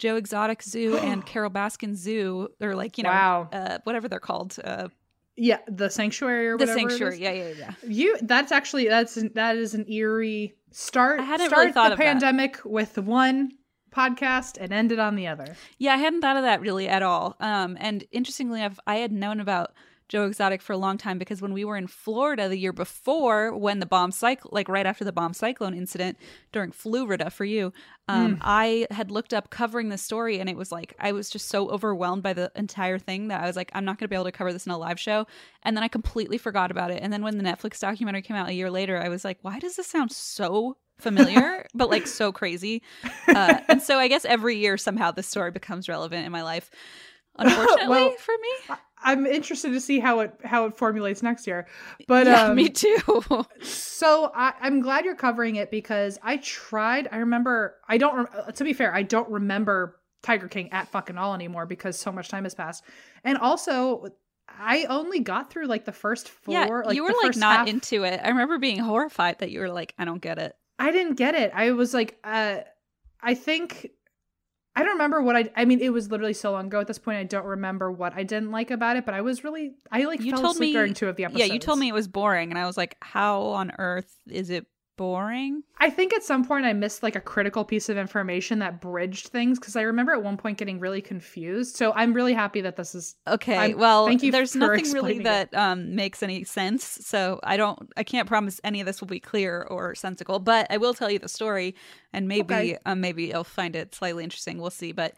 Joe 0.00 0.16
Exotic 0.16 0.62
Zoo 0.64 0.96
and 1.10 1.24
Carole 1.24 1.50
Baskin 1.52 1.94
Zoo, 1.94 2.48
or 2.60 2.74
like 2.74 2.98
you 2.98 3.04
know, 3.04 3.10
Wow. 3.10 3.48
uh, 3.52 3.78
whatever 3.84 4.08
they're 4.08 4.18
called, 4.18 4.56
uh, 4.64 4.88
Yeah, 5.36 5.58
the 5.68 5.88
sanctuary 5.90 6.48
or 6.48 6.58
the 6.58 6.64
whatever. 6.66 6.78
it 6.78 6.90
sanctuary. 6.90 7.20
Yeah, 7.22 7.32
yeah, 7.32 7.52
yeah. 7.56 7.72
You 7.86 8.16
that's 8.22 8.50
actually 8.50 8.88
that's 8.88 9.16
an, 9.16 9.30
that 9.36 9.56
is 9.56 9.74
an 9.74 9.84
eerie 9.88 10.54
start. 10.72 11.20
I 11.20 11.24
hadn't 11.24 11.46
start 11.48 11.60
really 11.60 11.72
thought 11.72 11.88
the 11.88 11.92
of 11.92 11.98
that. 11.98 12.04
pandemic 12.04 12.58
with 12.64 12.98
one 12.98 13.52
podcast 13.92 14.56
and 14.60 14.72
ended 14.72 14.98
on 14.98 15.16
the 15.16 15.26
other. 15.26 15.56
Yeah, 15.78 15.94
I 15.94 15.96
hadn't 15.96 16.20
thought 16.20 16.36
of 16.36 16.42
that 16.42 16.60
really 16.60 16.88
at 16.88 17.02
all. 17.02 17.36
Um, 17.40 17.76
and 17.80 18.04
interestingly 18.12 18.60
enough, 18.60 18.78
I 18.86 18.96
had 18.96 19.12
known 19.12 19.40
about 19.40 19.72
Joe 20.10 20.26
Exotic 20.26 20.60
for 20.60 20.72
a 20.72 20.76
long 20.76 20.98
time 20.98 21.18
because 21.18 21.40
when 21.40 21.52
we 21.52 21.64
were 21.64 21.76
in 21.76 21.86
Florida 21.86 22.48
the 22.48 22.58
year 22.58 22.72
before, 22.72 23.56
when 23.56 23.78
the 23.78 23.86
bomb 23.86 24.10
cycle, 24.10 24.50
like 24.52 24.68
right 24.68 24.84
after 24.84 25.04
the 25.04 25.12
bomb 25.12 25.32
cyclone 25.32 25.72
incident 25.72 26.18
during 26.50 26.72
Florida 26.72 27.30
for 27.30 27.44
you, 27.44 27.72
um, 28.08 28.38
I 28.40 28.88
had 28.90 29.12
looked 29.12 29.32
up 29.32 29.50
covering 29.50 29.88
the 29.88 29.96
story, 29.96 30.40
and 30.40 30.50
it 30.50 30.56
was 30.56 30.72
like 30.72 30.96
I 30.98 31.12
was 31.12 31.30
just 31.30 31.48
so 31.48 31.70
overwhelmed 31.70 32.24
by 32.24 32.32
the 32.32 32.50
entire 32.56 32.98
thing 32.98 33.28
that 33.28 33.40
I 33.40 33.46
was 33.46 33.54
like, 33.54 33.70
I'm 33.72 33.84
not 33.84 33.98
going 33.98 34.06
to 34.06 34.08
be 34.08 34.16
able 34.16 34.24
to 34.24 34.32
cover 34.32 34.52
this 34.52 34.66
in 34.66 34.72
a 34.72 34.78
live 34.78 34.98
show, 34.98 35.28
and 35.62 35.76
then 35.76 35.84
I 35.84 35.88
completely 35.88 36.38
forgot 36.38 36.72
about 36.72 36.90
it. 36.90 36.98
And 37.04 37.12
then 37.12 37.22
when 37.22 37.38
the 37.38 37.44
Netflix 37.44 37.78
documentary 37.78 38.22
came 38.22 38.36
out 38.36 38.48
a 38.48 38.52
year 38.52 38.68
later, 38.68 39.00
I 39.00 39.08
was 39.08 39.24
like, 39.24 39.38
why 39.42 39.60
does 39.60 39.76
this 39.76 39.86
sound 39.86 40.10
so 40.10 40.76
familiar, 40.98 41.66
but 41.74 41.88
like 41.88 42.08
so 42.08 42.32
crazy? 42.32 42.82
Uh, 43.28 43.60
and 43.68 43.80
so 43.80 43.96
I 43.96 44.08
guess 44.08 44.24
every 44.24 44.56
year 44.56 44.76
somehow 44.76 45.12
this 45.12 45.28
story 45.28 45.52
becomes 45.52 45.88
relevant 45.88 46.26
in 46.26 46.32
my 46.32 46.42
life. 46.42 46.68
Unfortunately 47.38 47.88
Well, 47.88 48.10
for 48.18 48.34
me. 48.42 48.76
I'm 49.02 49.26
interested 49.26 49.72
to 49.72 49.80
see 49.80 49.98
how 50.00 50.20
it 50.20 50.34
how 50.44 50.66
it 50.66 50.76
formulates 50.76 51.22
next 51.22 51.46
year. 51.46 51.66
But 52.06 52.26
yeah, 52.26 52.44
um, 52.44 52.56
me 52.56 52.68
too. 52.68 52.98
So 53.62 54.30
I, 54.34 54.54
I'm 54.60 54.80
glad 54.80 55.04
you're 55.04 55.14
covering 55.14 55.56
it 55.56 55.70
because 55.70 56.18
I 56.22 56.38
tried. 56.38 57.08
I 57.12 57.18
remember. 57.18 57.76
I 57.88 57.98
don't. 57.98 58.28
uh, 58.34 58.50
To 58.52 58.64
be 58.64 58.72
fair, 58.72 58.94
I 58.94 59.02
don't 59.02 59.28
remember 59.30 60.00
Tiger 60.22 60.48
King 60.48 60.72
at 60.72 60.88
fucking 60.88 61.16
all 61.18 61.34
anymore 61.34 61.66
because 61.66 61.98
so 61.98 62.10
much 62.12 62.28
time 62.28 62.44
has 62.44 62.54
passed. 62.54 62.84
And 63.24 63.38
also, 63.38 64.06
I 64.48 64.84
only 64.84 65.20
got 65.20 65.50
through 65.50 65.66
like 65.66 65.84
the 65.84 65.92
first 65.92 66.28
four. 66.28 66.54
yeah, 66.54 66.66
like, 66.66 66.94
you 66.96 67.04
were 67.04 67.14
like 67.22 67.36
not 67.36 67.58
half. 67.60 67.68
into 67.68 68.04
it. 68.04 68.20
I 68.22 68.28
remember 68.28 68.58
being 68.58 68.78
horrified 68.78 69.38
that 69.40 69.50
you 69.50 69.60
were 69.60 69.70
like, 69.70 69.94
I 69.98 70.04
don't 70.04 70.20
get 70.22 70.38
it. 70.38 70.56
I 70.78 70.92
didn't 70.92 71.14
get 71.16 71.34
it. 71.34 71.52
I 71.54 71.72
was 71.72 71.92
like, 71.94 72.18
uh, 72.24 72.58
I 73.22 73.34
think. 73.34 73.90
I 74.76 74.82
don't 74.82 74.92
remember 74.92 75.20
what 75.20 75.36
I. 75.36 75.50
I 75.56 75.64
mean, 75.64 75.80
it 75.80 75.92
was 75.92 76.10
literally 76.10 76.32
so 76.32 76.52
long 76.52 76.66
ago. 76.66 76.80
At 76.80 76.86
this 76.86 76.98
point, 76.98 77.18
I 77.18 77.24
don't 77.24 77.44
remember 77.44 77.90
what 77.90 78.14
I 78.14 78.22
didn't 78.22 78.50
like 78.50 78.70
about 78.70 78.96
it. 78.96 79.04
But 79.04 79.14
I 79.14 79.20
was 79.20 79.42
really. 79.42 79.72
I 79.90 80.04
like 80.04 80.20
You 80.20 80.32
told 80.32 80.58
me 80.58 80.72
during 80.72 80.94
two 80.94 81.08
of 81.08 81.16
the 81.16 81.24
episodes. 81.24 81.48
Yeah, 81.48 81.52
you 81.52 81.58
told 81.58 81.78
me 81.78 81.88
it 81.88 81.94
was 81.94 82.08
boring, 82.08 82.50
and 82.50 82.58
I 82.58 82.66
was 82.66 82.76
like, 82.76 82.96
how 83.00 83.42
on 83.42 83.72
earth 83.78 84.14
is 84.28 84.48
it 84.50 84.66
boring? 85.00 85.62
I 85.78 85.88
think 85.88 86.12
at 86.12 86.22
some 86.22 86.44
point 86.44 86.66
I 86.66 86.74
missed 86.74 87.02
like 87.02 87.16
a 87.16 87.22
critical 87.22 87.64
piece 87.64 87.88
of 87.88 87.96
information 87.96 88.58
that 88.58 88.82
bridged 88.82 89.28
things 89.28 89.58
because 89.58 89.74
I 89.74 89.80
remember 89.80 90.12
at 90.12 90.22
one 90.22 90.36
point 90.36 90.58
getting 90.58 90.78
really 90.78 91.00
confused. 91.00 91.74
So 91.74 91.94
I'm 91.94 92.12
really 92.12 92.34
happy 92.34 92.60
that 92.60 92.76
this 92.76 92.94
is 92.94 93.16
Okay, 93.26 93.56
I'm- 93.56 93.78
well, 93.78 94.06
thank 94.06 94.22
you 94.22 94.30
there's 94.30 94.54
nothing 94.54 94.92
really 94.92 95.20
that 95.20 95.54
um, 95.54 95.94
makes 95.94 96.22
any 96.22 96.44
sense. 96.44 96.84
So 96.84 97.40
I 97.42 97.56
don't, 97.56 97.90
I 97.96 98.02
can't 98.02 98.28
promise 98.28 98.60
any 98.62 98.80
of 98.80 98.86
this 98.86 99.00
will 99.00 99.08
be 99.08 99.20
clear 99.20 99.62
or 99.62 99.94
sensical. 99.94 100.38
But 100.38 100.66
I 100.68 100.76
will 100.76 100.92
tell 100.92 101.10
you 101.10 101.18
the 101.18 101.30
story, 101.30 101.74
and 102.12 102.28
maybe, 102.28 102.54
Okay. 102.54 102.78
um, 102.84 103.00
maybe 103.00 103.24
you'll 103.28 103.42
find 103.42 103.74
it 103.74 103.94
slightly 103.94 104.22
interesting. 104.22 104.58
We'll 104.58 104.68
see. 104.68 104.92
But 104.92 105.14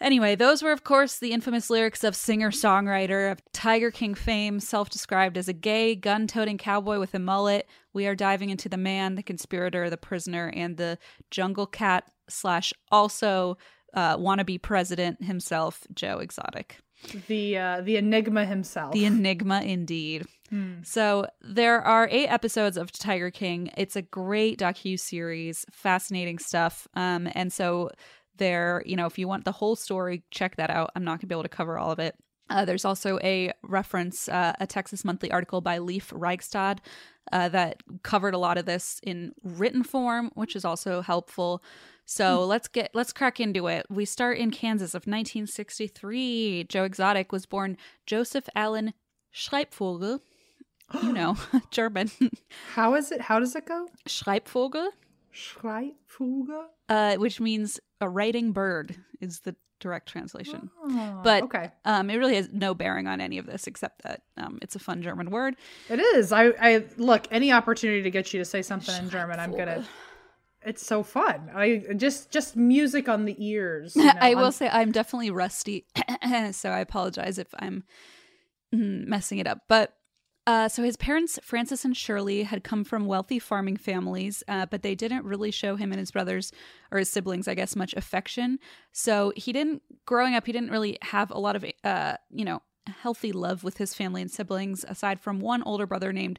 anyway, 0.00 0.34
those 0.34 0.62
were, 0.62 0.72
of 0.72 0.84
course, 0.84 1.18
the 1.18 1.32
infamous 1.32 1.70
lyrics 1.70 2.04
of 2.04 2.16
singer-songwriter 2.16 3.32
of 3.32 3.40
Tiger 3.52 3.90
King 3.90 4.14
fame, 4.14 4.60
self-described 4.60 5.36
as 5.38 5.48
a 5.48 5.52
gay, 5.52 5.94
gun-toting 5.94 6.58
cowboy 6.58 6.98
with 6.98 7.14
a 7.14 7.18
mullet. 7.18 7.68
We 7.92 8.06
are 8.06 8.14
diving 8.14 8.50
into 8.50 8.68
the 8.68 8.76
man, 8.76 9.14
the 9.14 9.22
conspirator, 9.22 9.88
the 9.88 9.96
prisoner, 9.96 10.52
and 10.54 10.76
the 10.76 10.98
jungle 11.30 11.66
cat 11.66 12.10
slash 12.28 12.72
also 12.90 13.56
uh, 13.94 14.16
wannabe 14.16 14.60
president 14.60 15.22
himself, 15.22 15.86
Joe 15.94 16.18
Exotic. 16.18 16.78
the 17.28 17.56
uh, 17.56 17.80
the 17.82 17.96
enigma 17.96 18.44
himself. 18.44 18.92
The 18.92 19.04
enigma, 19.04 19.62
indeed. 19.62 20.26
Hmm. 20.50 20.82
So 20.82 21.26
there 21.40 21.80
are 21.80 22.08
eight 22.10 22.28
episodes 22.28 22.76
of 22.76 22.92
Tiger 22.92 23.30
King. 23.30 23.70
It's 23.76 23.96
a 23.96 24.02
great 24.02 24.58
docu 24.58 24.98
series, 24.98 25.64
fascinating 25.70 26.38
stuff. 26.38 26.86
Um, 26.94 27.28
and 27.34 27.52
so 27.52 27.90
there, 28.38 28.82
you 28.86 28.96
know, 28.96 29.06
if 29.06 29.18
you 29.18 29.28
want 29.28 29.44
the 29.44 29.52
whole 29.52 29.76
story, 29.76 30.22
check 30.30 30.56
that 30.56 30.70
out. 30.70 30.90
I'm 30.94 31.04
not 31.04 31.20
gonna 31.20 31.28
be 31.28 31.34
able 31.34 31.42
to 31.42 31.48
cover 31.48 31.78
all 31.78 31.90
of 31.90 31.98
it. 31.98 32.14
Uh, 32.48 32.64
there's 32.64 32.84
also 32.84 33.18
a 33.22 33.52
reference, 33.62 34.28
uh, 34.28 34.52
a 34.60 34.66
Texas 34.66 35.04
Monthly 35.04 35.30
article 35.32 35.60
by 35.60 35.78
Leif 35.78 36.10
Reigstad 36.10 36.78
uh, 37.32 37.48
that 37.48 37.82
covered 38.02 38.34
a 38.34 38.38
lot 38.38 38.56
of 38.56 38.66
this 38.66 39.00
in 39.02 39.32
written 39.42 39.82
form, 39.82 40.30
which 40.34 40.54
is 40.54 40.64
also 40.64 41.00
helpful. 41.00 41.62
So 42.04 42.44
let's 42.44 42.68
get 42.68 42.92
let's 42.94 43.12
crack 43.12 43.40
into 43.40 43.66
it. 43.66 43.84
We 43.90 44.04
start 44.04 44.38
in 44.38 44.52
Kansas 44.52 44.94
of 44.94 45.06
1963. 45.06 46.66
Joe 46.68 46.84
Exotic 46.84 47.32
was 47.32 47.46
born 47.46 47.76
Joseph 48.06 48.48
Allen 48.54 48.94
Schreibvogel. 49.34 50.20
You 51.02 51.12
know, 51.12 51.36
German. 51.72 52.12
How 52.74 52.94
is 52.94 53.10
it? 53.10 53.22
How 53.22 53.40
does 53.40 53.56
it 53.56 53.66
go? 53.66 53.88
Schreibvogel, 54.08 54.90
Schreibfuge? 55.36 56.64
uh, 56.88 57.16
which 57.16 57.40
means 57.40 57.78
a 58.00 58.08
writing 58.08 58.52
bird, 58.52 58.96
is 59.20 59.40
the 59.40 59.54
direct 59.80 60.08
translation. 60.08 60.70
Oh, 60.82 61.20
But- 61.22 61.42
okay, 61.44 61.70
Um, 61.84 62.08
it 62.10 62.16
really 62.16 62.36
has 62.36 62.48
no 62.52 62.74
bearing 62.74 63.06
on 63.06 63.20
any 63.20 63.36
of 63.38 63.46
this 63.46 63.66
except 63.66 64.02
that 64.02 64.22
um, 64.36 64.58
it's 64.62 64.74
a 64.74 64.78
fun 64.78 65.02
German 65.02 65.30
word. 65.30 65.56
it 65.88 66.00
is. 66.00 66.32
I 66.32 66.46
I 66.60 66.84
look 66.96 67.26
any 67.30 67.52
opportunity 67.52 68.02
to 68.02 68.10
get 68.10 68.32
you 68.32 68.38
to 68.38 68.44
say 68.44 68.62
something 68.62 68.94
in 68.96 69.10
German. 69.10 69.38
I'm 69.38 69.52
gonna. 69.56 69.84
It's 70.64 70.84
so 70.84 71.02
fun. 71.02 71.50
I 71.54 71.84
just 71.96 72.30
just 72.30 72.56
music 72.56 73.08
on 73.08 73.24
the 73.24 73.36
ears. 73.38 73.94
you 73.96 74.04
know, 74.06 74.12
I 74.20 74.34
will 74.34 74.46
on- 74.46 74.52
say 74.52 74.68
I'm 74.68 74.92
definitely 74.92 75.30
rusty, 75.30 75.86
so 76.52 76.70
I 76.70 76.80
apologize 76.80 77.38
if 77.38 77.48
I'm 77.58 77.84
mm, 78.74 79.06
messing 79.06 79.38
it 79.38 79.46
up. 79.46 79.60
But 79.68 79.94
uh, 80.46 80.68
so 80.68 80.82
his 80.82 80.96
parents, 80.96 81.38
Francis 81.42 81.84
and 81.84 81.96
Shirley, 81.96 82.44
had 82.44 82.62
come 82.62 82.84
from 82.84 83.06
wealthy 83.06 83.38
farming 83.38 83.76
families, 83.76 84.42
uh, 84.48 84.66
but 84.66 84.82
they 84.82 84.94
didn't 84.94 85.24
really 85.24 85.50
show 85.50 85.76
him 85.76 85.92
and 85.92 85.98
his 85.98 86.10
brothers 86.10 86.52
or 86.90 86.98
his 86.98 87.10
siblings, 87.10 87.48
I 87.48 87.54
guess, 87.54 87.74
much 87.74 87.94
affection. 87.94 88.58
So 88.92 89.32
he 89.36 89.52
didn't, 89.52 89.82
growing 90.04 90.34
up, 90.34 90.46
he 90.46 90.52
didn't 90.52 90.70
really 90.70 90.98
have 91.02 91.30
a 91.30 91.38
lot 91.38 91.56
of, 91.56 91.64
uh, 91.84 92.16
you 92.30 92.44
know, 92.44 92.62
healthy 92.86 93.32
love 93.32 93.64
with 93.64 93.78
his 93.78 93.94
family 93.94 94.22
and 94.22 94.30
siblings, 94.30 94.84
aside 94.88 95.20
from 95.20 95.40
one 95.40 95.62
older 95.64 95.86
brother 95.86 96.12
named 96.12 96.38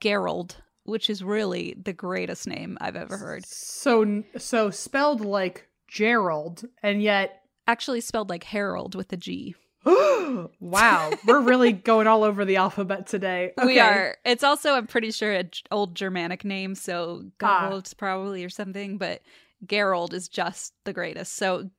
Gerald, 0.00 0.56
which 0.84 1.10
is 1.10 1.24
really 1.24 1.74
the 1.82 1.92
greatest 1.92 2.46
name 2.46 2.78
I've 2.80 2.96
ever 2.96 3.16
heard. 3.16 3.44
So 3.46 4.22
so 4.36 4.70
spelled 4.70 5.20
like 5.20 5.68
Gerald, 5.88 6.64
and 6.82 7.02
yet 7.02 7.40
Actually, 7.66 8.00
spelled 8.02 8.28
like 8.28 8.44
Harold 8.44 8.94
with 8.94 9.12
a 9.12 9.16
G. 9.16 9.54
wow, 9.84 11.12
we're 11.26 11.40
really 11.40 11.72
going 11.72 12.06
all 12.06 12.24
over 12.24 12.44
the 12.44 12.56
alphabet 12.56 13.06
today. 13.06 13.52
We 13.58 13.72
Okay. 13.72 13.80
are. 13.80 14.16
It's 14.24 14.42
also, 14.44 14.72
I'm 14.74 14.86
pretty 14.86 15.10
sure, 15.10 15.32
an 15.32 15.50
old 15.70 15.94
Germanic 15.94 16.44
name, 16.44 16.74
so 16.74 17.24
Ah. 17.42 17.80
Probably 17.96 18.44
or 18.44 18.48
something, 18.50 18.98
but 18.98 19.22
Gerald 19.66 20.14
is 20.14 20.28
just 20.28 20.74
the 20.84 20.92
greatest. 20.92 21.34
So 21.34 21.70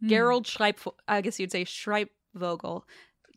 Hmm. 0.00 0.08
Gerald 0.08 0.44
Schreib, 0.46 0.76
I 1.08 1.20
guess 1.20 1.40
you'd 1.40 1.50
say 1.50 1.64
Schreibvogel. 1.64 2.82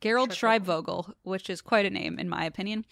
Gerald 0.02 0.30
Schreibvogel, 0.30 1.14
which 1.24 1.50
is 1.50 1.62
quite 1.62 1.86
a 1.88 1.90
name 1.90 2.20
in 2.20 2.30
my 2.30 2.46
opinion. 2.46 2.86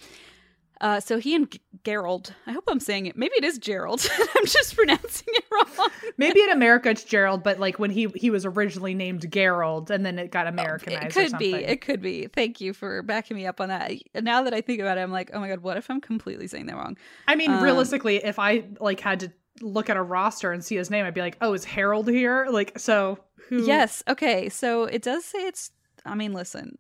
Uh, 0.81 0.99
so 0.99 1.19
he 1.19 1.35
and 1.35 1.49
G- 1.49 1.61
Gerald, 1.84 2.34
I 2.45 2.52
hope 2.52 2.65
I'm 2.68 2.80
saying 2.80 3.06
it. 3.06 3.15
Maybe 3.15 3.34
it 3.38 3.43
is 3.43 3.57
Gerald. 3.57 4.06
I'm 4.35 4.45
just 4.45 4.76
pronouncing 4.76 5.27
it 5.34 5.43
wrong. 5.52 5.89
Maybe 6.18 6.41
in 6.41 6.49
America 6.52 6.89
it's 6.89 7.03
Gerald, 7.03 7.43
but 7.43 7.60
like 7.60 7.80
when 7.80 7.91
he 7.91 8.07
he 8.15 8.30
was 8.30 8.45
originally 8.45 8.93
named 8.93 9.31
Gerald, 9.31 9.89
and 9.91 10.06
then 10.06 10.19
it 10.19 10.31
got 10.31 10.47
Americanized. 10.47 11.15
It 11.18 11.30
could 11.31 11.38
be. 11.38 11.53
It 11.56 11.81
could 11.81 12.02
be. 12.02 12.27
Thank 12.27 12.60
you 12.60 12.73
for 12.73 13.02
backing 13.03 13.38
me 13.38 13.45
up 13.47 13.61
on 13.61 13.69
that. 13.69 13.91
Now 14.22 14.43
that 14.43 14.53
I 14.53 14.61
think 14.61 14.80
about 14.81 14.97
it, 14.97 15.02
I'm 15.02 15.11
like, 15.11 15.31
oh 15.34 15.39
my 15.39 15.47
god, 15.47 15.60
what 15.60 15.77
if 15.77 15.89
I'm 15.89 16.02
completely 16.02 16.47
saying 16.47 16.65
that 16.68 16.76
wrong? 16.76 16.97
I 17.27 17.35
mean, 17.35 17.52
um, 17.52 17.64
realistically, 17.64 18.18
if 18.18 18.38
I 18.39 18.65
like 18.80 18.99
had 18.99 19.22
to 19.22 19.31
look 19.61 19.89
at 19.89 19.95
a 19.95 20.02
roster 20.03 20.52
and 20.52 20.64
see 20.64 20.76
his 20.76 20.89
name, 20.89 21.06
I'd 21.06 21.14
be 21.14 21.22
like, 21.22 21.38
oh, 21.41 21.53
is 21.53 21.64
Harold 21.64 22.10
here? 22.10 22.47
Like, 22.49 22.77
so 22.77 23.19
who? 23.47 23.65
Yes. 23.65 24.03
Okay. 24.07 24.49
So 24.49 24.84
it 24.84 25.02
does 25.02 25.23
say 25.23 25.47
it's. 25.47 25.72
I 26.06 26.15
mean, 26.15 26.34
listen. 26.34 26.77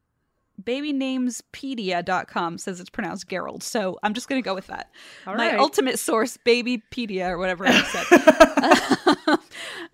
Babynamespedia.com 0.63 2.57
says 2.57 2.79
it's 2.79 2.89
pronounced 2.89 3.27
Gerald. 3.27 3.63
So 3.63 3.97
I'm 4.03 4.13
just 4.13 4.27
going 4.29 4.41
to 4.41 4.45
go 4.45 4.55
with 4.55 4.67
that. 4.67 4.89
All 5.27 5.35
My 5.35 5.51
right. 5.51 5.59
ultimate 5.59 5.99
source, 5.99 6.37
Babypedia 6.45 7.27
or 7.29 7.37
whatever 7.37 7.65
I 7.67 7.81
said. 7.83 9.39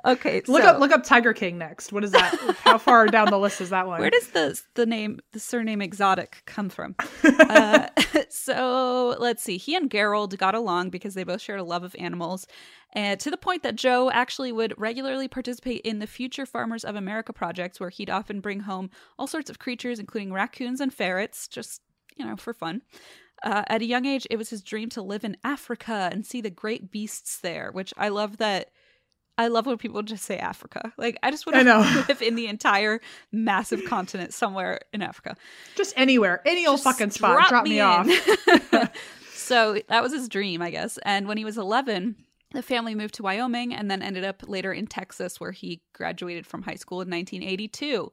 okay. 0.06 0.42
Look 0.48 0.64
so 0.64 0.70
up 0.70 0.80
look 0.80 0.92
up 0.92 1.04
Tiger 1.04 1.34
King 1.34 1.58
next. 1.58 1.92
What 1.92 2.04
is 2.04 2.12
that? 2.12 2.34
How 2.64 2.78
far 2.78 3.08
down 3.08 3.30
the 3.30 3.40
list 3.40 3.62
is 3.62 3.70
that 3.70 3.88
one? 3.88 4.00
Where 4.00 4.10
does 4.10 4.28
the 4.30 4.62
the 4.76 4.86
name 4.86 5.20
the 5.32 5.40
surname 5.40 5.82
exotic 5.82 6.44
come 6.46 6.70
from? 6.70 6.96
uh, 7.24 7.88
so 8.30 9.16
let's 9.20 9.44
see. 9.44 9.58
He 9.58 9.76
and 9.76 9.90
Gerald 9.90 10.38
got 10.38 10.56
along 10.56 10.90
because 10.90 11.14
they 11.14 11.24
both 11.24 11.42
shared 11.42 11.60
a 11.60 11.64
love 11.64 11.84
of 11.84 11.96
animals, 12.00 12.48
and 12.94 13.20
to 13.20 13.32
the 13.32 13.38
point 13.38 13.64
that 13.64 13.76
Joe 13.76 14.12
actually 14.12 14.52
would 14.52 14.74
regularly 14.78 15.28
participate 15.28 15.82
in 15.82 16.00
the 16.00 16.08
Future 16.08 16.46
Farmers 16.46 16.84
of 16.84 16.96
America 16.96 17.34
projects, 17.34 17.80
where 17.80 17.90
he'd 17.90 18.10
often 18.10 18.42
bring 18.42 18.62
home 18.62 18.90
all 19.18 19.28
sorts 19.28 19.50
of 19.50 19.60
creatures, 19.60 20.00
including 20.00 20.34
raccoons 20.34 20.82
and 20.82 20.94
ferrets, 20.94 21.48
just 21.48 21.82
you 22.16 22.26
know 22.26 22.36
for 22.36 22.54
fun. 22.54 22.82
Uh, 23.44 23.64
at 23.68 23.82
a 23.82 23.86
young 23.86 24.06
age, 24.06 24.28
it 24.30 24.38
was 24.38 24.52
his 24.52 24.62
dream 24.62 24.90
to 24.90 25.02
live 25.02 25.24
in 25.24 25.36
Africa 25.44 26.10
and 26.12 26.26
see 26.26 26.42
the 26.42 26.50
great 26.50 26.92
beasts 26.92 27.40
there, 27.40 27.72
which 27.72 27.94
I 27.98 28.10
love 28.10 28.38
that. 28.38 28.70
I 29.42 29.48
love 29.48 29.66
when 29.66 29.78
people 29.80 30.04
just 30.04 30.24
say 30.24 30.38
Africa. 30.38 30.94
Like, 30.98 31.18
I 31.24 31.32
just 31.32 31.48
want 31.48 31.58
to 31.66 32.06
live 32.08 32.22
in 32.22 32.36
the 32.36 32.46
entire 32.46 33.02
massive 33.32 33.84
continent 33.86 34.34
somewhere 34.36 34.82
in 34.94 35.02
Africa. 35.02 35.36
Just 35.76 35.96
anywhere, 35.98 36.42
any 36.46 36.68
old 36.68 36.78
Just 36.78 36.84
fucking 36.84 37.10
spot. 37.10 37.50
Drop, 37.50 37.64
me, 37.64 37.80
off. 37.80 38.08
so 39.34 39.80
that 39.90 40.04
was 40.04 40.14
his 40.14 40.30
dream, 40.30 40.62
I 40.62 40.70
guess. 40.70 41.00
And 41.04 41.28
when 41.28 41.38
he 41.38 41.46
was 41.46 41.58
11, 41.58 42.18
The 42.52 42.62
family 42.62 42.94
moved 42.96 43.16
to 43.16 43.24
Wyoming 43.24 43.74
and 43.74 43.90
then 43.90 44.02
ended 44.04 44.26
up 44.26 44.44
later 44.48 44.72
in 44.74 44.86
Texas, 44.86 45.40
where 45.40 45.52
he 45.52 45.82
graduated 45.94 46.46
from 46.46 46.62
high 46.62 46.76
school 46.76 47.02
in 47.02 47.10
1982. 47.10 48.12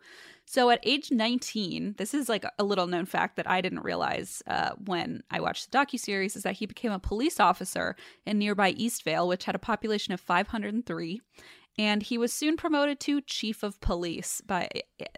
So 0.51 0.71
at 0.71 0.81
age 0.83 1.11
19, 1.11 1.97
this 1.99 2.15
is 2.15 2.27
like 2.27 2.43
a 2.59 2.65
little 2.65 2.87
known 2.87 3.05
fact 3.05 3.37
that 3.37 3.47
I 3.47 3.61
didn't 3.61 3.83
realize 3.83 4.43
uh, 4.47 4.71
when 4.83 5.23
I 5.31 5.41
watched 5.41 5.71
the 5.71 5.77
docuseries, 5.77 6.37
is 6.37 6.43
that 6.45 6.55
he 6.55 6.65
became 6.65 6.91
a 6.91 6.99
police 6.99 7.39
officer 7.39 7.97
in 8.25 8.39
nearby 8.39 8.73
Eastvale, 8.73 9.29
which 9.29 9.45
had 9.45 9.55
a 9.55 9.59
population 9.59 10.15
of 10.15 10.23
503. 10.23 11.21
And 11.79 12.03
he 12.03 12.17
was 12.17 12.33
soon 12.33 12.57
promoted 12.57 12.99
to 13.01 13.21
chief 13.21 13.63
of 13.63 13.79
police 13.83 14.41
by 14.41 14.71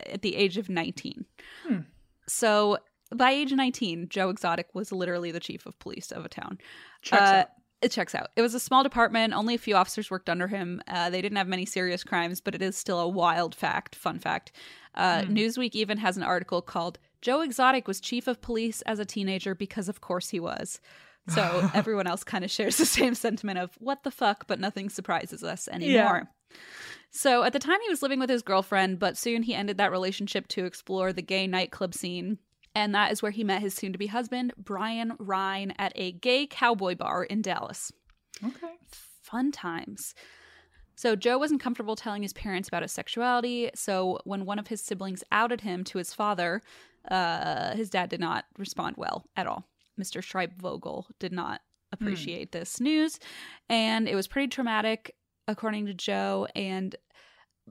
at 0.04 0.22
the 0.22 0.34
age 0.34 0.56
of 0.56 0.68
19. 0.68 1.24
Hmm. 1.64 1.78
So 2.26 2.78
by 3.14 3.30
age 3.30 3.52
19, 3.52 4.08
Joe 4.08 4.30
Exotic 4.30 4.74
was 4.74 4.90
literally 4.90 5.30
the 5.30 5.38
chief 5.38 5.64
of 5.64 5.78
police 5.78 6.10
of 6.10 6.24
a 6.24 6.28
town. 6.28 6.58
Checks 7.02 7.22
Uh, 7.22 7.34
out. 7.34 7.48
It 7.82 7.90
checks 7.92 8.14
out. 8.14 8.28
It 8.36 8.42
was 8.42 8.54
a 8.54 8.60
small 8.60 8.82
department. 8.82 9.32
Only 9.32 9.54
a 9.54 9.58
few 9.58 9.74
officers 9.74 10.10
worked 10.10 10.28
under 10.28 10.48
him. 10.48 10.82
Uh, 10.86 11.08
they 11.08 11.22
didn't 11.22 11.38
have 11.38 11.48
many 11.48 11.64
serious 11.64 12.04
crimes, 12.04 12.40
but 12.40 12.54
it 12.54 12.60
is 12.60 12.76
still 12.76 13.00
a 13.00 13.08
wild 13.08 13.54
fact. 13.54 13.94
Fun 13.94 14.18
fact. 14.18 14.52
Uh, 14.94 15.22
Newsweek 15.22 15.74
even 15.74 15.98
has 15.98 16.16
an 16.16 16.22
article 16.22 16.60
called 16.60 16.98
"Joe 17.22 17.40
Exotic 17.40 17.88
was 17.88 18.00
chief 18.00 18.26
of 18.26 18.42
police 18.42 18.82
as 18.82 18.98
a 18.98 19.04
teenager 19.04 19.54
because, 19.54 19.88
of 19.88 20.00
course, 20.00 20.28
he 20.28 20.40
was." 20.40 20.80
So 21.28 21.70
everyone 21.74 22.06
else 22.06 22.24
kind 22.24 22.44
of 22.44 22.50
shares 22.50 22.76
the 22.76 22.86
same 22.86 23.14
sentiment 23.14 23.58
of 23.58 23.72
"What 23.78 24.02
the 24.02 24.10
fuck?" 24.10 24.46
But 24.46 24.60
nothing 24.60 24.90
surprises 24.90 25.42
us 25.42 25.68
anymore. 25.68 26.30
So 27.10 27.42
at 27.42 27.52
the 27.52 27.58
time, 27.58 27.80
he 27.82 27.88
was 27.88 28.02
living 28.02 28.20
with 28.20 28.30
his 28.30 28.42
girlfriend, 28.42 28.98
but 28.98 29.16
soon 29.16 29.42
he 29.42 29.54
ended 29.54 29.78
that 29.78 29.90
relationship 29.90 30.48
to 30.48 30.64
explore 30.64 31.12
the 31.12 31.22
gay 31.22 31.46
nightclub 31.46 31.94
scene. 31.94 32.38
And 32.74 32.94
that 32.94 33.10
is 33.10 33.22
where 33.22 33.32
he 33.32 33.44
met 33.44 33.62
his 33.62 33.74
soon 33.74 33.92
to 33.92 33.98
be 33.98 34.06
husband, 34.06 34.52
Brian 34.56 35.14
Rhyne, 35.18 35.74
at 35.78 35.92
a 35.96 36.12
gay 36.12 36.46
cowboy 36.46 36.94
bar 36.94 37.24
in 37.24 37.42
Dallas. 37.42 37.92
Okay. 38.44 38.74
Fun 39.22 39.50
times. 39.50 40.14
So 40.94 41.16
Joe 41.16 41.38
wasn't 41.38 41.62
comfortable 41.62 41.96
telling 41.96 42.22
his 42.22 42.32
parents 42.32 42.68
about 42.68 42.82
his 42.82 42.92
sexuality. 42.92 43.70
So 43.74 44.20
when 44.24 44.44
one 44.44 44.58
of 44.58 44.68
his 44.68 44.82
siblings 44.82 45.24
outed 45.32 45.62
him 45.62 45.82
to 45.84 45.98
his 45.98 46.12
father, 46.12 46.62
uh, 47.10 47.74
his 47.74 47.90
dad 47.90 48.10
did 48.10 48.20
not 48.20 48.44
respond 48.58 48.96
well 48.98 49.24
at 49.36 49.46
all. 49.46 49.64
Mr. 49.98 50.22
Schreibvogel 50.22 51.06
did 51.18 51.32
not 51.32 51.62
appreciate 51.92 52.52
this 52.52 52.80
news, 52.80 53.18
and 53.68 54.08
it 54.08 54.14
was 54.14 54.28
pretty 54.28 54.48
traumatic, 54.48 55.16
according 55.48 55.86
to 55.86 55.94
Joe. 55.94 56.46
And 56.54 56.94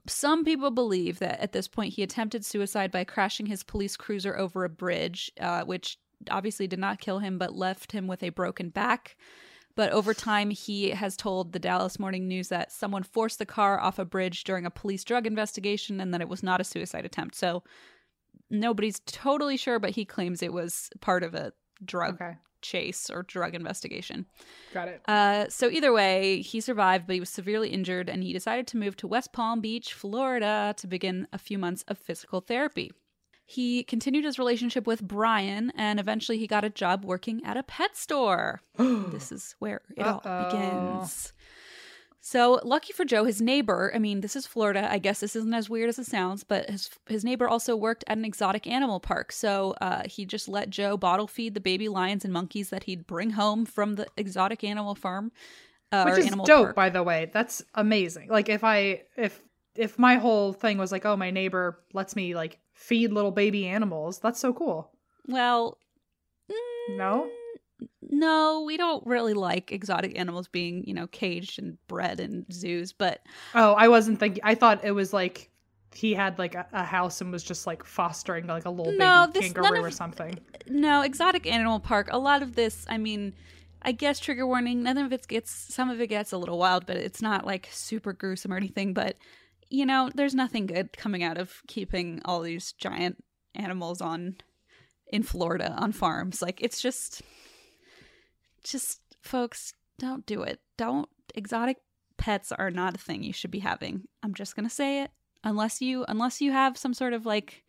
some 0.06 0.44
people 0.44 0.70
believe 0.70 1.18
that 1.18 1.40
at 1.40 1.52
this 1.52 1.68
point 1.68 1.94
he 1.94 2.02
attempted 2.02 2.44
suicide 2.44 2.90
by 2.90 3.04
crashing 3.04 3.46
his 3.46 3.62
police 3.62 3.96
cruiser 3.96 4.36
over 4.36 4.64
a 4.64 4.68
bridge, 4.68 5.30
uh, 5.40 5.62
which 5.64 5.98
obviously 6.30 6.66
did 6.66 6.78
not 6.78 7.00
kill 7.00 7.18
him, 7.18 7.38
but 7.38 7.54
left 7.54 7.92
him 7.92 8.06
with 8.06 8.22
a 8.22 8.30
broken 8.30 8.68
back. 8.68 9.16
But 9.76 9.92
over 9.92 10.12
time, 10.12 10.50
he 10.50 10.90
has 10.90 11.16
told 11.16 11.52
the 11.52 11.58
Dallas 11.58 11.98
Morning 11.98 12.26
News 12.26 12.48
that 12.48 12.72
someone 12.72 13.02
forced 13.02 13.38
the 13.38 13.46
car 13.46 13.80
off 13.80 13.98
a 13.98 14.04
bridge 14.04 14.44
during 14.44 14.66
a 14.66 14.70
police 14.70 15.04
drug 15.04 15.26
investigation 15.26 16.00
and 16.00 16.12
that 16.12 16.20
it 16.20 16.28
was 16.28 16.42
not 16.42 16.60
a 16.60 16.64
suicide 16.64 17.04
attempt. 17.04 17.34
So 17.36 17.62
nobody's 18.50 19.00
totally 19.06 19.56
sure, 19.56 19.78
but 19.78 19.90
he 19.90 20.04
claims 20.04 20.42
it 20.42 20.52
was 20.52 20.90
part 21.00 21.22
of 21.22 21.34
a 21.34 21.52
drug 21.84 22.20
Okay. 22.20 22.36
Chase 22.62 23.10
or 23.10 23.22
drug 23.22 23.54
investigation. 23.54 24.26
Got 24.72 24.88
it. 24.88 25.02
Uh, 25.06 25.46
so 25.48 25.68
either 25.68 25.92
way, 25.92 26.42
he 26.42 26.60
survived, 26.60 27.06
but 27.06 27.14
he 27.14 27.20
was 27.20 27.30
severely 27.30 27.70
injured, 27.70 28.08
and 28.08 28.22
he 28.22 28.32
decided 28.32 28.66
to 28.68 28.76
move 28.76 28.96
to 28.96 29.06
West 29.06 29.32
Palm 29.32 29.60
Beach, 29.60 29.92
Florida, 29.92 30.74
to 30.76 30.86
begin 30.86 31.26
a 31.32 31.38
few 31.38 31.58
months 31.58 31.84
of 31.88 31.98
physical 31.98 32.40
therapy. 32.40 32.92
He 33.44 33.82
continued 33.82 34.24
his 34.24 34.38
relationship 34.38 34.86
with 34.86 35.02
Brian, 35.02 35.72
and 35.74 35.98
eventually 35.98 36.38
he 36.38 36.46
got 36.46 36.62
a 36.62 36.70
job 36.70 37.04
working 37.04 37.44
at 37.44 37.56
a 37.56 37.64
pet 37.64 37.96
store. 37.96 38.60
this 38.78 39.32
is 39.32 39.56
where 39.58 39.80
it 39.96 40.06
all 40.06 40.22
Uh-oh. 40.24 40.44
begins. 40.50 41.32
So 42.22 42.60
lucky 42.64 42.92
for 42.92 43.04
Joe, 43.06 43.24
his 43.24 43.40
neighbor. 43.40 43.90
I 43.94 43.98
mean, 43.98 44.20
this 44.20 44.36
is 44.36 44.46
Florida. 44.46 44.86
I 44.92 44.98
guess 44.98 45.20
this 45.20 45.34
isn't 45.34 45.54
as 45.54 45.70
weird 45.70 45.88
as 45.88 45.98
it 45.98 46.06
sounds, 46.06 46.44
but 46.44 46.68
his 46.68 46.90
his 47.06 47.24
neighbor 47.24 47.48
also 47.48 47.74
worked 47.74 48.04
at 48.06 48.18
an 48.18 48.24
exotic 48.26 48.66
animal 48.66 49.00
park. 49.00 49.32
So 49.32 49.74
uh, 49.80 50.02
he 50.06 50.26
just 50.26 50.46
let 50.48 50.68
Joe 50.68 50.96
bottle 50.98 51.26
feed 51.26 51.54
the 51.54 51.60
baby 51.60 51.88
lions 51.88 52.24
and 52.24 52.32
monkeys 52.32 52.68
that 52.70 52.84
he'd 52.84 53.06
bring 53.06 53.30
home 53.30 53.64
from 53.64 53.94
the 53.94 54.06
exotic 54.18 54.62
animal 54.64 54.94
farm. 54.94 55.32
Uh, 55.92 56.04
Which 56.04 56.18
is 56.18 56.26
animal 56.26 56.44
dope, 56.46 56.66
park. 56.66 56.76
by 56.76 56.90
the 56.90 57.02
way. 57.02 57.30
That's 57.32 57.64
amazing. 57.74 58.28
Like 58.28 58.48
if 58.50 58.62
I 58.64 59.02
if 59.16 59.40
if 59.74 59.98
my 59.98 60.16
whole 60.16 60.52
thing 60.52 60.76
was 60.76 60.92
like, 60.92 61.06
oh, 61.06 61.16
my 61.16 61.30
neighbor 61.30 61.80
lets 61.94 62.14
me 62.14 62.34
like 62.34 62.58
feed 62.74 63.12
little 63.12 63.30
baby 63.32 63.66
animals, 63.66 64.18
that's 64.18 64.38
so 64.38 64.52
cool. 64.52 64.90
Well, 65.26 65.78
mm, 66.50 66.96
No? 66.98 67.30
No, 68.10 68.62
we 68.66 68.76
don't 68.76 69.06
really 69.06 69.34
like 69.34 69.72
exotic 69.72 70.18
animals 70.18 70.48
being, 70.48 70.84
you 70.86 70.92
know, 70.94 71.06
caged 71.06 71.58
and 71.58 71.78
bred 71.86 72.20
in 72.20 72.44
zoos. 72.52 72.92
But 72.92 73.20
Oh, 73.54 73.74
I 73.74 73.88
wasn't 73.88 74.18
thinking. 74.20 74.42
I 74.44 74.54
thought 74.54 74.84
it 74.84 74.92
was 74.92 75.12
like 75.12 75.50
he 75.94 76.12
had 76.14 76.38
like 76.38 76.54
a, 76.54 76.66
a 76.72 76.84
house 76.84 77.20
and 77.20 77.32
was 77.32 77.42
just 77.42 77.66
like 77.66 77.84
fostering 77.84 78.46
like 78.46 78.64
a 78.64 78.70
little 78.70 78.92
No, 78.92 79.26
baby 79.32 79.40
this- 79.46 79.52
kangaroo 79.52 79.78
of- 79.78 79.84
or 79.84 79.90
something. 79.90 80.38
no, 80.68 81.02
exotic 81.02 81.46
animal 81.46 81.80
park. 81.80 82.08
A 82.10 82.18
lot 82.18 82.42
of 82.42 82.54
this, 82.54 82.84
I 82.88 82.98
mean, 82.98 83.34
I 83.82 83.92
guess 83.92 84.18
trigger 84.20 84.46
warning. 84.46 84.82
None 84.82 84.98
of 84.98 85.12
it 85.12 85.26
gets. 85.26 85.50
Some 85.50 85.88
of 85.88 86.00
it 86.00 86.08
gets 86.08 86.32
a 86.32 86.38
little 86.38 86.58
wild, 86.58 86.86
but 86.86 86.96
it's 86.96 87.22
not 87.22 87.46
like 87.46 87.68
super 87.72 88.12
gruesome 88.12 88.52
or 88.52 88.56
anything. 88.56 88.92
But 88.92 89.16
you 89.70 89.86
know, 89.86 90.10
there's 90.14 90.34
nothing 90.34 90.66
good 90.66 90.92
coming 90.96 91.22
out 91.22 91.38
of 91.38 91.62
keeping 91.68 92.20
all 92.24 92.40
these 92.40 92.72
giant 92.72 93.22
animals 93.54 94.00
on 94.00 94.36
in 95.12 95.22
Florida 95.22 95.74
on 95.78 95.92
farms. 95.92 96.42
Like 96.42 96.60
it's 96.60 96.80
just, 96.82 97.22
just 98.64 99.00
folks, 99.22 99.72
don't 99.98 100.24
do 100.26 100.42
it. 100.42 100.60
Don't 100.76 101.08
exotic 101.34 101.78
pets 102.16 102.52
are 102.52 102.70
not 102.70 102.94
a 102.94 102.98
thing 102.98 103.22
you 103.22 103.32
should 103.32 103.50
be 103.50 103.60
having. 103.60 104.02
I'm 104.22 104.34
just 104.34 104.56
gonna 104.56 104.70
say 104.70 105.02
it. 105.02 105.10
Unless 105.44 105.80
you, 105.80 106.04
unless 106.08 106.40
you 106.42 106.52
have 106.52 106.76
some 106.76 106.92
sort 106.92 107.12
of 107.14 107.24
like 107.24 107.64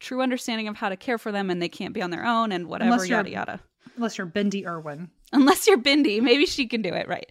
true 0.00 0.20
understanding 0.22 0.68
of 0.68 0.76
how 0.76 0.88
to 0.90 0.96
care 0.96 1.18
for 1.18 1.32
them 1.32 1.50
and 1.50 1.60
they 1.60 1.68
can't 1.68 1.94
be 1.94 2.02
on 2.02 2.10
their 2.10 2.24
own 2.24 2.52
and 2.52 2.68
whatever 2.68 3.04
yada 3.04 3.30
yada 3.30 3.60
Unless 3.96 4.18
you're 4.18 4.26
Bindi 4.28 4.64
Irwin. 4.66 5.10
unless 5.32 5.66
you're 5.66 5.78
Bindi, 5.78 6.20
maybe 6.22 6.46
she 6.46 6.66
can 6.68 6.82
do 6.82 6.92
it 6.94 7.08
right. 7.08 7.28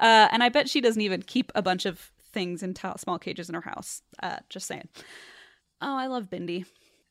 Uh, 0.00 0.28
and 0.32 0.42
I 0.42 0.48
bet 0.48 0.68
she 0.68 0.80
doesn't 0.80 1.02
even 1.02 1.22
keep 1.22 1.52
a 1.54 1.62
bunch 1.62 1.86
of 1.86 2.10
things 2.32 2.62
in 2.62 2.74
ta- 2.74 2.96
small 2.96 3.18
cages 3.18 3.48
in 3.48 3.54
her 3.54 3.60
house. 3.60 4.02
Uh, 4.22 4.38
just 4.48 4.66
saying. 4.66 4.88
Oh, 5.80 5.96
I 5.96 6.06
love 6.06 6.24
Bindi. 6.30 6.64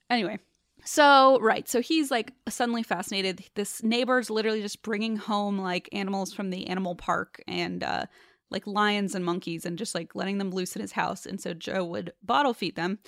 Anyway, 0.09 0.39
so 0.87 1.37
right, 1.41 1.67
so 1.67 1.81
he's 1.81 2.09
like 2.09 2.31
suddenly 2.47 2.81
fascinated. 2.81 3.43
This 3.55 3.83
neighbor's 3.83 4.29
literally 4.29 4.61
just 4.61 4.83
bringing 4.83 5.17
home 5.17 5.59
like 5.59 5.89
animals 5.91 6.31
from 6.31 6.49
the 6.49 6.67
animal 6.67 6.95
park 6.95 7.43
and 7.45 7.83
uh, 7.83 8.05
like 8.51 8.65
lions 8.65 9.13
and 9.13 9.25
monkeys 9.25 9.65
and 9.65 9.77
just 9.77 9.93
like 9.93 10.15
letting 10.15 10.37
them 10.37 10.49
loose 10.49 10.77
in 10.77 10.81
his 10.81 10.93
house. 10.93 11.25
And 11.25 11.41
so 11.41 11.53
Joe 11.53 11.83
would 11.83 12.13
bottle 12.23 12.53
feed 12.53 12.77
them. 12.77 12.99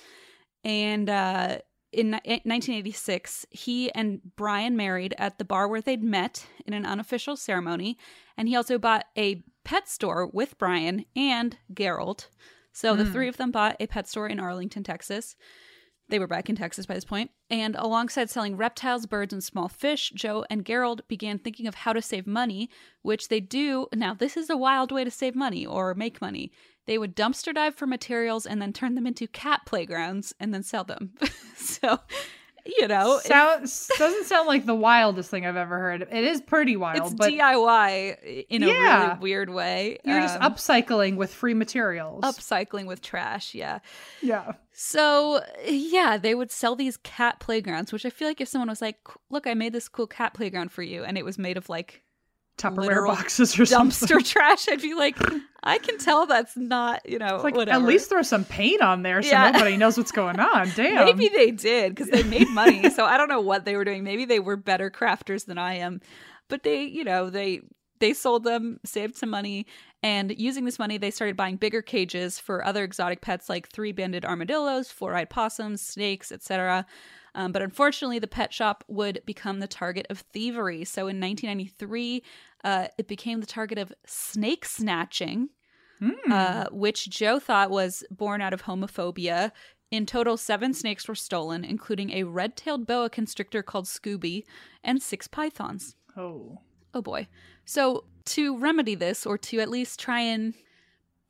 And 0.62 1.08
uh, 1.08 1.60
in 1.90 2.10
ni- 2.10 2.42
1986, 2.44 3.46
he 3.48 3.90
and 3.94 4.20
Brian 4.36 4.76
married 4.76 5.14
at 5.16 5.38
the 5.38 5.46
bar 5.46 5.66
where 5.66 5.80
they'd 5.80 6.02
met 6.02 6.46
in 6.66 6.74
an 6.74 6.84
unofficial 6.84 7.34
ceremony. 7.34 7.96
And 8.36 8.46
he 8.46 8.56
also 8.56 8.78
bought 8.78 9.06
a 9.16 9.42
pet 9.64 9.88
store 9.88 10.26
with 10.26 10.58
Brian 10.58 11.06
and 11.16 11.56
Gerald. 11.72 12.26
So 12.74 12.94
the 12.94 13.06
three 13.06 13.28
of 13.28 13.38
them 13.38 13.50
bought 13.50 13.76
a 13.80 13.86
pet 13.86 14.06
store 14.06 14.28
in 14.28 14.38
Arlington, 14.38 14.84
Texas. 14.84 15.34
They 16.10 16.18
were 16.18 16.26
back 16.26 16.50
in 16.50 16.56
Texas 16.56 16.86
by 16.86 16.94
this 16.94 17.04
point. 17.04 17.30
And 17.48 17.76
alongside 17.76 18.30
selling 18.30 18.56
reptiles, 18.56 19.06
birds, 19.06 19.32
and 19.32 19.42
small 19.42 19.68
fish, 19.68 20.12
Joe 20.14 20.44
and 20.50 20.66
Gerald 20.66 21.02
began 21.08 21.38
thinking 21.38 21.66
of 21.66 21.76
how 21.76 21.92
to 21.92 22.02
save 22.02 22.26
money, 22.26 22.68
which 23.02 23.28
they 23.28 23.40
do. 23.40 23.86
Now, 23.94 24.14
this 24.14 24.36
is 24.36 24.50
a 24.50 24.56
wild 24.56 24.92
way 24.92 25.04
to 25.04 25.10
save 25.10 25.34
money 25.34 25.64
or 25.64 25.94
make 25.94 26.20
money. 26.20 26.50
They 26.86 26.98
would 26.98 27.14
dumpster 27.14 27.54
dive 27.54 27.76
for 27.76 27.86
materials 27.86 28.44
and 28.44 28.60
then 28.60 28.72
turn 28.72 28.96
them 28.96 29.06
into 29.06 29.28
cat 29.28 29.62
playgrounds 29.66 30.34
and 30.40 30.52
then 30.52 30.64
sell 30.64 30.84
them. 30.84 31.14
so, 31.56 32.00
you 32.66 32.88
know, 32.88 33.16
it- 33.18 33.24
Sounds 33.26 33.90
doesn't 33.98 34.24
sound 34.26 34.46
like 34.48 34.66
the 34.66 34.74
wildest 34.74 35.30
thing 35.30 35.46
I've 35.46 35.56
ever 35.56 35.78
heard. 35.78 36.02
It 36.02 36.24
is 36.24 36.40
pretty 36.40 36.76
wild, 36.76 36.98
it's 37.06 37.14
but 37.14 37.30
DIY 37.30 38.44
in 38.48 38.62
a 38.62 38.66
Yeah. 38.66 39.06
really 39.08 39.18
weird 39.20 39.50
way. 39.50 39.98
you're 40.04 40.20
just 40.20 40.40
Um, 40.40 40.52
upcycling 40.52 41.16
with 41.16 41.32
free 41.32 41.54
materials. 41.54 42.22
upcycling 42.24 42.86
with 42.86 43.02
trash. 43.02 43.54
Yeah. 43.54 43.80
Yeah. 44.22 44.52
So, 44.72 45.42
yeah, 45.66 46.16
they 46.16 46.34
would 46.34 46.50
sell 46.50 46.74
these 46.76 46.96
cat 46.98 47.38
playgrounds, 47.40 47.92
which 47.92 48.06
I 48.06 48.10
feel 48.10 48.28
like 48.28 48.40
if 48.40 48.48
someone 48.48 48.68
was 48.68 48.80
like, 48.80 48.98
"Look, 49.28 49.46
I 49.46 49.54
made 49.54 49.72
this 49.72 49.88
cool 49.88 50.06
cat 50.06 50.32
playground 50.34 50.72
for 50.72 50.82
you," 50.82 51.04
and 51.04 51.18
it 51.18 51.24
was 51.24 51.38
made 51.38 51.56
of 51.56 51.68
like 51.68 52.02
Tupperware 52.60 53.06
boxes 53.06 53.58
or 53.58 53.64
something. 53.66 54.08
dumpster 54.08 54.24
trash, 54.32 54.68
I'd 54.68 54.82
be 54.82 54.94
like, 54.94 55.16
I 55.62 55.78
can 55.78 55.98
tell 55.98 56.26
that's 56.26 56.56
not, 56.56 57.08
you 57.08 57.18
know, 57.18 57.36
It's 57.36 57.44
like 57.44 57.54
whatever. 57.54 57.78
at 57.80 57.86
least 57.86 58.08
throw 58.10 58.22
some 58.22 58.44
paint 58.44 58.82
on 58.82 59.02
there 59.02 59.22
so 59.22 59.30
Yeah. 59.30 59.50
nobody 59.50 59.76
knows 59.76 59.96
what's 59.96 60.12
going 60.12 60.38
on. 60.40 60.70
Damn. 60.76 61.04
Maybe 61.04 61.28
they 61.28 61.50
did 61.50 61.94
because 61.94 62.08
they 62.10 62.22
made 62.22 62.48
money. 62.48 62.90
so 62.96 63.04
I 63.04 63.16
don't 63.16 63.28
know 63.28 63.40
what 63.40 63.64
they 63.64 63.76
were 63.76 63.84
doing. 63.84 64.04
Maybe 64.04 64.24
they 64.24 64.40
were 64.40 64.56
better 64.56 64.90
crafters 64.90 65.46
than 65.46 65.58
I 65.58 65.74
am, 65.74 66.00
but 66.48 66.62
they, 66.62 66.84
you 66.84 67.04
know, 67.04 67.30
they 67.30 67.60
they 67.98 68.14
sold 68.14 68.44
them, 68.44 68.80
saved 68.82 69.14
some 69.16 69.28
money, 69.28 69.66
and 70.02 70.32
using 70.38 70.64
this 70.64 70.78
money, 70.78 70.96
they 70.96 71.10
started 71.10 71.36
buying 71.36 71.56
bigger 71.56 71.82
cages 71.82 72.38
for 72.38 72.64
other 72.64 72.82
exotic 72.82 73.20
pets 73.20 73.50
like 73.50 73.68
three-banded 73.68 74.24
armadillos, 74.24 74.90
four-eyed 74.90 75.28
possums, 75.28 75.82
snakes, 75.82 76.32
etc. 76.32 76.86
Um, 77.34 77.52
but 77.52 77.60
unfortunately, 77.60 78.18
the 78.18 78.26
pet 78.26 78.54
shop 78.54 78.84
would 78.88 79.20
become 79.26 79.60
the 79.60 79.68
target 79.68 80.06
of 80.08 80.20
thievery. 80.20 80.86
So 80.86 81.02
in 81.02 81.20
1993, 81.20 82.22
Uh, 82.64 82.88
it 82.98 83.08
became 83.08 83.40
the 83.40 83.46
target 83.46 83.78
of 83.78 83.92
snake 84.06 84.64
snatching, 84.64 85.48
Hmm. 85.98 86.32
uh, 86.32 86.64
which 86.70 87.10
Joe 87.10 87.38
thought 87.38 87.70
was 87.70 88.04
born 88.10 88.40
out 88.40 88.52
of 88.54 88.62
homophobia. 88.62 89.52
In 89.90 90.06
total, 90.06 90.36
seven 90.36 90.72
snakes 90.72 91.06
were 91.08 91.14
stolen, 91.14 91.64
including 91.64 92.10
a 92.10 92.22
red 92.24 92.56
tailed 92.56 92.86
boa 92.86 93.10
constrictor 93.10 93.62
called 93.62 93.84
Scooby 93.86 94.44
and 94.84 95.02
six 95.02 95.26
pythons. 95.28 95.96
oh. 96.16 96.60
Oh 96.94 97.02
boy. 97.02 97.28
So, 97.64 98.04
to 98.26 98.58
remedy 98.58 98.94
this, 98.96 99.24
or 99.24 99.38
to 99.38 99.60
at 99.60 99.68
least 99.68 100.00
try 100.00 100.20
and 100.20 100.54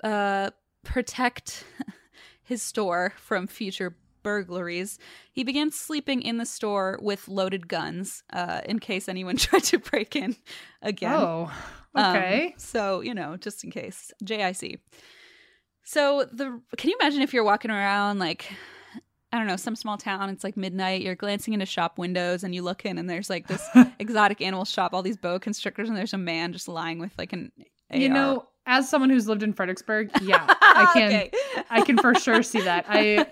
uh, 0.02 0.51
protect 0.85 1.65
his 2.43 2.62
store 2.62 3.12
from 3.16 3.47
future 3.47 3.94
burglaries, 4.23 4.99
he 5.33 5.45
began 5.45 5.71
sleeping 5.71 6.23
in 6.23 6.39
the 6.39 6.47
store 6.47 6.99
with 7.03 7.29
loaded 7.29 7.69
guns 7.69 8.23
uh, 8.33 8.61
in 8.65 8.79
case 8.79 9.09
anyone 9.09 9.37
tried 9.39 9.65
to 9.65 9.79
break 9.79 10.17
in 10.17 10.37
again. 10.83 11.15
Oh. 11.15 11.53
Um, 11.95 12.17
Okay. 12.17 12.55
so, 12.57 13.01
you 13.01 13.15
know, 13.15 13.37
just 13.37 13.65
in 13.65 13.71
case. 13.71 14.13
JIC. 14.25 14.79
So, 15.83 16.25
the 16.33 16.61
can 16.77 16.91
you 16.91 16.97
imagine 17.01 17.23
if 17.23 17.35
you're 17.35 17.45
walking 17.45 17.71
around 17.71 18.19
like 18.19 18.51
I 19.33 19.39
don't 19.39 19.47
know, 19.47 19.57
some 19.57 19.77
small 19.77 19.97
town, 19.97 20.29
it's 20.31 20.43
like 20.43 20.57
midnight, 20.57 21.03
you're 21.03 21.15
glancing 21.15 21.55
into 21.55 21.65
shop 21.65 21.99
windows 21.99 22.43
and 22.43 22.53
you 22.53 22.63
look 22.63 22.85
in 22.85 22.99
and 22.99 23.09
there's 23.09 23.31
like 23.31 23.47
this 23.47 23.65
exotic 24.01 24.41
animal 24.41 24.65
shop, 24.65 24.93
all 24.93 25.03
these 25.03 25.17
boa 25.17 25.39
constrictors 25.39 25.89
and 25.89 25.97
there's 25.97 26.13
a 26.15 26.19
man 26.19 26.53
just 26.53 26.67
lying 26.67 26.99
with 26.99 27.13
like 27.17 27.33
an 27.33 27.53
you 27.93 28.09
know, 28.09 28.49
as 28.66 28.89
someone 28.89 29.11
who's 29.11 29.27
lived 29.27 29.43
in 29.43 29.53
Fredericksburg, 29.53 30.11
yeah, 30.23 30.45
I 30.61 30.91
can 30.93 31.12
Okay. 31.12 31.31
I 31.70 31.82
can 31.82 31.99
for 31.99 32.15
sure 32.15 32.43
see 32.43 32.61
that. 32.61 32.85
I 32.89 33.27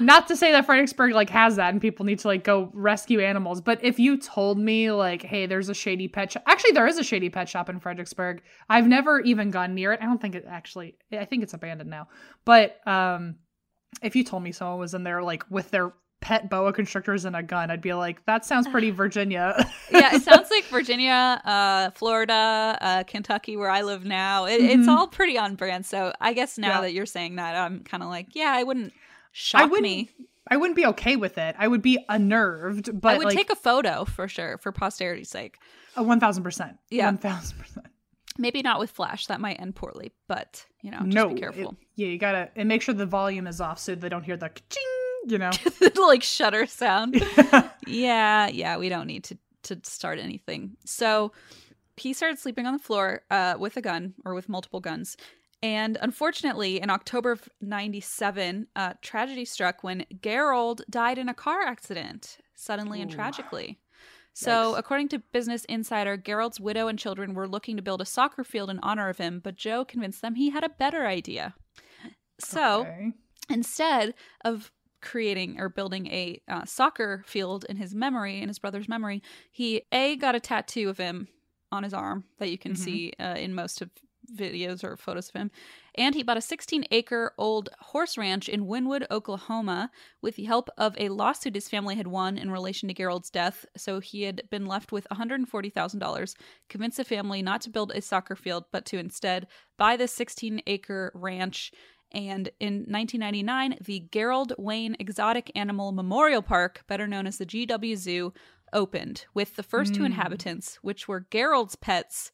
not 0.00 0.28
to 0.28 0.36
say 0.36 0.52
that 0.52 0.66
Fredericksburg 0.66 1.12
like 1.14 1.30
has 1.30 1.56
that 1.56 1.72
and 1.72 1.80
people 1.80 2.04
need 2.06 2.18
to 2.20 2.28
like 2.28 2.44
go 2.44 2.70
rescue 2.72 3.20
animals, 3.20 3.60
but 3.60 3.82
if 3.82 3.98
you 3.98 4.16
told 4.18 4.58
me 4.58 4.90
like, 4.90 5.22
hey, 5.22 5.46
there's 5.46 5.68
a 5.68 5.74
shady 5.74 6.08
pet 6.08 6.32
shop. 6.32 6.42
Actually, 6.46 6.72
there 6.72 6.86
is 6.86 6.98
a 6.98 7.04
shady 7.04 7.30
pet 7.30 7.48
shop 7.48 7.68
in 7.68 7.80
Fredericksburg. 7.80 8.42
I've 8.68 8.86
never 8.86 9.20
even 9.20 9.50
gone 9.50 9.74
near 9.74 9.92
it. 9.92 10.00
I 10.02 10.06
don't 10.06 10.20
think 10.20 10.34
it 10.34 10.44
actually. 10.48 10.96
I 11.12 11.24
think 11.24 11.42
it's 11.42 11.54
abandoned 11.54 11.90
now. 11.90 12.08
But 12.44 12.86
um, 12.86 13.36
if 14.02 14.16
you 14.16 14.24
told 14.24 14.42
me 14.42 14.52
someone 14.52 14.78
was 14.78 14.94
in 14.94 15.02
there 15.04 15.22
like 15.22 15.44
with 15.50 15.70
their 15.70 15.92
pet 16.24 16.48
boa 16.48 16.72
constrictors 16.72 17.26
and 17.26 17.36
a 17.36 17.42
gun, 17.42 17.70
I'd 17.70 17.82
be 17.82 17.92
like, 17.92 18.24
that 18.24 18.46
sounds 18.46 18.66
pretty 18.66 18.90
Virginia. 19.02 19.54
yeah, 19.90 20.14
it 20.14 20.22
sounds 20.22 20.50
like 20.50 20.64
Virginia, 20.70 21.38
uh, 21.44 21.90
Florida, 21.90 22.78
uh, 22.80 23.04
Kentucky, 23.04 23.58
where 23.58 23.68
I 23.68 23.82
live 23.82 24.06
now. 24.06 24.46
It, 24.46 24.60
It's 24.62 24.86
Mhm. 24.86 24.88
all 24.88 25.06
pretty 25.06 25.36
on 25.36 25.54
brand. 25.54 25.84
So 25.84 26.14
I 26.22 26.32
guess 26.32 26.56
now 26.56 26.68
Yeah. 26.76 26.80
that 26.80 26.92
you're 26.94 27.04
saying 27.04 27.36
that, 27.36 27.54
I'm 27.54 27.80
kind 27.84 28.02
of 28.02 28.08
like, 28.08 28.28
yeah, 28.34 28.52
I 28.56 28.62
wouldn't 28.62 28.94
shock 29.32 29.60
I 29.60 29.64
wouldn't. 29.66 29.82
me. 29.82 30.10
I 30.48 30.56
wouldn't 30.56 30.76
be 30.76 30.86
okay 30.86 31.16
with 31.16 31.36
it. 31.38 31.54
I 31.58 31.68
would 31.68 31.82
be 31.82 32.02
unnerved, 32.08 32.98
but 33.00 33.14
I 33.14 33.18
would 33.18 33.26
like 33.26 33.36
take 33.36 33.50
a 33.50 33.56
photo 33.56 34.04
for 34.06 34.26
sure, 34.26 34.56
for 34.58 34.72
posterity's 34.72 35.28
sake. 35.30 35.58
a 35.96 36.02
one 36.02 36.20
thousand 36.20 36.42
percent. 36.42 36.76
Yeah. 36.90 37.04
one 37.06 37.18
thousand 37.18 37.58
percent. 37.58 37.86
Maybe 38.38 38.62
not 38.62 38.80
with 38.80 38.90
flash. 38.90 39.26
That 39.26 39.40
might 39.40 39.60
end 39.60 39.74
poorly, 39.76 40.12
but 40.26 40.64
you 40.82 40.90
know, 40.90 40.98
just 41.00 41.08
no, 41.14 41.28
be 41.28 41.40
careful. 41.40 41.70
it- 41.70 41.76
yeah, 41.96 42.06
you 42.08 42.18
gotta 42.18 42.50
and 42.56 42.66
make 42.68 42.82
sure 42.82 42.94
the 42.94 43.06
volume 43.06 43.46
is 43.46 43.60
off 43.60 43.78
so 43.78 43.94
they 43.94 44.08
don't 44.08 44.22
hear 44.24 44.36
the 44.36 44.48
ching. 44.70 44.82
You 45.26 45.38
know, 45.38 45.50
like 45.96 46.22
shutter 46.22 46.66
sound. 46.66 47.22
yeah, 47.86 48.48
yeah, 48.48 48.76
we 48.76 48.88
don't 48.88 49.06
need 49.06 49.24
to 49.24 49.38
to 49.64 49.78
start 49.82 50.18
anything. 50.18 50.76
So 50.84 51.32
he 51.96 52.12
started 52.12 52.38
sleeping 52.38 52.66
on 52.66 52.74
the 52.74 52.82
floor 52.82 53.22
uh, 53.30 53.54
with 53.58 53.76
a 53.76 53.80
gun 53.80 54.14
or 54.24 54.34
with 54.34 54.48
multiple 54.48 54.80
guns. 54.80 55.16
And 55.62 55.96
unfortunately, 56.02 56.80
in 56.80 56.90
October 56.90 57.30
of 57.32 57.48
97, 57.62 58.66
uh, 58.76 58.92
tragedy 59.00 59.46
struck 59.46 59.82
when 59.82 60.04
Gerald 60.20 60.82
died 60.90 61.16
in 61.16 61.28
a 61.30 61.34
car 61.34 61.62
accident, 61.62 62.36
suddenly 62.54 63.00
and 63.00 63.10
tragically. 63.10 63.78
So, 64.34 64.50
Yikes. 64.74 64.78
according 64.78 65.08
to 65.10 65.20
Business 65.20 65.64
Insider, 65.66 66.16
Gerald's 66.18 66.60
widow 66.60 66.88
and 66.88 66.98
children 66.98 67.32
were 67.32 67.48
looking 67.48 67.76
to 67.76 67.82
build 67.82 68.02
a 68.02 68.04
soccer 68.04 68.44
field 68.44 68.68
in 68.68 68.80
honor 68.82 69.08
of 69.08 69.16
him, 69.16 69.40
but 69.42 69.56
Joe 69.56 69.84
convinced 69.86 70.20
them 70.20 70.34
he 70.34 70.50
had 70.50 70.64
a 70.64 70.68
better 70.68 71.06
idea. 71.06 71.54
So, 72.38 72.80
Okay. 72.80 73.12
instead 73.48 74.14
of 74.44 74.72
creating 75.04 75.60
or 75.60 75.68
building 75.68 76.06
a 76.08 76.40
uh, 76.48 76.64
soccer 76.64 77.22
field 77.26 77.64
in 77.68 77.76
his 77.76 77.94
memory 77.94 78.40
in 78.40 78.48
his 78.48 78.58
brother's 78.58 78.88
memory 78.88 79.22
he 79.52 79.82
a 79.92 80.16
got 80.16 80.34
a 80.34 80.40
tattoo 80.40 80.88
of 80.88 80.98
him 80.98 81.28
on 81.70 81.82
his 81.84 81.94
arm 81.94 82.24
that 82.38 82.50
you 82.50 82.58
can 82.58 82.72
Mhm. 82.72 82.78
see 82.78 83.12
uh, 83.20 83.36
in 83.44 83.54
most 83.54 83.82
of 83.82 83.90
videos 84.34 84.82
or 84.82 84.96
photos 84.96 85.28
of 85.28 85.34
him 85.34 85.50
and 85.96 86.14
he 86.14 86.22
bought 86.22 86.38
a 86.38 86.40
16 86.40 86.86
acre 86.90 87.34
old 87.36 87.68
horse 87.92 88.16
ranch 88.16 88.48
in 88.48 88.64
wynnewood 88.64 89.04
oklahoma 89.10 89.90
with 90.22 90.36
the 90.36 90.44
help 90.44 90.70
of 90.78 90.94
a 90.98 91.10
lawsuit 91.10 91.54
his 91.54 91.68
family 91.68 91.94
had 91.94 92.06
won 92.06 92.38
in 92.38 92.50
relation 92.50 92.88
to 92.88 92.94
gerald's 92.94 93.28
death 93.28 93.66
so 93.76 94.00
he 94.00 94.22
had 94.22 94.42
been 94.50 94.64
left 94.66 94.92
with 94.92 95.06
$140000 95.12 96.34
convinced 96.70 96.96
the 96.96 97.04
family 97.04 97.42
not 97.42 97.60
to 97.60 97.70
build 97.70 97.92
a 97.92 98.00
soccer 98.00 98.34
field 98.34 98.64
but 98.72 98.86
to 98.86 98.98
instead 98.98 99.46
buy 99.76 99.94
this 99.96 100.12
16 100.12 100.62
acre 100.66 101.12
ranch 101.14 101.70
and 102.14 102.48
in 102.60 102.84
1999, 102.88 103.78
the 103.84 104.06
Gerald 104.12 104.52
Wayne 104.58 104.96
Exotic 104.98 105.50
Animal 105.54 105.92
Memorial 105.92 106.42
Park, 106.42 106.84
better 106.86 107.06
known 107.06 107.26
as 107.26 107.38
the 107.38 107.46
GW 107.46 107.96
Zoo, 107.96 108.32
opened 108.72 109.26
with 109.34 109.56
the 109.56 109.62
first 109.62 109.94
two 109.94 110.02
Mm. 110.02 110.06
inhabitants, 110.06 110.76
which 110.82 111.06
were 111.08 111.26
Gerald's 111.30 111.76
pets, 111.76 112.32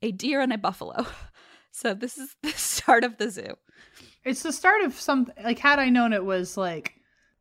a 0.00 0.10
deer 0.12 0.40
and 0.40 0.52
a 0.52 0.58
buffalo. 0.58 1.06
So 1.74 1.94
this 1.94 2.18
is 2.18 2.36
the 2.42 2.50
start 2.54 3.02
of 3.02 3.16
the 3.16 3.30
zoo. 3.30 3.54
It's 4.24 4.42
the 4.42 4.52
start 4.52 4.82
of 4.84 4.92
some 4.92 5.32
like 5.42 5.58
had 5.58 5.78
I 5.78 5.88
known 5.88 6.12
it 6.12 6.22
was 6.22 6.58
like 6.58 6.92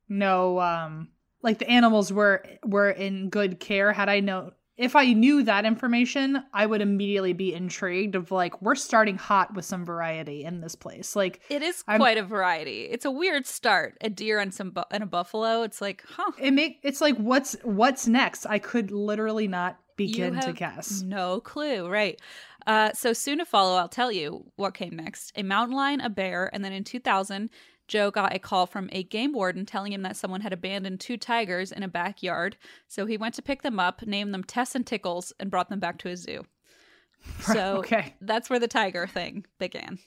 no 0.07 0.57
um 0.61 1.09
like 1.43 1.59
the 1.59 1.69
animals 1.69 2.13
were 2.13 2.41
were 2.65 2.89
in 2.89 3.29
good 3.29 3.59
care 3.59 3.91
had 3.91 4.07
I 4.07 4.21
known 4.21 4.53
if 4.81 4.95
I 4.95 5.13
knew 5.13 5.43
that 5.43 5.63
information 5.65 6.43
I 6.53 6.65
would 6.65 6.81
immediately 6.81 7.33
be 7.33 7.53
intrigued 7.53 8.15
of 8.15 8.31
like 8.31 8.61
we're 8.61 8.75
starting 8.75 9.17
hot 9.17 9.53
with 9.53 9.63
some 9.65 9.85
variety 9.85 10.43
in 10.43 10.59
this 10.61 10.75
place 10.75 11.15
like 11.15 11.41
It 11.49 11.61
is 11.61 11.83
I'm- 11.87 11.99
quite 11.99 12.17
a 12.17 12.23
variety. 12.23 12.83
It's 12.85 13.05
a 13.05 13.11
weird 13.11 13.45
start. 13.45 13.97
A 14.01 14.09
deer 14.09 14.39
and 14.39 14.53
some 14.53 14.71
bu- 14.71 14.83
and 14.91 15.03
a 15.03 15.05
buffalo. 15.05 15.63
It's 15.63 15.81
like, 15.81 16.03
huh? 16.07 16.31
it 16.39 16.51
make 16.51 16.79
it's 16.83 17.01
like 17.01 17.15
what's 17.17 17.55
what's 17.63 18.07
next 18.07 18.45
I 18.45 18.59
could 18.59 18.91
literally 18.91 19.47
not 19.47 19.77
begin 19.97 20.39
to 20.39 20.51
guess 20.53 21.01
No 21.03 21.39
clue, 21.41 21.87
right? 21.87 22.19
Uh, 22.65 22.91
so 22.93 23.11
soon 23.13 23.39
to 23.39 23.45
follow, 23.45 23.75
I'll 23.77 23.87
tell 23.89 24.11
you 24.11 24.45
what 24.55 24.73
came 24.73 24.95
next: 24.95 25.31
a 25.35 25.43
mountain 25.43 25.75
lion, 25.75 25.99
a 26.01 26.09
bear, 26.09 26.49
and 26.53 26.63
then 26.63 26.73
in 26.73 26.83
2000, 26.83 27.49
Joe 27.91 28.09
got 28.09 28.33
a 28.33 28.39
call 28.39 28.67
from 28.67 28.87
a 28.93 29.03
game 29.03 29.33
warden 29.33 29.65
telling 29.65 29.91
him 29.91 30.01
that 30.03 30.15
someone 30.15 30.39
had 30.39 30.53
abandoned 30.53 31.01
two 31.01 31.17
tigers 31.17 31.73
in 31.73 31.83
a 31.83 31.89
backyard. 31.89 32.55
So 32.87 33.05
he 33.05 33.17
went 33.17 33.35
to 33.35 33.41
pick 33.41 33.63
them 33.63 33.81
up, 33.81 34.01
named 34.07 34.33
them 34.33 34.45
Tess 34.45 34.75
and 34.75 34.87
Tickles, 34.87 35.33
and 35.41 35.51
brought 35.51 35.67
them 35.67 35.81
back 35.81 35.97
to 35.99 36.07
his 36.07 36.21
zoo. 36.21 36.45
So 37.41 37.77
okay 37.79 38.15
that's 38.21 38.49
where 38.49 38.57
the 38.57 38.67
tiger 38.67 39.05
thing 39.05 39.45
began. 39.59 39.99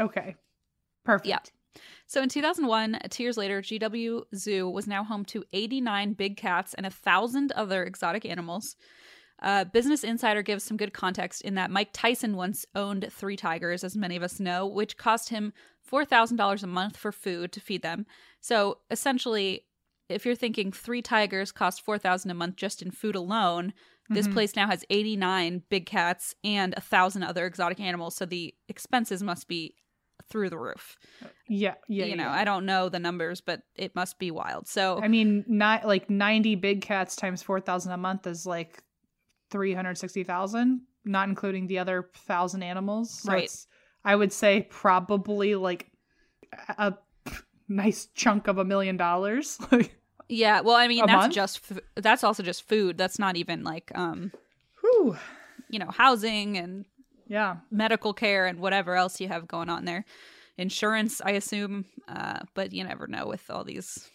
okay 0.00 0.36
perfect 1.04 1.28
Yeah. 1.28 1.40
So 2.06 2.22
in 2.22 2.28
2001, 2.28 2.98
two 3.10 3.22
years 3.22 3.36
later, 3.36 3.60
GW 3.60 4.22
Zoo 4.34 4.70
was 4.70 4.86
now 4.86 5.04
home 5.04 5.24
to 5.26 5.44
89 5.52 6.12
big 6.14 6.36
cats 6.36 6.74
and 6.74 6.86
a 6.86 6.90
thousand 6.90 7.52
other 7.52 7.82
exotic 7.82 8.24
animals. 8.24 8.76
Uh, 9.42 9.64
Business 9.64 10.04
Insider 10.04 10.42
gives 10.42 10.62
some 10.62 10.76
good 10.76 10.92
context 10.92 11.42
in 11.42 11.56
that 11.56 11.70
Mike 11.70 11.90
Tyson 11.92 12.36
once 12.36 12.64
owned 12.74 13.08
three 13.10 13.36
tigers, 13.36 13.82
as 13.82 13.96
many 13.96 14.16
of 14.16 14.22
us 14.22 14.38
know, 14.38 14.66
which 14.66 14.96
cost 14.96 15.30
him 15.30 15.52
$4,000 15.90 16.62
a 16.62 16.66
month 16.66 16.96
for 16.96 17.12
food 17.12 17.52
to 17.52 17.60
feed 17.60 17.82
them. 17.82 18.06
So 18.40 18.78
essentially, 18.90 19.66
if 20.08 20.26
you're 20.26 20.34
thinking 20.34 20.72
three 20.72 21.02
tigers 21.02 21.52
cost 21.52 21.82
4000 21.82 22.30
a 22.30 22.34
month 22.34 22.56
just 22.56 22.82
in 22.82 22.90
food 22.90 23.14
alone, 23.14 23.72
this 24.10 24.26
Mhm. 24.26 24.32
place 24.32 24.56
now 24.56 24.66
has 24.66 24.84
89 24.90 25.62
big 25.68 25.86
cats 25.86 26.34
and 26.44 26.74
a 26.76 26.80
thousand 26.80 27.22
other 27.22 27.46
exotic 27.46 27.80
animals. 27.80 28.16
So 28.16 28.26
the 28.26 28.54
expenses 28.68 29.22
must 29.22 29.48
be 29.48 29.76
through 30.28 30.50
the 30.50 30.58
roof 30.58 30.96
yeah 31.48 31.74
yeah 31.88 32.06
you 32.06 32.16
know, 32.16 32.24
yeah. 32.24 32.32
I 32.32 32.44
don't 32.44 32.64
know 32.64 32.88
the 32.88 32.98
numbers, 33.00 33.40
but 33.40 33.62
it 33.74 33.94
must 33.94 34.18
be 34.18 34.30
wild. 34.30 34.68
So 34.68 35.00
I 35.02 35.08
mean, 35.08 35.44
not 35.48 35.84
like 35.86 36.08
ninety 36.08 36.54
big 36.54 36.80
cats 36.80 37.16
times 37.16 37.42
four 37.42 37.60
thousand 37.60 37.92
a 37.92 37.96
month 37.96 38.26
is 38.26 38.46
like 38.46 38.82
three 39.50 39.74
hundred 39.74 39.98
sixty 39.98 40.24
thousand, 40.24 40.82
not 41.04 41.28
including 41.28 41.66
the 41.66 41.78
other 41.78 42.08
thousand 42.14 42.62
animals. 42.62 43.10
So 43.20 43.32
Right. 43.32 43.44
it's, 43.44 43.66
I 44.04 44.16
would 44.16 44.32
say 44.32 44.66
probably 44.70 45.54
like 45.54 45.90
a 46.78 46.94
nice 47.68 48.06
chunk 48.14 48.48
of 48.48 48.58
a 48.58 48.64
million 48.64 48.96
dollars. 48.96 49.58
Like, 49.72 49.96
yeah, 50.28 50.60
well, 50.60 50.76
I 50.76 50.88
mean 50.88 51.04
A 51.04 51.06
that's 51.06 51.22
month? 51.24 51.34
just 51.34 51.60
f- 51.70 51.78
that's 51.96 52.24
also 52.24 52.42
just 52.42 52.66
food. 52.68 52.96
That's 52.96 53.18
not 53.18 53.36
even 53.36 53.64
like 53.64 53.90
um 53.94 54.32
whew. 54.80 55.16
you 55.68 55.78
know 55.78 55.90
housing 55.90 56.56
and 56.56 56.86
Yeah. 57.26 57.56
medical 57.70 58.14
care 58.14 58.46
and 58.46 58.58
whatever 58.58 58.94
else 58.96 59.20
you 59.20 59.28
have 59.28 59.46
going 59.46 59.68
on 59.68 59.84
there. 59.84 60.04
Insurance, 60.58 61.20
I 61.24 61.32
assume, 61.32 61.86
uh, 62.08 62.40
but 62.54 62.72
you 62.72 62.84
never 62.84 63.06
know 63.06 63.26
with 63.26 63.50
all 63.50 63.64
these 63.64 64.08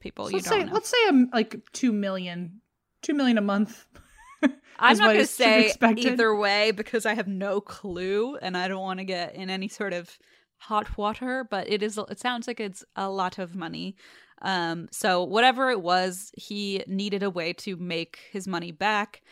people. 0.00 0.26
So 0.26 0.30
you 0.30 0.36
let's 0.36 0.48
don't 0.48 0.60
say 0.60 0.64
know. 0.66 0.72
let's 0.72 0.88
say 0.88 1.08
um, 1.08 1.28
like 1.32 1.56
two 1.72 1.92
million, 1.92 2.60
two 3.02 3.14
million 3.14 3.36
a 3.38 3.42
month. 3.42 3.86
I'm 4.78 4.98
not 4.98 5.12
going 5.12 5.24
to 5.24 5.24
is 5.24 5.36
to 5.38 5.44
be 5.44 5.54
say 5.54 5.66
expected. 5.66 6.06
either 6.12 6.34
way 6.34 6.70
because 6.70 7.06
I 7.06 7.14
have 7.14 7.28
no 7.28 7.60
clue 7.60 8.36
and 8.36 8.56
I 8.56 8.68
don't 8.68 8.80
want 8.82 9.00
to 9.00 9.04
get 9.04 9.34
in 9.34 9.50
any 9.50 9.68
sort 9.68 9.92
of 9.92 10.18
hot 10.58 10.96
water, 10.96 11.46
but 11.48 11.68
it 11.70 11.82
is 11.82 11.98
it 12.10 12.20
sounds 12.20 12.46
like 12.46 12.60
it's 12.60 12.84
a 12.96 13.10
lot 13.10 13.38
of 13.38 13.54
money. 13.54 13.96
Um 14.42 14.88
so 14.92 15.24
whatever 15.24 15.70
it 15.70 15.82
was, 15.82 16.30
he 16.36 16.84
needed 16.86 17.22
a 17.22 17.30
way 17.30 17.52
to 17.54 17.76
make 17.76 18.18
his 18.30 18.46
money 18.46 18.72
back. 18.72 19.22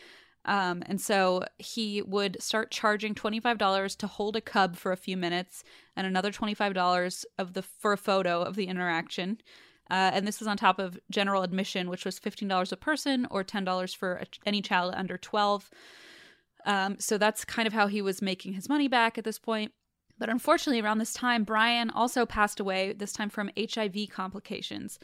Um, 0.45 0.81
and 0.85 0.99
so 1.01 1.43
he 1.57 2.01
would 2.01 2.41
start 2.41 2.71
charging 2.71 3.13
$25 3.13 3.97
to 3.97 4.07
hold 4.07 4.37
a 4.37 4.41
cub 4.41 4.77
for 4.77 4.93
a 4.93 4.97
few 4.97 5.17
minutes 5.17 5.61
and 5.95 6.07
another 6.07 6.31
$25 6.31 7.25
of 7.37 7.53
the 7.53 7.61
for 7.61 7.91
a 7.91 7.97
photo 7.97 8.41
of 8.41 8.55
the 8.55 8.67
interaction. 8.67 9.39
Uh, 9.89 10.11
and 10.13 10.27
this 10.27 10.39
was 10.39 10.47
on 10.47 10.57
top 10.57 10.79
of 10.79 10.99
general 11.09 11.43
admission, 11.43 11.89
which 11.89 12.05
was 12.05 12.19
$15 12.19 12.71
a 12.71 12.75
person 12.75 13.27
or 13.31 13.43
$10 13.43 13.95
for 13.95 14.21
any 14.45 14.61
child 14.61 14.93
under 14.97 15.17
12. 15.17 15.69
Um, 16.65 16.97
so 16.99 17.17
that's 17.17 17.45
kind 17.45 17.67
of 17.67 17.73
how 17.73 17.87
he 17.87 18.01
was 18.01 18.21
making 18.21 18.53
his 18.53 18.67
money 18.67 18.87
back 18.87 19.17
at 19.17 19.23
this 19.23 19.39
point. 19.39 19.71
But 20.19 20.29
unfortunately, 20.29 20.81
around 20.81 20.97
this 20.97 21.13
time, 21.13 21.43
Brian 21.43 21.89
also 21.89 22.25
passed 22.25 22.59
away, 22.59 22.93
this 22.93 23.13
time 23.13 23.29
from 23.29 23.51
HIV 23.57 24.09
complications. 24.09 24.99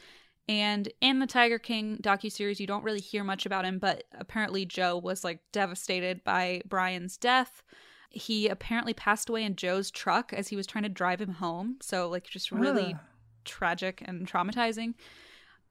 And 0.48 0.92
in 1.00 1.20
the 1.20 1.26
Tiger 1.26 1.58
King 1.58 1.98
docuseries, 2.02 2.60
you 2.60 2.66
don't 2.66 2.84
really 2.84 3.00
hear 3.00 3.24
much 3.24 3.46
about 3.46 3.64
him, 3.64 3.78
but 3.78 4.04
apparently 4.18 4.66
Joe 4.66 4.98
was 4.98 5.24
like 5.24 5.40
devastated 5.52 6.22
by 6.24 6.60
Brian's 6.68 7.16
death. 7.16 7.62
He 8.10 8.48
apparently 8.48 8.92
passed 8.92 9.28
away 9.28 9.44
in 9.44 9.56
Joe's 9.56 9.90
truck 9.90 10.32
as 10.32 10.48
he 10.48 10.56
was 10.56 10.66
trying 10.66 10.84
to 10.84 10.90
drive 10.90 11.20
him 11.20 11.32
home. 11.34 11.78
So, 11.80 12.08
like, 12.08 12.24
just 12.24 12.52
really 12.52 12.94
Ugh. 12.94 13.00
Tragic 13.44 14.02
and 14.04 14.26
traumatizing. 14.30 14.94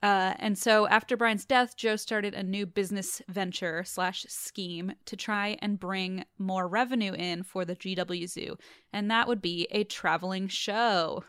Uh, 0.02 0.34
and 0.40 0.58
so 0.58 0.86
after 0.88 1.16
Brian's 1.16 1.46
death, 1.46 1.78
Joe 1.78 1.96
started 1.96 2.34
a 2.34 2.44
new 2.44 2.66
business 2.66 3.22
venture 3.30 3.86
slash 3.86 4.26
scheme 4.28 4.94
to 5.06 5.16
try 5.16 5.58
and 5.62 5.80
bring 5.80 6.26
more 6.38 6.68
revenue 6.68 7.14
in 7.14 7.44
for 7.44 7.64
the 7.64 7.76
GW 7.76 8.30
Zoo, 8.30 8.58
and 8.92 9.10
that 9.10 9.30
would 9.30 9.42
be 9.42 9.66
a 9.72 9.86
traveling 9.86 10.50
show. 10.50 11.24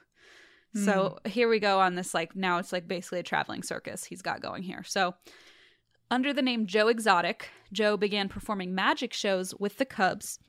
So 0.77 1.19
here 1.25 1.49
we 1.49 1.61
go 1.61 1.79
on 1.79 1.95
this 1.95 2.15
like 2.15 2.35
now 2.35 2.59
it's 2.59 2.73
like 2.73 2.89
basically 2.89 3.21
a 3.21 3.23
traveling 3.23 3.63
circus 3.63 4.03
he's 4.03 4.23
got 4.23 4.43
going 4.43 4.65
here. 4.65 4.83
So 4.83 5.15
under 6.11 6.33
the 6.33 6.43
name 6.43 6.67
Joe 6.67 6.89
Exotic, 6.89 7.51
Joe 7.73 7.97
began 7.97 8.29
performing 8.29 8.75
magic 8.75 9.13
shows 9.13 9.55
with 9.55 9.79
the 9.79 9.85
Cubs, 9.85 10.41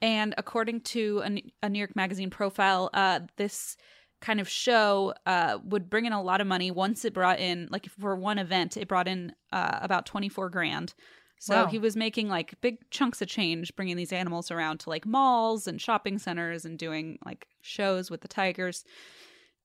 and 0.00 0.34
according 0.38 0.80
to 0.82 1.22
a, 1.24 1.52
a 1.62 1.68
New 1.68 1.78
York 1.78 1.94
Magazine 1.94 2.30
profile, 2.30 2.88
uh, 2.94 3.20
this 3.36 3.76
kind 4.24 4.40
of 4.40 4.48
show 4.48 5.12
uh, 5.26 5.58
would 5.64 5.90
bring 5.90 6.06
in 6.06 6.12
a 6.12 6.22
lot 6.22 6.40
of 6.40 6.46
money 6.46 6.70
once 6.70 7.04
it 7.04 7.12
brought 7.12 7.38
in 7.38 7.68
like 7.70 7.86
for 8.00 8.16
one 8.16 8.38
event 8.38 8.76
it 8.76 8.88
brought 8.88 9.06
in 9.06 9.32
uh, 9.52 9.78
about 9.82 10.06
24 10.06 10.48
grand. 10.48 10.94
So 11.38 11.54
Wow. 11.64 11.66
he 11.66 11.78
was 11.78 11.94
making 11.94 12.28
like 12.28 12.54
big 12.62 12.76
chunks 12.90 13.20
of 13.20 13.28
change 13.28 13.76
bringing 13.76 13.96
these 13.96 14.12
animals 14.14 14.50
around 14.50 14.78
to 14.80 14.88
like 14.90 15.04
malls 15.04 15.66
and 15.66 15.78
shopping 15.80 16.18
centers 16.18 16.64
and 16.64 16.78
doing 16.78 17.18
like 17.26 17.46
shows 17.60 18.10
with 18.10 18.22
the 18.22 18.28
tigers. 18.28 18.84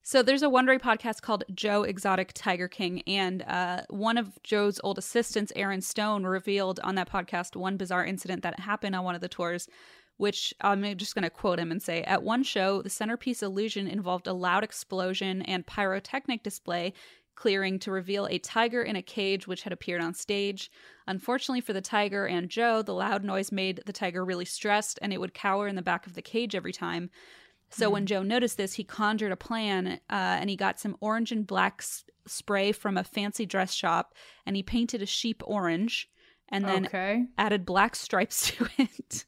So 0.02 0.22
there's 0.22 0.42
a 0.42 0.48
Wondery 0.48 0.80
podcast 0.80 1.20
called 1.22 1.44
Joe 1.54 1.82
Exotic 1.82 2.32
Tiger 2.34 2.68
King, 2.68 3.02
and 3.06 3.42
uh, 3.42 3.82
one 3.90 4.16
of 4.16 4.38
Joe's 4.42 4.80
old 4.82 4.96
assistants, 4.96 5.52
Aaron 5.54 5.82
Stone, 5.82 6.24
revealed 6.24 6.80
on 6.82 6.94
that 6.94 7.10
podcast 7.10 7.54
one 7.54 7.76
bizarre 7.76 8.04
incident 8.06 8.42
that 8.42 8.60
happened 8.60 8.96
on 8.96 9.04
one 9.04 9.14
of 9.14 9.20
the 9.20 9.28
tours, 9.28 9.68
which 10.20 10.52
I'm 10.60 10.82
just 10.98 11.14
going 11.14 11.22
to 11.22 11.30
quote 11.30 11.58
him 11.58 11.72
and 11.72 11.82
say, 11.82 12.02
at 12.02 12.22
one 12.22 12.42
show, 12.42 12.82
the 12.82 12.90
centerpiece 12.90 13.42
illusion 13.42 13.88
involved 13.88 14.26
a 14.26 14.34
loud 14.34 14.62
explosion 14.62 15.40
and 15.42 15.66
pyrotechnic 15.66 16.42
display 16.42 16.92
clearing 17.36 17.78
to 17.78 17.90
reveal 17.90 18.26
a 18.26 18.38
tiger 18.38 18.82
in 18.82 18.96
a 18.96 19.02
cage 19.02 19.48
which 19.48 19.62
had 19.62 19.72
appeared 19.72 20.02
on 20.02 20.12
stage. 20.12 20.70
Unfortunately 21.06 21.62
for 21.62 21.72
the 21.72 21.80
tiger 21.80 22.26
and 22.26 22.50
Joe, 22.50 22.82
the 22.82 22.92
loud 22.92 23.24
noise 23.24 23.50
made 23.50 23.80
the 23.86 23.94
tiger 23.94 24.22
really 24.22 24.44
stressed 24.44 24.98
and 25.00 25.10
it 25.10 25.20
would 25.20 25.32
cower 25.32 25.66
in 25.66 25.74
the 25.74 25.80
back 25.80 26.06
of 26.06 26.12
the 26.12 26.20
cage 26.20 26.54
every 26.54 26.72
time. 26.72 27.08
So 27.70 27.88
when 27.88 28.04
Joe 28.04 28.22
noticed 28.22 28.58
this, 28.58 28.74
he 28.74 28.84
conjured 28.84 29.32
a 29.32 29.36
plan 29.36 30.00
uh, 30.10 30.36
and 30.40 30.50
he 30.50 30.56
got 30.56 30.78
some 30.78 30.98
orange 31.00 31.32
and 31.32 31.46
black 31.46 31.76
s- 31.78 32.04
spray 32.26 32.72
from 32.72 32.98
a 32.98 33.04
fancy 33.04 33.46
dress 33.46 33.72
shop 33.72 34.14
and 34.44 34.54
he 34.54 34.62
painted 34.62 35.00
a 35.00 35.06
sheep 35.06 35.42
orange 35.46 36.10
and 36.50 36.66
then 36.66 36.84
okay. 36.84 37.24
added 37.38 37.64
black 37.64 37.96
stripes 38.04 38.50
to 38.50 38.68
it. 38.76 39.24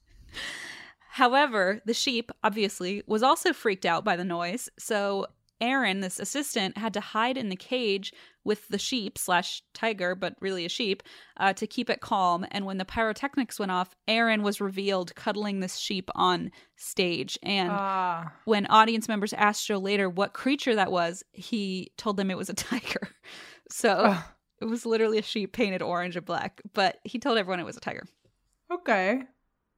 However, 1.16 1.82
the 1.84 1.92
sheep, 1.94 2.32
obviously, 2.42 3.02
was 3.06 3.22
also 3.22 3.52
freaked 3.52 3.84
out 3.84 4.02
by 4.02 4.16
the 4.16 4.24
noise. 4.24 4.70
So 4.78 5.26
Aaron, 5.60 6.00
this 6.00 6.18
assistant, 6.18 6.78
had 6.78 6.94
to 6.94 7.00
hide 7.00 7.36
in 7.36 7.50
the 7.50 7.54
cage 7.56 8.14
with 8.44 8.66
the 8.68 8.78
sheep 8.78 9.18
slash 9.18 9.62
tiger, 9.74 10.14
but 10.14 10.34
really 10.40 10.64
a 10.64 10.70
sheep, 10.70 11.02
uh, 11.36 11.52
to 11.52 11.66
keep 11.66 11.90
it 11.90 12.00
calm. 12.00 12.46
And 12.50 12.64
when 12.64 12.78
the 12.78 12.86
pyrotechnics 12.86 13.60
went 13.60 13.70
off, 13.70 13.94
Aaron 14.08 14.42
was 14.42 14.58
revealed 14.60 15.14
cuddling 15.14 15.60
this 15.60 15.76
sheep 15.76 16.08
on 16.14 16.50
stage. 16.76 17.38
And 17.42 17.70
Ah. 17.72 18.32
when 18.46 18.66
audience 18.68 19.06
members 19.06 19.34
asked 19.34 19.66
Joe 19.66 19.76
later 19.78 20.08
what 20.08 20.32
creature 20.32 20.74
that 20.76 20.90
was, 20.90 21.22
he 21.32 21.92
told 21.98 22.16
them 22.16 22.30
it 22.30 22.38
was 22.38 22.48
a 22.48 22.54
tiger. 22.70 23.10
So 23.70 23.90
Ugh. 23.90 24.24
it 24.62 24.64
was 24.64 24.86
literally 24.86 25.18
a 25.18 25.22
sheep 25.22 25.52
painted 25.52 25.82
orange 25.82 26.16
and 26.16 26.24
black, 26.24 26.62
but 26.72 26.98
he 27.04 27.18
told 27.18 27.36
everyone 27.36 27.60
it 27.60 27.66
was 27.66 27.76
a 27.76 27.80
tiger. 27.80 28.04
okay. 28.72 29.24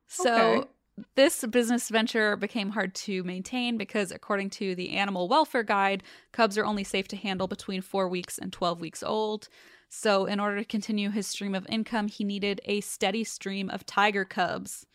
So 0.06 0.31
Okay. 0.32 0.69
This 1.16 1.45
business 1.47 1.89
venture 1.89 2.37
became 2.37 2.71
hard 2.71 2.95
to 2.95 3.25
maintain 3.25 3.77
because, 3.77 4.12
according 4.12 4.51
to 4.51 4.75
the 4.75 4.91
Animal 4.91 5.29
Welfare 5.29 5.65
Guide, 5.65 6.03
cubs 6.33 6.57
are 6.57 6.65
only 6.65 6.85
safe 6.85 7.09
to 7.09 7.16
handle 7.16 7.49
between 7.49 7.83
four 7.83 8.09
weeks 8.09 8.39
and 8.39 8.53
12 8.53 8.81
weeks 8.81 9.03
old. 9.03 9.49
So, 9.89 10.27
in 10.27 10.41
order 10.41 10.59
to 10.59 10.65
continue 10.65 11.11
his 11.11 11.27
stream 11.27 11.55
of 11.55 11.66
income, 11.69 12.09
he 12.09 12.25
needed 12.25 12.61
a 12.65 12.81
steady 12.81 13.25
stream 13.25 13.71
of 13.71 13.87
tiger 13.87 14.25
cubs. 14.25 14.87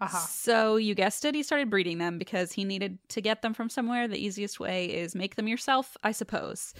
Aha. 0.00 0.18
So, 0.18 0.76
you 0.76 0.94
guessed 0.94 1.24
it, 1.24 1.34
he 1.34 1.42
started 1.42 1.70
breeding 1.70 1.98
them 1.98 2.18
because 2.18 2.52
he 2.52 2.64
needed 2.64 2.98
to 3.08 3.20
get 3.20 3.42
them 3.42 3.54
from 3.54 3.68
somewhere. 3.68 4.08
The 4.08 4.24
easiest 4.24 4.58
way 4.58 4.86
is 4.86 5.14
make 5.14 5.36
them 5.36 5.48
yourself, 5.48 5.96
I 6.02 6.12
suppose. 6.12 6.74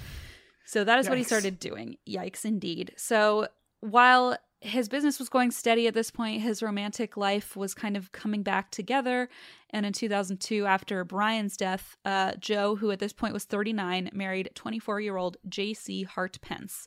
So, 0.64 0.84
that 0.84 0.98
is 0.98 1.08
what 1.08 1.18
he 1.18 1.24
started 1.24 1.58
doing. 1.58 1.96
Yikes, 2.08 2.44
indeed. 2.44 2.94
So, 2.96 3.48
while 3.80 4.36
his 4.62 4.88
business 4.88 5.18
was 5.18 5.28
going 5.28 5.50
steady 5.50 5.88
at 5.88 5.94
this 5.94 6.10
point, 6.10 6.40
his 6.40 6.62
romantic 6.62 7.16
life 7.16 7.56
was 7.56 7.74
kind 7.74 7.96
of 7.96 8.12
coming 8.12 8.44
back 8.44 8.70
together. 8.70 9.28
And 9.70 9.84
in 9.84 9.92
2002, 9.92 10.66
after 10.66 11.04
Brian's 11.04 11.56
death, 11.56 11.96
uh, 12.04 12.34
Joe, 12.38 12.76
who 12.76 12.92
at 12.92 13.00
this 13.00 13.12
point 13.12 13.34
was 13.34 13.44
39, 13.44 14.10
married 14.12 14.50
24 14.54 15.00
year 15.00 15.16
old 15.16 15.36
J.C. 15.48 16.04
Hartpence. 16.04 16.86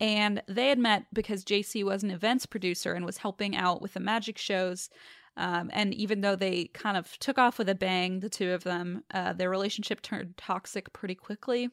And 0.00 0.42
they 0.48 0.68
had 0.68 0.78
met 0.78 1.04
because 1.12 1.44
JC 1.44 1.84
was 1.84 2.02
an 2.02 2.10
events 2.10 2.46
producer 2.46 2.94
and 2.94 3.04
was 3.04 3.18
helping 3.18 3.54
out 3.54 3.82
with 3.82 3.92
the 3.92 4.00
magic 4.00 4.38
shows. 4.38 4.88
Um, 5.36 5.70
and 5.72 5.92
even 5.94 6.22
though 6.22 6.36
they 6.36 6.70
kind 6.72 6.96
of 6.96 7.18
took 7.18 7.38
off 7.38 7.58
with 7.58 7.68
a 7.68 7.74
bang, 7.74 8.20
the 8.20 8.30
two 8.30 8.52
of 8.52 8.64
them, 8.64 9.04
uh, 9.12 9.34
their 9.34 9.50
relationship 9.50 10.00
turned 10.00 10.36
toxic 10.38 10.92
pretty 10.94 11.14
quickly. 11.14 11.68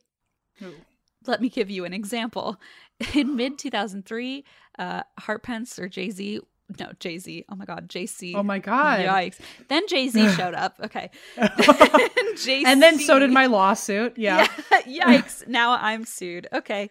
Ooh. 0.61 0.76
Let 1.25 1.41
me 1.41 1.49
give 1.49 1.69
you 1.69 1.85
an 1.85 1.93
example. 1.93 2.59
In 3.13 3.35
mid 3.35 3.57
2003, 3.57 4.43
uh, 4.77 5.03
Hartpence 5.19 5.79
or 5.79 5.87
Jay 5.87 6.09
Z, 6.09 6.41
no, 6.79 6.91
Jay 6.99 7.17
Z, 7.17 7.45
oh 7.49 7.55
my 7.55 7.65
God, 7.65 7.89
JC. 7.89 8.35
Oh 8.35 8.43
my 8.43 8.59
god. 8.59 8.99
Yikes. 8.99 9.39
Then 9.69 9.87
Jay 9.87 10.07
Z 10.07 10.31
showed 10.35 10.53
up. 10.53 10.79
Okay. 10.83 11.09
And 12.47 12.81
then 12.81 12.99
so 12.99 13.19
did 13.19 13.31
my 13.31 13.47
lawsuit. 13.47 14.17
Yeah. 14.17 14.47
Yeah, 14.87 15.19
Yikes. 15.19 15.45
now 15.47 15.73
I'm 15.73 16.05
sued. 16.05 16.47
Okay. 16.53 16.89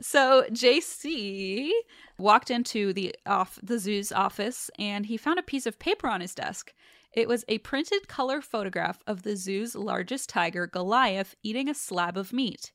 So 0.00 0.46
JC 0.50 1.70
walked 2.18 2.50
into 2.50 2.94
the 2.94 3.14
off 3.26 3.58
the 3.62 3.78
zoo's 3.78 4.10
office 4.10 4.70
and 4.78 5.06
he 5.06 5.16
found 5.18 5.38
a 5.38 5.42
piece 5.42 5.66
of 5.66 5.78
paper 5.78 6.08
on 6.08 6.22
his 6.22 6.34
desk. 6.34 6.72
It 7.12 7.28
was 7.28 7.44
a 7.48 7.58
printed 7.58 8.08
color 8.08 8.40
photograph 8.40 9.00
of 9.06 9.22
the 9.22 9.36
zoo's 9.36 9.74
largest 9.74 10.30
tiger, 10.30 10.66
Goliath, 10.66 11.34
eating 11.42 11.68
a 11.68 11.74
slab 11.74 12.16
of 12.16 12.32
meat. 12.32 12.72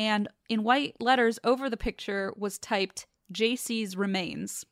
And 0.00 0.28
in 0.48 0.62
white 0.62 0.96
letters 0.98 1.38
over 1.44 1.68
the 1.68 1.76
picture 1.76 2.32
was 2.36 2.58
typed 2.58 3.06
JC's 3.32 3.96
remains. 3.96 4.64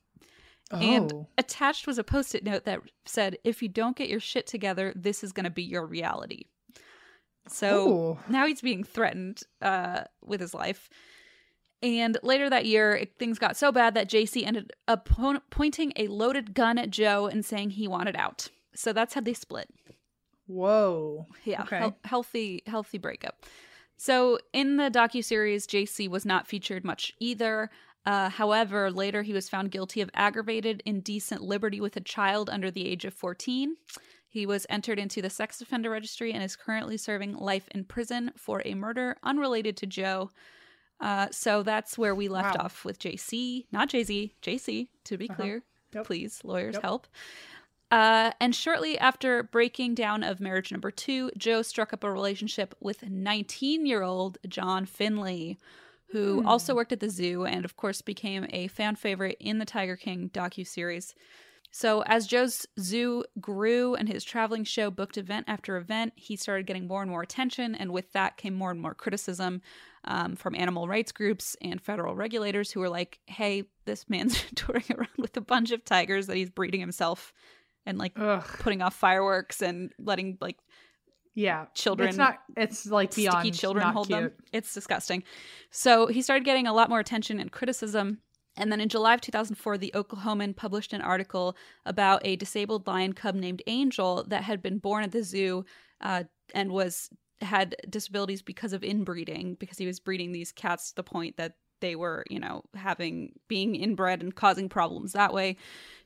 And 0.71 1.11
Oh. 1.13 1.27
attached 1.37 1.85
was 1.87 1.97
a 1.97 2.03
post 2.03 2.33
it 2.35 2.43
note 2.43 2.65
that 2.65 2.79
said, 3.05 3.37
If 3.43 3.61
you 3.61 3.69
don't 3.69 3.95
get 3.95 4.09
your 4.09 4.19
shit 4.19 4.47
together, 4.47 4.91
this 4.95 5.23
is 5.23 5.31
going 5.31 5.43
to 5.45 5.49
be 5.49 5.63
your 5.63 5.85
reality. 5.85 6.45
So 7.47 7.89
Ooh. 7.89 8.19
now 8.27 8.45
he's 8.45 8.61
being 8.61 8.83
threatened 8.83 9.41
uh, 9.61 10.03
with 10.23 10.39
his 10.41 10.53
life. 10.53 10.89
And 11.81 12.17
later 12.23 12.49
that 12.49 12.65
year, 12.65 12.95
it, 12.95 13.17
things 13.17 13.39
got 13.39 13.55
so 13.55 13.71
bad 13.71 13.93
that 13.95 14.09
JC 14.09 14.45
ended 14.45 14.71
up 14.87 15.05
po- 15.05 15.41
pointing 15.49 15.93
a 15.95 16.07
loaded 16.07 16.53
gun 16.53 16.77
at 16.77 16.89
Joe 16.89 17.27
and 17.27 17.45
saying 17.45 17.71
he 17.71 17.87
wanted 17.87 18.15
out. 18.15 18.49
So 18.75 18.93
that's 18.93 19.13
how 19.13 19.21
they 19.21 19.33
split. 19.33 19.69
Whoa. 20.47 21.27
Yeah, 21.45 21.61
Okay. 21.63 21.77
hel- 21.77 21.97
healthy, 22.03 22.63
healthy 22.67 22.97
breakup. 22.97 23.45
So 24.01 24.39
in 24.53 24.77
the 24.77 24.89
docu 24.89 25.21
series, 25.21 25.67
JC 25.67 26.07
was 26.07 26.25
not 26.25 26.47
featured 26.47 26.85
much 26.85 27.13
either. 27.19 27.69
Uh, 28.05 28.29
however, 28.29 28.89
later 28.89 29.23
he 29.23 29.33
was 29.33 29.49
found 29.49 29.71
guilty 29.71 29.99
of 29.99 30.09
aggravated 30.13 30.81
indecent 30.85 31.41
liberty 31.43 31.81
with 31.81 31.97
a 31.97 32.01
child 32.01 32.49
under 32.49 32.71
the 32.71 32.87
age 32.87 33.03
of 33.03 33.13
14. 33.13 33.75
He 34.29 34.45
was 34.45 34.65
entered 34.69 34.99
into 34.99 35.21
the 35.21 35.29
sex 35.29 35.59
offender 35.59 35.89
registry 35.89 36.31
and 36.31 36.41
is 36.41 36.55
currently 36.55 36.95
serving 36.95 37.33
life 37.35 37.67
in 37.71 37.83
prison 37.83 38.31
for 38.37 38.61
a 38.63 38.73
murder 38.73 39.17
unrelated 39.21 39.75
to 39.77 39.85
Joe. 39.85 40.31
Uh, 41.01 41.27
so 41.31 41.61
that's 41.61 41.97
where 41.97 42.15
we 42.15 42.29
left 42.29 42.57
Wow. 42.57 42.65
off 42.65 42.85
with 42.85 42.99
JC, 42.99 43.65
not 43.69 43.89
Jay 43.89 44.03
Z, 44.03 44.33
JC, 44.41 44.87
to 45.03 45.17
be 45.17 45.29
Uh-huh. 45.29 45.35
clear. 45.35 45.63
Yep. 45.93 46.05
Please, 46.05 46.41
lawyers, 46.45 46.75
Yep. 46.75 46.83
help. 46.83 47.07
Uh, 47.91 48.31
and 48.39 48.53
shortly 48.55 48.99
after 48.99 49.41
breaking 49.43 49.95
down 49.95 50.23
of 50.23 50.39
marriage 50.39 50.71
number 50.71 50.91
two, 50.91 51.31
Joe 51.37 51.63
struck 51.63 51.91
up 51.91 52.03
a 52.03 52.11
relationship 52.11 52.75
with 52.79 53.09
19 53.09 53.85
year 53.85 54.03
old 54.03 54.37
John 54.47 54.85
Finley, 54.85 55.57
who 56.07 56.41
Hmm. 56.41 56.47
also 56.47 56.75
worked 56.75 56.91
at 56.91 56.99
the 56.99 57.09
zoo 57.09 57.45
and, 57.45 57.65
of 57.65 57.75
course, 57.77 58.01
became 58.01 58.45
a 58.51 58.67
fan 58.67 58.95
favorite 58.95 59.37
in 59.39 59.57
the 59.57 59.65
Tiger 59.65 59.95
King 59.95 60.29
docuseries. 60.29 61.13
So, 61.71 62.01
as 62.03 62.25
Joe's 62.25 62.65
zoo 62.79 63.23
grew 63.39 63.93
and 63.93 64.07
his 64.09 64.23
traveling 64.23 64.63
show 64.63 64.89
booked 64.89 65.17
event 65.17 65.45
after 65.47 65.77
event, 65.77 66.13
he 66.15 66.35
started 66.35 66.65
getting 66.65 66.87
more 66.87 67.03
and 67.03 67.11
more 67.11 67.21
attention, 67.21 67.75
and 67.75 67.91
with 67.91 68.11
that 68.13 68.37
came 68.37 68.55
more 68.55 68.71
and 68.71 68.81
more 68.81 68.95
criticism 68.95 69.61
um, 70.05 70.35
from 70.35 70.55
animal 70.55 70.87
rights 70.87 71.11
groups 71.11 71.55
and 71.61 71.79
federal 71.79 72.15
regulators 72.15 72.71
who 72.71 72.79
were 72.79 72.89
like, 72.89 73.19
hey, 73.27 73.65
this 73.85 74.09
man's 74.09 74.43
touring 74.55 74.85
around 74.95 75.09
with 75.17 75.37
a 75.37 75.41
bunch 75.41 75.71
of 75.71 75.85
tigers 75.85 76.25
that 76.27 76.37
he's 76.37 76.49
breeding 76.49 76.79
himself 76.79 77.33
and 77.85 77.97
like 77.97 78.13
Ugh. 78.17 78.43
putting 78.59 78.81
off 78.81 78.95
fireworks 78.95 79.61
and 79.61 79.91
letting 79.99 80.37
like 80.41 80.57
Yeah. 81.35 81.65
children 81.73 82.09
It's 82.09 82.17
not. 82.17 82.39
It's 82.57 82.85
like 82.85 83.15
beyond 83.15 83.39
sticky 83.45 83.57
children 83.57 83.85
not 83.85 83.93
hold 83.93 84.07
cute. 84.07 84.19
them. 84.19 84.31
It's 84.51 84.73
disgusting. 84.73 85.23
So 85.71 86.07
he 86.07 86.21
started 86.21 86.45
getting 86.45 86.67
a 86.67 86.73
lot 86.73 86.89
more 86.89 86.99
attention 86.99 87.39
and 87.39 87.51
criticism. 87.51 88.19
And 88.57 88.71
then 88.71 88.81
in 88.81 88.89
July 88.89 89.13
of 89.13 89.21
2004, 89.21 89.77
the 89.77 89.91
Oklahoman 89.95 90.55
published 90.55 90.91
an 90.91 91.01
article 91.01 91.55
about 91.85 92.21
a 92.25 92.35
disabled 92.35 92.87
lion 92.87 93.13
cub 93.13 93.35
named 93.35 93.61
Angel 93.67 94.25
that 94.27 94.43
had 94.43 94.61
been 94.61 94.79
born 94.79 95.03
at 95.03 95.11
the 95.11 95.23
zoo 95.23 95.63
uh, 96.01 96.23
and 96.53 96.71
was 96.71 97.09
had 97.41 97.75
disabilities 97.89 98.41
because 98.41 98.73
of 98.73 98.83
inbreeding 98.83 99.55
because 99.59 99.77
he 99.77 99.85
was 99.85 100.01
breeding 100.01 100.33
these 100.33 100.51
cats 100.51 100.89
to 100.89 100.95
the 100.97 101.03
point 101.03 101.37
that 101.37 101.53
they 101.81 101.95
were 101.95 102.25
you 102.29 102.39
know 102.39 102.63
having 102.75 103.33
being 103.47 103.75
inbred 103.75 104.21
and 104.21 104.35
causing 104.35 104.69
problems 104.69 105.13
that 105.13 105.33
way 105.33 105.55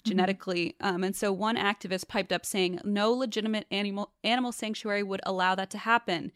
genetically 0.03 0.75
um, 0.81 1.03
and 1.03 1.15
so 1.15 1.31
one 1.31 1.55
activist 1.55 2.07
piped 2.07 2.33
up 2.33 2.45
saying 2.45 2.79
no 2.83 3.11
legitimate 3.11 3.65
animal 3.71 4.11
animal 4.23 4.51
sanctuary 4.51 5.03
would 5.03 5.21
allow 5.23 5.55
that 5.55 5.69
to 5.69 5.77
happen 5.77 6.31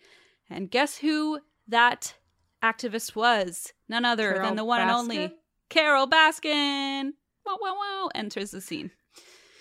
and 0.50 0.72
guess 0.72 0.98
who 0.98 1.40
that 1.68 2.16
activist 2.64 3.16
was 3.16 3.74
none 3.90 4.06
other 4.06 4.34
Carole 4.34 4.48
than 4.48 4.56
the 4.56 4.66
one 4.66 4.82
and 4.82 4.92
only 4.92 5.34
carole 5.70 6.08
baskin 6.08 7.12
wow 7.46 7.58
wow 7.62 7.76
wow 7.76 8.10
enters 8.16 8.52
the 8.52 8.62
scene 8.62 8.92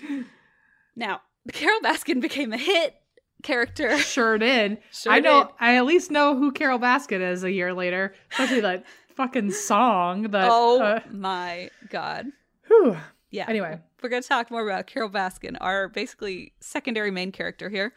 now 0.97 1.21
carole 1.53 1.81
baskin 1.81 2.21
became 2.21 2.53
a 2.53 2.59
hit 2.59 2.95
character 3.43 3.97
Sure 3.99 4.39
did. 4.39 4.79
Sure 4.93 5.13
I 5.13 5.21
know. 5.21 5.45
did. 5.45 5.53
I 5.61 5.77
at 5.77 5.87
least 5.87 6.11
know 6.11 6.37
who 6.37 6.53
Carole 6.53 6.79
Baskin 6.79 7.21
is 7.21 7.45
a 7.45 7.51
year 7.51 7.73
later. 7.73 8.15
Especially 8.33 8.61
that 8.61 8.85
fucking 9.17 9.51
song. 9.51 10.23
That. 10.31 10.49
oh 10.51 10.81
uh, 10.81 11.01
my 11.11 11.71
god 11.89 12.27
whew. 12.67 12.97
Yeah. 13.31 13.47
Anyway. 13.49 13.79
we're 14.03 14.09
going 14.09 14.23
to 14.23 14.29
talk 14.29 14.51
more 14.51 14.69
about 14.69 14.87
Carole 14.87 15.11
Baskin, 15.11 15.57
our 15.61 15.89
basically 15.89 16.53
secondary 16.61 17.11
main 17.11 17.33
character 17.33 17.69
here. 17.69 17.93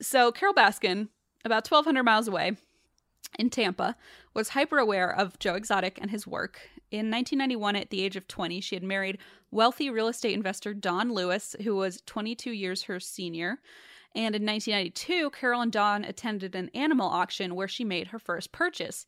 So, 0.00 0.32
Carole 0.32 0.54
Baskin, 0.54 1.08
about 1.44 1.68
1,200 1.68 2.02
miles 2.02 2.28
away 2.28 2.56
in 3.38 3.50
Tampa, 3.50 3.96
was 4.34 4.50
hyper 4.50 4.78
aware 4.78 5.10
of 5.14 5.38
Joe 5.38 5.54
Exotic 5.54 5.98
and 6.00 6.10
his 6.10 6.26
work. 6.26 6.60
In 6.90 7.10
1991, 7.10 7.76
at 7.76 7.90
the 7.90 8.02
age 8.02 8.16
of 8.16 8.28
20, 8.28 8.60
she 8.60 8.76
had 8.76 8.82
married 8.82 9.18
wealthy 9.50 9.88
real 9.90 10.08
estate 10.08 10.34
investor 10.34 10.74
Don 10.74 11.12
Lewis, 11.12 11.56
who 11.62 11.74
was 11.74 12.02
22 12.06 12.50
years 12.50 12.84
her 12.84 13.00
senior. 13.00 13.60
And 14.14 14.36
in 14.36 14.46
1992, 14.46 15.30
Carole 15.30 15.62
and 15.62 15.72
Don 15.72 16.04
attended 16.04 16.54
an 16.54 16.70
animal 16.74 17.08
auction 17.08 17.56
where 17.56 17.66
she 17.66 17.82
made 17.82 18.08
her 18.08 18.18
first 18.18 18.52
purchase. 18.52 19.06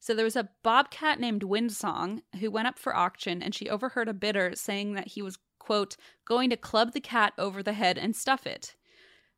So 0.00 0.14
there 0.14 0.24
was 0.24 0.36
a 0.36 0.48
bobcat 0.62 1.18
named 1.18 1.42
Windsong 1.42 2.20
who 2.40 2.50
went 2.50 2.68
up 2.68 2.78
for 2.78 2.94
auction 2.94 3.42
and 3.42 3.54
she 3.54 3.68
overheard 3.68 4.08
a 4.08 4.14
bidder 4.14 4.52
saying 4.54 4.92
that 4.94 5.08
he 5.08 5.22
was, 5.22 5.38
quote, 5.58 5.96
going 6.26 6.50
to 6.50 6.56
club 6.56 6.92
the 6.92 7.00
cat 7.00 7.32
over 7.38 7.62
the 7.62 7.72
head 7.72 7.98
and 7.98 8.14
stuff 8.14 8.46
it. 8.46 8.76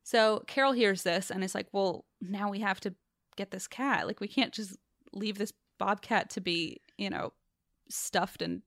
So 0.03 0.43
Carole 0.47 0.73
hears 0.73 1.03
this 1.03 1.29
and 1.31 1.43
is 1.43 1.55
like, 1.55 1.67
well, 1.71 2.05
now 2.21 2.49
we 2.49 2.59
have 2.59 2.79
to 2.81 2.93
get 3.35 3.51
this 3.51 3.67
cat. 3.67 4.05
Like, 4.07 4.19
we 4.19 4.27
can't 4.27 4.53
just 4.53 4.75
leave 5.13 5.37
this 5.37 5.53
bobcat 5.77 6.29
to 6.31 6.41
be, 6.41 6.81
you 6.97 7.09
know, 7.09 7.33
stuffed 7.89 8.41
and 8.41 8.61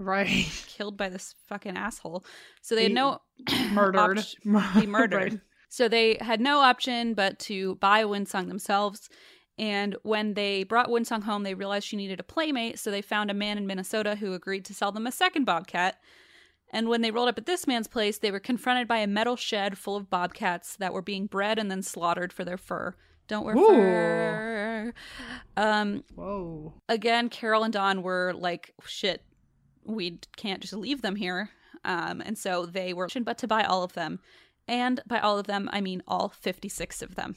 Right. 0.00 0.28
killed 0.68 0.96
by 0.96 1.08
this 1.08 1.34
fucking 1.48 1.76
asshole. 1.76 2.24
So 2.62 2.74
they 2.76 2.84
had 2.84 2.92
no 2.92 3.20
Murdered. 3.72 4.18
opt- 4.18 4.36
be 4.44 4.86
murdered. 4.86 5.32
Right. 5.32 5.40
So 5.70 5.88
they 5.88 6.16
had 6.20 6.40
no 6.40 6.60
option 6.60 7.14
but 7.14 7.38
to 7.40 7.74
buy 7.76 8.04
Windsong 8.04 8.46
themselves. 8.48 9.08
And 9.58 9.96
when 10.02 10.34
they 10.34 10.62
brought 10.62 10.88
Windsong 10.88 11.22
home, 11.22 11.42
they 11.42 11.54
realized 11.54 11.86
she 11.86 11.96
needed 11.96 12.20
a 12.20 12.24
playmate. 12.24 12.78
So 12.78 12.90
they 12.90 13.02
found 13.02 13.30
a 13.30 13.34
man 13.34 13.58
in 13.58 13.66
Minnesota 13.66 14.14
who 14.14 14.32
agreed 14.32 14.64
to 14.66 14.74
sell 14.74 14.92
them 14.92 15.06
a 15.06 15.12
second 15.12 15.44
bobcat. 15.44 16.00
And 16.70 16.88
when 16.88 17.00
they 17.00 17.10
rolled 17.10 17.28
up 17.28 17.38
at 17.38 17.46
this 17.46 17.66
man's 17.66 17.88
place, 17.88 18.18
they 18.18 18.30
were 18.30 18.40
confronted 18.40 18.86
by 18.86 18.98
a 18.98 19.06
metal 19.06 19.36
shed 19.36 19.78
full 19.78 19.96
of 19.96 20.10
bobcats 20.10 20.76
that 20.76 20.92
were 20.92 21.02
being 21.02 21.26
bred 21.26 21.58
and 21.58 21.70
then 21.70 21.82
slaughtered 21.82 22.32
for 22.32 22.44
their 22.44 22.58
fur. 22.58 22.94
Don't 23.26 23.44
wear 23.44 23.56
Ooh. 23.56 23.66
fur. 23.66 24.94
Um, 25.56 26.04
Whoa. 26.14 26.74
again, 26.88 27.28
Carole 27.28 27.64
and 27.64 27.72
Don 27.72 28.02
were 28.02 28.32
like, 28.34 28.74
shit, 28.86 29.22
we 29.84 30.18
can't 30.36 30.60
just 30.60 30.74
leave 30.74 31.02
them 31.02 31.16
here. 31.16 31.50
Um, 31.84 32.22
and 32.24 32.36
so 32.36 32.66
they 32.66 32.92
were, 32.92 33.08
but 33.22 33.38
to 33.38 33.48
buy 33.48 33.64
all 33.64 33.82
of 33.82 33.94
them. 33.94 34.20
And 34.66 35.00
by 35.06 35.20
all 35.20 35.38
of 35.38 35.46
them, 35.46 35.68
I 35.72 35.80
mean 35.80 36.02
all 36.06 36.28
56 36.28 37.02
of 37.02 37.14
them. 37.14 37.36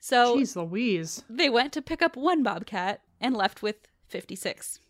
So 0.00 0.36
Jeez 0.36 0.56
Louise. 0.56 1.22
they 1.28 1.48
went 1.48 1.72
to 1.74 1.82
pick 1.82 2.02
up 2.02 2.16
one 2.16 2.42
bobcat 2.42 3.00
and 3.20 3.36
left 3.36 3.62
with 3.62 3.76
56. 4.08 4.80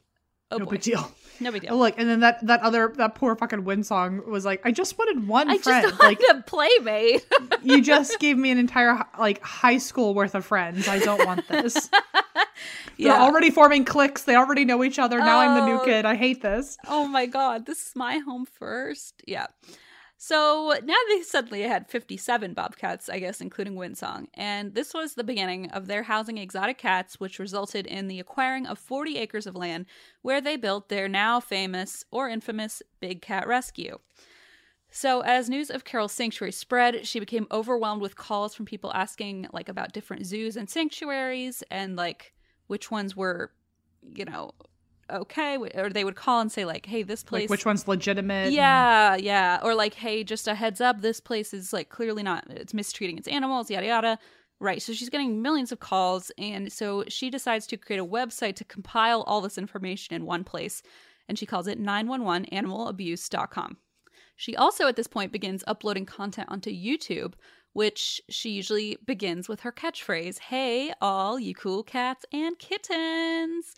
Oh 0.50 0.56
no 0.56 0.64
boy. 0.64 0.72
big 0.72 0.80
deal. 0.82 1.12
No 1.40 1.52
big 1.52 1.64
Oh, 1.66 1.68
deal. 1.68 1.78
look, 1.78 1.94
and 1.98 2.08
then 2.08 2.20
that 2.20 2.44
that 2.46 2.60
other 2.62 2.92
that 2.96 3.14
poor 3.14 3.36
fucking 3.36 3.64
Windsong 3.64 4.26
was 4.26 4.44
like, 4.46 4.60
I 4.64 4.72
just 4.72 4.98
wanted 4.98 5.28
one 5.28 5.50
I 5.50 5.58
friend. 5.58 5.86
just 5.88 6.00
like 6.00 6.20
a 6.30 6.42
playmate. 6.42 7.26
you 7.62 7.82
just 7.82 8.18
gave 8.18 8.38
me 8.38 8.50
an 8.50 8.58
entire 8.58 8.98
like 9.18 9.42
high 9.42 9.76
school 9.78 10.14
worth 10.14 10.34
of 10.34 10.44
friends. 10.46 10.88
I 10.88 10.98
don't 11.00 11.24
want 11.26 11.46
this. 11.48 11.90
They're 12.98 13.12
already 13.12 13.50
forming 13.50 13.84
cliques. 13.84 14.24
They 14.24 14.34
already 14.36 14.64
know 14.64 14.82
each 14.82 14.98
other. 14.98 15.18
Now 15.18 15.38
I'm 15.38 15.54
the 15.60 15.66
new 15.66 15.80
Oh. 15.80 15.84
kid. 15.84 16.04
I 16.04 16.16
hate 16.16 16.40
this. 16.42 16.76
oh 16.88 17.06
my 17.06 17.26
god, 17.26 17.66
this 17.66 17.86
is 17.86 17.92
my 17.94 18.18
home 18.18 18.46
first. 18.46 19.22
Yeah. 19.26 19.46
So 20.20 20.74
now 20.82 20.96
they 21.08 21.22
suddenly 21.22 21.62
had 21.62 21.88
57 21.88 22.52
bobcats, 22.52 23.08
I 23.08 23.20
guess, 23.20 23.40
including 23.40 23.76
Windsong. 23.76 24.26
And 24.34 24.74
this 24.74 24.92
was 24.92 25.14
the 25.14 25.22
beginning 25.22 25.70
of 25.70 25.86
their 25.86 26.02
housing 26.02 26.38
exotic 26.38 26.76
cats, 26.76 27.20
which 27.20 27.38
resulted 27.38 27.86
in 27.86 28.08
the 28.08 28.18
acquiring 28.18 28.66
of 28.66 28.80
40 28.80 29.16
acres 29.16 29.46
of 29.46 29.54
land 29.54 29.86
where 30.22 30.40
they 30.40 30.56
built 30.56 30.88
their 30.88 31.06
now 31.06 31.38
famous 31.38 32.04
or 32.10 32.28
infamous 32.28 32.82
Big 32.98 33.22
Cat 33.22 33.46
Rescue. 33.46 34.00
So, 34.90 35.20
as 35.20 35.48
news 35.48 35.70
of 35.70 35.84
Carole's 35.84 36.12
sanctuary 36.12 36.50
spread, 36.50 37.06
she 37.06 37.20
became 37.20 37.46
overwhelmed 37.52 38.02
with 38.02 38.16
calls 38.16 38.56
from 38.56 38.66
people 38.66 38.92
asking, 38.94 39.46
like, 39.52 39.68
about 39.68 39.92
different 39.92 40.26
zoos 40.26 40.56
and 40.56 40.68
sanctuaries 40.68 41.62
and, 41.70 41.94
like, 41.94 42.32
which 42.66 42.90
ones 42.90 43.14
were, 43.14 43.52
you 44.02 44.24
know, 44.24 44.50
okay. 45.10 45.56
Or 45.74 45.90
they 45.90 46.04
would 46.04 46.16
call 46.16 46.40
and 46.40 46.50
say, 46.50 46.64
like, 46.64 46.86
hey, 46.86 47.02
this 47.02 47.22
place. 47.22 47.42
Like 47.42 47.50
which 47.50 47.66
one's 47.66 47.86
legitimate? 47.88 48.46
and- 48.46 48.54
Yeah, 48.54 49.16
yeah. 49.16 49.58
Or, 49.62 49.74
like, 49.74 49.94
hey, 49.94 50.24
just 50.24 50.46
a 50.48 50.54
heads 50.54 50.80
up, 50.80 51.00
this 51.00 51.20
place 51.20 51.52
is, 51.54 51.72
like, 51.72 51.88
clearly 51.88 52.22
not, 52.22 52.44
it's 52.50 52.74
mistreating 52.74 53.18
its 53.18 53.28
animals, 53.28 53.70
yada, 53.70 53.86
yada. 53.86 54.18
Right. 54.60 54.82
So 54.82 54.92
she's 54.92 55.08
getting 55.10 55.40
millions 55.40 55.70
of 55.70 55.78
calls. 55.80 56.32
And 56.36 56.72
so 56.72 57.04
she 57.08 57.30
decides 57.30 57.66
to 57.68 57.76
create 57.76 58.00
a 58.00 58.04
website 58.04 58.56
to 58.56 58.64
compile 58.64 59.22
all 59.22 59.40
this 59.40 59.56
information 59.58 60.16
in 60.16 60.26
one 60.26 60.42
place. 60.44 60.82
And 61.28 61.38
she 61.38 61.46
calls 61.46 61.66
it 61.68 61.78
911animalabuse.com. 61.80 63.76
She 64.36 64.56
also, 64.56 64.86
at 64.86 64.96
this 64.96 65.06
point, 65.06 65.32
begins 65.32 65.64
uploading 65.66 66.06
content 66.06 66.48
onto 66.50 66.70
YouTube, 66.70 67.34
which 67.72 68.20
she 68.28 68.50
usually 68.50 68.96
begins 69.04 69.48
with 69.48 69.60
her 69.60 69.72
catchphrase 69.72 70.38
Hey, 70.38 70.92
all 71.00 71.38
you 71.38 71.54
cool 71.54 71.82
cats 71.82 72.24
and 72.32 72.58
kittens. 72.58 73.74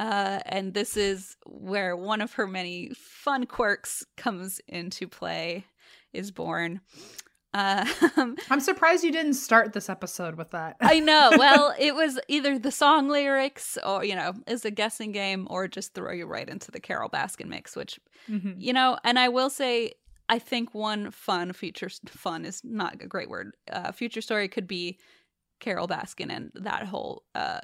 Uh, 0.00 0.40
and 0.46 0.72
this 0.72 0.96
is 0.96 1.36
where 1.44 1.94
one 1.94 2.22
of 2.22 2.32
her 2.32 2.46
many 2.46 2.90
fun 2.96 3.44
quirks 3.44 4.02
comes 4.16 4.58
into 4.66 5.06
play, 5.06 5.66
is 6.14 6.30
born. 6.30 6.80
Uh, 7.52 7.84
I'm 8.50 8.60
surprised 8.60 9.04
you 9.04 9.12
didn't 9.12 9.34
start 9.34 9.72
this 9.74 9.90
episode 9.90 10.36
with 10.36 10.52
that. 10.52 10.76
I 10.80 11.00
know. 11.00 11.32
Well, 11.38 11.74
it 11.78 11.94
was 11.94 12.18
either 12.28 12.58
the 12.58 12.70
song 12.70 13.08
lyrics 13.08 13.76
or, 13.84 14.02
you 14.04 14.14
know, 14.14 14.32
is 14.46 14.64
a 14.64 14.70
guessing 14.70 15.12
game 15.12 15.46
or 15.50 15.68
just 15.68 15.92
throw 15.92 16.12
you 16.12 16.26
right 16.26 16.48
into 16.48 16.70
the 16.70 16.80
Carole 16.80 17.10
Baskin 17.10 17.48
mix, 17.48 17.76
which, 17.76 18.00
Mhm. 18.28 18.54
you 18.56 18.72
know, 18.72 18.96
and 19.04 19.18
I 19.18 19.28
will 19.28 19.50
say, 19.50 19.92
I 20.28 20.38
think 20.38 20.74
one 20.74 21.10
fun 21.10 21.52
future, 21.52 21.90
fun 22.06 22.44
is 22.46 22.62
not 22.64 23.02
a 23.02 23.06
great 23.06 23.28
word. 23.28 23.54
Uh, 23.70 23.92
future 23.92 24.20
story 24.22 24.48
could 24.48 24.66
be 24.68 24.98
Carole 25.58 25.88
Baskin 25.88 26.30
and 26.30 26.52
that 26.54 26.86
whole, 26.86 27.24
uh, 27.34 27.60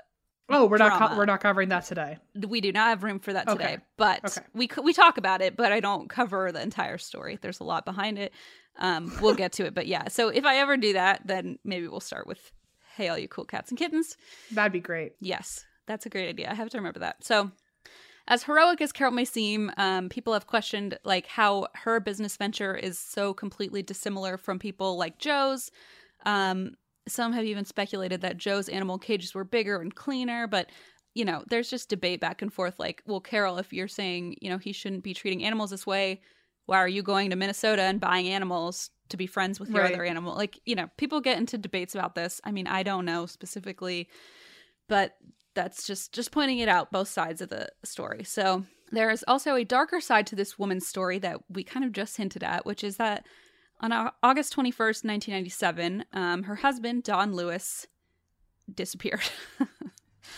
Oh, 0.49 0.67
we're 0.67 0.77
not 0.77 1.11
co- 1.11 1.17
we're 1.17 1.25
not 1.27 1.41
covering 1.41 1.71
that 1.71 1.85
today. 1.87 2.19
we 2.47 2.61
do 2.61 2.71
not 2.73 2.89
have 2.89 3.03
room 3.03 3.19
for 3.19 3.33
that 3.33 3.49
today, 3.49 3.65
Okay. 3.75 3.79
but 3.97 4.25
Okay. 4.25 4.47
we 4.55 4.69
c- 4.69 4.81
we 4.81 4.93
talk 4.93 5.19
about 5.19 5.43
it, 5.43 5.57
but 5.57 5.73
I 5.73 5.81
don't 5.81 6.09
cover 6.09 6.53
the 6.53 6.63
entire 6.63 6.99
story. 6.99 7.39
There's 7.41 7.59
a 7.61 7.65
lot 7.65 7.85
behind 7.85 8.19
it. 8.19 8.33
Um, 8.79 9.13
we'll 9.21 9.35
get 9.35 9.53
to 9.55 9.67
it, 9.67 9.75
but 9.75 9.87
yeah. 9.87 10.09
So 10.09 10.29
if 10.29 10.45
I 10.45 10.59
ever 10.59 10.77
do 10.77 10.93
that, 10.93 11.23
then 11.25 11.59
maybe 11.65 11.89
we'll 11.89 11.99
start 12.01 12.27
with 12.29 12.53
"Hey, 12.95 13.09
all 13.09 13.19
you 13.19 13.27
cool 13.27 13.45
cats 13.45 13.71
and 13.71 13.79
kittens." 13.79 14.17
That'd 14.53 14.73
be 14.73 14.81
great. 14.81 15.15
Yes, 15.21 15.65
that's 15.87 16.07
a 16.07 16.11
great 16.11 16.29
idea. 16.29 16.51
I 16.51 16.55
have 16.55 16.71
to 16.71 16.77
remember 16.79 17.01
that. 17.01 17.25
So, 17.25 17.51
as 18.29 18.45
heroic 18.45 18.81
as 18.81 18.93
Carole 18.93 19.13
may 19.15 19.25
seem, 19.25 19.73
um, 19.79 20.09
people 20.09 20.33
have 20.33 20.47
questioned 20.47 20.99
like 21.05 21.27
how 21.27 21.67
her 21.75 21.99
business 21.99 22.37
venture 22.37 22.77
is 22.77 22.99
so 23.01 23.35
completely 23.35 23.83
dissimilar 23.83 24.37
from 24.37 24.59
people 24.61 24.97
like 24.97 25.19
Joe's. 25.19 25.71
Um, 26.25 26.77
some 27.09 27.33
have 27.33 27.45
even 27.45 27.65
speculated 27.65 28.21
that 28.23 28.39
Joe's 28.39 28.69
animal 28.69 28.99
cages 28.99 29.35
were 29.35 29.45
bigger 29.45 29.81
and 29.81 29.95
cleaner, 29.95 30.47
but 30.47 30.71
you 31.15 31.25
know, 31.25 31.43
there's 31.49 31.71
just 31.71 31.89
debate 31.89 32.21
back 32.21 32.43
and 32.43 32.53
forth. 32.53 32.79
Like, 32.79 33.03
well, 33.07 33.21
Carole, 33.21 33.57
if 33.59 33.73
you're 33.73 33.89
saying 33.89 34.37
you 34.43 34.51
know 34.51 34.59
he 34.59 34.73
shouldn't 34.73 35.03
be 35.03 35.15
treating 35.15 35.45
animals 35.45 35.71
this 35.71 35.87
way, 35.87 36.21
why 36.67 36.79
are 36.79 36.89
you 36.89 37.03
going 37.03 37.31
to 37.31 37.37
Minnesota 37.37 37.83
and 37.83 38.01
buying 38.01 38.29
animals 38.29 38.91
to 39.09 39.17
be 39.17 39.27
friends 39.27 39.59
with 39.59 39.71
your 39.71 39.83
Right. 39.83 39.95
other 39.95 40.05
animal? 40.05 40.35
Like, 40.35 40.61
you 40.67 40.75
know, 40.75 40.89
people 40.99 41.21
get 41.21 41.39
into 41.39 41.57
debates 41.57 41.95
about 41.95 42.15
this. 42.15 42.41
I 42.45 42.51
mean, 42.53 42.67
I 42.67 42.83
don't 42.83 43.05
know 43.05 43.25
specifically, 43.27 44.09
but 44.89 45.17
that's 45.55 45.87
just 45.87 46.13
just 46.13 46.33
pointing 46.33 46.59
it 46.59 46.69
out 46.69 46.93
both 46.93 47.09
sides 47.09 47.41
of 47.41 47.49
the 47.49 47.69
story. 47.85 48.25
So, 48.25 48.65
there 48.93 49.11
is 49.11 49.25
also 49.27 49.55
a 49.55 49.65
darker 49.65 50.01
side 50.01 50.27
to 50.29 50.37
this 50.37 50.59
woman's 50.59 50.87
story 50.87 51.19
that 51.21 51.41
we 51.49 51.65
kind 51.65 51.85
of 51.85 51.93
just 51.93 52.17
hinted 52.17 52.45
at, 52.45 52.67
which 52.67 52.85
is 52.85 52.99
that 52.99 53.27
on 53.81 53.93
August 54.23 54.55
21st, 54.55 55.05
1997, 55.05 56.05
um, 56.13 56.43
her 56.45 56.57
husband, 56.57 57.03
Don 57.03 57.35
Lewis, 57.35 57.87
disappeared. 58.75 59.21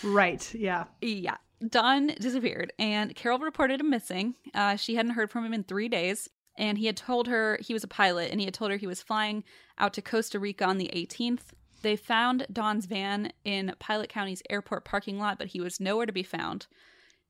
Right. 0.02 0.55
Yeah. 0.55 0.85
Yeah. 1.01 1.36
Don 1.66 2.09
disappeared, 2.20 2.73
and 2.78 3.15
Carole 3.16 3.40
reported 3.40 3.81
him 3.81 3.90
missing. 3.90 4.36
Uh, 4.55 4.77
she 4.77 4.94
hadn't 4.94 5.12
heard 5.12 5.31
from 5.31 5.44
him 5.44 5.52
in 5.52 5.65
three 5.65 5.89
days, 5.89 6.28
and 6.56 6.78
he 6.78 6.86
had 6.86 6.97
told 6.97 7.27
her 7.27 7.59
he 7.60 7.73
was 7.73 7.82
a 7.82 7.89
pilot, 7.89 8.31
and 8.31 8.40
he 8.40 8.44
had 8.44 8.55
told 8.55 8.70
her 8.70 8.77
he 8.77 8.86
was 8.86 9.02
flying 9.02 9.43
out 9.77 9.93
to 9.94 10.02
Costa 10.02 10.39
Rica 10.39 10.65
on 10.65 10.78
the 10.78 10.90
18th. 10.94 11.52
They 11.82 11.97
found 11.97 12.47
Don's 12.52 12.86
van 12.86 13.32
in 13.44 13.74
Pilot 13.81 14.09
County's 14.09 14.43
airport 14.48 14.85
parking 14.85 15.19
lot, 15.19 15.39
but 15.39 15.48
he 15.48 15.60
was 15.60 15.81
nowhere 15.81 16.06
to 16.06 16.12
be 16.12 16.23
found. 16.23 16.66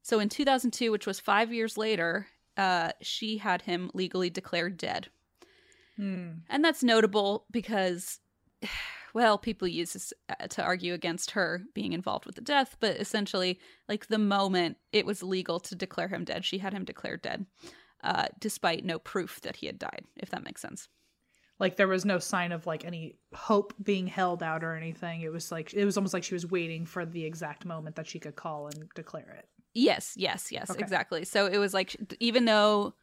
So 0.03 0.21
in 0.21 0.29
2002, 0.29 0.91
which 0.91 1.07
was 1.07 1.21
five 1.21 1.53
years 1.53 1.79
later, 1.79 2.27
uh, 2.57 2.93
she 3.01 3.39
had 3.39 3.63
him 3.63 3.91
legally 3.95 4.31
declared 4.31 4.77
dead. 4.77 5.09
Hmm. 5.99 6.29
And 6.49 6.65
that's 6.65 6.83
notable 6.83 7.45
because, 7.51 8.21
well, 9.15 9.37
people 9.37 9.67
use 9.67 9.93
this 9.95 10.13
uh, 10.29 10.47
to 10.49 10.63
argue 10.63 10.95
against 10.95 11.33
her 11.33 11.63
being 11.75 11.93
involved 11.93 12.25
with 12.25 12.37
the 12.37 12.41
death, 12.41 12.77
but 12.81 12.97
essentially, 12.97 13.59
like 13.89 14.07
the 14.07 14.19
moment 14.19 14.77
it 14.93 15.05
was 15.07 15.23
legal 15.23 15.59
to 15.61 15.75
declare 15.75 16.09
him 16.09 16.25
dead, 16.25 16.45
she 16.45 16.59
had 16.59 16.73
him 16.73 16.85
declared 16.85 17.23
dead, 17.23 17.47
uh, 18.05 18.27
despite 18.39 18.85
no 18.85 18.99
proof 18.99 19.41
that 19.41 19.57
he 19.57 19.67
had 19.67 19.79
died, 19.79 20.05
if 20.17 20.31
that 20.31 20.45
makes 20.45 20.63
sense. 20.63 20.89
Like 21.59 21.75
there 21.77 21.89
was 21.89 22.05
no 22.05 22.21
sign 22.21 22.53
of 22.53 22.67
like 22.69 22.85
any 22.85 23.17
hope 23.35 23.75
being 23.83 24.07
held 24.07 24.45
out 24.45 24.63
or 24.63 24.77
anything. 24.77 25.23
It 25.23 25.33
was 25.33 25.51
like 25.51 25.75
it 25.75 25.85
was 25.85 25.97
almost 25.97 26.15
like 26.15 26.23
she 26.23 26.35
was 26.35 26.47
waiting 26.47 26.87
for 26.87 27.05
the 27.05 27.25
exact 27.25 27.65
moment 27.65 27.97
that 27.97 28.07
she 28.07 28.21
could 28.21 28.37
call 28.37 28.69
and 28.69 28.89
declare 28.95 29.35
it. 29.37 29.49
Yes, 29.75 30.15
yes, 30.17 30.53
yes, 30.53 30.71
Okay. 30.71 30.81
exactly. 30.81 31.25
So 31.25 31.47
it 31.47 31.59
was 31.59 31.75
like, 31.75 31.97
even 32.21 32.45
though 32.45 32.95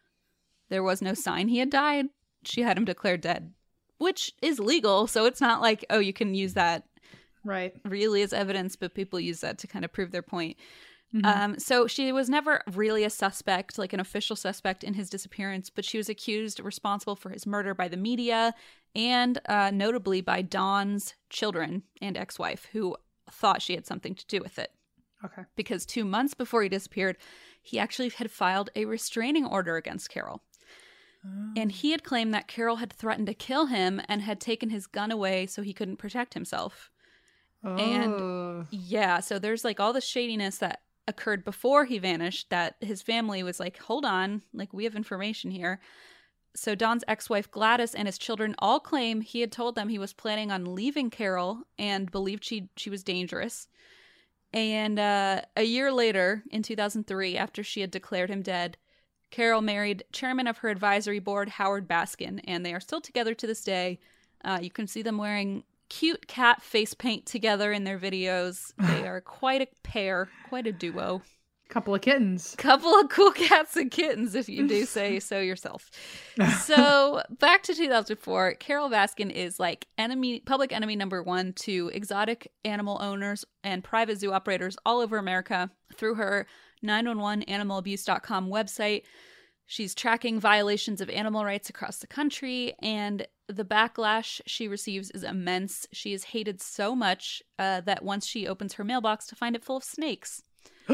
there 0.70 0.84
was 0.84 1.02
no 1.02 1.14
sign 1.14 1.48
he 1.50 1.60
had 1.60 1.70
died, 1.70 2.06
she 2.48 2.62
had 2.62 2.78
him 2.78 2.86
declared 2.86 3.22
dead, 3.22 3.54
which 3.98 4.34
is 4.42 4.60
legal. 4.60 5.08
So 5.08 5.26
it's 5.26 5.42
not 5.42 5.62
like, 5.62 5.86
oh, 5.90 6.00
you 6.00 6.14
can 6.14 6.34
use 6.36 6.54
that 6.54 6.86
Right. 7.44 7.76
really 7.86 8.22
as 8.24 8.34
evidence, 8.34 8.76
but 8.76 8.94
people 8.96 9.20
use 9.20 9.42
that 9.42 9.58
to 9.60 9.68
kind 9.68 9.86
of 9.86 9.92
prove 9.94 10.12
their 10.12 10.22
point. 10.24 10.58
Mhm. 11.14 11.26
Um, 11.26 11.60
so 11.60 11.86
she 11.88 12.12
was 12.12 12.30
never 12.30 12.62
really 12.74 13.04
a 13.04 13.10
suspect, 13.10 13.78
like 13.78 13.94
an 13.94 14.00
official 14.00 14.36
suspect 14.36 14.84
in 14.84 14.96
his 14.96 15.10
disappearance, 15.10 15.70
but 15.70 15.86
she 15.86 15.98
was 15.98 16.10
accused 16.10 16.60
responsible 16.60 17.16
for 17.16 17.30
his 17.30 17.46
murder 17.46 17.74
by 17.74 17.88
the 17.88 17.98
media 17.98 18.54
and 18.96 19.40
uh, 19.48 19.72
notably 19.72 20.22
by 20.22 20.42
Don's 20.42 21.14
children 21.30 21.84
and 22.02 22.18
ex 22.18 22.40
wife, 22.40 22.68
who 22.72 22.98
thought 23.30 23.62
she 23.62 23.76
had 23.76 23.86
something 23.86 24.16
to 24.16 24.26
do 24.28 24.40
with 24.40 24.58
it. 24.58 24.72
Okay. 25.24 25.44
Because 25.56 25.86
two 25.86 26.06
months 26.06 26.34
before 26.34 26.64
he 26.64 26.70
disappeared, 26.70 27.18
he 27.62 27.80
actually 27.80 28.10
had 28.10 28.30
filed 28.32 28.70
a 28.76 28.86
restraining 28.86 29.46
order 29.46 29.76
against 29.78 30.10
Carole. 30.10 30.42
And 31.58 31.72
he 31.72 31.92
had 31.92 32.04
claimed 32.04 32.34
that 32.34 32.48
Carole 32.48 32.76
had 32.76 32.92
threatened 32.94 33.28
to 33.28 33.34
kill 33.34 33.68
him 33.68 34.02
and 34.08 34.22
had 34.22 34.40
taken 34.40 34.70
his 34.70 34.86
gun 34.88 35.10
away 35.12 35.46
so 35.48 35.62
he 35.62 35.74
couldn't 35.74 35.98
protect 35.98 36.34
himself. 36.34 36.92
and- 37.64 38.14
Oh. 38.14 38.68
Yeah, 38.70 39.20
so 39.22 39.40
there's 39.40 39.64
like 39.64 39.80
all 39.80 39.92
the 39.94 40.02
shadiness 40.02 40.60
that 40.60 40.82
occurred 41.08 41.44
before 41.44 41.86
he 41.86 41.98
vanished 41.98 42.50
that 42.52 42.76
his 42.82 43.02
family 43.02 43.42
was 43.42 43.60
like, 43.60 43.78
hold 43.80 44.06
on, 44.06 44.44
like 44.54 44.72
we 44.74 44.84
have 44.84 44.96
information 44.96 45.50
here. 45.50 45.80
So 46.56 46.76
Don's 46.76 47.04
ex 47.08 47.28
wife 47.30 47.50
Gladys 47.50 47.96
and 47.96 48.08
his 48.08 48.18
children 48.20 48.54
all 48.60 48.80
claim 48.80 49.22
he 49.22 49.42
had 49.42 49.52
told 49.52 49.74
them 49.76 49.90
he 49.90 49.98
was 50.00 50.14
planning 50.14 50.52
on 50.52 50.76
leaving 50.76 51.10
Carole 51.10 51.64
and 51.80 52.12
believed 52.12 52.46
she 52.46 52.70
she 52.78 52.90
was 52.92 53.04
dangerous. 53.04 53.68
And 54.54 55.00
uh, 55.00 55.42
a 55.58 55.64
year 55.64 55.92
later, 55.92 56.44
in 56.52 56.62
2003, 56.64 57.36
after 57.36 57.64
she 57.64 57.82
had 57.82 57.92
declared 57.92 58.30
him 58.30 58.42
dead, 58.42 58.78
Carole 59.32 59.62
married 59.62 60.04
chairman 60.12 60.48
of 60.48 60.60
her 60.60 60.70
advisory 60.70 61.20
board, 61.20 61.50
Howard 61.50 61.88
Baskin, 61.88 62.40
and 62.46 62.66
they 62.66 62.74
are 62.74 62.80
still 62.80 63.02
together 63.02 63.34
to 63.34 63.48
this 63.48 63.64
day. 63.64 64.00
Uh, 64.44 64.60
you 64.62 64.70
can 64.70 64.88
see 64.88 65.02
them 65.02 65.18
wearing 65.18 65.64
cute 65.90 66.28
cat 66.28 66.62
face 66.62 66.94
paint 66.94 67.26
together 67.26 67.72
in 67.72 67.84
their 67.84 68.00
videos. 68.00 68.74
They 68.78 69.08
are 69.08 69.22
quite 69.22 69.62
a 69.62 69.68
pair, 69.84 70.30
quite 70.50 70.68
a 70.68 70.72
duo. 70.72 71.22
couple 71.70 71.96
of 71.96 72.02
kittens. 72.02 72.56
Couple 72.58 72.94
of 72.94 73.10
cool 73.10 73.32
cats 73.32 73.76
and 73.76 73.90
kittens, 73.92 74.36
if 74.36 74.48
you 74.48 74.68
do 74.68 74.86
say 74.86 75.20
so 75.20 75.40
yourself. 75.40 75.90
So 76.62 77.22
back 77.40 77.64
to 77.64 77.74
2004, 77.74 78.56
Carole 78.56 78.90
Baskin 78.90 79.32
is 79.32 79.60
like 79.60 79.88
enemy, 79.98 80.42
public 80.42 80.74
enemy 80.74 80.96
number 80.96 81.24
one 81.24 81.54
to 81.54 81.90
exotic 81.94 82.52
animal 82.66 83.00
owners 83.02 83.46
and 83.64 83.84
private 83.84 84.20
zoo 84.20 84.32
operators 84.34 84.76
all 84.86 85.00
over 85.00 85.18
America 85.18 85.72
through 85.96 86.16
her 86.16 86.46
911animalabuse.com 86.86 88.50
website. 88.50 89.04
She's 89.68 89.96
tracking 89.96 90.40
violations 90.40 91.02
of 91.02 91.10
animal 91.10 91.44
rights 91.44 91.70
across 91.70 91.98
the 91.98 92.06
country, 92.08 92.76
and 92.84 93.26
the 93.48 93.66
backlash 93.66 94.40
she 94.46 94.68
receives 94.68 95.10
is 95.12 95.24
immense. 95.24 95.88
She 95.92 96.14
is 96.14 96.26
hated 96.26 96.62
so 96.62 96.96
much 96.96 97.42
uh, 97.58 97.82
that 97.82 98.04
once 98.04 98.28
she 98.28 98.48
opens 98.48 98.74
her 98.74 98.84
mailbox 98.84 99.26
to 99.28 99.36
find 99.36 99.56
it 99.56 99.64
full 99.64 99.78
of 99.78 99.84
snakes. 99.84 100.44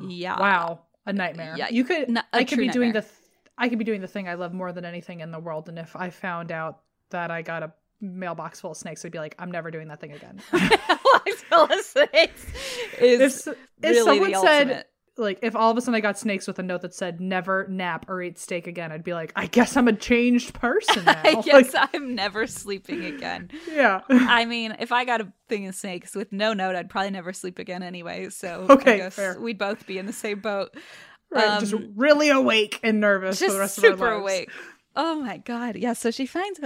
Yeah. 0.00 0.38
Wow. 0.38 0.82
A 1.06 1.12
nightmare. 1.12 1.54
Yeah, 1.58 1.68
You 1.70 1.82
could 1.84 2.08
n- 2.08 2.22
I 2.32 2.44
could 2.44 2.58
be 2.58 2.68
doing 2.68 2.92
the 2.92 3.00
th- 3.00 3.12
I 3.56 3.68
could 3.68 3.78
be 3.78 3.84
doing 3.84 4.00
the 4.00 4.06
thing 4.06 4.28
I 4.28 4.34
love 4.34 4.52
more 4.54 4.72
than 4.72 4.84
anything 4.84 5.18
in 5.20 5.32
the 5.32 5.40
world 5.40 5.68
and 5.68 5.76
if 5.78 5.96
I 5.96 6.10
found 6.10 6.52
out 6.52 6.80
that 7.10 7.30
I 7.32 7.42
got 7.42 7.64
a 7.64 7.72
mailbox 8.00 8.60
full 8.60 8.70
of 8.70 8.76
snakes 8.76 9.04
I'd 9.04 9.10
be 9.10 9.18
like 9.18 9.34
I'm 9.38 9.50
never 9.50 9.70
doing 9.72 9.88
that 9.88 10.00
thing 10.00 10.12
again. 10.12 10.40
Mailbox 10.52 11.42
full 11.48 11.64
of 11.64 11.80
snakes 11.80 12.46
is 13.00 13.46
if 13.48 13.48
if 13.48 13.56
really 13.82 14.04
someone 14.04 14.30
the 14.32 14.40
said 14.40 14.60
ultimate. 14.68 14.86
Like 15.18 15.38
if 15.42 15.54
all 15.56 15.70
of 15.70 15.76
a 15.76 15.80
sudden 15.80 15.94
I 15.94 16.00
got 16.00 16.18
snakes 16.18 16.46
with 16.46 16.58
a 16.58 16.62
note 16.62 16.82
that 16.82 16.94
said 16.94 17.20
never 17.20 17.66
nap 17.68 18.08
or 18.08 18.22
eat 18.22 18.38
steak 18.38 18.66
again 18.66 18.92
I'd 18.92 19.04
be 19.04 19.12
like 19.14 19.32
I 19.36 19.46
guess 19.46 19.76
I'm 19.76 19.88
a 19.88 19.92
changed 19.92 20.54
person 20.54 21.04
now. 21.06 21.20
I 21.24 21.40
guess 21.42 21.74
Like, 21.74 21.90
I'm 21.94 22.14
never 22.14 22.46
sleeping 22.46 23.04
again. 23.04 23.50
yeah. 23.70 24.00
I 24.10 24.44
mean, 24.44 24.76
if 24.78 24.92
I 24.92 25.04
got 25.04 25.20
a 25.20 25.32
thing 25.48 25.66
of 25.66 25.74
snakes 25.74 26.14
with 26.14 26.32
no 26.32 26.52
note, 26.52 26.76
I'd 26.76 26.88
probably 26.90 27.10
never 27.10 27.32
sleep 27.32 27.58
again 27.58 27.82
anyway. 27.82 28.28
So 28.30 28.66
Okay, 28.70 28.94
I 28.94 28.96
guess 28.98 29.14
fair. 29.16 29.40
we'd 29.40 29.58
both 29.58 29.86
be 29.86 29.98
in 29.98 30.06
the 30.06 30.12
same 30.12 30.40
boat. 30.40 30.74
Right, 31.30 31.60
just 31.60 31.74
Um, 31.74 31.92
really 31.96 32.30
awake 32.30 32.80
and 32.82 33.00
nervous 33.00 33.38
for 33.40 33.50
the 33.52 33.58
rest 33.58 33.74
super 33.76 33.92
of 33.92 34.02
our 34.02 34.08
lives. 34.14 34.22
awake. 34.22 34.50
Oh 34.96 35.16
my 35.22 35.36
god. 35.38 35.76
Yeah, 35.76 35.92
so 35.92 36.10
she 36.10 36.24
finds 36.26 36.60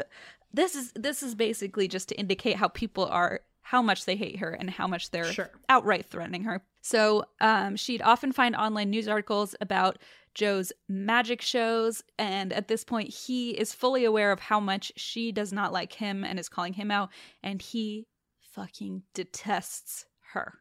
this 0.54 0.74
is 0.74 0.92
this 0.94 1.22
is 1.22 1.34
basically 1.34 1.88
just 1.88 2.08
to 2.10 2.14
indicate 2.14 2.56
how 2.56 2.68
people 2.68 3.06
are 3.06 3.40
how 3.62 3.80
much 3.82 4.04
they 4.04 4.16
hate 4.16 4.38
her 4.40 4.50
and 4.50 4.68
how 4.70 4.86
much 4.86 5.10
they're 5.10 5.32
Sure. 5.32 5.50
outright 5.68 6.06
threatening 6.06 6.44
her. 6.44 6.62
So 6.82 7.24
um, 7.40 7.76
she'd 7.76 8.02
often 8.02 8.32
find 8.32 8.56
online 8.56 8.90
news 8.90 9.08
articles 9.08 9.54
about 9.60 9.98
Joe's 10.34 10.72
magic 10.88 11.40
shows, 11.42 12.02
and 12.18 12.52
at 12.52 12.66
this 12.68 12.84
point, 12.84 13.08
he 13.10 13.50
is 13.50 13.74
fully 13.74 14.04
aware 14.04 14.32
of 14.32 14.40
how 14.40 14.58
much 14.60 14.90
she 14.96 15.30
does 15.30 15.52
not 15.52 15.72
like 15.72 15.92
him 15.92 16.24
and 16.24 16.38
is 16.38 16.48
calling 16.48 16.72
him 16.72 16.90
out, 16.90 17.10
and 17.42 17.60
he 17.62 18.06
fucking 18.40 19.02
detests 19.14 20.06
her. 20.32 20.54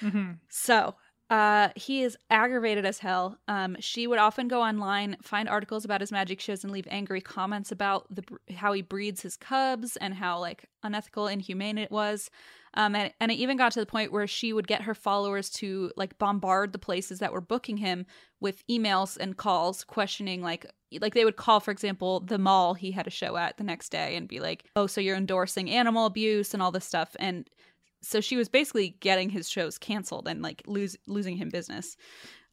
Mhm. 0.00 0.38
So 0.48 0.94
uh, 1.30 1.68
he 1.76 2.02
is 2.02 2.18
aggravated 2.28 2.84
as 2.84 2.98
hell. 2.98 3.38
Um, 3.46 3.76
she 3.78 4.08
would 4.08 4.18
often 4.18 4.48
go 4.48 4.62
online, 4.62 5.16
find 5.22 5.48
articles 5.48 5.84
about 5.84 6.00
his 6.00 6.10
magic 6.10 6.40
shows, 6.40 6.64
and 6.64 6.72
leave 6.72 6.88
angry 6.90 7.20
comments 7.20 7.70
about 7.70 8.06
the 8.10 8.24
how 8.52 8.72
he 8.72 8.82
breeds 8.82 9.22
his 9.22 9.36
cubs 9.36 9.96
and 9.96 10.12
how 10.12 10.40
like 10.40 10.68
unethical, 10.82 11.28
inhumane 11.28 11.78
it 11.78 11.92
was. 11.92 12.30
Um, 12.74 12.94
and, 12.94 13.12
and 13.20 13.32
it 13.32 13.36
even 13.36 13.56
got 13.56 13.72
to 13.72 13.80
the 13.80 13.86
point 13.86 14.12
where 14.12 14.26
she 14.26 14.52
would 14.52 14.66
get 14.66 14.82
her 14.82 14.94
followers 14.94 15.50
to 15.50 15.92
like 15.96 16.18
bombard 16.18 16.72
the 16.72 16.78
places 16.78 17.20
that 17.20 17.32
were 17.32 17.40
booking 17.40 17.76
him 17.76 18.06
with 18.40 18.66
emails 18.68 19.16
and 19.16 19.36
calls 19.36 19.84
questioning 19.84 20.40
like 20.40 20.66
like 21.00 21.14
they 21.14 21.24
would 21.24 21.36
call 21.36 21.60
for 21.60 21.70
example 21.70 22.20
the 22.20 22.38
mall 22.38 22.74
he 22.74 22.90
had 22.90 23.06
a 23.06 23.10
show 23.10 23.36
at 23.36 23.56
the 23.56 23.64
next 23.64 23.90
day 23.90 24.16
and 24.16 24.28
be 24.28 24.40
like 24.40 24.64
oh 24.76 24.86
so 24.86 25.00
you're 25.00 25.16
endorsing 25.16 25.70
animal 25.70 26.06
abuse 26.06 26.54
and 26.54 26.62
all 26.62 26.70
this 26.70 26.84
stuff 26.84 27.14
and 27.18 27.50
so 28.02 28.20
she 28.20 28.36
was 28.36 28.48
basically 28.48 28.90
getting 29.00 29.30
his 29.30 29.48
shows 29.48 29.78
canceled 29.78 30.26
and 30.28 30.42
like 30.42 30.62
lose, 30.66 30.96
losing 31.06 31.36
him 31.36 31.48
business 31.50 31.96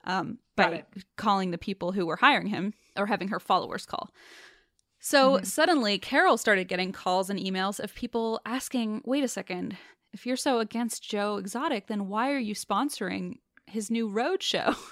um, 0.03 0.37
by 0.55 0.83
calling 1.17 1.51
the 1.51 1.57
people 1.57 1.91
who 1.91 2.05
were 2.05 2.15
hiring 2.17 2.47
him 2.47 2.73
or 2.97 3.05
having 3.05 3.27
her 3.29 3.39
followers 3.39 3.85
call. 3.85 4.09
So 4.99 5.37
Mhm. 5.37 5.45
suddenly, 5.45 5.99
Carole 5.99 6.37
started 6.37 6.67
getting 6.67 6.91
calls 6.91 7.29
and 7.29 7.39
emails 7.39 7.79
of 7.79 7.93
people 7.93 8.41
asking, 8.45 9.01
"Wait 9.05 9.23
a 9.23 9.27
second, 9.27 9.77
if 10.13 10.25
you're 10.25 10.35
so 10.37 10.59
against 10.59 11.03
Joe 11.03 11.37
Exotic, 11.37 11.87
then 11.87 12.07
why 12.07 12.31
are 12.31 12.39
you 12.39 12.55
sponsoring 12.55 13.39
his 13.67 13.91
new 13.91 14.07
road 14.09 14.41
show?" 14.43 14.73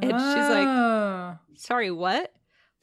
And 0.00 0.20
she's 0.20 0.48
like, 0.48 0.68
Ah. 0.68 1.38
Sorry, 1.56 1.90
what? 1.90 2.32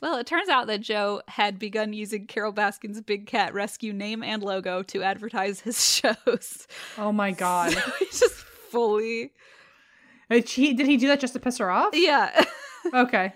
Well, 0.06 0.18
it 0.18 0.28
turns 0.28 0.50
out 0.50 0.68
that 0.68 0.82
Joe 0.82 1.24
had 1.28 1.58
begun 1.58 1.92
using 1.92 2.28
Carole 2.28 2.54
Baskin's 2.54 3.02
Big 3.02 3.26
Cat 3.26 3.56
Rescue 3.56 3.92
name 3.92 4.22
and 4.22 4.44
logo 4.44 4.84
to 4.84 5.02
advertise 5.02 5.62
his 5.62 5.84
shows. 5.96 6.68
oh 7.00 7.12
my 7.12 7.32
god. 7.32 7.74
So 7.84 7.92
he's 7.98 8.20
just 8.20 8.36
fully 8.36 9.32
uh, 10.30 10.36
Did 10.36 10.50
he, 10.50 10.74
did 10.76 10.86
he 10.86 10.98
do 10.98 11.08
that 11.08 11.20
just 11.20 11.34
to 11.34 11.40
piss 11.40 11.58
her 11.58 11.72
off? 11.72 11.90
Yeah. 11.94 12.46
Okay. 12.94 13.34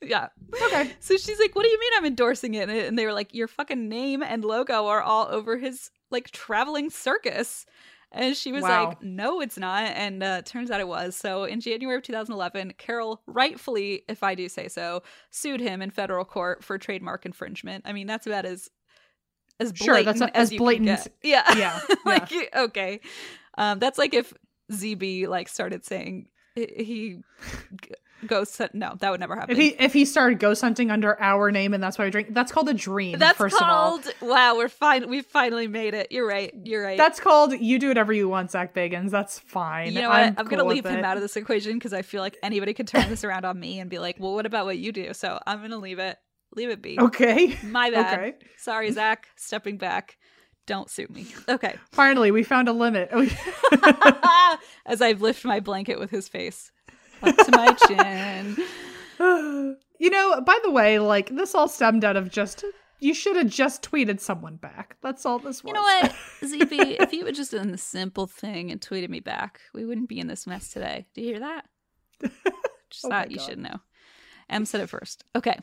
Yeah. 0.00 0.28
Okay. 0.66 0.92
So 1.00 1.16
she's 1.16 1.40
like, 1.40 1.56
"What 1.56 1.64
do 1.64 1.68
you 1.68 1.80
mean 1.80 1.90
I'm 1.96 2.04
endorsing 2.04 2.54
it?" 2.54 2.68
And 2.68 2.96
they 2.96 3.04
were 3.04 3.12
like, 3.12 3.34
"Your 3.34 3.48
fucking 3.48 3.88
name 3.88 4.22
and 4.22 4.44
logo 4.44 4.86
are 4.86 5.02
all 5.02 5.26
over 5.28 5.58
his 5.58 5.90
like 6.12 6.30
traveling 6.30 6.88
circus." 6.88 7.66
And 8.14 8.36
she 8.36 8.52
was 8.52 8.62
Wow. 8.62 8.88
like, 8.88 9.02
"No, 9.02 9.40
it's 9.40 9.56
not." 9.56 9.84
And 9.96 10.22
uh, 10.22 10.42
turns 10.42 10.70
out 10.70 10.80
it 10.80 10.88
was. 10.88 11.16
So 11.16 11.44
in 11.44 11.60
January 11.60 11.96
of 11.96 12.02
2011, 12.02 12.74
Carole 12.76 13.22
rightfully, 13.26 14.02
if 14.08 14.22
I 14.22 14.34
do 14.34 14.48
say 14.50 14.68
so, 14.68 15.02
sued 15.30 15.60
him 15.60 15.80
in 15.80 15.90
federal 15.90 16.24
court 16.26 16.62
for 16.62 16.76
trademark 16.78 17.24
infringement. 17.24 17.84
I 17.86 17.92
mean, 17.94 18.06
that's 18.06 18.26
about 18.26 18.44
as 18.44 18.68
as 19.60 19.72
Sure, 19.74 19.94
blatant 19.94 20.18
that's 20.18 20.30
a- 20.32 20.36
as 20.36 20.42
as 20.48 20.52
you 20.52 20.58
can 20.58 20.64
blatant- 20.64 20.86
get. 20.86 21.08
Yeah, 21.22 21.56
Yeah, 21.56 21.80
like 22.04 22.30
okay, 22.54 23.00
um, 23.56 23.78
that's 23.78 23.96
like 23.98 24.12
if 24.12 24.32
ZB 24.70 25.26
like 25.28 25.48
started 25.48 25.84
saying 25.84 26.28
he- 26.54 27.22
ghost 28.26 28.58
goes. 28.58 28.68
No, 28.72 28.94
that 28.98 29.10
would 29.10 29.20
never 29.20 29.34
happen. 29.36 29.52
If 29.52 29.58
he 29.58 29.68
if 29.68 29.92
he 29.92 30.04
started 30.04 30.38
ghost 30.38 30.60
hunting 30.60 30.90
under 30.90 31.20
our 31.20 31.50
name 31.50 31.74
and 31.74 31.82
that's 31.82 31.98
why 31.98 32.04
we 32.04 32.10
drink, 32.10 32.28
that's 32.34 32.52
called 32.52 32.68
a 32.68 32.74
dream. 32.74 33.18
That's 33.18 33.36
first 33.36 33.56
of 33.56 33.62
all, 33.62 33.98
called. 33.98 34.14
Wow, 34.20 34.56
we're 34.56 34.68
fine. 34.68 35.08
We 35.08 35.22
finally 35.22 35.66
made 35.66 35.94
it. 35.94 36.08
You're 36.10 36.26
right. 36.26 36.52
You're 36.64 36.82
right. 36.82 36.98
that's 36.98 37.20
called 37.20 37.52
you 37.52 37.78
do 37.78 37.88
whatever 37.88 38.12
you 38.12 38.28
want, 38.28 38.50
Zak 38.50 38.74
Bagans. 38.74 39.10
That's 39.10 39.38
fine. 39.38 39.92
you 39.92 40.02
know 40.02 40.08
what? 40.08 40.18
I'm, 40.18 40.34
I'm, 40.38 40.46
gonna 40.46 40.64
leave 40.64 40.86
him 40.86 40.98
it. 40.98 41.04
out 41.04 41.16
of 41.16 41.22
this 41.22 41.36
equation 41.36 41.74
because 41.74 41.92
I 41.92 42.02
feel 42.02 42.20
like 42.20 42.36
anybody 42.42 42.74
could 42.74 42.88
turn 42.88 43.08
this 43.08 43.24
around 43.24 43.44
on 43.44 43.58
me 43.58 43.80
and 43.80 43.90
be 43.90 43.98
like, 43.98 44.16
"Well, 44.18 44.34
what 44.34 44.46
about 44.46 44.66
what 44.66 44.78
you 44.78 44.92
do?" 44.92 45.14
So 45.14 45.38
I'm 45.46 45.60
gonna 45.60 45.78
leave 45.78 45.98
it. 45.98 46.16
Leave 46.54 46.68
it 46.68 46.82
be. 46.82 47.00
Okay. 47.00 47.56
My 47.62 47.90
bad. 47.92 48.18
Okay. 48.18 48.34
Sorry, 48.58 48.90
Zak. 48.90 49.26
Stepping 49.36 49.78
back. 49.78 50.18
Don't 50.66 50.88
sue 50.90 51.06
me. 51.10 51.26
Okay. 51.48 51.76
Finally, 51.90 52.30
we 52.30 52.42
found 52.42 52.68
a 52.68 52.72
limit. 52.72 53.10
As 54.86 55.02
I 55.02 55.12
lift 55.12 55.44
my 55.44 55.60
blanket 55.60 55.98
with 55.98 56.10
his 56.10 56.28
face 56.28 56.70
up 57.22 57.36
to 57.36 57.50
my 57.52 57.72
chin. 57.86 58.56
you 59.98 60.10
know, 60.10 60.40
by 60.40 60.58
the 60.62 60.70
way, 60.70 60.98
like 60.98 61.30
this 61.30 61.54
all 61.54 61.68
stemmed 61.68 62.04
out 62.04 62.16
of 62.16 62.30
just 62.30 62.64
you 63.02 63.14
should 63.14 63.34
have 63.34 63.48
just 63.48 63.82
tweeted 63.82 64.20
someone 64.20 64.56
back. 64.56 64.96
That's 65.02 65.26
all 65.26 65.40
this 65.40 65.64
was. 65.64 65.68
You 65.68 65.72
know 65.72 65.82
what, 65.82 66.14
ZB? 66.40 67.00
if 67.00 67.12
you 67.12 67.26
had 67.26 67.34
just 67.34 67.50
done 67.50 67.72
the 67.72 67.78
simple 67.78 68.28
thing 68.28 68.70
and 68.70 68.80
tweeted 68.80 69.08
me 69.08 69.18
back, 69.18 69.60
we 69.74 69.84
wouldn't 69.84 70.08
be 70.08 70.20
in 70.20 70.28
this 70.28 70.46
mess 70.46 70.70
today. 70.70 71.06
Do 71.14 71.20
you 71.20 71.28
hear 71.28 71.40
that? 71.40 71.66
Just 72.90 73.04
Oh 73.04 73.08
my 73.08 73.16
thought 73.16 73.32
you 73.32 73.40
should 73.40 73.58
know. 73.58 73.80
Em 74.48 74.64
said 74.64 74.82
it 74.82 74.88
first. 74.88 75.24
Okay. 75.34 75.58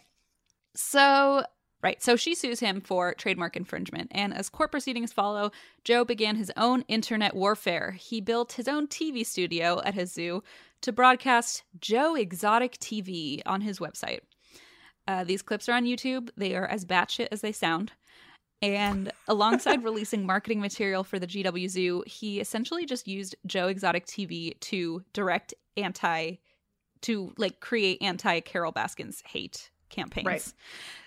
So, 0.75 1.43
right. 1.81 2.01
So 2.01 2.15
she 2.15 2.35
sues 2.35 2.59
him 2.59 2.81
for 2.81 3.13
trademark 3.13 3.55
infringement. 3.55 4.11
And 4.11 4.33
as 4.33 4.49
court 4.49 4.71
proceedings 4.71 5.13
follow, 5.13 5.51
Joe 5.83 6.03
began 6.03 6.35
his 6.35 6.51
own 6.57 6.83
internet 6.87 7.35
warfare. 7.35 7.91
He 7.91 8.21
built 8.21 8.53
his 8.53 8.67
own 8.67 8.87
TV 8.87 9.25
studio 9.25 9.81
at 9.85 9.93
his 9.93 10.11
zoo 10.11 10.43
to 10.81 10.91
broadcast 10.91 11.63
Joe 11.79 12.15
Exotic 12.15 12.77
TV 12.79 13.41
on 13.45 13.61
his 13.61 13.79
website. 13.79 14.19
Uh, 15.07 15.23
these 15.23 15.41
clips 15.41 15.67
are 15.67 15.73
on 15.73 15.85
YouTube. 15.85 16.29
They 16.37 16.55
are 16.55 16.67
as 16.67 16.85
batshit 16.85 17.29
as 17.31 17.41
they 17.41 17.51
sound. 17.51 17.93
And 18.61 19.11
alongside 19.27 19.83
releasing 19.83 20.25
marketing 20.25 20.61
material 20.61 21.03
for 21.03 21.17
the 21.17 21.27
GW 21.27 21.69
Zoo, 21.69 22.03
he 22.05 22.39
essentially 22.39 22.85
just 22.85 23.07
used 23.07 23.35
Joe 23.45 23.67
Exotic 23.67 24.05
TV 24.05 24.59
to 24.61 25.03
direct 25.13 25.53
anti, 25.77 26.35
to 27.01 27.33
like 27.37 27.59
create 27.59 28.01
anti 28.01 28.41
Carole 28.41 28.73
Baskin's 28.73 29.23
hate 29.25 29.71
campaigns. 29.89 30.25
Right. 30.25 30.53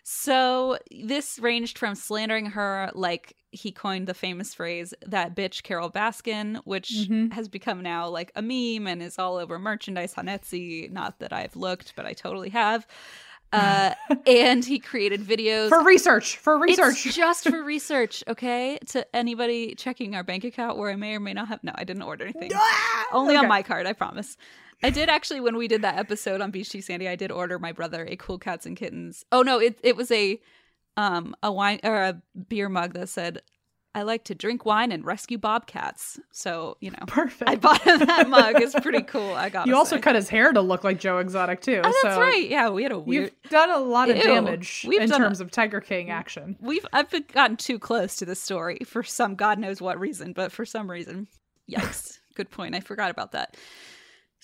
So 0.04 0.78
this 0.90 1.38
ranged 1.38 1.78
from 1.78 1.94
slandering 1.94 2.46
her, 2.46 2.90
like 2.94 3.36
he 3.50 3.70
coined 3.70 4.06
the 4.08 4.14
famous 4.14 4.52
phrase, 4.54 4.92
that 5.06 5.36
bitch 5.36 5.62
Carole 5.62 5.90
Baskin, 5.90 6.60
which 6.64 6.90
Mhm. 7.08 7.32
has 7.32 7.48
become 7.48 7.82
now 7.82 8.08
like 8.08 8.32
a 8.34 8.42
meme 8.42 8.86
and 8.86 9.02
is 9.02 9.18
all 9.18 9.36
over 9.36 9.58
merchandise 9.58 10.14
on 10.16 10.26
Etsy. 10.26 10.90
Not 10.90 11.18
that 11.20 11.32
I've 11.32 11.54
looked, 11.56 11.94
but 11.94 12.06
I 12.06 12.12
totally 12.12 12.50
have. 12.50 12.86
Uh, 13.54 13.92
and 14.26 14.64
he 14.64 14.78
created 14.78 15.20
videos 15.20 15.68
for 15.68 15.84
research, 15.84 16.38
for 16.38 16.58
research. 16.58 17.04
it's 17.04 17.14
just 17.14 17.46
for 17.46 17.62
research, 17.62 18.24
okay? 18.26 18.78
To 18.86 19.06
anybody 19.14 19.74
checking 19.74 20.14
our 20.14 20.22
bank 20.22 20.44
account 20.44 20.78
where 20.78 20.90
I 20.90 20.96
may 20.96 21.16
or 21.16 21.20
may 21.20 21.34
not 21.34 21.48
have. 21.48 21.62
No, 21.62 21.72
I 21.74 21.84
didn't 21.84 22.00
order 22.04 22.24
anything. 22.24 22.50
Only 23.12 23.36
on 23.36 23.48
my 23.48 23.62
card, 23.62 23.86
I 23.86 23.92
promise. 23.92 24.38
I 24.82 24.90
did 24.90 25.08
actually 25.08 25.40
when 25.40 25.56
we 25.56 25.68
did 25.68 25.82
that 25.82 25.98
episode 25.98 26.40
on 26.40 26.50
Beach 26.50 26.68
Tea 26.70 26.80
Sandy, 26.80 27.08
I 27.08 27.16
did 27.16 27.30
order 27.30 27.58
my 27.58 27.72
brother 27.72 28.06
a 28.08 28.16
cool 28.16 28.38
cats 28.38 28.66
and 28.66 28.76
kittens. 28.76 29.24
Oh 29.32 29.42
no, 29.42 29.58
it 29.58 29.78
it 29.82 29.96
was 29.96 30.10
a 30.10 30.40
um 30.96 31.34
a 31.42 31.50
wine 31.52 31.80
or 31.84 32.02
a 32.02 32.22
beer 32.48 32.68
mug 32.68 32.94
that 32.94 33.08
said 33.08 33.42
I 33.94 34.02
like 34.02 34.24
to 34.24 34.34
drink 34.34 34.64
wine 34.64 34.90
and 34.90 35.04
rescue 35.04 35.36
bobcats. 35.36 36.18
So, 36.30 36.78
you 36.80 36.90
know, 36.90 37.04
Perfect. 37.06 37.50
I 37.50 37.56
bought 37.56 37.82
him 37.82 37.98
that 37.98 38.26
mug. 38.26 38.54
It's 38.56 38.74
pretty 38.80 39.02
cool. 39.02 39.34
I 39.34 39.50
got 39.50 39.66
you 39.66 39.76
also 39.76 39.98
cut 39.98 40.14
his 40.14 40.30
hair 40.30 40.50
to 40.50 40.62
look 40.62 40.82
like 40.82 40.98
Joe 40.98 41.18
Exotic 41.18 41.60
too. 41.60 41.82
Oh, 41.84 41.94
that's 42.02 42.14
so 42.14 42.20
right. 42.20 42.48
Yeah, 42.48 42.70
we 42.70 42.82
had 42.84 42.92
a 42.92 42.98
weird 42.98 43.32
You've 43.42 43.50
done 43.50 43.68
a 43.70 43.78
lot 43.78 44.08
of 44.08 44.16
Ew. 44.16 44.22
damage 44.22 44.86
We've 44.88 45.02
in 45.02 45.10
terms 45.10 45.40
a- 45.40 45.44
of 45.44 45.50
Tiger 45.50 45.80
King 45.82 46.10
action. 46.10 46.56
We've 46.58 46.86
I've 46.92 47.10
gotten 47.28 47.56
too 47.58 47.78
close 47.78 48.16
to 48.16 48.24
this 48.24 48.40
story 48.42 48.78
for 48.86 49.02
some 49.02 49.34
God 49.34 49.58
knows 49.58 49.82
what 49.82 50.00
reason, 50.00 50.32
but 50.32 50.52
for 50.52 50.64
some 50.64 50.90
reason, 50.90 51.28
yikes. 51.70 52.18
Good 52.34 52.50
point. 52.50 52.74
I 52.74 52.80
forgot 52.80 53.10
about 53.10 53.32
that. 53.32 53.56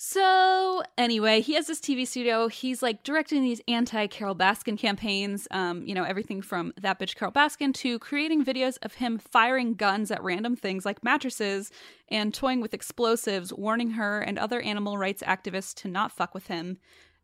So 0.01 0.81
anyway, 0.97 1.41
he 1.41 1.55
has 1.55 1.66
this 1.66 1.81
TV 1.81 2.07
studio. 2.07 2.47
He's 2.47 2.85
like 2.85 3.03
directing 3.03 3.43
these 3.43 3.61
anti 3.66 4.07
Carole 4.07 4.37
Baskin 4.37 4.79
campaigns. 4.79 5.49
Um, 5.51 5.83
you 5.85 5.93
know, 5.93 6.05
everything 6.05 6.41
from 6.41 6.73
that 6.81 7.01
bitch 7.01 7.16
Carole 7.16 7.33
Baskin 7.33 7.75
to 7.75 7.99
creating 7.99 8.45
videos 8.45 8.79
of 8.83 8.95
him 8.95 9.19
firing 9.19 9.75
guns 9.75 10.12
at 10.12 10.23
random 10.23 10.55
things 10.55 10.87
like 10.87 11.03
mattresses 11.03 11.73
and 12.12 12.33
toying 12.33 12.61
with 12.61 12.75
explosives, 12.75 13.53
warning 13.53 13.91
her 13.91 14.20
and 14.20 14.39
other 14.39 14.61
animal 14.61 14.97
rights 14.97 15.25
activists 15.25 15.75
to 15.83 15.89
not 15.89 16.12
fuck 16.12 16.33
with 16.33 16.47
him. 16.47 16.79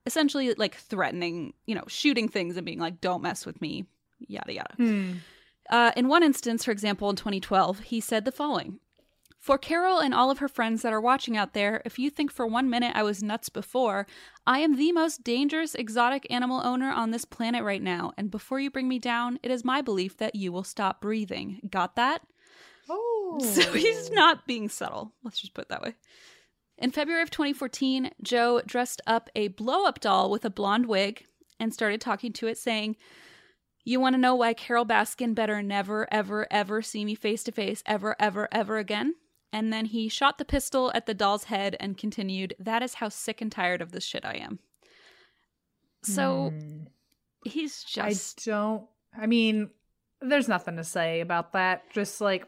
Essentially, 0.05 0.53
like 0.55 0.75
threatening, 0.75 1.53
you 1.67 1.77
know, 1.77 1.85
shooting 1.87 2.29
things 2.29 2.57
and 2.57 2.67
being 2.67 2.81
like, 2.81 3.01
"Don't 3.01 3.23
mess 3.23 3.47
with 3.47 3.61
me," 3.63 3.87
yada 4.19 4.53
yada. 4.53 4.75
Hmm. 4.77 5.13
Uh, 5.71 5.93
in 5.97 6.09
one 6.09 6.25
instance, 6.25 6.65
for 6.65 6.73
example, 6.73 7.09
in 7.09 7.15
2012, 7.15 7.79
he 7.79 8.01
said 8.01 8.25
the 8.25 8.33
following 8.33 8.81
For 9.45 9.59
Carole 9.59 9.99
and 9.99 10.15
all 10.15 10.31
of 10.31 10.39
her 10.39 10.49
friends 10.49 10.81
that 10.81 10.95
are 10.95 11.01
watching 11.03 11.37
out 11.37 11.53
there, 11.53 11.83
if 11.85 11.99
you 11.99 12.09
think 12.09 12.33
for 12.33 12.47
one 12.47 12.71
minute 12.71 12.93
I 12.95 13.03
was 13.03 13.23
nuts 13.23 13.51
before, 13.51 14.07
I 14.47 14.61
am 14.61 14.77
the 14.77 14.91
most 14.91 15.23
dangerous 15.23 15.75
exotic 15.75 16.27
animal 16.31 16.63
owner 16.65 16.91
on 16.91 17.11
this 17.11 17.27
planet 17.27 17.63
right 17.63 17.83
now. 17.83 18.15
And 18.17 18.31
before 18.31 18.59
you 18.59 18.71
bring 18.71 18.89
me 18.89 18.99
down, 18.99 19.39
it 19.43 19.51
is 19.51 19.63
my 19.63 19.83
belief 19.83 20.17
that 20.17 20.35
you 20.35 20.51
will 20.51 20.65
stop 20.65 21.03
breathing. 21.03 21.61
Got 21.69 21.95
that? 21.97 22.23
Oh. 22.89 23.39
So 23.43 23.71
he's 23.75 24.09
oh. 24.13 24.15
not 24.15 24.47
being 24.47 24.71
subtle. 24.71 25.13
Let's 25.23 25.41
just 25.41 25.53
put 25.53 25.67
it 25.67 25.69
that 25.69 25.83
way. 25.83 25.95
In 26.79 26.91
February 26.91 27.23
of 27.23 27.31
2014, 27.31 28.13
Joe 28.23 28.63
dressed 28.65 29.03
up 29.07 29.29
a 29.37 29.49
blow 29.49 29.85
up 29.85 30.01
doll 30.01 30.31
with 30.31 30.47
a 30.47 30.51
blonde 30.51 30.87
wig 30.87 31.27
and 31.61 31.75
started 31.75 32.01
talking 32.01 32.33
to 32.33 32.47
it, 32.47 32.57
saying, 32.57 32.97
You 33.85 34.01
want 34.01 34.15
to 34.15 34.21
know 34.21 34.37
why 34.37 34.55
Carole 34.55 34.87
Baskin 34.87 35.35
better 35.35 35.63
never, 35.63 36.09
ever, 36.11 36.47
ever 36.51 36.81
see 36.81 37.05
me 37.05 37.15
face 37.15 37.45
to 37.45 37.53
face 37.53 37.83
ever, 37.85 38.17
ever, 38.19 38.49
ever 38.51 38.79
again? 38.79 39.17
And 39.55 39.73
then 39.73 39.85
he 39.87 40.09
shot 40.09 40.39
the 40.39 40.45
pistol 40.45 40.91
at 40.97 41.07
the 41.07 41.15
doll's 41.15 41.45
head 41.45 41.77
and 41.79 41.97
continued, 41.97 42.55
That 42.59 42.83
is 42.83 42.95
how 42.95 43.09
sick 43.09 43.41
and 43.41 43.53
tired 43.53 43.81
of 43.81 43.93
this 43.93 44.03
shit 44.05 44.25
I 44.25 44.35
am. 44.35 44.59
So 46.03 46.51
Hmm. 46.51 46.83
he's 47.45 47.85
just. 47.85 48.41
I 48.41 48.51
don't. 48.51 48.87
I 49.17 49.27
mean, 49.27 49.71
there's 50.21 50.49
nothing 50.49 50.77
to 50.77 50.85
say 50.85 51.21
about 51.21 51.53
that. 51.53 51.89
Just 51.93 52.21
like, 52.21 52.47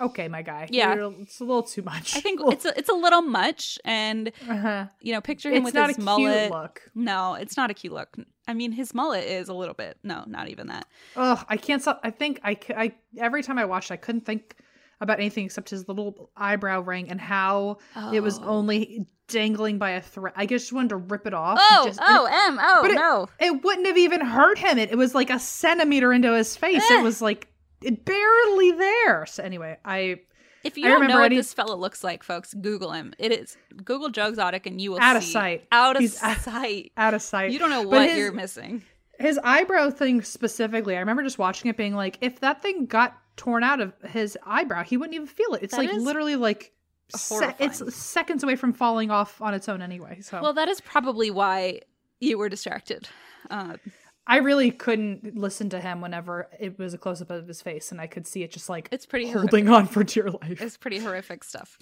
okay, 0.00 0.28
my 0.28 0.42
guy. 0.42 0.68
Yeah. 0.70 0.94
You're- 0.94 1.16
it's 1.22 1.40
a 1.40 1.44
little 1.44 1.64
too 1.64 1.82
much. 1.82 2.16
I 2.16 2.20
think 2.20 2.40
it's 2.46 2.64
a, 2.64 2.78
it's 2.78 2.88
a 2.88 2.94
little 2.94 3.22
much, 3.22 3.78
and 3.84 4.30
uh-huh. 4.48 4.86
you 5.00 5.12
know, 5.12 5.20
picture 5.20 5.50
him 5.50 5.56
it's 5.58 5.64
with 5.66 5.74
not 5.74 5.88
his 5.88 5.98
a 5.98 6.02
mullet. 6.02 6.38
cute 6.48 6.50
look. 6.52 6.82
No, 6.94 7.34
it's 7.34 7.56
not 7.56 7.70
a 7.70 7.74
cute 7.74 7.92
look. 7.92 8.16
I 8.46 8.54
mean, 8.54 8.70
his 8.72 8.94
mullet 8.94 9.24
is 9.24 9.48
a 9.48 9.54
little 9.54 9.74
bit. 9.74 9.98
No, 10.04 10.22
not 10.28 10.48
even 10.48 10.68
that. 10.68 10.86
Oh, 11.16 11.42
I 11.48 11.56
can't 11.56 11.82
stop. 11.82 12.00
I 12.04 12.10
think 12.10 12.40
I, 12.44 12.56
I 12.76 12.94
every 13.18 13.42
time 13.42 13.58
I 13.58 13.64
watched, 13.64 13.90
I 13.90 13.96
couldn't 13.96 14.24
think 14.24 14.54
about 15.00 15.18
anything 15.20 15.44
except 15.46 15.70
his 15.70 15.86
little 15.88 16.30
eyebrow 16.36 16.80
ring 16.80 17.08
and 17.10 17.20
how 17.20 17.78
it 18.12 18.20
was 18.20 18.38
Oh. 18.38 18.44
only 18.44 19.06
dangling 19.28 19.78
by 19.78 19.90
a 19.90 20.00
thread. 20.00 20.32
I 20.36 20.46
just 20.46 20.72
wanted 20.72 20.88
to 20.90 20.96
rip 20.96 21.26
it 21.26 21.34
off. 21.34 21.58
Oh, 21.60 21.82
just, 21.86 22.00
oh, 22.02 22.26
M, 22.48 22.58
oh, 22.60 22.78
but 22.82 22.90
it- 22.90 22.94
no. 22.94 23.28
It 23.38 23.62
wouldn't 23.62 23.86
have 23.86 23.98
even 23.98 24.20
hurt 24.22 24.58
him. 24.58 24.78
It, 24.78 24.90
it 24.90 24.96
was 24.96 25.14
like 25.14 25.30
a 25.30 25.38
centimeter 25.38 26.12
into 26.12 26.32
his 26.34 26.56
face. 26.56 26.82
Eh. 26.90 26.98
It 26.98 27.02
was 27.02 27.20
like 27.20 27.48
it 27.82 28.04
barely 28.04 28.72
there. 28.72 29.26
So 29.26 29.42
anyway, 29.44 29.78
I 29.84 30.20
If 30.64 30.74
I 30.76 30.80
you 30.80 30.88
don't 30.88 31.06
know 31.06 31.16
what 31.16 31.26
any- 31.26 31.36
this 31.36 31.52
fella 31.54 31.74
looks 31.74 32.02
like, 32.02 32.22
folks, 32.24 32.54
Google 32.54 32.90
him. 32.92 33.12
It 33.18 33.30
is 33.32 33.56
Google 33.84 34.08
Joe 34.08 34.26
Exotic, 34.28 34.66
and 34.66 34.80
you 34.80 34.90
will 34.92 35.00
Out 35.00 35.16
of 35.16 35.22
sight. 35.22 35.66
out 35.70 35.94
of 35.96 36.00
He's 36.00 36.18
sight. 36.18 36.90
out 36.96 37.14
of 37.14 37.22
sight. 37.22 37.52
You 37.52 37.58
don't 37.60 37.70
know 37.70 37.82
what 37.82 38.08
his- 38.08 38.18
you're 38.18 38.32
missing. 38.32 38.82
His 39.18 39.38
eyebrow 39.42 39.90
thing 39.90 40.22
specifically, 40.22 40.96
I 40.96 41.00
remember 41.00 41.22
just 41.22 41.38
watching 41.38 41.70
it 41.70 41.76
being 41.76 41.94
like, 41.94 42.18
if 42.20 42.40
that 42.40 42.62
thing 42.62 42.86
got 42.86 43.18
torn 43.36 43.62
out 43.62 43.80
of 43.80 43.92
his 44.04 44.36
eyebrow, 44.44 44.82
he 44.84 44.96
wouldn't 44.96 45.14
even 45.14 45.26
feel 45.26 45.54
it. 45.54 45.62
It's 45.62 45.74
That 45.76 45.86
like 45.86 45.92
literally 45.92 46.36
like 46.36 46.72
se- 47.08 47.54
it's 47.58 47.94
seconds 47.94 48.42
away 48.42 48.56
from 48.56 48.72
falling 48.72 49.10
off 49.10 49.40
on 49.40 49.54
its 49.54 49.68
own 49.68 49.82
anyway. 49.82 50.20
So 50.20 50.40
Well, 50.40 50.54
that 50.54 50.68
is 50.68 50.80
probably 50.80 51.30
why 51.30 51.80
you 52.20 52.38
were 52.38 52.48
distracted. 52.48 53.08
Uh, 53.50 53.76
I 54.26 54.38
really 54.38 54.70
couldn't 54.70 55.36
listen 55.36 55.70
to 55.70 55.80
him 55.80 56.00
whenever 56.00 56.48
it 56.60 56.78
was 56.78 56.92
a 56.92 56.98
close 56.98 57.22
up 57.22 57.30
of 57.30 57.48
his 57.48 57.62
face 57.62 57.90
and 57.90 58.00
I 58.00 58.06
could 58.06 58.26
see 58.26 58.42
it 58.42 58.52
just 58.52 58.68
like 58.68 58.88
it's 58.92 59.06
pretty 59.06 59.26
horrific. 59.26 59.50
holding 59.50 59.68
on 59.70 59.86
for 59.86 60.04
dear 60.04 60.30
life. 60.30 60.60
It's 60.60 60.76
pretty 60.76 60.98
horrific 60.98 61.44
stuff. 61.44 61.78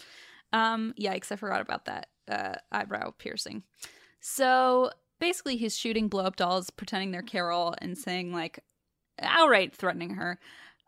Um, 0.52 0.94
yikes, 0.98 1.32
I 1.32 1.36
forgot 1.36 1.60
about 1.60 1.86
that 1.86 2.08
uh, 2.28 2.54
eyebrow 2.70 3.12
piercing. 3.18 3.64
So 4.20 4.90
basically 5.18 5.56
he's 5.56 5.76
shooting 5.76 6.08
blow 6.08 6.24
up 6.24 6.36
dolls, 6.36 6.70
pretending 6.70 7.10
they're 7.10 7.22
Carole, 7.22 7.74
and 7.78 7.96
saying 7.96 8.32
like 8.32 8.60
outright 9.20 9.74
threatening 9.74 10.14
her. 10.14 10.38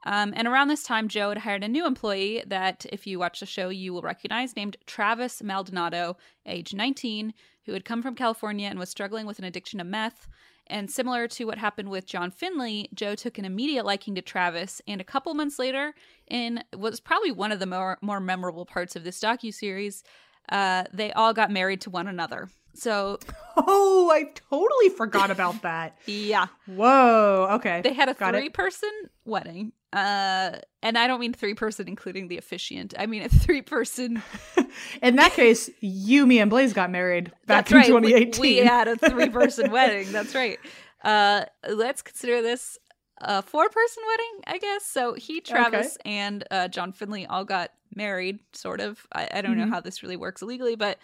Um, 0.06 0.32
and 0.36 0.46
around 0.46 0.68
this 0.68 0.84
time, 0.84 1.08
Joe 1.08 1.30
had 1.30 1.38
hired 1.38 1.64
a 1.64 1.68
new 1.68 1.86
employee 1.86 2.44
that, 2.46 2.86
if 2.92 3.06
you 3.06 3.18
watch 3.18 3.40
the 3.40 3.46
show, 3.46 3.68
you 3.68 3.92
will 3.92 4.02
recognize, 4.02 4.54
named 4.54 4.76
Travis 4.86 5.42
Maldonado, 5.42 6.16
age 6.46 6.72
19, 6.72 7.34
who 7.66 7.72
had 7.72 7.84
come 7.84 8.00
from 8.00 8.14
California 8.14 8.68
and 8.68 8.78
was 8.78 8.90
struggling 8.90 9.26
with 9.26 9.38
an 9.38 9.44
addiction 9.44 9.78
to 9.78 9.84
meth. 9.84 10.28
And 10.68 10.90
similar 10.90 11.26
to 11.28 11.46
what 11.46 11.58
happened 11.58 11.88
with 11.88 12.06
John 12.06 12.30
Finley, 12.30 12.90
Joe 12.94 13.14
took 13.14 13.38
an 13.38 13.44
immediate 13.44 13.84
liking 13.84 14.14
to 14.14 14.22
Travis, 14.22 14.80
and 14.86 15.00
a 15.00 15.04
couple 15.04 15.34
months 15.34 15.58
later, 15.58 15.94
in 16.28 16.62
was 16.76 17.00
probably 17.00 17.32
one 17.32 17.52
of 17.52 17.58
the 17.58 17.66
more 17.66 17.98
more 18.02 18.20
memorable 18.20 18.66
parts 18.66 18.94
of 18.94 19.02
this 19.02 19.18
docu 19.18 19.52
series, 19.52 20.04
uh, 20.50 20.84
they 20.92 21.10
all 21.12 21.32
got 21.32 21.50
married 21.50 21.80
to 21.82 21.90
one 21.90 22.06
another. 22.06 22.48
So, 22.78 23.18
Oh, 23.56 24.10
I 24.12 24.24
totally 24.50 24.88
forgot 24.90 25.30
about 25.32 25.62
that. 25.62 25.98
yeah, 26.06 26.46
Whoa. 26.66 27.48
Okay. 27.54 27.80
they 27.82 27.92
had 27.92 28.08
a 28.08 28.14
Got 28.14 28.34
it. 28.34 28.38
three 28.38 28.48
person 28.50 28.90
wedding. 29.24 29.72
Uh, 29.92 30.52
and 30.82 30.98
I 30.98 31.06
don't 31.06 31.18
mean 31.18 31.32
three 31.32 31.54
person 31.54 31.88
including 31.88 32.28
the 32.28 32.36
officiant. 32.38 32.94
I 32.98 33.06
mean 33.06 33.22
a 33.22 33.28
three 33.28 33.62
person. 33.62 34.22
In 35.02 35.16
that 35.16 35.32
case, 35.32 35.70
you, 35.80 36.26
me, 36.26 36.38
and 36.40 36.50
Blaze 36.50 36.72
got 36.74 36.90
married 36.90 37.32
back 37.46 37.66
That's 37.68 37.72
in 37.72 37.76
right. 37.78 37.86
2018. 38.04 38.40
We, 38.40 38.56
had 38.58 38.86
a 38.86 38.96
three 38.96 39.30
person 39.30 39.70
wedding. 39.72 40.12
That's 40.12 40.34
right. 40.34 40.58
Uh, 41.02 41.44
let's 41.68 42.02
consider 42.02 42.42
this 42.42 42.78
a 43.20 43.42
four 43.42 43.68
person 43.70 44.02
wedding, 44.06 44.44
I 44.46 44.58
guess. 44.58 44.84
So 44.84 45.14
he, 45.14 45.40
Travis, 45.40 45.96
and 46.04 46.44
uh, 46.50 46.68
John 46.68 46.92
Finley 46.92 47.26
all 47.26 47.44
got 47.44 47.72
married, 47.94 48.38
sort 48.52 48.80
of. 48.80 49.04
I, 49.12 49.28
I 49.32 49.40
don't 49.40 49.54
Mhm. 49.56 49.64
know 49.66 49.70
how 49.70 49.80
this 49.80 50.02
really 50.02 50.16
works 50.16 50.42
legally, 50.42 50.76
but 50.76 50.98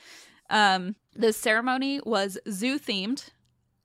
um, 0.51 0.97
the 1.15 1.33
ceremony 1.33 2.01
was 2.05 2.39
zoo 2.51 2.79
themed. 2.79 3.31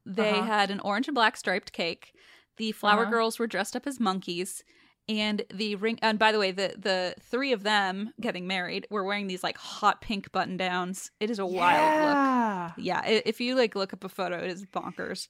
They 0.05 0.31
Uh-huh. 0.31 0.43
had 0.45 0.71
an 0.71 0.79
orange 0.79 1.07
and 1.07 1.15
black 1.15 1.37
striped 1.37 1.71
cake. 1.73 2.13
The 2.57 2.71
flower 2.71 3.03
Uh-huh. 3.03 3.11
girls 3.11 3.39
were 3.39 3.47
dressed 3.47 3.75
up 3.75 3.85
as 3.87 3.99
monkeys. 3.99 4.63
And 5.07 5.41
the 5.51 5.75
ring, 5.75 5.97
and 6.03 6.19
by 6.19 6.31
the 6.31 6.37
way, 6.37 6.51
the 6.51 6.75
the 6.77 7.15
three 7.19 7.51
of 7.51 7.63
them 7.63 8.13
getting 8.21 8.45
married 8.45 8.85
were 8.91 9.03
wearing 9.03 9.25
these 9.25 9.41
like 9.43 9.57
hot 9.57 10.01
pink 10.01 10.31
button 10.31 10.55
downs. 10.55 11.09
It 11.19 11.31
is 11.31 11.39
a 11.39 11.45
wild 11.47 12.03
look. 12.03 12.15
yeah. 12.15 12.71
Yeah, 12.77 13.21
if 13.25 13.41
you 13.41 13.55
like 13.55 13.73
look 13.75 13.91
up 13.91 14.03
a 14.03 14.09
photo, 14.09 14.37
it 14.37 14.51
is 14.51 14.65
bonkers. 14.67 15.27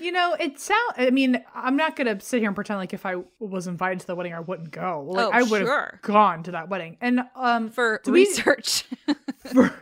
You 0.00 0.12
know, 0.12 0.34
it 0.38 0.58
sound. 0.60 0.92
I 0.96 1.10
mean, 1.10 1.42
I'm 1.54 1.76
not 1.76 1.96
gonna 1.96 2.20
sit 2.20 2.40
here 2.40 2.48
and 2.48 2.54
pretend 2.54 2.78
like 2.78 2.92
if 2.94 3.06
I 3.06 3.16
was 3.38 3.66
invited 3.66 4.00
to 4.00 4.06
the 4.06 4.14
wedding, 4.14 4.34
I 4.34 4.40
wouldn't 4.40 4.70
go. 4.70 5.04
Like 5.08 5.26
Oh, 5.26 5.30
I 5.32 5.42
would 5.42 5.60
have 5.62 5.68
sure. 5.68 6.00
gone 6.02 6.42
to 6.44 6.50
that 6.52 6.68
wedding, 6.68 6.98
and 7.00 7.20
um, 7.34 7.70
For 7.70 8.00
Do 8.04 8.12
we- 8.12 8.20
research 8.26 8.84
for 9.52 9.72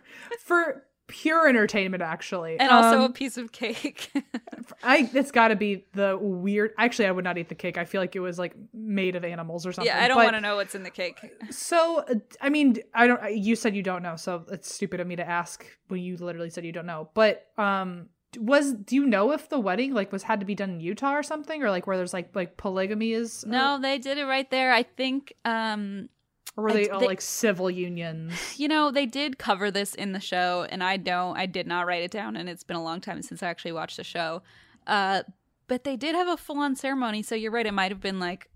for 0.41 0.85
pure 1.07 1.47
entertainment, 1.49 2.03
actually, 2.03 2.59
and 2.59 2.71
also 2.71 3.01
a 3.03 3.05
Um, 3.07 3.13
piece 3.13 3.37
of 3.37 3.53
cake. 3.53 4.11
I 4.83 5.09
it's 5.13 5.31
got 5.31 5.49
to 5.49 5.57
be 5.57 5.85
the 5.93 6.17
weird. 6.21 6.73
Actually, 6.79 7.07
I 7.09 7.11
would 7.11 7.25
not 7.25 7.37
eat 7.39 7.49
the 7.49 7.55
cake. 7.55 7.77
I 7.77 7.85
feel 7.85 8.01
like 8.01 8.17
it 8.17 8.21
was 8.21 8.39
like 8.39 8.55
made 8.73 9.17
of 9.17 9.25
animals 9.25 9.67
or 9.67 9.73
something. 9.73 9.93
yeah, 9.93 10.03
I 10.03 10.09
don't 10.09 10.17
want 10.17 10.35
to 10.35 10.41
know 10.41 10.57
what's 10.57 10.75
in 10.75 10.83
the 10.83 10.91
cake. 10.91 11.21
So, 11.51 12.05
I 12.41 12.49
mean, 12.49 12.79
I 12.95 13.07
don't. 13.07 13.37
You 13.37 13.57
said 13.57 13.77
you 13.77 13.83
don't 13.83 14.03
know, 14.03 14.17
so 14.17 14.45
it's 14.51 14.73
stupid 14.73 15.01
of 15.01 15.07
me 15.07 15.17
to 15.17 15.29
ask 15.29 15.65
when 15.89 16.01
you 16.01 16.17
literally 16.17 16.51
said 16.51 16.65
you 16.65 16.73
don't 16.73 16.87
know. 16.87 17.11
But 17.15 17.47
um, 17.59 18.09
was 18.39 18.73
do 18.73 18.95
you 18.97 19.07
know 19.07 19.33
if 19.33 19.49
the 19.49 19.59
wedding 19.59 19.93
like 19.95 20.13
was 20.13 20.23
had 20.25 20.41
to 20.41 20.47
be 20.47 20.55
done 20.55 20.71
in 20.71 20.81
Utah 20.81 21.13
or 21.15 21.23
something, 21.23 21.63
or 21.63 21.71
like 21.71 21.87
where 21.87 21.97
there's 21.97 22.13
like 22.13 22.35
like 22.35 22.57
polygamy 22.57 23.13
is? 23.13 23.45
uh, 23.45 23.49
No, 23.51 23.79
they 23.81 23.99
did 23.99 24.19
it 24.19 24.25
right 24.27 24.51
there. 24.51 24.73
I 24.73 24.83
think 24.83 25.33
um 25.45 26.09
or 26.57 26.65
were 26.65 26.71
I- 26.71 26.73
they 26.75 26.89
all 26.91 27.01
they- 27.01 27.07
like 27.07 27.21
civil 27.21 27.71
unions? 27.71 28.33
you 28.59 28.69
know, 28.69 28.91
they 28.91 29.07
did 29.07 29.39
cover 29.39 29.71
this 29.71 29.95
in 29.95 30.13
the 30.13 30.21
show 30.21 30.67
and 30.71 30.83
I 30.83 30.97
don't 30.97 31.37
I 31.37 31.47
did 31.47 31.67
not 31.67 31.87
write 31.87 32.03
it 32.03 32.11
down 32.11 32.37
and 32.37 32.49
it's 32.49 32.65
been 32.65 32.77
a 32.77 32.83
long 32.85 33.01
time 33.01 33.23
since 33.23 33.43
I 33.43 33.49
actually 33.49 33.73
watched 33.73 33.97
the 33.97 34.05
show. 34.05 34.43
Uh 34.87 35.23
but 35.67 35.85
they 35.85 35.97
did 35.97 36.15
have 36.15 36.29
a 36.29 36.37
full-on 36.37 36.77
ceremony, 36.77 37.23
so 37.23 37.35
you're 37.35 37.51
right, 37.51 37.65
it 37.67 37.73
might 37.73 37.91
have 37.91 38.01
been 38.01 38.21
like 38.21 38.51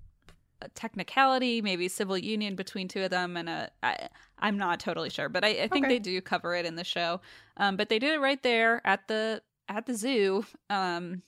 a 0.61 0.69
technicality, 0.71 1.63
maybe 1.63 1.89
civil 1.89 2.19
union 2.19 2.55
between 2.57 2.89
two 2.89 3.03
of 3.03 3.11
them 3.11 3.37
and 3.37 3.49
a 3.49 3.71
I, 3.83 4.09
I'm 4.39 4.59
not 4.59 4.79
totally 4.81 5.09
sure, 5.11 5.29
but 5.29 5.45
I, 5.45 5.49
I 5.49 5.69
think 5.69 5.87
Okay. 5.87 5.95
they 5.95 5.99
do 6.01 6.21
cover 6.21 6.55
it 6.55 6.67
in 6.67 6.75
the 6.77 6.85
show. 6.85 7.21
Um 7.57 7.77
but 7.77 7.89
they 7.89 7.99
did 7.99 8.13
it 8.15 8.21
right 8.21 8.43
there 8.43 8.81
at 8.85 9.07
the 9.09 9.41
at 9.69 9.87
the 9.87 9.95
zoo. 9.95 10.45
Um 10.71 11.23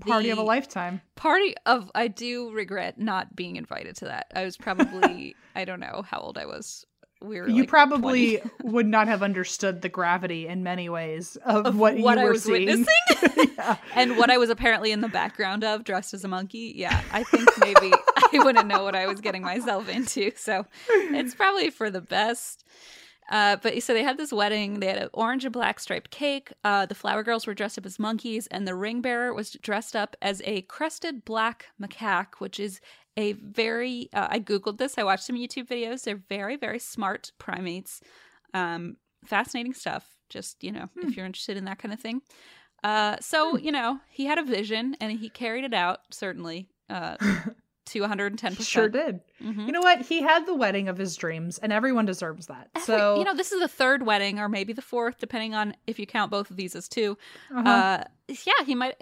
Party 0.00 0.28
of 0.28 0.36
a 0.36 0.42
lifetime. 0.42 1.00
party 1.14 1.54
of 1.64 1.90
I 1.94 2.08
do 2.08 2.50
regret 2.50 2.98
not 2.98 3.34
being 3.34 3.56
invited 3.56 3.96
to 3.96 4.04
that. 4.06 4.26
I 4.34 4.44
was 4.44 4.56
probably 4.58 5.34
I 5.56 5.64
don't 5.64 5.80
know 5.80 6.04
how 6.06 6.20
old 6.20 6.36
I 6.36 6.44
was. 6.44 6.84
We 7.22 7.40
were 7.40 7.48
you 7.48 7.60
like, 7.62 7.70
probably 7.70 8.42
would 8.62 8.86
not 8.86 9.08
have 9.08 9.22
understood 9.22 9.80
the 9.80 9.88
gravity 9.88 10.46
in 10.46 10.62
many 10.62 10.90
ways 10.90 11.36
of, 11.46 11.64
Of 11.64 11.78
what, 11.78 11.96
what 11.96 12.18
you 12.18 12.20
I 12.20 12.24
were 12.26 12.32
was 12.32 12.42
seeing. 12.44 12.66
witnessing? 12.66 13.54
yeah. 13.56 13.78
and 13.94 14.18
what 14.18 14.30
I 14.30 14.36
was 14.36 14.50
apparently 14.50 14.92
in 14.92 15.00
the 15.00 15.08
background 15.08 15.64
of 15.64 15.82
dressed 15.82 16.12
as 16.12 16.24
a 16.24 16.28
monkey. 16.28 16.74
Yeah, 16.76 17.00
I 17.12 17.22
think 17.22 17.48
maybe 17.58 17.90
I 18.34 18.44
wouldn't 18.44 18.66
know 18.66 18.82
what 18.84 18.94
I 18.94 19.06
was 19.06 19.22
getting 19.22 19.40
myself 19.42 19.88
into. 19.88 20.30
So 20.36 20.66
it's 20.90 21.34
probably 21.34 21.70
for 21.70 21.90
the 21.90 22.02
best. 22.02 22.66
Uh, 23.28 23.56
but 23.56 23.82
so 23.82 23.92
they 23.92 24.02
had 24.02 24.18
this 24.18 24.32
wedding. 24.32 24.80
They 24.80 24.86
had 24.86 24.98
an 24.98 25.08
orange 25.12 25.44
and 25.44 25.52
black 25.52 25.80
striped 25.80 26.10
cake. 26.10 26.52
Uh, 26.62 26.86
the 26.86 26.94
flower 26.94 27.22
girls 27.22 27.46
were 27.46 27.54
dressed 27.54 27.78
up 27.78 27.86
as 27.86 27.98
monkeys, 27.98 28.46
and 28.48 28.66
the 28.66 28.74
ring 28.74 29.00
bearer 29.00 29.34
was 29.34 29.52
dressed 29.62 29.96
up 29.96 30.16
as 30.22 30.42
a 30.44 30.62
crested 30.62 31.24
black 31.24 31.66
macaque, 31.80 32.34
which 32.38 32.60
is 32.60 32.80
a 33.16 33.32
very. 33.32 34.08
Uh, 34.12 34.28
I 34.30 34.40
googled 34.40 34.78
this. 34.78 34.98
I 34.98 35.04
watched 35.04 35.24
some 35.24 35.36
YouTube 35.36 35.68
videos. 35.68 36.04
They're 36.04 36.22
very, 36.28 36.56
very 36.56 36.78
smart 36.78 37.32
primates. 37.38 38.00
Um, 38.54 38.96
fascinating 39.24 39.74
stuff. 39.74 40.08
Just 40.28 40.62
you 40.62 40.72
know, 40.72 40.88
if 40.96 41.16
you're 41.16 41.26
interested 41.26 41.56
in 41.56 41.64
that 41.64 41.78
kind 41.78 41.92
of 41.92 42.00
thing. 42.00 42.22
Uh, 42.84 43.16
so 43.20 43.56
you 43.56 43.72
know, 43.72 43.98
he 44.08 44.26
had 44.26 44.38
a 44.38 44.44
vision, 44.44 44.96
and 45.00 45.10
he 45.12 45.28
carried 45.28 45.64
it 45.64 45.74
out 45.74 46.00
certainly 46.10 46.68
uh, 46.88 47.16
to 47.86 48.00
110. 48.00 48.52
He 48.52 48.56
percent 48.56 48.68
sure 48.68 48.88
did. 48.88 49.20
Mhm. 49.42 49.66
You 49.66 49.72
know 49.72 49.80
what? 49.80 50.02
He 50.02 50.20
had 50.22 50.46
the 50.46 50.54
wedding 50.54 50.88
of 50.88 50.96
his 50.98 51.16
dreams, 51.16 51.58
and 51.58 51.72
everyone 51.72 52.06
deserves 52.06 52.46
that. 52.46 52.68
Every- 52.74 52.86
so 52.86 53.18
you 53.18 53.24
know, 53.24 53.34
this 53.34 53.52
is 53.52 53.60
the 53.60 53.68
third 53.68 54.04
wedding, 54.04 54.38
or 54.38 54.48
maybe 54.48 54.72
the 54.72 54.82
fourth, 54.82 55.18
depending 55.18 55.54
on 55.54 55.74
if 55.86 55.98
you 55.98 56.06
count 56.06 56.30
both 56.30 56.50
of 56.50 56.56
these 56.56 56.74
as 56.76 56.88
2 56.88 57.16
uh-huh. 57.54 57.68
Uh, 57.68 58.04
yeah, 58.28 58.64
he 58.64 58.74
might. 58.74 58.94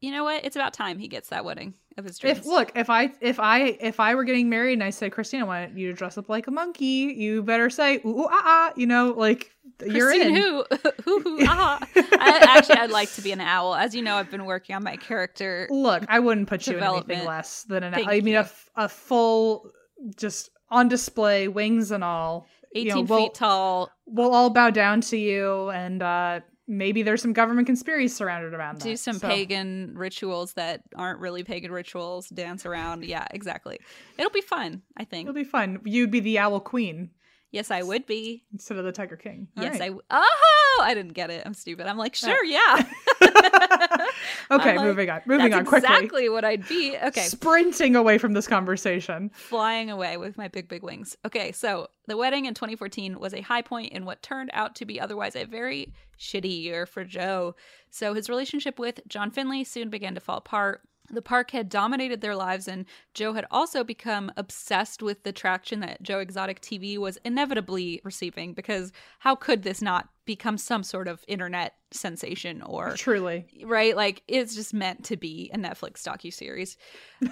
You 0.00 0.12
know 0.12 0.24
what? 0.24 0.44
It's 0.44 0.56
about 0.56 0.74
time 0.74 0.98
he 0.98 1.08
gets 1.08 1.30
that 1.30 1.44
wedding 1.44 1.74
of 1.96 2.04
his 2.04 2.18
dreams. 2.18 2.38
if 2.38 2.46
look, 2.46 2.72
if 2.76 2.88
I 2.88 3.12
if 3.20 3.40
I 3.40 3.76
if 3.80 3.98
I 3.98 4.14
were 4.14 4.24
getting 4.24 4.48
married 4.48 4.74
and 4.74 4.84
I 4.84 4.90
said, 4.90 5.12
Christina, 5.12 5.44
I 5.44 5.46
want 5.46 5.76
you 5.76 5.88
to 5.88 5.92
dress 5.92 6.16
up 6.16 6.28
like 6.28 6.46
a 6.46 6.50
monkey, 6.50 7.14
you 7.16 7.42
better 7.42 7.68
say 7.68 7.96
ooh, 8.04 8.20
ooh 8.20 8.28
ah 8.30 8.42
ah. 8.44 8.72
You 8.76 8.86
know, 8.86 9.10
like 9.16 9.50
you're 9.84 10.12
in. 10.12 10.34
who, 10.34 10.64
who, 11.04 11.20
who, 11.20 11.38
ah. 11.46 11.78
I, 11.96 12.56
actually, 12.56 12.76
I'd 12.76 12.90
like 12.90 13.12
to 13.14 13.22
be 13.22 13.32
an 13.32 13.40
owl. 13.40 13.74
As 13.74 13.94
you 13.94 14.02
know, 14.02 14.14
I've 14.16 14.30
been 14.30 14.44
working 14.44 14.76
on 14.76 14.84
my 14.84 14.96
character. 14.96 15.66
Look, 15.70 16.04
I 16.08 16.20
wouldn't 16.20 16.48
put 16.48 16.66
you 16.66 16.78
in 16.78 16.84
anything 16.84 17.24
less 17.24 17.64
than 17.64 17.82
an. 17.82 17.92
Thank 17.92 18.08
I 18.08 18.20
mean, 18.20 18.34
you. 18.34 18.40
a, 18.40 18.50
a 18.76 18.88
full, 18.88 19.70
just 20.16 20.50
on 20.70 20.88
display, 20.88 21.48
wings 21.48 21.90
and 21.90 22.04
all. 22.04 22.46
18 22.74 22.86
you 22.86 22.92
know, 22.92 23.00
feet 23.00 23.08
we'll, 23.10 23.28
tall. 23.30 23.90
We'll 24.06 24.34
all 24.34 24.50
bow 24.50 24.70
down 24.70 25.00
to 25.02 25.16
you, 25.16 25.70
and 25.70 26.02
uh 26.02 26.40
maybe 26.68 27.02
there's 27.02 27.22
some 27.22 27.32
government 27.32 27.66
conspiracy 27.66 28.08
surrounded 28.08 28.54
around 28.54 28.74
Do 28.74 28.84
that. 28.84 28.90
Do 28.90 28.96
some 28.96 29.18
So, 29.18 29.26
pagan 29.28 29.94
rituals 29.96 30.52
that 30.52 30.82
aren't 30.94 31.18
really 31.18 31.42
pagan 31.42 31.72
rituals. 31.72 32.28
Dance 32.28 32.66
around. 32.66 33.04
Yeah, 33.04 33.26
exactly. 33.32 33.80
It'll 34.18 34.30
be 34.30 34.42
fun. 34.42 34.82
I 34.96 35.04
think. 35.04 35.28
It'll 35.28 35.34
be 35.34 35.44
fun. 35.44 35.80
You'd 35.84 36.10
be 36.10 36.20
the 36.20 36.38
owl 36.38 36.60
queen 36.60 37.10
yes, 37.50 37.70
I 37.70 37.82
would 37.82 38.06
be. 38.06 38.44
instead 38.52 38.78
of 38.78 38.84
the 38.84 38.92
tiger 38.92 39.16
king. 39.16 39.48
All 39.56 39.64
yes, 39.64 39.74
right. 39.74 39.82
I. 39.82 39.86
W- 39.86 40.02
oh, 40.10 40.82
I 40.82 40.94
didn't 40.94 41.14
get 41.14 41.30
it. 41.30 41.42
I'm 41.44 41.54
stupid. 41.54 41.86
I'm 41.86 41.96
like, 41.96 42.14
sure, 42.14 42.36
oh. 42.36 42.42
yeah. 42.42 44.06
okay, 44.50 44.76
like, 44.76 44.86
moving 44.86 45.10
on. 45.10 45.22
Moving 45.26 45.54
on 45.54 45.64
quickly. 45.64 45.88
exactly 45.88 46.28
what 46.28 46.44
I'd 46.44 46.66
be. 46.68 46.96
Okay, 46.96 47.22
Sprinting 47.22 47.96
away 47.96 48.18
from 48.18 48.32
this 48.32 48.46
conversation. 48.46 49.30
flying 49.34 49.90
away 49.90 50.16
with 50.16 50.36
my 50.36 50.48
big, 50.48 50.68
big 50.68 50.82
wings. 50.82 51.16
Okay, 51.24 51.52
so 51.52 51.88
the 52.06 52.16
wedding 52.16 52.44
in 52.46 52.54
2014 52.54 53.18
was 53.18 53.34
a 53.34 53.40
high 53.40 53.62
point 53.62 53.92
in 53.92 54.04
what 54.04 54.22
turned 54.22 54.50
out 54.52 54.76
to 54.76 54.84
be 54.84 55.00
otherwise 55.00 55.36
a 55.36 55.44
very 55.44 55.92
shitty 56.18 56.62
year 56.62 56.86
for 56.86 57.04
Joe. 57.04 57.54
So 57.90 58.14
his 58.14 58.28
relationship 58.28 58.78
with 58.78 59.00
John 59.08 59.30
Finley 59.30 59.64
soon 59.64 59.90
began 59.90 60.14
to 60.14 60.20
fall 60.20 60.38
apart. 60.38 60.82
The 61.10 61.22
park 61.22 61.52
had 61.52 61.70
dominated 61.70 62.20
their 62.20 62.36
lives, 62.36 62.68
and 62.68 62.84
Joe 63.14 63.32
had 63.32 63.46
also 63.50 63.82
become 63.82 64.30
obsessed 64.36 65.02
with 65.02 65.22
the 65.22 65.32
traction 65.32 65.80
that 65.80 66.02
Joe 66.02 66.18
Exotic 66.18 66.60
TV 66.60 66.98
was 66.98 67.18
inevitably 67.24 68.02
receiving. 68.04 68.52
Because 68.52 68.92
how 69.20 69.34
could 69.34 69.62
this 69.62 69.80
not 69.80 70.08
become 70.28 70.58
some 70.58 70.82
sort 70.82 71.08
of 71.08 71.24
internet 71.26 71.74
sensation 71.90 72.60
or 72.60 72.92
Truly. 72.96 73.46
right? 73.64 73.96
Like 73.96 74.22
it's 74.28 74.54
just 74.54 74.74
meant 74.74 75.02
to 75.06 75.16
be 75.16 75.50
a 75.54 75.56
Netflix 75.56 76.02
docu-series. 76.02 76.76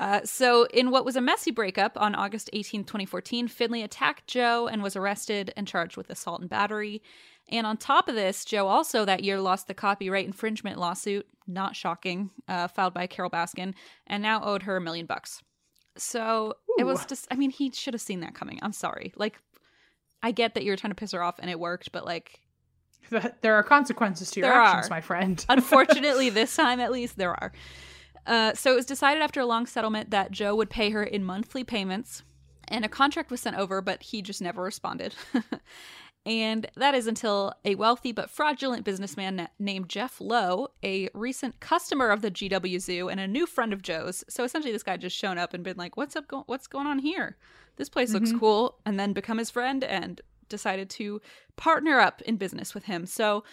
Uh, 0.00 0.20
so, 0.24 0.64
in 0.72 0.90
what 0.90 1.04
was 1.04 1.14
a 1.14 1.20
messy 1.20 1.50
breakup 1.50 2.00
on 2.00 2.14
August 2.14 2.48
18, 2.52 2.84
2014, 2.84 3.48
Finley 3.48 3.82
attacked 3.82 4.26
Joe 4.26 4.66
and 4.66 4.82
was 4.82 4.96
arrested 4.96 5.52
and 5.56 5.68
charged 5.68 5.96
with 5.96 6.10
assault 6.10 6.40
and 6.40 6.50
battery. 6.50 7.02
And 7.48 7.66
on 7.66 7.76
top 7.76 8.08
of 8.08 8.14
this, 8.14 8.44
Joe 8.44 8.66
also 8.66 9.04
that 9.04 9.22
year 9.22 9.40
lost 9.40 9.68
the 9.68 9.74
copyright 9.74 10.26
infringement 10.26 10.78
lawsuit, 10.78 11.26
not 11.46 11.76
shocking, 11.76 12.30
uh, 12.48 12.66
filed 12.68 12.92
by 12.94 13.06
Carole 13.06 13.30
Baskin, 13.30 13.74
and 14.06 14.22
now 14.22 14.42
owed 14.42 14.62
her 14.64 14.76
a 14.76 14.80
million 14.80 15.06
bucks. 15.06 15.42
So 15.96 16.54
it 16.78 16.84
was 16.84 17.06
just, 17.06 17.26
I 17.30 17.36
mean, 17.36 17.50
he 17.50 17.70
should 17.72 17.94
have 17.94 18.00
seen 18.00 18.20
that 18.20 18.34
coming. 18.34 18.58
I'm 18.62 18.72
sorry. 18.72 19.12
Like, 19.16 19.38
I 20.22 20.32
get 20.32 20.54
that 20.54 20.64
you 20.64 20.72
were 20.72 20.76
trying 20.76 20.90
to 20.90 20.96
piss 20.96 21.12
her 21.12 21.22
off 21.22 21.38
and 21.38 21.48
it 21.48 21.58
worked, 21.58 21.92
but 21.92 22.04
like, 22.04 22.40
There 23.40 23.54
are 23.54 23.62
consequences 23.62 24.30
to 24.32 24.40
your 24.40 24.52
actions, 24.52 24.88
are. 24.88 24.90
my 24.90 25.00
friend. 25.00 25.44
Unfortunately, 25.48 26.28
this 26.28 26.54
time 26.56 26.80
at 26.80 26.90
least 26.90 27.16
there 27.16 27.30
are. 27.30 27.52
Uh, 28.26 28.52
so 28.54 28.72
it 28.72 28.76
was 28.76 28.86
decided 28.86 29.22
after 29.22 29.40
a 29.40 29.46
long 29.46 29.66
settlement 29.66 30.10
that 30.10 30.32
Joe 30.32 30.56
would 30.56 30.68
pay 30.68 30.90
her 30.90 31.04
in 31.04 31.22
monthly 31.24 31.62
payments, 31.62 32.24
and 32.66 32.84
a 32.84 32.88
contract 32.88 33.30
was 33.30 33.40
sent 33.40 33.56
over, 33.56 33.80
but 33.80 34.02
he 34.02 34.20
just 34.20 34.42
never 34.42 34.60
responded. 34.62 35.14
and 36.26 36.66
that 36.74 36.94
is 36.94 37.06
until 37.06 37.54
a 37.64 37.76
wealthy 37.76 38.10
but 38.10 38.28
fraudulent 38.28 38.84
businessman 38.84 39.36
na- 39.36 39.46
named 39.60 39.88
Jeff 39.88 40.20
Lowe, 40.20 40.68
a 40.82 41.08
recent 41.14 41.60
customer 41.60 42.10
of 42.10 42.20
the 42.20 42.32
GW 42.32 42.80
Zoo 42.80 43.08
and 43.08 43.20
a 43.20 43.28
new 43.28 43.46
friend 43.46 43.72
of 43.72 43.80
Joe's. 43.80 44.24
So 44.28 44.42
essentially, 44.42 44.72
this 44.72 44.82
guy 44.82 44.96
just 44.96 45.16
shown 45.16 45.38
up 45.38 45.54
and 45.54 45.62
been 45.62 45.76
like, 45.76 45.96
"What's 45.96 46.16
up? 46.16 46.26
Go- 46.26 46.42
what's 46.46 46.66
going 46.66 46.88
on 46.88 46.98
here? 46.98 47.36
This 47.76 47.88
place 47.88 48.12
looks 48.12 48.30
mm-hmm. 48.30 48.40
cool," 48.40 48.78
and 48.84 48.98
then 48.98 49.12
become 49.12 49.38
his 49.38 49.50
friend 49.50 49.84
and 49.84 50.20
decided 50.48 50.90
to 50.90 51.20
partner 51.54 52.00
up 52.00 52.20
in 52.22 52.36
business 52.36 52.74
with 52.74 52.84
him. 52.84 53.06
So 53.06 53.44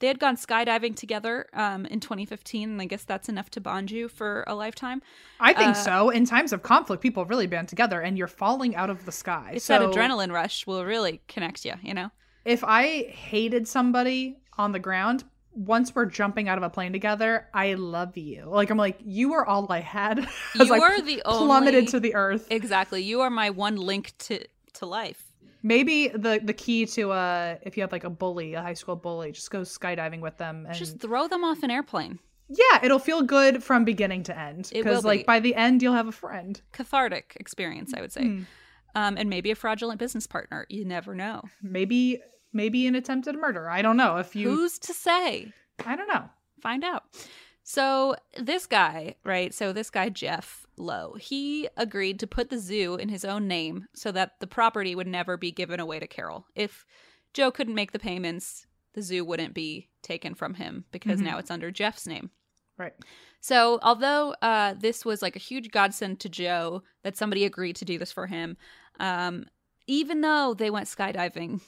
they 0.00 0.06
had 0.06 0.18
gone 0.18 0.36
skydiving 0.36 0.94
together 0.96 1.46
um, 1.54 1.84
in 1.86 2.00
2015, 2.00 2.70
and 2.70 2.80
I 2.80 2.84
guess 2.84 3.04
that's 3.04 3.28
enough 3.28 3.50
to 3.50 3.60
bond 3.60 3.90
you 3.90 4.08
for 4.08 4.44
a 4.46 4.54
lifetime. 4.54 5.02
I 5.40 5.52
think 5.52 5.70
Uh, 5.70 5.74
so. 5.74 6.10
In 6.10 6.24
times 6.24 6.52
of 6.52 6.62
conflict, 6.62 7.02
people 7.02 7.24
really 7.24 7.46
band 7.46 7.68
together, 7.68 8.00
and 8.00 8.16
you're 8.16 8.26
falling 8.28 8.76
out 8.76 8.90
of 8.90 9.04
the 9.04 9.12
sky. 9.12 9.52
It's 9.54 9.64
so 9.64 9.78
that 9.78 9.88
adrenaline 9.90 10.32
rush 10.32 10.66
will 10.66 10.84
really 10.84 11.20
connect 11.28 11.64
you, 11.64 11.74
you 11.82 11.94
know? 11.94 12.10
If 12.44 12.62
I 12.64 13.02
hated 13.10 13.66
somebody 13.68 14.38
on 14.56 14.72
the 14.72 14.78
ground, 14.78 15.24
once 15.52 15.92
we're 15.94 16.06
jumping 16.06 16.48
out 16.48 16.56
of 16.56 16.62
a 16.64 16.70
plane 16.70 16.92
together, 16.92 17.48
I 17.52 17.74
love 17.74 18.16
you. 18.16 18.44
Like 18.46 18.70
I'm 18.70 18.78
like, 18.78 19.00
you 19.04 19.34
are 19.34 19.44
all 19.44 19.66
I 19.70 19.80
had. 19.80 20.18
You 20.54 20.72
I 20.74 20.78
are 20.78 20.94
pl- 20.94 21.04
the 21.04 21.22
plummeted 21.24 21.74
only- 21.74 21.86
to 21.90 22.00
the 22.00 22.14
earth. 22.14 22.46
Exactly. 22.50 23.02
You 23.02 23.20
are 23.22 23.30
my 23.30 23.50
one 23.50 23.76
link 23.76 24.12
to, 24.20 24.44
to 24.74 24.86
life. 24.86 25.27
Maybe 25.62 26.08
the 26.08 26.40
the 26.42 26.52
key 26.52 26.86
to 26.86 27.10
uh 27.12 27.56
if 27.62 27.76
you 27.76 27.82
have 27.82 27.92
like 27.92 28.04
a 28.04 28.10
bully, 28.10 28.54
a 28.54 28.62
high 28.62 28.74
school 28.74 28.96
bully, 28.96 29.32
just 29.32 29.50
go 29.50 29.60
skydiving 29.62 30.20
with 30.20 30.36
them 30.38 30.66
and 30.66 30.74
Just 30.74 31.00
throw 31.00 31.26
them 31.28 31.44
off 31.44 31.62
an 31.62 31.70
airplane. 31.70 32.18
yeah, 32.48 32.84
it'll 32.84 32.98
feel 32.98 33.22
good 33.22 33.62
from 33.62 33.84
beginning 33.84 34.22
to 34.24 34.38
end 34.38 34.70
because 34.72 35.04
like 35.04 35.20
be. 35.20 35.24
by 35.24 35.40
the 35.40 35.54
end 35.54 35.82
you'll 35.82 35.94
have 35.94 36.06
a 36.08 36.12
friend. 36.12 36.60
Cathartic 36.72 37.36
experience, 37.40 37.92
I 37.94 38.00
would 38.00 38.12
say. 38.12 38.22
Hmm. 38.24 38.42
Um, 38.94 39.16
and 39.18 39.28
maybe 39.28 39.50
a 39.50 39.54
fraudulent 39.54 39.98
business 40.00 40.26
partner. 40.26 40.66
You 40.70 40.84
never 40.84 41.14
know. 41.14 41.42
Maybe 41.62 42.20
maybe 42.52 42.86
an 42.86 42.94
attempted 42.94 43.34
murder. 43.36 43.68
I 43.68 43.82
don't 43.82 43.96
know 43.96 44.16
if 44.16 44.34
you 44.34 44.48
Who's 44.48 44.78
to 44.80 44.94
say? 44.94 45.52
I 45.84 45.94
don't 45.96 46.08
know. 46.08 46.24
find 46.60 46.82
out. 46.84 47.04
So 47.64 48.16
this 48.40 48.66
guy, 48.66 49.16
right? 49.24 49.52
So 49.52 49.72
this 49.72 49.90
guy 49.90 50.08
Jeff 50.08 50.66
Lowe, 50.78 51.14
he 51.18 51.68
agreed 51.76 52.18
to 52.20 52.26
put 52.26 52.50
the 52.50 52.58
zoo 52.58 52.96
in 52.96 53.08
his 53.08 53.24
own 53.24 53.46
name 53.48 53.86
so 53.94 54.12
that 54.12 54.32
the 54.40 54.46
property 54.46 54.94
would 54.94 55.06
never 55.06 55.36
be 55.36 55.50
given 55.52 55.80
away 55.80 55.98
to 55.98 56.06
Carole. 56.06 56.46
If 56.54 56.84
Joe 57.34 57.50
couldn't 57.50 57.74
make 57.74 57.92
the 57.92 57.98
payments, 57.98 58.66
the 58.94 59.02
zoo 59.02 59.24
wouldn't 59.24 59.54
be 59.54 59.88
taken 60.02 60.34
from 60.34 60.54
him 60.54 60.84
because 60.90 61.20
Mhm. 61.20 61.24
now 61.24 61.38
it's 61.38 61.50
under 61.50 61.70
Jeff's 61.70 62.06
name. 62.06 62.30
Right. 62.76 62.94
So, 63.40 63.78
although 63.82 64.34
uh, 64.42 64.74
this 64.74 65.04
was 65.04 65.20
like 65.22 65.36
a 65.36 65.40
huge 65.40 65.70
godsend 65.70 66.20
to 66.20 66.28
Joe 66.28 66.82
that 67.02 67.16
somebody 67.16 67.44
agreed 67.44 67.76
to 67.76 67.84
do 67.84 67.98
this 67.98 68.12
for 68.12 68.26
him, 68.26 68.56
um, 69.00 69.46
even 69.86 70.20
though 70.20 70.54
they 70.54 70.70
went 70.70 70.86
skydiving, 70.86 71.60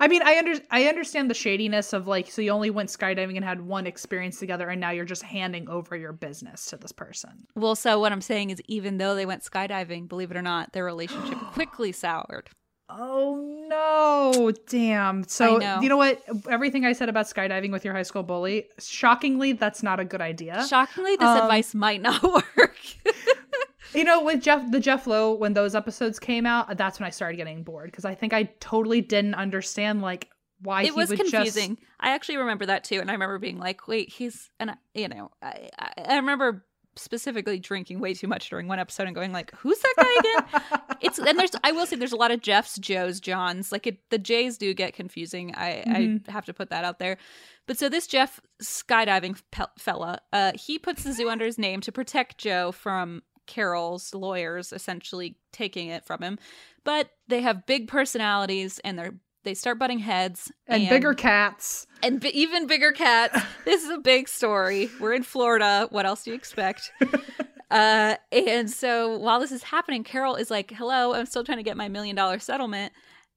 I 0.00 0.08
mean, 0.08 0.22
I 0.22 0.38
under 0.38 0.54
I 0.70 0.84
understand 0.86 1.30
the 1.30 1.34
shadiness 1.34 1.92
of 1.92 2.06
like, 2.06 2.30
so 2.30 2.42
you 2.42 2.50
only 2.50 2.70
went 2.70 2.88
skydiving 2.88 3.36
and 3.36 3.44
had 3.44 3.60
one 3.60 3.86
experience 3.86 4.38
together, 4.38 4.68
and 4.68 4.80
now 4.80 4.90
you're 4.90 5.04
just 5.04 5.22
handing 5.22 5.68
over 5.68 5.96
your 5.96 6.12
business 6.12 6.66
to 6.66 6.76
this 6.76 6.92
person. 6.92 7.46
well, 7.54 7.74
so 7.74 7.98
what 8.00 8.12
I'm 8.12 8.20
saying 8.20 8.50
is, 8.50 8.60
even 8.66 8.98
though 8.98 9.14
they 9.14 9.26
went 9.26 9.42
skydiving, 9.42 10.08
believe 10.08 10.30
it 10.30 10.36
or 10.36 10.42
not, 10.42 10.72
their 10.72 10.84
relationship 10.84 11.38
quickly 11.52 11.92
soured. 11.92 12.50
Oh 12.88 13.66
no! 13.68 14.52
Damn. 14.68 15.24
So 15.24 15.56
know. 15.56 15.80
you 15.80 15.88
know 15.88 15.96
what? 15.96 16.22
Everything 16.50 16.84
I 16.84 16.92
said 16.92 17.08
about 17.08 17.26
skydiving 17.26 17.70
with 17.72 17.84
your 17.86 17.94
high 17.94 18.02
school 18.02 18.22
bully, 18.22 18.66
shockingly, 18.78 19.52
that's 19.52 19.82
not 19.82 19.98
a 19.98 20.04
good 20.04 20.20
idea. 20.20 20.66
Shockingly, 20.68 21.16
this 21.16 21.26
Um, 21.28 21.38
advice 21.38 21.74
might 21.74 22.02
not 22.02 22.22
work. 22.56 22.76
You 23.94 24.04
know, 24.04 24.22
with 24.22 24.42
Jeff, 24.42 24.70
the 24.70 24.80
Jeff 24.80 25.06
Lowe, 25.06 25.34
when 25.34 25.54
those 25.54 25.74
episodes 25.74 26.18
came 26.18 26.46
out, 26.46 26.76
that's 26.76 26.98
when 26.98 27.06
I 27.06 27.10
started 27.10 27.36
getting 27.36 27.62
bored 27.62 27.90
because 27.90 28.04
I 28.04 28.14
think 28.14 28.32
I 28.32 28.44
totally 28.60 29.00
didn't 29.00 29.34
understand 29.34 30.02
like 30.02 30.28
why 30.60 30.82
it 30.82 30.86
he 30.86 30.90
was 30.92 31.10
confusing. 31.10 31.76
just. 31.76 31.88
I 32.00 32.10
actually 32.14 32.36
remember 32.38 32.66
that 32.66 32.84
too, 32.84 33.00
and 33.00 33.10
I 33.10 33.14
remember 33.14 33.38
being 33.38 33.58
like, 33.58 33.88
"Wait, 33.88 34.08
he's," 34.10 34.50
and 34.60 34.70
I, 34.70 34.74
you 34.94 35.08
know, 35.08 35.30
I, 35.42 35.70
I, 35.78 36.16
remember 36.16 36.64
specifically 36.94 37.58
drinking 37.58 38.00
way 38.00 38.12
too 38.12 38.28
much 38.28 38.50
during 38.50 38.68
one 38.68 38.78
episode 38.78 39.06
and 39.06 39.14
going 39.14 39.32
like, 39.32 39.52
"Who's 39.56 39.78
that 39.78 39.94
guy 39.96 40.18
again?" 40.20 40.80
it's 41.00 41.18
and 41.18 41.38
there's 41.38 41.52
I 41.64 41.72
will 41.72 41.86
say 41.86 41.96
there's 41.96 42.12
a 42.12 42.16
lot 42.16 42.30
of 42.30 42.40
Jeffs, 42.40 42.78
Joes, 42.78 43.20
Johns. 43.20 43.72
Like 43.72 43.86
it, 43.86 43.98
the 44.10 44.18
J's 44.18 44.56
do 44.56 44.72
get 44.74 44.94
confusing. 44.94 45.54
I 45.56 45.84
Mhm. 45.86 46.28
I 46.28 46.32
have 46.32 46.46
to 46.46 46.54
put 46.54 46.70
that 46.70 46.84
out 46.84 46.98
there. 46.98 47.18
But 47.66 47.78
so 47.78 47.88
this 47.88 48.06
Jeff 48.06 48.40
skydiving 48.62 49.40
pe- 49.50 49.64
fella, 49.78 50.20
uh, 50.32 50.52
he 50.54 50.78
puts 50.78 51.02
the 51.04 51.12
zoo 51.12 51.28
under 51.28 51.44
his 51.44 51.58
name 51.58 51.80
to 51.82 51.92
protect 51.92 52.38
Joe 52.38 52.72
from 52.72 53.22
Carole's 53.46 54.14
lawyers 54.14 54.72
essentially 54.72 55.36
taking 55.52 55.88
it 55.88 56.04
from 56.04 56.22
him. 56.22 56.38
But 56.84 57.10
they 57.28 57.40
have 57.42 57.66
big 57.66 57.88
personalities 57.88 58.80
and 58.84 58.98
they're 58.98 59.14
they 59.44 59.54
start 59.54 59.78
butting 59.78 59.98
heads 59.98 60.52
and 60.68 60.88
bigger 60.88 61.14
cats. 61.14 61.86
and 62.02 62.20
bi- 62.20 62.28
even 62.28 62.66
bigger 62.66 62.92
cats. 62.92 63.40
this 63.64 63.82
is 63.82 63.90
a 63.90 63.98
big 63.98 64.28
story. 64.28 64.88
We're 65.00 65.14
in 65.14 65.24
Florida. 65.24 65.88
What 65.90 66.06
else 66.06 66.24
do 66.24 66.30
you 66.30 66.36
expect? 66.36 66.92
uh, 67.70 68.16
and 68.30 68.70
so 68.70 69.18
while 69.18 69.40
this 69.40 69.52
is 69.52 69.64
happening, 69.64 70.04
Carole 70.04 70.36
is 70.36 70.50
like, 70.50 70.70
"Hello, 70.70 71.14
I'm 71.14 71.26
still 71.26 71.44
trying 71.44 71.58
to 71.58 71.64
get 71.64 71.76
my 71.76 71.88
million 71.88 72.14
dollar 72.14 72.38
settlement." 72.38 72.92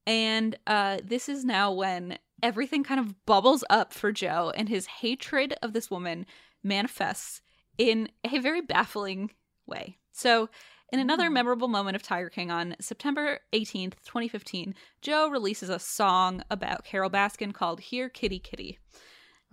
And 0.05 0.55
uh, 0.67 0.99
this 1.03 1.27
is 1.27 1.43
now 1.43 1.71
when 1.71 2.19
everything 2.43 2.83
kind 2.83 2.99
of 2.99 3.25
bubbles 3.25 3.63
up 3.69 3.91
for 3.91 4.11
Joe, 4.11 4.51
and 4.55 4.69
his 4.69 4.85
hatred 4.85 5.55
of 5.63 5.73
this 5.73 5.89
woman 5.89 6.27
manifests 6.63 7.41
in 7.77 8.09
a 8.23 8.39
very 8.39 8.61
baffling 8.61 9.31
way. 9.67 9.97
So, 10.11 10.49
in 10.91 10.99
another 10.99 11.27
hmm. 11.27 11.33
memorable 11.33 11.67
moment 11.67 11.95
of 11.95 12.03
Tiger 12.03 12.29
King 12.29 12.51
on 12.51 12.75
September 12.79 13.39
18th, 13.53 13.95
2015, 14.05 14.75
Joe 15.01 15.29
releases 15.29 15.69
a 15.69 15.79
song 15.79 16.43
about 16.49 16.85
Carole 16.85 17.09
Baskin 17.09 17.53
called 17.53 17.79
Here 17.79 18.07
Kitty 18.07 18.39
Kitty. 18.39 18.79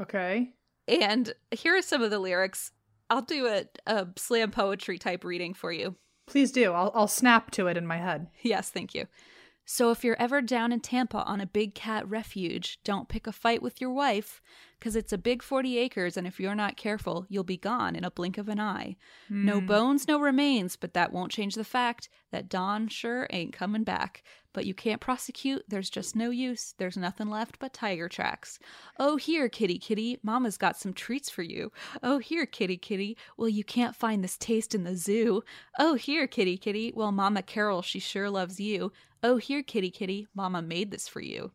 Okay. 0.01 0.51
And 0.87 1.33
here 1.51 1.77
are 1.77 1.83
some 1.83 2.03
of 2.03 2.11
the 2.11 2.19
lyrics. 2.19 2.73
I'll 3.09 3.23
do 3.23 3.47
a, 3.47 3.65
a 3.87 4.09
slam 4.17 4.51
poetry 4.51 4.99
type 4.99 5.25
reading 5.25 5.55
for 5.55 5.73
you. 5.73 5.97
Please 6.27 6.53
do. 6.53 6.73
I'll 6.73 6.93
I'll 6.95 7.09
snap 7.09 7.51
to 7.53 7.67
it 7.67 7.77
in 7.77 7.87
my 7.87 7.99
head. 7.99 8.29
Yes, 8.43 8.71
thank 8.71 8.95
you. 8.95 9.07
So 9.65 9.91
if 9.91 10.03
you're 10.05 10.21
ever 10.21 10.43
down 10.43 10.73
in 10.73 10.81
Tampa 10.81 11.23
on 11.25 11.41
a 11.41 11.47
big 11.47 11.75
cat 11.75 12.07
refuge, 12.09 12.79
don't 12.85 13.09
pick 13.09 13.27
a 13.27 13.33
fight 13.33 13.63
with 13.63 13.81
your 13.81 13.93
wife, 13.93 14.43
because 14.79 14.97
it's 14.97 15.13
a 15.13 15.19
big 15.19 15.41
40 15.43 15.79
acres, 15.79 16.17
and 16.17 16.27
if 16.27 16.41
you're 16.41 16.57
not 16.57 16.77
careful, 16.77 17.25
you'll 17.29 17.45
be 17.45 17.57
gone 17.57 17.95
in 17.95 18.03
a 18.05 18.11
blink 18.11 18.37
of 18.39 18.49
an 18.49 18.59
eye. 18.59 18.97
No 19.31 19.61
Hmm. 19.61 19.67
bones, 19.67 20.09
no 20.09 20.19
remains, 20.19 20.75
but 20.75 20.95
that 20.95 21.13
won't 21.13 21.31
change 21.31 21.55
the 21.55 21.63
fact 21.65 22.09
that 22.33 22.49
Don 22.49 22.89
sure 22.89 23.29
ain't 23.31 23.53
coming 23.53 23.85
back. 23.85 24.25
But 24.53 24.67
you 24.67 24.75
can't 24.75 25.01
prosecute, 25.01 25.63
there's 25.69 25.89
just 25.89 26.15
no 26.17 26.29
use. 26.29 26.75
There's 26.77 26.97
nothing 26.99 27.29
left 27.31 27.59
but 27.59 27.73
tiger 27.73 28.09
tracks. 28.09 28.59
Oh, 28.99 29.17
here, 29.17 29.49
kitty 29.49 29.79
kitty, 29.79 30.19
Mama's 30.23 30.59
got 30.59 30.77
some 30.77 30.93
treats 30.93 31.31
for 31.31 31.43
you. 31.43 31.73
Oh, 32.03 32.19
here, 32.19 32.45
kitty 32.45 32.77
kitty, 32.77 33.17
well, 33.39 33.49
you 33.49 33.65
can't 33.65 33.97
find 33.97 34.23
this 34.23 34.37
taste 34.37 34.75
in 34.75 34.83
the 34.85 34.97
zoo. 34.97 35.43
Oh, 35.79 35.95
here, 35.95 36.27
kitty 36.27 36.59
kitty, 36.59 36.93
well, 36.95 37.13
Mama 37.13 37.43
Carole, 37.43 37.81
she 37.83 38.01
sure 38.01 38.29
loves 38.29 38.59
you. 38.61 38.93
Oh, 39.23 39.37
here, 39.37 39.63
kitty 39.63 39.91
kitty, 39.91 40.27
Mama 40.35 40.63
made 40.63 40.91
this 40.91 41.07
for 41.09 41.21
you. 41.21 41.53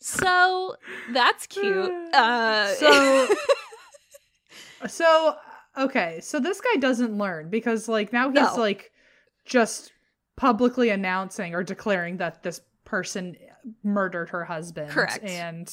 So 0.00 0.76
that's 1.12 1.46
cute. 1.46 1.92
Uh, 2.14 2.66
So 2.74 3.28
So 4.86 5.36
okay, 5.76 6.20
so 6.22 6.38
this 6.40 6.60
guy 6.60 6.78
doesn't 6.78 7.16
learn 7.18 7.50
because 7.50 7.88
like 7.88 8.12
now 8.12 8.28
he's 8.30 8.36
No. 8.40 8.54
like 8.56 8.92
just 9.44 9.92
publicly 10.36 10.90
announcing 10.90 11.54
or 11.54 11.64
declaring 11.64 12.18
that 12.18 12.42
this 12.42 12.60
person 12.84 13.36
murdered 13.82 14.28
her 14.30 14.44
husband. 14.44 14.90
Correct. 14.90 15.24
And 15.24 15.68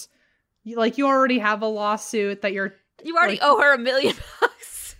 like 0.65 0.97
you 0.97 1.05
already 1.05 1.37
have 1.39 1.61
a 1.61 1.67
lawsuit 1.67 2.41
that 2.41 2.51
you're 2.53 2.73
you 3.03 3.15
already 3.15 3.33
like- 3.33 3.41
owe 3.43 3.61
her 3.61 3.73
a 3.73 3.77
million 3.77 4.15
bucks. 4.41 4.95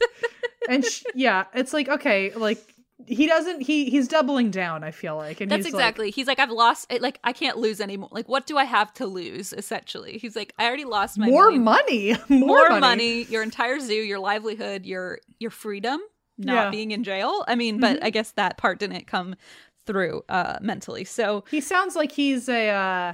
and 0.69 0.85
sh- 0.85 1.03
yeah, 1.15 1.45
it's 1.55 1.73
like 1.73 1.89
okay, 1.89 2.31
like 2.35 2.59
he 3.07 3.27
doesn't 3.27 3.61
he 3.61 3.89
he's 3.89 4.07
doubling 4.07 4.51
down, 4.51 4.83
I 4.83 4.91
feel 4.91 5.15
like. 5.15 5.41
And 5.41 5.49
That's 5.51 5.65
he's 5.65 5.73
like, 5.73 5.81
exactly. 5.81 6.11
he's 6.11 6.27
like, 6.27 6.39
I've 6.39 6.51
lost. 6.51 6.91
it- 6.91 7.01
Like, 7.01 7.19
I 7.23 7.33
can't 7.33 7.57
lose 7.57 7.79
anymore. 7.81 8.09
Like, 8.11 8.27
what 8.27 8.45
do 8.45 8.57
I 8.57 8.63
have 8.63 8.93
to 8.95 9.05
lose? 9.05 9.53
Essentially, 9.53 10.17
he's 10.17 10.35
like, 10.35 10.53
I 10.57 10.65
already 10.65 10.85
lost 10.85 11.17
my 11.17 11.27
more 11.27 11.51
money. 11.51 12.15
more, 12.29 12.69
More, 12.69 12.79
money. 12.79 13.23
your 13.23 13.43
entire 13.43 13.79
zoo, 13.79 13.93
your 13.93 14.19
livelihood, 14.19 14.85
your 14.85 15.19
your 15.39 15.51
freedom, 15.51 15.99
not 16.37 16.53
Yeah. 16.65 16.69
being 16.71 16.91
in 16.91 17.03
jail. 17.03 17.43
I 17.47 17.55
mean, 17.55 17.79
but 17.79 17.97
Mhm. 17.99 18.03
I 18.03 18.09
guess 18.09 18.31
that 18.31 18.57
part 18.57 18.79
didn't 18.79 19.07
come 19.07 19.35
through 19.85 20.23
uh 20.29 20.57
mentally. 20.61 21.03
So 21.05 21.43
He 21.51 21.61
sounds 21.61 21.95
like 21.95 22.11
he's 22.11 22.49
a 22.49 22.69
uh 22.69 23.13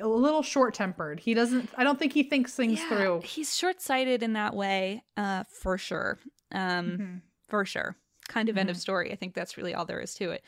a 0.00 0.08
little 0.08 0.42
short-tempered. 0.42 1.20
He 1.20 1.34
doesn't 1.34 1.68
I 1.76 1.84
don't 1.84 1.98
think 1.98 2.12
he 2.14 2.22
thinks 2.22 2.54
things 2.54 2.80
yeah, 2.80 2.88
through. 2.88 3.20
He's 3.24 3.56
short 3.56 3.80
sighted 3.82 4.22
in 4.22 4.32
that 4.32 4.54
way, 4.54 5.04
uh, 5.16 5.44
for 5.50 5.76
sure. 5.78 6.18
Um, 6.50 6.86
Mhm. 6.98 7.20
for 7.48 7.64
sure. 7.64 7.96
Kind 8.28 8.48
of 8.48 8.56
end 8.58 8.70
of 8.70 8.76
Mhm. 8.76 8.80
story. 8.80 9.12
I 9.12 9.16
think 9.16 9.34
that's 9.34 9.56
really 9.56 9.74
all 9.74 9.84
there 9.84 10.00
is 10.00 10.14
to 10.14 10.30
it. 10.30 10.42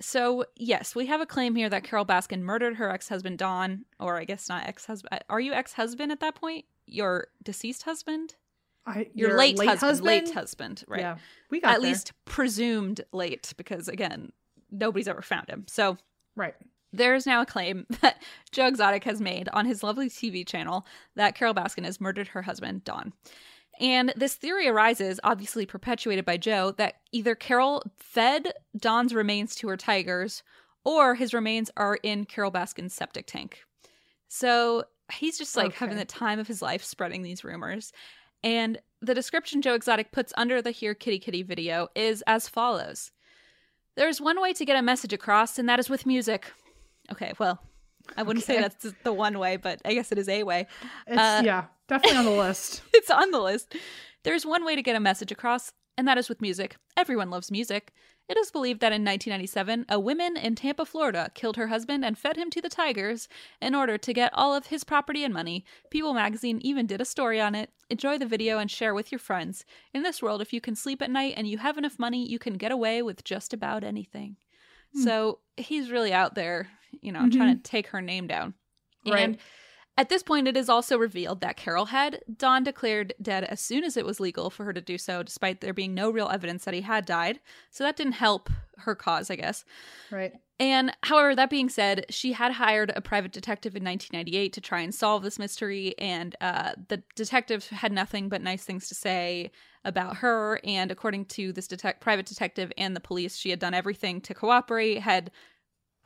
So, 0.00 0.44
yes, 0.56 0.94
we 0.94 1.06
have 1.06 1.20
a 1.22 1.26
claim 1.26 1.54
here 1.54 1.70
that 1.70 1.82
Carole 1.82 2.04
Baskin 2.04 2.40
murdered 2.42 2.76
her 2.76 2.90
ex 2.90 3.08
husband, 3.08 3.38
Don, 3.38 3.86
or 3.98 4.16
I 4.18 4.24
guess 4.24 4.48
not 4.48 4.66
ex 4.66 4.84
husband. 4.86 5.20
Are 5.30 5.40
you 5.40 5.52
ex 5.54 5.72
husband 5.72 6.12
at 6.12 6.20
that 6.20 6.34
point? 6.34 6.66
Your 6.86 7.28
deceased 7.42 7.84
husband? 7.84 8.36
I, 8.88 9.08
Your, 9.14 9.36
late, 9.36 9.58
husband, 9.58 10.00
Late 10.02 10.30
husband, 10.32 10.84
right. 10.86 11.00
Yeah, 11.00 11.16
we 11.50 11.60
got 11.60 11.74
At 11.76 11.80
there. 11.80 11.90
least 11.90 12.12
presumed 12.24 13.00
late, 13.10 13.52
because 13.56 13.88
again, 13.88 14.30
nobody's 14.70 15.08
ever 15.08 15.22
found 15.22 15.48
him. 15.48 15.64
So, 15.66 15.96
right. 16.36 16.54
there 16.92 17.16
is 17.16 17.26
now 17.26 17.40
a 17.40 17.46
claim 17.46 17.86
that 18.02 18.22
Joe 18.52 18.68
Exotic 18.68 19.02
has 19.04 19.20
made 19.20 19.48
on 19.48 19.64
his 19.66 19.82
lovely 19.82 20.08
TV 20.08 20.46
channel 20.46 20.86
that 21.16 21.34
Carole 21.34 21.54
Baskin 21.54 21.84
has 21.84 22.00
murdered 22.00 22.28
her 22.28 22.42
husband, 22.42 22.84
Don. 22.84 23.12
And 23.80 24.12
this 24.16 24.34
theory 24.34 24.68
arises, 24.68 25.20
obviously 25.22 25.66
perpetuated 25.66 26.24
by 26.24 26.36
Joe, 26.38 26.72
that 26.78 26.96
either 27.12 27.34
Carole 27.34 27.82
fed 27.98 28.52
Don's 28.76 29.14
remains 29.14 29.54
to 29.56 29.68
her 29.68 29.76
tigers 29.76 30.42
or 30.84 31.14
his 31.14 31.34
remains 31.34 31.70
are 31.76 31.98
in 32.02 32.24
Carole 32.24 32.52
Baskin's 32.52 32.94
septic 32.94 33.26
tank. 33.26 33.64
So 34.28 34.84
he's 35.12 35.38
just 35.38 35.56
like 35.56 35.74
having 35.74 35.96
the 35.96 36.04
time 36.04 36.38
of 36.38 36.46
his 36.46 36.62
life 36.62 36.82
spreading 36.82 37.22
these 37.22 37.44
rumors. 37.44 37.92
And 38.42 38.78
the 39.02 39.14
description 39.14 39.62
Joe 39.62 39.74
Exotic 39.74 40.12
puts 40.12 40.32
under 40.36 40.62
the 40.62 40.70
Here 40.70 40.94
Kitty 40.94 41.18
Kitty 41.18 41.42
video 41.42 41.88
is 41.94 42.22
as 42.26 42.48
follows 42.48 43.10
There's 43.96 44.20
one 44.20 44.40
way 44.40 44.52
to 44.54 44.64
get 44.64 44.76
a 44.76 44.82
message 44.82 45.12
across, 45.12 45.58
and 45.58 45.68
that 45.68 45.80
is 45.80 45.90
with 45.90 46.06
music. 46.06 46.52
Okay, 47.10 47.32
well, 47.38 47.60
I 48.16 48.22
wouldn't 48.22 48.44
say 48.44 48.60
that's 48.60 48.86
the 49.02 49.12
one 49.12 49.38
way, 49.38 49.56
but 49.56 49.80
I 49.84 49.94
guess 49.94 50.12
it 50.12 50.18
is 50.18 50.28
a 50.28 50.42
way. 50.42 50.66
It's 51.06 51.18
Uh, 51.18 51.42
yeah, 51.44 51.64
definitely 51.88 52.18
on 52.18 52.24
the 52.24 52.30
list. 52.30 52.82
It's 52.94 53.10
on 53.10 53.30
the 53.30 53.40
list. 53.40 53.74
There's 54.24 54.44
one 54.44 54.64
way 54.64 54.74
to 54.76 54.82
get 54.82 54.96
a 54.96 55.00
message 55.00 55.30
across, 55.30 55.72
and 55.96 56.06
that 56.08 56.18
is 56.18 56.28
with 56.28 56.40
music. 56.40 56.76
Everyone 56.96 57.30
loves 57.30 57.50
music. 57.50 57.92
It 58.28 58.36
is 58.36 58.50
believed 58.50 58.80
that 58.80 58.92
in 58.92 59.04
1997, 59.04 59.86
a 59.88 60.00
woman 60.00 60.36
in 60.36 60.56
Tampa, 60.56 60.84
Florida, 60.84 61.30
killed 61.34 61.56
her 61.56 61.68
husband 61.68 62.04
and 62.04 62.18
fed 62.18 62.36
him 62.36 62.50
to 62.50 62.60
the 62.60 62.68
tigers 62.68 63.28
in 63.62 63.72
order 63.72 63.96
to 63.96 64.12
get 64.12 64.32
all 64.34 64.52
of 64.52 64.66
his 64.66 64.82
property 64.82 65.22
and 65.22 65.32
money. 65.32 65.64
People 65.90 66.12
magazine 66.12 66.58
even 66.62 66.86
did 66.86 67.00
a 67.00 67.04
story 67.04 67.40
on 67.40 67.54
it. 67.54 67.70
Enjoy 67.88 68.18
the 68.18 68.26
video 68.26 68.58
and 68.58 68.68
share 68.68 68.94
with 68.94 69.12
your 69.12 69.20
friends. 69.20 69.64
In 69.94 70.02
this 70.02 70.20
world, 70.20 70.42
if 70.42 70.52
you 70.52 70.60
can 70.60 70.74
sleep 70.74 71.00
at 71.02 71.10
night 71.10 71.34
and 71.36 71.46
you 71.46 71.58
have 71.58 71.78
enough 71.78 72.00
money, 72.00 72.28
you 72.28 72.40
can 72.40 72.54
get 72.54 72.72
away 72.72 73.00
with 73.00 73.22
just 73.22 73.54
about 73.54 73.84
anything. 73.84 74.36
So 75.04 75.38
he's 75.56 75.90
really 75.92 76.12
out 76.12 76.34
there, 76.34 76.68
you 77.02 77.12
know, 77.12 77.28
trying 77.28 77.56
to 77.56 77.62
take 77.62 77.88
her 77.88 78.00
name 78.00 78.26
down. 78.26 78.54
Right. 79.06 79.22
And 79.22 79.38
at 79.98 80.10
this 80.10 80.22
point, 80.22 80.46
it 80.46 80.56
is 80.56 80.68
also 80.68 80.98
revealed 80.98 81.40
that 81.40 81.56
Carole 81.56 81.86
had 81.86 82.20
Don 82.36 82.64
declared 82.64 83.14
dead 83.22 83.44
as 83.44 83.60
soon 83.60 83.82
as 83.82 83.96
it 83.96 84.04
was 84.04 84.20
legal 84.20 84.50
for 84.50 84.64
her 84.64 84.74
to 84.74 84.80
do 84.80 84.98
so, 84.98 85.22
despite 85.22 85.62
there 85.62 85.72
being 85.72 85.94
no 85.94 86.10
real 86.10 86.28
evidence 86.28 86.64
that 86.64 86.74
he 86.74 86.82
had 86.82 87.06
died. 87.06 87.40
So 87.70 87.82
that 87.82 87.96
didn't 87.96 88.12
help 88.12 88.50
her 88.78 88.94
cause, 88.94 89.30
I 89.30 89.36
guess. 89.36 89.64
Right. 90.10 90.34
And 90.58 90.94
however, 91.02 91.34
that 91.34 91.50
being 91.50 91.68
said, 91.68 92.06
she 92.10 92.32
had 92.32 92.52
hired 92.52 92.92
a 92.94 93.00
private 93.00 93.32
detective 93.32 93.74
in 93.74 93.84
1998 93.84 94.52
to 94.54 94.60
try 94.60 94.80
and 94.80 94.94
solve 94.94 95.22
this 95.22 95.38
mystery, 95.38 95.94
and 95.98 96.34
uh, 96.40 96.72
the 96.88 97.02
detective 97.14 97.66
had 97.68 97.92
nothing 97.92 98.28
but 98.28 98.42
nice 98.42 98.64
things 98.64 98.88
to 98.88 98.94
say 98.94 99.50
about 99.84 100.16
her. 100.16 100.58
And 100.64 100.90
according 100.90 101.26
to 101.26 101.52
this 101.52 101.68
detec- 101.68 102.00
private 102.00 102.26
detective 102.26 102.72
and 102.76 102.96
the 102.96 103.00
police, 103.00 103.36
she 103.36 103.50
had 103.50 103.58
done 103.58 103.74
everything 103.74 104.20
to 104.22 104.34
cooperate, 104.34 104.98
had, 105.00 105.30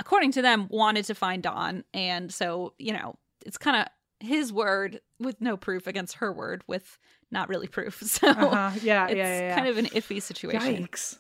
according 0.01 0.33
to 0.33 0.43
them, 0.43 0.67
wanted 0.71 1.05
to 1.05 1.15
find 1.15 1.43
Don. 1.43 1.85
And 1.95 2.33
so, 2.33 2.73
you 2.79 2.93
know, 2.93 3.17
it's 3.47 3.59
kind 3.59 3.77
of 3.77 3.87
his 4.27 4.53
word 4.53 5.01
with 5.21 5.41
no 5.41 5.57
proof 5.57 5.87
against 5.87 6.17
her 6.17 6.33
word 6.33 6.63
with 6.67 6.99
not 7.31 7.49
really 7.49 7.69
proof. 7.69 8.03
So 8.07 8.29
Uh-huh. 8.29 8.79
Yeah, 8.83 9.07
it's 9.07 9.17
yeah, 9.17 9.41
yeah, 9.41 9.55
kind 9.55 9.69
of 9.69 9.79
an 9.79 9.87
iffy 9.87 10.21
situation. 10.21 10.87
Yikes. 10.87 11.19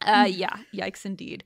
Uh, 0.00 0.28
yeah, 0.28 0.56
yikes 0.74 1.06
indeed. 1.06 1.44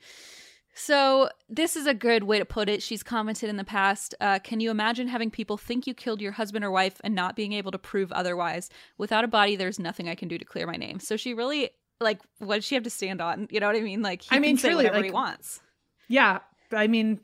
So 0.75 1.31
this 1.49 1.75
is 1.75 1.87
a 1.87 1.95
good 1.95 2.25
way 2.25 2.39
to 2.39 2.45
put 2.45 2.69
it. 2.69 2.83
She's 2.83 3.03
commented 3.03 3.49
in 3.49 3.57
the 3.57 3.65
past. 3.65 4.15
Uh, 4.21 4.39
can 4.39 4.61
you 4.61 4.71
imagine 4.71 5.09
having 5.09 5.31
people 5.31 5.57
think 5.57 5.87
you 5.87 5.95
killed 5.95 6.21
your 6.21 6.33
husband 6.33 6.65
or 6.65 6.71
wife 6.71 7.01
and 7.03 7.15
not 7.15 7.35
being 7.35 7.53
able 7.53 7.71
to 7.73 7.79
prove 7.79 8.13
otherwise? 8.13 8.69
Without 8.99 9.25
a 9.25 9.29
body, 9.29 9.57
there's 9.57 9.79
nothing 9.79 10.09
I 10.09 10.15
can 10.15 10.29
do 10.29 10.39
to 10.39 10.45
clear 10.45 10.67
my 10.67 10.77
name. 10.77 11.01
So 11.01 11.17
she 11.17 11.35
really 11.35 11.71
like 12.01 12.21
what 12.39 12.57
does 12.57 12.65
she 12.65 12.75
have 12.75 12.85
to 12.85 12.91
stand 12.91 13.21
on? 13.21 13.49
You 13.51 13.61
know 13.61 13.67
what 13.67 13.77
I 13.77 13.81
mean? 13.81 14.03
Like 14.03 14.23
he 14.23 14.29
I 14.37 14.39
mean, 14.39 14.57
can 14.57 14.71
truly, 14.71 14.85
whatever 14.85 15.03
he 15.03 15.11
wants. 15.11 15.61
Yeah, 16.09 16.41
I 16.73 16.87
mean, 16.87 17.21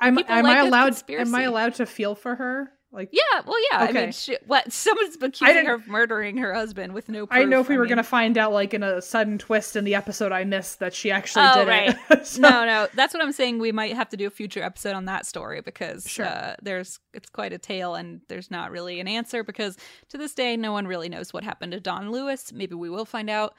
I'm, 0.00 0.16
People 0.16 0.34
am 0.34 0.44
like 0.44 0.56
I 0.56 0.66
allowed? 0.66 1.02
Am. 1.10 1.34
I 1.34 1.42
allowed 1.42 1.74
to 1.74 1.86
feel 1.86 2.14
for 2.14 2.34
her? 2.36 2.70
Like, 2.90 3.10
Yeah, 3.12 3.42
well, 3.46 3.56
yeah. 3.70 3.80
I 3.80 3.88
Okay. 3.90 4.00
mean, 4.04 4.12
she, 4.12 4.38
what? 4.46 4.72
Someone's 4.72 5.18
I 5.20 5.26
accusing 5.26 5.66
her 5.66 5.74
of 5.74 5.88
murdering 5.88 6.38
her 6.38 6.54
husband 6.54 6.94
with 6.94 7.10
no. 7.10 7.26
proof. 7.26 7.38
I 7.38 7.44
know 7.44 7.60
if 7.60 7.68
we 7.68 7.76
were 7.76 7.82
mean- 7.82 7.90
gonna 7.90 8.02
find 8.02 8.38
out, 8.38 8.52
like 8.52 8.72
in 8.72 8.82
a 8.82 9.02
sudden 9.02 9.36
twist 9.36 9.76
in 9.76 9.84
the 9.84 9.94
episode 9.94 10.32
I 10.32 10.44
missed, 10.44 10.78
that 10.78 10.94
she 10.94 11.10
actually 11.10 11.44
Oh, 11.48 11.54
did 11.64 11.68
right. 11.68 11.96
it. 12.10 12.26
So- 12.26 12.40
no, 12.40 12.64
no, 12.64 12.88
that's 12.94 13.12
what 13.12 13.22
I'm 13.22 13.32
saying. 13.32 13.58
We 13.58 13.72
might 13.72 13.94
have 13.94 14.08
to 14.10 14.16
do 14.16 14.26
a 14.26 14.30
future 14.30 14.62
episode 14.62 14.94
on 14.94 15.04
that 15.04 15.26
story 15.26 15.60
because 15.60 16.08
Sure. 16.08 16.24
uh, 16.26 16.54
there's 16.62 16.98
it's 17.12 17.28
quite 17.28 17.52
a 17.52 17.58
tale 17.58 17.94
and 17.94 18.22
there's 18.28 18.50
not 18.50 18.70
really 18.70 19.00
an 19.00 19.08
answer 19.08 19.44
because 19.44 19.76
to 20.08 20.16
this 20.16 20.32
day 20.32 20.56
no 20.56 20.72
one 20.72 20.86
really 20.86 21.10
knows 21.10 21.30
what 21.32 21.44
happened 21.44 21.72
to 21.72 21.80
Don 21.80 22.10
Lewis. 22.10 22.52
Maybe 22.54 22.74
we 22.74 22.88
will 22.88 23.04
find 23.04 23.28
out, 23.28 23.52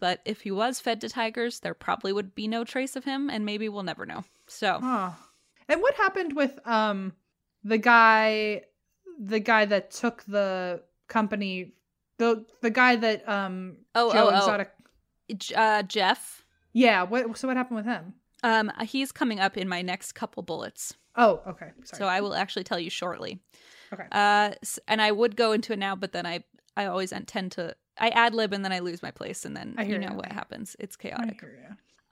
but 0.00 0.20
if 0.24 0.40
he 0.40 0.50
was 0.50 0.80
fed 0.80 1.00
to 1.02 1.08
tigers, 1.08 1.60
there 1.60 1.74
probably 1.74 2.12
would 2.12 2.34
be 2.34 2.48
no 2.48 2.64
trace 2.64 2.96
of 2.96 3.04
him, 3.04 3.30
and 3.30 3.44
maybe 3.44 3.68
we'll 3.68 3.82
never 3.84 4.04
know. 4.06 4.24
So 4.48 4.80
Huh. 4.82 5.10
And 5.68 5.80
what 5.82 5.94
happened 5.94 6.34
with 6.34 6.58
um 6.66 7.12
the 7.62 7.78
guy 7.78 8.62
the 9.18 9.38
guy 9.40 9.66
that 9.66 9.90
took 9.90 10.24
the 10.24 10.82
company 11.08 11.74
the 12.18 12.44
the 12.62 12.70
guy 12.70 12.96
that 12.96 13.28
um 13.28 13.76
Oh, 13.94 14.12
Joe 14.12 14.26
oh, 14.28 14.30
oh. 14.32 14.36
Exotic 14.38 14.70
J- 15.36 15.54
uh, 15.54 15.82
Jeff, 15.82 16.44
Yeah, 16.72 17.04
what 17.04 17.36
so 17.38 17.46
what 17.48 17.56
happened 17.56 17.76
with 17.76 17.86
him? 17.86 18.14
um, 18.42 18.72
he's 18.82 19.12
coming 19.12 19.38
up 19.38 19.56
in 19.58 19.68
my 19.68 19.82
next 19.82 20.12
couple 20.12 20.42
bullets, 20.42 20.94
Oh, 21.14 21.40
okay. 21.46 21.70
Sorry. 21.84 21.98
so 21.98 22.06
I 22.06 22.20
will 22.20 22.34
actually 22.34 22.64
tell 22.64 22.80
you 22.80 22.90
shortly. 22.90 23.38
okay. 23.92 24.06
Uh, 24.10 24.52
and 24.88 25.00
I 25.02 25.12
would 25.12 25.36
go 25.36 25.52
into 25.52 25.72
it 25.74 25.78
now, 25.78 25.94
but 25.94 26.12
then 26.12 26.26
I 26.26 26.42
I 26.76 26.86
always 26.86 27.12
tend 27.26 27.52
to 27.52 27.76
I 28.00 28.08
ad 28.08 28.34
lib 28.34 28.52
and 28.52 28.64
then 28.64 28.72
I 28.72 28.78
lose 28.80 29.02
my 29.02 29.10
place, 29.12 29.44
and 29.44 29.56
then 29.56 29.76
you 29.86 29.98
know 29.98 30.08
ya. 30.08 30.14
what 30.14 30.32
happens. 30.32 30.74
It's 30.80 30.96
chaotic. 30.96 31.42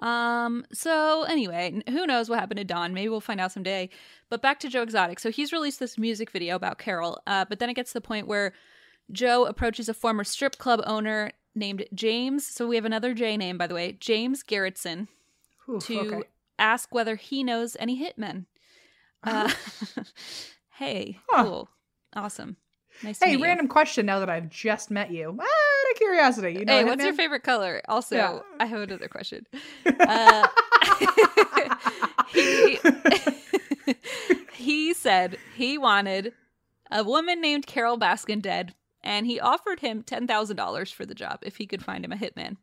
Um. 0.00 0.64
So 0.72 1.24
anyway, 1.24 1.82
who 1.88 2.06
knows 2.06 2.28
what 2.28 2.38
happened 2.38 2.58
to 2.58 2.64
Don? 2.64 2.94
Maybe 2.94 3.08
we'll 3.08 3.20
find 3.20 3.40
out 3.40 3.50
someday. 3.52 3.88
But 4.30 4.42
back 4.42 4.60
to 4.60 4.68
Joe 4.68 4.82
Exotic. 4.82 5.18
So 5.18 5.30
he's 5.30 5.52
released 5.52 5.80
this 5.80 5.98
music 5.98 6.30
video 6.30 6.54
about 6.54 6.78
Carole. 6.78 7.20
Uh. 7.26 7.44
But 7.48 7.58
then 7.58 7.68
it 7.70 7.74
gets 7.74 7.90
to 7.92 7.94
the 7.98 8.00
point 8.06 8.28
where 8.28 8.52
Joe 9.10 9.44
approaches 9.46 9.88
a 9.88 9.94
former 9.94 10.22
strip 10.22 10.58
club 10.58 10.82
owner 10.86 11.32
named 11.54 11.84
James. 11.94 12.46
So 12.46 12.68
we 12.68 12.76
have 12.76 12.84
another 12.84 13.12
J 13.14 13.36
name, 13.36 13.58
by 13.58 13.66
the 13.66 13.74
way, 13.74 13.92
James 13.92 14.44
Garretson, 14.44 15.08
Oof, 15.68 15.84
to 15.86 15.98
okay. 16.00 16.28
ask 16.58 16.94
whether 16.94 17.16
he 17.16 17.42
knows 17.42 17.76
any 17.80 17.98
hitmen. 18.00 18.44
Uh, 19.24 19.50
hey, 20.74 21.18
Huh. 21.28 21.42
cool, 21.42 21.68
awesome, 22.14 22.56
nice. 23.02 23.18
to 23.18 23.24
Hey, 23.24 23.32
meet 23.32 23.38
you. 23.40 23.44
random 23.46 23.66
question 23.66 24.06
now 24.06 24.20
that 24.20 24.30
I've 24.30 24.48
just 24.48 24.90
met 24.92 25.10
you. 25.10 25.36
Ah, 25.40 25.77
out 25.88 25.92
of 25.92 25.98
curiosity. 25.98 26.52
You 26.58 26.64
know 26.64 26.72
hey, 26.78 26.84
what's 26.84 27.04
your 27.04 27.14
favorite 27.14 27.42
color? 27.42 27.82
Also, 27.88 28.16
Yeah. 28.16 28.38
I 28.60 28.66
have 28.66 28.80
another 28.80 29.08
question. 29.08 29.46
Uh, 30.00 30.46
he, 32.32 32.78
he 34.54 34.94
said 34.94 35.36
he 35.56 35.76
wanted 35.76 36.32
a 36.90 37.04
woman 37.04 37.40
named 37.40 37.66
Carole 37.66 37.98
Baskin 37.98 38.40
dead, 38.40 38.74
and 39.02 39.26
he 39.26 39.40
offered 39.40 39.80
him 39.80 40.02
ten 40.02 40.26
thousand 40.26 40.56
dollars 40.56 40.90
for 40.90 41.04
the 41.04 41.14
job 41.14 41.40
if 41.42 41.56
he 41.56 41.66
could 41.66 41.84
find 41.84 42.04
him 42.04 42.12
a 42.12 42.16
hitman. 42.16 42.56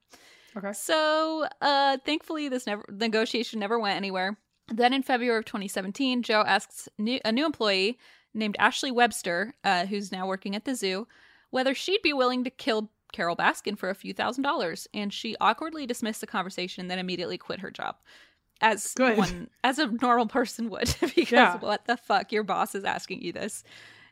Okay. 0.57 0.71
So, 0.73 1.47
uh, 1.61 1.97
thankfully, 2.05 2.47
this 2.49 2.65
never 2.65 2.85
negotiation 2.89 3.59
never 3.59 3.77
went 3.79 3.97
anywhere. 3.97 4.37
Then 4.73 4.93
in 4.93 5.03
February 5.03 5.37
of 5.37 5.45
2017, 5.45 6.23
Joe 6.23 6.43
asks 6.45 6.89
new, 6.97 7.19
a 7.23 7.31
new 7.31 7.45
employee 7.45 7.99
named 8.33 8.55
Ashley 8.57 8.91
Webster, 8.91 9.53
uh, 9.63 9.85
who's 9.85 10.11
now 10.11 10.25
working 10.27 10.55
at 10.55 10.65
the 10.65 10.75
zoo, 10.75 11.07
whether 11.51 11.75
she'd 11.75 12.01
be 12.01 12.13
willing 12.13 12.43
to 12.43 12.49
kill 12.49 12.91
Carole 13.15 13.35
Baskin 13.37 13.77
for 13.77 13.89
a 13.89 13.95
few 13.95 14.13
thousand 14.13 14.43
dollars, 14.43 14.87
and 14.93 15.13
she 15.13 15.35
awkwardly 15.39 15.85
dismissed 15.85 16.19
the 16.21 16.27
conversation 16.27 16.81
and 16.81 16.91
then 16.91 16.99
immediately 16.99 17.37
quit 17.37 17.61
her 17.61 17.71
job. 17.71 17.95
As 18.61 18.93
Good. 18.93 19.17
one 19.17 19.49
as 19.63 19.79
a 19.79 19.87
normal 19.87 20.27
person 20.27 20.69
would, 20.69 20.93
because 21.15 21.31
Yeah. 21.31 21.57
what 21.59 21.85
the 21.85 21.95
fuck, 21.97 22.31
your 22.31 22.43
boss 22.43 22.75
is 22.75 22.83
asking 22.83 23.21
you 23.21 23.31
this. 23.31 23.63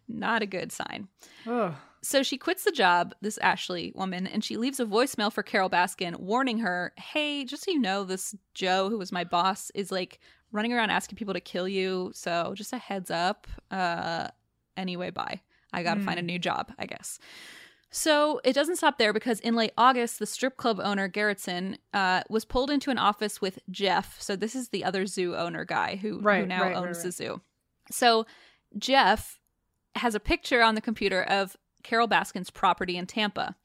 Not 0.07 0.41
a 0.41 0.45
good 0.45 0.71
sign. 0.71 1.07
Ugh. 1.47 1.73
So 2.01 2.23
she 2.23 2.37
quits 2.37 2.63
the 2.65 2.71
job, 2.71 3.13
this 3.21 3.37
Ashley 3.37 3.91
woman, 3.95 4.27
and 4.27 4.43
she 4.43 4.57
leaves 4.57 4.79
a 4.81 4.85
voicemail 4.85 5.31
for 5.31 5.43
Carole 5.43 5.69
Baskin 5.69 6.17
warning 6.19 6.57
her, 6.59 6.93
hey, 6.97 7.45
just 7.45 7.63
so 7.65 7.71
you 7.71 7.79
know, 7.79 8.03
this 8.03 8.35
Joe, 8.53 8.89
who 8.89 8.97
was 8.97 9.11
my 9.13 9.23
boss, 9.23 9.71
is 9.75 9.91
like 9.91 10.19
running 10.51 10.73
around 10.73 10.89
asking 10.91 11.15
people 11.17 11.33
to 11.33 11.39
kill 11.39 11.67
you. 11.67 12.11
So 12.13 12.53
just 12.55 12.73
a 12.73 12.77
heads 12.77 13.09
up. 13.11 13.47
Uh 13.71 14.27
anyway, 14.77 15.09
bye. 15.11 15.39
I 15.71 15.81
gotta 15.83 16.01
find 16.01 16.19
a 16.19 16.23
new 16.23 16.37
job, 16.39 16.71
I 16.77 16.85
guess. 16.85 17.17
So 17.95 18.41
it 18.43 18.53
doesn't 18.53 18.77
stop 18.77 18.97
there 18.97 19.13
because 19.13 19.39
in 19.41 19.53
late 19.53 19.71
August, 19.77 20.17
the 20.17 20.25
strip 20.25 20.57
club 20.57 20.79
owner, 20.83 21.07
Garretson, 21.07 21.77
uh, 21.93 22.23
was 22.27 22.43
pulled 22.43 22.71
into 22.71 22.89
an 22.89 22.97
office 22.97 23.39
with 23.39 23.59
Jeff. 23.69 24.19
So 24.19 24.35
this 24.35 24.55
is 24.55 24.69
the 24.69 24.83
other 24.83 25.05
zoo 25.05 25.35
owner 25.35 25.63
guy 25.63 25.97
who, 25.97 26.17
who 26.17 26.21
Right, 26.21 26.47
now 26.47 26.63
right, 26.63 26.73
right, 26.73 26.75
owns 26.75 27.03
the 27.03 27.11
zoo. 27.11 27.41
So 27.91 28.25
Jeff 28.79 29.39
has 29.93 30.15
a 30.15 30.19
picture 30.19 30.63
on 30.63 30.73
the 30.73 30.81
computer 30.81 31.21
of 31.21 31.55
Carole 31.83 32.07
Baskin's 32.07 32.49
property 32.49 32.97
in 32.97 33.05
Tampa. 33.05 33.55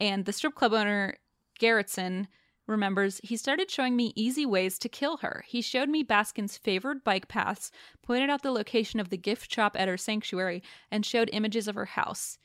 And 0.00 0.24
the 0.24 0.32
strip 0.32 0.56
club 0.56 0.72
owner, 0.72 1.14
Garretson, 1.60 2.26
remembers 2.66 3.20
he 3.22 3.36
started 3.36 3.70
showing 3.70 3.94
me 3.94 4.12
easy 4.16 4.44
ways 4.44 4.76
to 4.80 4.88
kill 4.88 5.18
her. 5.18 5.44
He 5.46 5.62
showed 5.62 5.88
me 5.88 6.02
Baskin's 6.02 6.56
favored 6.56 7.04
bike 7.04 7.28
paths, 7.28 7.70
pointed 8.02 8.28
out 8.28 8.42
the 8.42 8.50
location 8.50 8.98
of 8.98 9.10
the 9.10 9.16
gift 9.16 9.54
shop 9.54 9.76
at 9.78 9.86
her 9.86 9.96
sanctuary, 9.96 10.64
and 10.90 11.06
showed 11.06 11.30
images 11.32 11.68
of 11.68 11.76
her 11.76 11.84
house. 11.84 12.38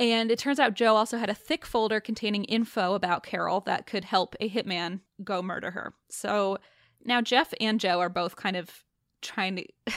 And 0.00 0.30
it 0.30 0.38
turns 0.38 0.58
out 0.58 0.74
Joe 0.74 0.96
also 0.96 1.18
had 1.18 1.28
a 1.28 1.34
thick 1.34 1.66
folder 1.66 2.00
containing 2.00 2.44
info 2.44 2.94
about 2.94 3.22
Carole 3.22 3.60
that 3.66 3.86
could 3.86 4.06
help 4.06 4.34
a 4.40 4.48
hitman 4.48 5.00
go 5.22 5.42
murder 5.42 5.70
her. 5.72 5.92
So 6.08 6.56
now 7.04 7.20
Jeff 7.20 7.52
and 7.60 7.78
Joe 7.78 8.00
are 8.00 8.08
both 8.08 8.34
kind 8.34 8.56
of 8.56 8.70
trying 9.20 9.56
to 9.56 9.66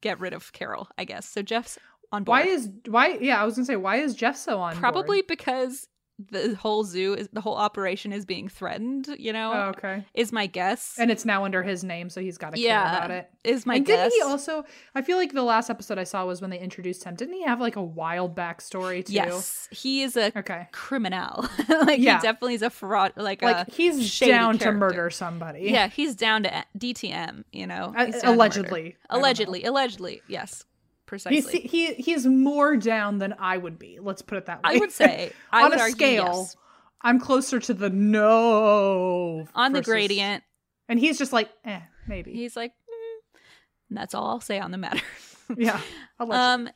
get 0.00 0.18
rid 0.18 0.32
of 0.32 0.52
Carole, 0.52 0.88
I 0.98 1.04
guess. 1.04 1.28
So 1.28 1.42
Jeff's 1.42 1.78
on 2.10 2.24
board. 2.24 2.40
Why 2.40 2.46
is 2.46 2.68
why? 2.86 3.18
Yeah, 3.20 3.40
I 3.40 3.44
was 3.44 3.54
gonna 3.54 3.64
say 3.66 3.76
why 3.76 3.98
is 3.98 4.16
Jeff 4.16 4.36
so 4.36 4.58
on? 4.58 4.74
Probably 4.76 5.18
board? 5.18 5.28
because 5.28 5.86
the 6.18 6.54
whole 6.56 6.82
zoo 6.82 7.14
is 7.14 7.28
the 7.32 7.40
whole 7.40 7.54
operation 7.56 8.12
is 8.12 8.24
being 8.24 8.48
threatened. 8.48 9.08
You 9.18 9.32
know, 9.32 9.52
Oh, 9.52 9.60
okay. 9.70 10.04
is 10.14 10.32
my 10.32 10.46
guess. 10.46 10.96
And 10.98 11.10
it's 11.10 11.24
now 11.24 11.44
under 11.44 11.62
his 11.62 11.84
name, 11.84 12.10
so 12.10 12.20
he's 12.20 12.36
got 12.38 12.54
to 12.54 12.60
Yeah, 12.60 12.82
care 12.90 12.98
about 12.98 13.10
it. 13.12 13.30
is 13.44 13.64
my 13.66 13.76
and 13.76 13.86
guess. 13.86 14.10
didn't 14.12 14.12
he 14.26 14.28
also? 14.28 14.64
I 14.94 15.02
feel 15.02 15.16
like 15.16 15.32
the 15.32 15.42
last 15.44 15.70
episode 15.70 15.96
I 15.98 16.04
saw 16.04 16.26
was 16.26 16.40
when 16.40 16.50
they 16.50 16.58
introduced 16.58 17.04
him. 17.04 17.14
Didn't 17.14 17.34
he 17.34 17.44
have 17.44 17.60
like 17.60 17.76
a 17.76 17.82
wild 17.82 18.34
backstory 18.34 19.04
too? 19.06 19.12
yes, 19.12 19.68
he 19.70 20.02
is 20.02 20.16
a 20.16 20.32
Okay. 20.36 20.66
criminal. 20.72 21.46
like 21.68 22.00
Yeah. 22.00 22.16
he 22.18 22.22
definitely 22.22 22.54
is 22.54 22.62
a 22.62 22.70
fraud. 22.70 23.12
Like, 23.16 23.40
Like 23.42 23.68
a 23.68 23.70
he's 23.72 24.18
down 24.18 24.58
to 24.58 24.72
murder 24.72 25.10
somebody. 25.10 25.68
Yeah, 25.70 25.86
he's 25.88 26.14
down 26.16 26.42
to 26.42 26.64
DTM. 26.76 27.44
You 27.52 27.66
know, 27.68 27.94
Uh, 27.96 28.06
He's 28.06 28.14
down 28.14 28.20
to 28.22 28.26
murder. 28.26 28.34
allegedly. 28.34 28.82
Know. 29.10 29.18
Allegedly, 29.18 29.64
allegedly, 29.64 30.22
yes, 30.26 30.64
precisely. 31.08 31.60
He's 31.62 31.70
he 31.70 31.94
he's 31.94 32.26
more 32.26 32.76
down 32.76 33.18
than 33.18 33.34
I 33.40 33.56
would 33.56 33.78
be. 33.78 33.98
Let's 34.00 34.22
put 34.22 34.38
it 34.38 34.46
that 34.46 34.62
way. 34.62 34.76
I 34.76 34.78
would 34.78 34.92
say 34.92 35.32
on 35.52 35.70
would 35.70 35.78
a 35.78 35.82
argue 35.82 35.94
scale, 35.96 36.24
yes. 36.24 36.56
I'm 37.02 37.18
closer 37.18 37.58
to 37.58 37.74
the 37.74 37.90
no 37.90 39.48
on 39.56 39.72
the 39.72 39.82
gradient. 39.82 40.44
and 40.88 41.00
he's 41.00 41.18
just 41.18 41.32
like, 41.32 41.48
eh, 41.64 41.80
maybe. 42.06 42.32
He's 42.32 42.54
like, 42.54 42.72
mm. 42.72 43.40
And 43.88 43.98
that's 43.98 44.14
all 44.14 44.28
I'll 44.28 44.40
say 44.40 44.60
on 44.60 44.70
the 44.70 44.78
matter. 44.78 45.02
yeah, 45.56 45.80
allegedly. 46.20 46.68
Um, 46.68 46.70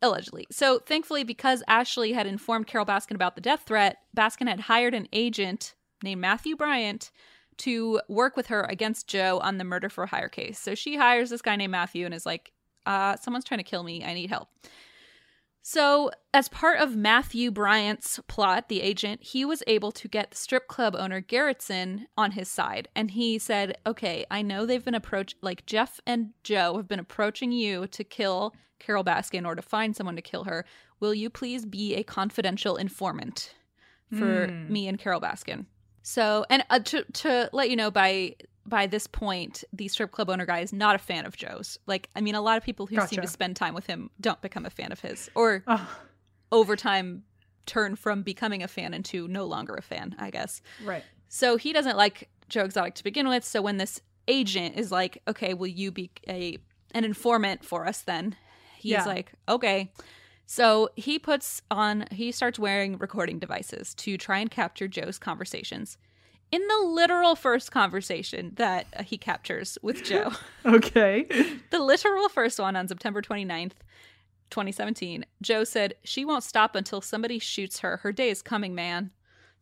allegedly. 0.00 0.46
So 0.50 0.78
thankfully, 0.78 1.24
because 1.24 1.62
Ashley 1.68 2.12
had 2.12 2.26
informed 2.26 2.68
Carole 2.68 2.86
Baskin 2.86 3.14
about 3.14 3.34
the 3.34 3.42
death 3.42 3.64
threat, 3.66 3.98
Baskin 4.16 4.48
had 4.48 4.60
hired 4.60 4.94
an 4.94 5.08
agent 5.12 5.74
named 6.02 6.20
Matthew 6.20 6.56
Bryant 6.56 7.10
to 7.58 8.00
work 8.08 8.36
with 8.36 8.46
her 8.46 8.62
against 8.62 9.08
Joe 9.08 9.38
on 9.42 9.58
the 9.58 9.64
murder 9.64 9.88
for 9.88 10.06
hire 10.06 10.28
case. 10.28 10.58
So 10.58 10.74
she 10.74 10.96
hires 10.96 11.30
this 11.30 11.42
guy 11.42 11.56
named 11.56 11.72
Matthew 11.72 12.06
and 12.06 12.14
is 12.14 12.24
like, 12.24 12.52
uh, 12.86 13.16
someone's 13.16 13.44
trying 13.44 13.58
to 13.58 13.64
kill 13.64 13.82
me. 13.82 14.04
I 14.04 14.14
need 14.14 14.30
help. 14.30 14.48
So, 15.64 16.10
as 16.34 16.48
part 16.48 16.80
of 16.80 16.96
Matthew 16.96 17.52
Bryant's 17.52 18.18
plot, 18.26 18.68
the 18.68 18.80
agent, 18.80 19.22
he 19.22 19.44
was 19.44 19.62
able 19.68 19.92
to 19.92 20.08
get 20.08 20.32
the 20.32 20.36
strip 20.36 20.66
club 20.66 20.96
owner 20.98 21.22
Garretson 21.22 22.06
on 22.18 22.32
his 22.32 22.48
side. 22.48 22.88
And 22.96 23.12
he 23.12 23.38
said, 23.38 23.78
Okay, 23.86 24.24
I 24.28 24.42
know 24.42 24.66
they've 24.66 24.84
been 24.84 24.96
approached, 24.96 25.36
like 25.40 25.64
Jeff 25.64 26.00
and 26.04 26.30
Joe 26.42 26.76
have 26.78 26.88
been 26.88 26.98
approaching 26.98 27.52
you 27.52 27.86
to 27.86 28.02
kill 28.02 28.54
Carole 28.80 29.04
Baskin 29.04 29.46
or 29.46 29.54
to 29.54 29.62
find 29.62 29.94
someone 29.94 30.16
to 30.16 30.22
kill 30.22 30.44
her. 30.44 30.64
Will 30.98 31.14
you 31.14 31.30
please 31.30 31.64
be 31.64 31.94
a 31.94 32.02
confidential 32.02 32.76
informant 32.76 33.54
for 34.10 34.48
Hmm. 34.48 34.72
me 34.72 34.88
and 34.88 34.98
Carole 34.98 35.20
Baskin? 35.20 35.66
So, 36.02 36.44
and 36.50 36.64
uh, 36.70 36.80
to, 36.80 37.04
to 37.04 37.48
let 37.52 37.70
you 37.70 37.76
know, 37.76 37.92
by 37.92 38.34
by 38.66 38.86
this 38.86 39.06
point, 39.06 39.64
the 39.72 39.88
strip 39.88 40.12
club 40.12 40.30
owner 40.30 40.46
guy 40.46 40.60
is 40.60 40.72
not 40.72 40.94
a 40.94 40.98
fan 40.98 41.26
of 41.26 41.36
Joe's. 41.36 41.78
Like, 41.86 42.08
I 42.14 42.20
mean, 42.20 42.34
a 42.34 42.40
lot 42.40 42.56
of 42.56 42.62
people 42.62 42.86
who 42.86 42.96
seem 43.06 43.20
to 43.22 43.26
spend 43.28 43.56
time 43.56 43.74
with 43.74 43.86
him 43.86 44.10
don't 44.20 44.40
become 44.40 44.64
a 44.64 44.70
fan 44.70 44.92
of 44.92 45.00
his, 45.00 45.28
or 45.34 45.64
Ugh, 45.66 45.88
over 46.52 46.76
time 46.76 47.24
turn 47.66 47.96
from 47.96 48.22
becoming 48.22 48.62
a 48.62 48.68
fan 48.68 48.94
into 48.94 49.26
no 49.28 49.44
longer 49.46 49.74
a 49.74 49.82
fan, 49.82 50.14
I 50.18 50.30
guess. 50.30 50.62
right. 50.84 51.04
So 51.28 51.56
he 51.56 51.72
doesn't 51.72 51.96
like 51.96 52.28
Joe 52.48 52.64
Exotic 52.64 52.94
to 52.96 53.04
begin 53.04 53.28
with. 53.28 53.44
So 53.44 53.62
when 53.62 53.78
this 53.78 54.00
agent 54.28 54.76
is 54.76 54.92
like, 54.92 55.22
"Okay, 55.26 55.54
will 55.54 55.66
you 55.68 55.90
be 55.90 56.10
a 56.28 56.58
an 56.94 57.04
informant 57.04 57.64
for 57.64 57.86
us?" 57.86 58.02
Then 58.02 58.36
he's 58.76 58.90
Yeah. 58.90 59.04
like, 59.06 59.32
"Okay." 59.48 59.92
So 60.44 60.90
he 60.96 61.18
puts 61.18 61.62
on 61.70 62.04
he 62.10 62.30
starts 62.32 62.58
wearing 62.58 62.98
recording 62.98 63.38
devices 63.38 63.94
to 63.94 64.18
try 64.18 64.38
and 64.40 64.50
capture 64.50 64.86
Joe's 64.88 65.18
conversations. 65.18 65.96
In 66.52 66.60
the 66.68 66.86
literal 66.86 67.34
first 67.34 67.72
conversation 67.72 68.52
that 68.56 68.86
uh, 68.94 69.02
he 69.02 69.16
captures 69.16 69.78
with 69.82 70.04
Joe, 70.04 70.32
Okay. 70.66 71.26
the 71.70 71.78
literal 71.80 72.28
first 72.28 72.58
one 72.60 72.76
on 72.76 72.86
September 72.86 73.22
29th, 73.22 73.72
2017, 74.50 75.24
Joe 75.40 75.64
said, 75.64 75.94
She 76.04 76.24
won't 76.26 76.44
stop 76.44 76.76
until 76.76 77.00
somebody 77.00 77.38
shoots 77.38 77.80
her. 77.80 77.96
Her 77.98 78.12
day 78.12 78.28
is 78.28 78.42
coming, 78.42 78.74
man. 78.74 79.10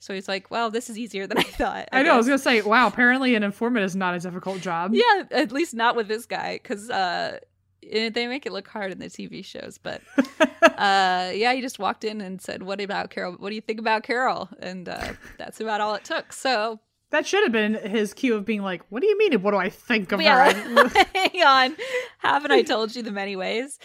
So 0.00 0.14
he's 0.14 0.26
like, 0.26 0.50
Well, 0.50 0.68
this 0.70 0.90
is 0.90 0.98
easier 0.98 1.28
than 1.28 1.38
I 1.38 1.42
thought. 1.44 1.88
I 1.92 2.02
know. 2.02 2.14
I 2.14 2.16
was 2.16 2.26
gonna 2.26 2.38
say, 2.38 2.60
wow. 2.62 2.88
Apparently, 2.88 3.36
an 3.36 3.44
informant 3.44 3.84
is 3.84 3.94
not 3.94 4.14
a 4.16 4.18
difficult 4.18 4.60
job. 4.60 4.92
Yeah, 4.92 5.22
at 5.30 5.52
least 5.52 5.74
not 5.74 5.94
with 5.94 6.08
this 6.08 6.26
guy, 6.26 6.54
because 6.60 6.90
uh, 6.90 7.38
they 7.82 8.26
make 8.26 8.46
it 8.46 8.52
look 8.52 8.68
hard 8.68 8.92
in 8.92 8.98
the 8.98 9.06
TV 9.06 9.44
shows. 9.44 9.78
But 9.78 10.02
uh, 10.62 11.30
yeah, 11.34 11.52
he 11.54 11.60
just 11.60 11.78
walked 11.78 12.04
in 12.04 12.20
and 12.20 12.40
said, 12.40 12.62
"What 12.62 12.80
about 12.80 13.10
Carole? 13.10 13.34
What 13.34 13.48
do 13.50 13.54
you 13.54 13.60
think 13.60 13.80
about 13.80 14.02
Carole?" 14.02 14.48
And 14.60 14.88
uh, 14.88 15.12
that's 15.38 15.60
about 15.60 15.80
all 15.80 15.94
it 15.94 16.04
took. 16.04 16.32
So 16.32 16.80
That 17.10 17.26
should 17.26 17.42
have 17.42 17.52
been 17.52 17.74
his 17.74 18.14
cue 18.14 18.34
of 18.34 18.44
being 18.44 18.62
like, 18.62 18.82
"What 18.90 19.02
do 19.02 19.08
you 19.08 19.18
mean? 19.18 19.40
What 19.42 19.52
do 19.52 19.56
I 19.56 19.68
think 19.68 20.12
of 20.12 20.20
yeah, 20.20 20.52
her?" 20.52 20.88
hang 21.14 21.42
on, 21.42 21.76
haven't 22.18 22.50
I 22.52 22.62
told 22.62 22.94
you 22.94 23.02
them 23.02 23.18
anyways? 23.18 23.78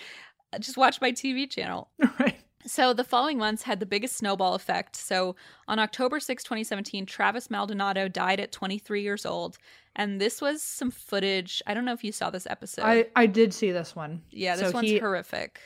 Just 0.59 0.77
watch 0.77 1.01
my 1.01 1.11
TV 1.11 1.49
channel. 1.49 1.89
right. 2.19 2.39
So 2.67 2.93
the 2.93 3.03
following 3.03 3.37
months 3.37 3.63
had 3.63 3.79
the 3.79 3.85
biggest 3.85 4.15
snowball 4.15 4.55
effect. 4.55 4.95
So 4.95 5.35
on 5.67 5.77
October 5.77 6.19
6, 6.19 6.43
2017, 6.43 7.05
Travis 7.05 7.51
Maldonado 7.51 8.07
died 8.07 8.39
at 8.39 8.51
23 8.51 9.03
years 9.03 9.23
old. 9.23 9.59
And 9.95 10.19
this 10.19 10.41
was 10.41 10.61
some 10.61 10.91
footage. 10.91 11.61
I 11.65 11.73
don't 11.73 11.85
know 11.85 11.93
if 11.93 12.03
you 12.03 12.11
saw 12.11 12.29
this 12.29 12.47
episode. 12.49 12.83
I 12.83 13.07
I 13.15 13.25
did 13.25 13.53
see 13.53 13.71
this 13.71 13.95
one. 13.95 14.21
yeah, 14.31 14.55
this 14.55 14.67
so 14.67 14.73
one's 14.73 14.89
he- 14.89 14.99
horrific. 14.99 15.59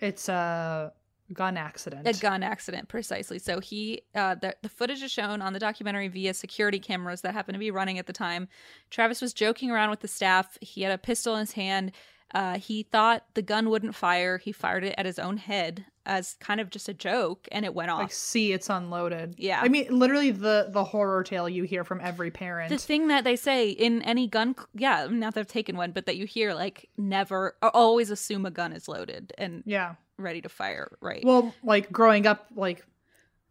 It's 0.00 0.28
a 0.28 0.92
gun 1.32 1.56
accident. 1.56 2.06
A 2.06 2.12
gun 2.20 2.42
accident, 2.42 2.88
precisely. 2.88 3.38
So 3.38 3.58
he, 3.58 4.02
uh, 4.14 4.34
the, 4.34 4.54
the 4.62 4.68
footage 4.68 5.02
is 5.02 5.10
shown 5.10 5.40
on 5.40 5.52
the 5.54 5.58
documentary 5.58 6.08
via 6.08 6.34
security 6.34 6.78
cameras 6.78 7.22
that 7.22 7.32
happened 7.32 7.54
to 7.54 7.58
be 7.58 7.70
running 7.70 7.98
at 7.98 8.06
the 8.06 8.12
time. 8.12 8.48
Travis 8.90 9.22
was 9.22 9.32
joking 9.32 9.70
around 9.70 9.90
with 9.90 10.00
the 10.00 10.08
staff. 10.08 10.58
He 10.60 10.82
had 10.82 10.92
a 10.92 10.98
pistol 10.98 11.34
in 11.34 11.40
his 11.40 11.52
hand. 11.52 11.92
Uh, 12.32 12.58
he 12.58 12.82
thought 12.82 13.24
the 13.34 13.42
gun 13.42 13.70
wouldn't 13.70 13.94
fire. 13.94 14.38
He 14.38 14.52
fired 14.52 14.84
it 14.84 14.94
at 14.98 15.06
his 15.06 15.18
own 15.18 15.36
head 15.36 15.86
as 16.06 16.34
kind 16.40 16.60
of 16.60 16.70
just 16.70 16.88
a 16.88 16.94
joke, 16.94 17.48
and 17.50 17.64
it 17.64 17.74
went 17.74 17.90
off. 17.90 18.00
like, 18.00 18.12
see, 18.12 18.52
it's 18.52 18.68
unloaded. 18.68 19.34
Yeah. 19.38 19.60
I 19.62 19.68
mean, 19.68 19.86
literally 19.96 20.30
the 20.30 20.68
the 20.70 20.84
horror 20.84 21.22
tale 21.22 21.48
you 21.48 21.64
hear 21.64 21.84
from 21.84 22.00
every 22.00 22.30
parent. 22.30 22.70
the 22.70 22.78
thing 22.78 23.08
that 23.08 23.24
they 23.24 23.36
say 23.36 23.70
in 23.70 24.02
any 24.02 24.26
gun, 24.26 24.54
yeah, 24.74 25.06
not 25.10 25.34
that 25.34 25.40
I've 25.40 25.46
taken 25.46 25.76
one, 25.76 25.92
but 25.92 26.06
that 26.06 26.16
you 26.16 26.26
hear 26.26 26.54
like 26.54 26.88
never, 26.96 27.56
always 27.62 28.10
assume 28.10 28.46
a 28.46 28.50
gun 28.50 28.72
is 28.72 28.88
loaded 28.88 29.32
and 29.38 29.62
yeah. 29.64 29.94
ready 30.18 30.40
to 30.42 30.48
fire. 30.48 30.96
Right. 31.00 31.24
Well, 31.24 31.54
like 31.62 31.90
growing 31.90 32.26
up, 32.26 32.46
like 32.54 32.84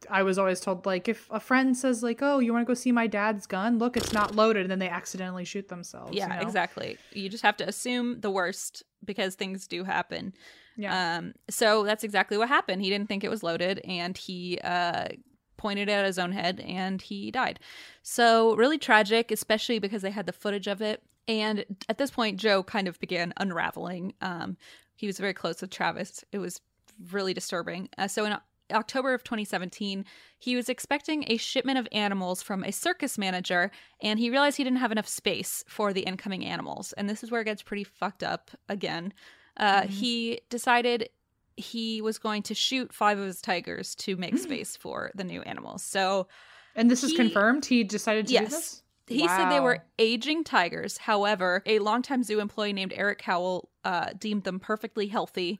I 0.10 0.24
was 0.24 0.38
always 0.38 0.60
told, 0.60 0.86
like 0.86 1.08
if 1.08 1.28
a 1.32 1.40
friend 1.40 1.76
says, 1.76 2.04
like, 2.04 2.20
"Oh, 2.22 2.40
you 2.40 2.54
want 2.54 2.66
to 2.66 2.68
go 2.68 2.74
see 2.74 2.92
my 2.92 3.08
dad's 3.08 3.46
gun? 3.46 3.78
Look, 3.78 3.98
it's 3.98 4.14
not 4.14 4.36
loaded," 4.36 4.64
and 4.64 4.72
then 4.72 4.80
they 4.80 4.90
accidentally 4.90 5.46
shoot 5.46 5.68
themselves. 5.70 6.16
yeah, 6.16 6.28
you 6.34 6.42
know? 6.42 6.48
exactly. 6.48 6.98
You 7.12 7.30
just 7.30 7.44
have 7.44 7.58
to 7.58 7.68
assume 7.68 8.22
the 8.22 8.32
worst 8.32 8.84
because 9.04 9.36
things 9.36 9.68
do 9.68 9.84
happen. 9.84 10.34
Yeah. 10.76 11.18
Um, 11.18 11.34
so 11.50 11.84
that's 11.84 12.04
exactly 12.04 12.38
what 12.38 12.48
happened. 12.48 12.82
He 12.82 12.90
didn't 12.90 13.08
think 13.08 13.24
it 13.24 13.30
was 13.30 13.44
loaded, 13.44 13.80
and 13.80 14.18
he 14.18 14.60
uh, 14.64 15.10
pointed 15.58 15.90
it 15.90 15.94
at 15.94 16.06
his 16.06 16.20
own 16.20 16.32
head, 16.32 16.60
and 16.62 17.02
he 17.02 17.32
died. 17.32 17.60
So 18.02 18.56
really 18.56 18.78
tragic, 18.78 19.32
especially 19.32 19.80
because 19.80 20.02
they 20.02 20.12
had 20.12 20.26
the 20.26 20.34
footage 20.34 20.68
of 20.68 20.82
it. 20.82 21.04
And 21.28 21.66
at 21.88 21.98
this 21.98 22.12
point, 22.12 22.38
Joe 22.38 22.64
kind 22.64 22.88
of 22.88 23.00
began 23.00 23.34
unraveling. 23.38 24.14
Um, 24.22 24.58
he 24.96 25.08
was 25.08 25.18
very 25.20 25.34
close 25.34 25.62
with 25.62 25.70
Travis. 25.70 26.24
It 26.32 26.40
was 26.40 26.60
really 27.12 27.34
disturbing. 27.34 27.90
Uh, 27.98 28.08
so 28.08 28.26
in 28.26 28.36
October 28.72 29.14
of 29.14 29.24
2017, 29.24 30.06
he 30.40 30.56
was 30.56 30.70
expecting 30.70 31.26
a 31.28 31.38
shipment 31.38 31.78
of 31.78 31.88
animals 31.92 32.42
from 32.42 32.64
a 32.64 32.72
circus 32.72 33.18
manager, 33.18 33.72
and 34.02 34.20
he 34.20 34.30
realized 34.30 34.58
he 34.58 34.64
didn't 34.64 34.80
have 34.80 34.92
enough 34.92 35.08
space 35.08 35.64
for 35.68 35.94
the 35.94 36.02
incoming 36.02 36.46
animals. 36.46 36.94
And 36.94 37.10
this 37.10 37.24
is 37.24 37.32
where 37.32 37.42
it 37.42 37.46
gets 37.46 37.62
pretty 37.62 37.84
fucked 37.84 38.24
up 38.24 38.52
again. 38.70 39.14
Uh, 39.58 39.82
Mhm. 39.84 39.90
He 39.90 40.42
decided 40.50 41.10
he 41.56 42.02
was 42.02 42.18
going 42.18 42.42
to 42.44 42.56
shoot 42.56 42.92
five 42.94 43.20
of 43.20 43.26
his 43.26 43.42
tigers 43.42 43.94
to 43.96 44.16
make 44.16 44.38
space 44.40 44.76
for 44.76 45.12
the 45.14 45.24
new 45.24 45.42
animals. 45.44 45.84
So 45.84 46.28
and 46.76 46.90
this 46.90 47.04
is 47.04 47.14
confirmed. 47.14 47.66
He 47.66 47.84
decided 47.84 48.26
to 48.26 48.30
do 48.30 48.34
Yes. 48.34 48.50
this. 48.52 48.80
he 49.06 49.28
said 49.28 49.50
they 49.52 49.60
were 49.60 49.84
aging 50.00 50.44
tigers. 50.46 50.98
However, 50.98 51.62
a 51.68 51.78
longtime 51.80 52.24
zoo 52.24 52.40
employee 52.40 52.74
named 52.74 52.94
Eric 52.96 53.22
Howell 53.22 53.70
uh, 53.84 54.12
deemed 54.18 54.46
them 54.46 54.60
perfectly 54.60 55.08
healthy 55.08 55.60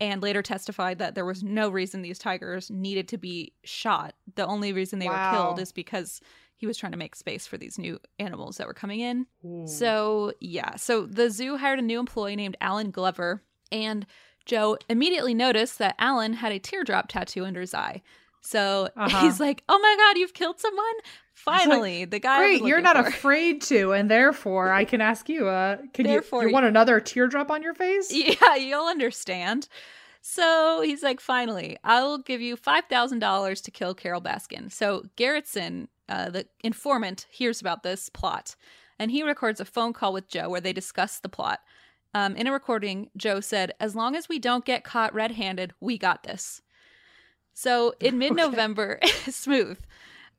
and 0.00 0.22
later 0.22 0.42
testified 0.42 0.98
that 0.98 1.14
there 1.14 1.26
was 1.26 1.42
no 1.42 1.68
reason 1.68 2.02
these 2.02 2.18
tigers 2.18 2.70
needed 2.70 3.06
to 3.08 3.18
be 3.18 3.52
shot. 3.64 4.14
The 4.34 4.46
only 4.46 4.72
reason 4.72 4.98
they 4.98 5.08
were 5.08 5.30
killed 5.32 5.60
is 5.60 5.72
because 5.72 6.20
he 6.56 6.66
was 6.66 6.76
trying 6.76 6.92
to 6.92 6.98
make 6.98 7.14
space 7.14 7.46
for 7.46 7.56
these 7.58 7.78
new 7.78 7.98
animals 8.18 8.56
that 8.56 8.66
were 8.66 8.74
coming 8.74 9.00
in. 9.00 9.26
Ooh. 9.44 9.66
So, 9.66 10.32
yeah. 10.40 10.76
So 10.76 11.06
the 11.06 11.30
zoo 11.30 11.56
hired 11.56 11.78
a 11.78 11.82
new 11.82 11.98
employee 11.98 12.36
named 12.36 12.56
Alan 12.60 12.90
Glover, 12.90 13.42
and 13.70 14.06
Joe 14.46 14.78
immediately 14.88 15.34
noticed 15.34 15.78
that 15.78 15.96
Alan 15.98 16.34
had 16.34 16.52
a 16.52 16.58
teardrop 16.58 17.08
tattoo 17.08 17.44
under 17.44 17.60
his 17.60 17.74
eye. 17.74 18.02
So 18.40 18.88
Uh-huh. 18.96 19.20
he's 19.22 19.38
like, 19.40 19.62
"Oh 19.68 19.78
my 19.78 19.94
god, 19.98 20.18
you've 20.18 20.34
killed 20.34 20.58
someone! 20.60 20.84
Finally, 21.34 22.04
the 22.06 22.18
guy." 22.18 22.38
Great, 22.38 22.62
you're 22.62 22.80
not 22.80 22.96
for." 22.96 23.08
afraid 23.08 23.62
to, 23.62 23.92
and 23.92 24.10
therefore 24.10 24.72
I 24.72 24.84
can 24.84 25.00
ask 25.00 25.28
you. 25.28 25.48
Uh, 25.48 25.78
can 25.94 26.06
you, 26.06 26.12
Therefore- 26.12 26.46
you 26.46 26.52
want 26.52 26.66
another 26.66 27.00
teardrop 27.00 27.50
on 27.50 27.62
your 27.62 27.74
face? 27.74 28.12
Yeah, 28.14 28.54
you'll 28.56 28.86
understand. 28.86 29.68
So 30.22 30.82
he's 30.84 31.02
like, 31.02 31.18
finally, 31.20 31.78
I'll 31.82 32.18
give 32.18 32.42
you 32.42 32.54
$5,000 32.56 33.62
to 33.64 33.70
kill 33.70 33.94
Carole 33.94 34.20
Baskin. 34.20 34.70
So 34.70 35.04
Garretson, 35.16 35.88
uh, 36.10 36.28
the 36.28 36.46
informant, 36.62 37.26
hears 37.30 37.60
about 37.62 37.82
this 37.82 38.10
plot 38.10 38.54
and 38.98 39.10
he 39.10 39.22
records 39.22 39.60
a 39.60 39.64
phone 39.64 39.94
call 39.94 40.12
with 40.12 40.28
Joe 40.28 40.50
where 40.50 40.60
they 40.60 40.74
discuss 40.74 41.20
the 41.20 41.30
plot. 41.30 41.60
Um, 42.12 42.36
in 42.36 42.46
a 42.46 42.52
recording, 42.52 43.08
Joe 43.16 43.40
said, 43.40 43.72
As 43.80 43.94
long 43.96 44.14
as 44.14 44.28
we 44.28 44.38
don't 44.38 44.64
get 44.66 44.84
caught 44.84 45.14
red 45.14 45.30
handed, 45.32 45.72
we 45.80 45.96
got 45.96 46.22
this. 46.24 46.60
So 47.54 47.94
in 48.00 48.18
mid 48.18 48.34
November, 48.34 49.00
smooth. 49.28 49.78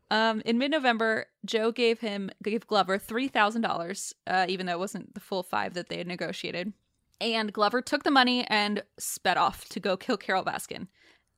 Um, 0.10 0.42
in 0.46 0.58
mid 0.58 0.72
November, 0.72 1.28
Joe 1.46 1.72
gave 1.72 2.00
him 2.00 2.30
gave 2.44 2.68
Glover 2.68 2.98
three 2.98 3.28
thousand 3.28 3.66
uh, 3.66 3.68
dollars, 3.70 4.14
even 4.48 4.66
though 4.66 4.74
it 4.74 4.80
wasn't 4.80 5.14
the 5.14 5.22
full 5.22 5.44
five 5.44 5.74
that 5.74 5.90
they 5.90 5.98
had 5.98 6.08
negotiated. 6.08 6.74
And 7.22 7.54
Glover 7.54 7.82
took 7.82 8.04
the 8.04 8.12
money 8.12 8.46
and 8.48 8.84
sped 8.98 9.38
off 9.38 9.70
to 9.70 9.80
go 9.80 9.96
kill 9.96 10.18
Carole 10.18 10.44
Baskin. 10.44 10.88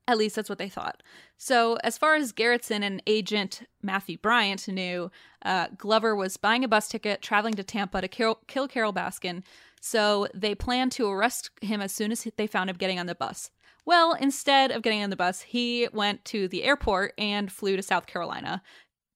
At 0.07 0.17
least 0.17 0.35
that's 0.35 0.49
what 0.49 0.57
they 0.57 0.69
thought. 0.69 1.01
So, 1.37 1.77
as 1.83 1.97
far 1.97 2.15
as 2.15 2.33
Garretson 2.33 2.83
and 2.83 3.01
agent 3.07 3.63
Matthew 3.81 4.17
Bryant 4.17 4.67
knew, 4.67 5.09
uh, 5.45 5.67
Glover 5.77 6.13
was 6.15 6.35
buying 6.35 6.63
a 6.63 6.67
bus 6.67 6.89
ticket, 6.89 7.21
traveling 7.21 7.53
to 7.53 7.63
Tampa 7.63 8.01
to 8.01 8.07
kill, 8.09 8.39
kill 8.47 8.67
Carole 8.67 8.93
Baskin. 8.93 9.43
So, 9.79 10.27
they 10.33 10.55
planned 10.55 10.91
to 10.93 11.07
arrest 11.07 11.51
him 11.61 11.79
as 11.79 11.93
soon 11.93 12.11
as 12.11 12.27
they 12.35 12.47
found 12.47 12.69
him 12.69 12.75
getting 12.75 12.99
on 12.99 13.05
the 13.05 13.15
bus. 13.15 13.49
Well, 13.85 14.13
instead 14.13 14.71
of 14.71 14.81
getting 14.81 15.03
on 15.03 15.09
the 15.09 15.15
bus, 15.15 15.41
he 15.41 15.87
went 15.93 16.23
to 16.25 16.47
the 16.47 16.63
airport 16.63 17.13
and 17.17 17.51
flew 17.51 17.75
to 17.75 17.83
South 17.83 18.05
Carolina. 18.07 18.61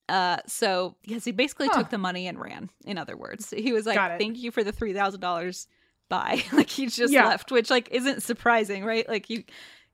Uh, 0.09 0.37
so 0.45 0.95
yes, 1.03 1.25
he 1.25 1.31
basically 1.31 1.67
Huh. 1.71 1.79
took 1.79 1.89
the 1.89 1.97
money 1.97 2.27
and 2.27 2.39
ran. 2.39 2.69
In 2.85 2.97
other 2.97 3.17
words, 3.17 3.49
he 3.55 3.73
was 3.73 3.85
like, 3.85 3.97
"Thank 4.17 4.37
you 4.37 4.51
for 4.51 4.63
the 4.63 4.71
three 4.71 4.93
thousand 4.93 5.19
dollars." 5.21 5.67
Bye. 6.09 6.43
like 6.53 6.69
he 6.69 6.85
just 6.87 7.13
Yeah. 7.13 7.25
left, 7.27 7.51
which 7.51 7.69
like 7.69 7.89
isn't 7.91 8.23
surprising, 8.23 8.85
right? 8.85 9.07
Like 9.09 9.29
you 9.29 9.43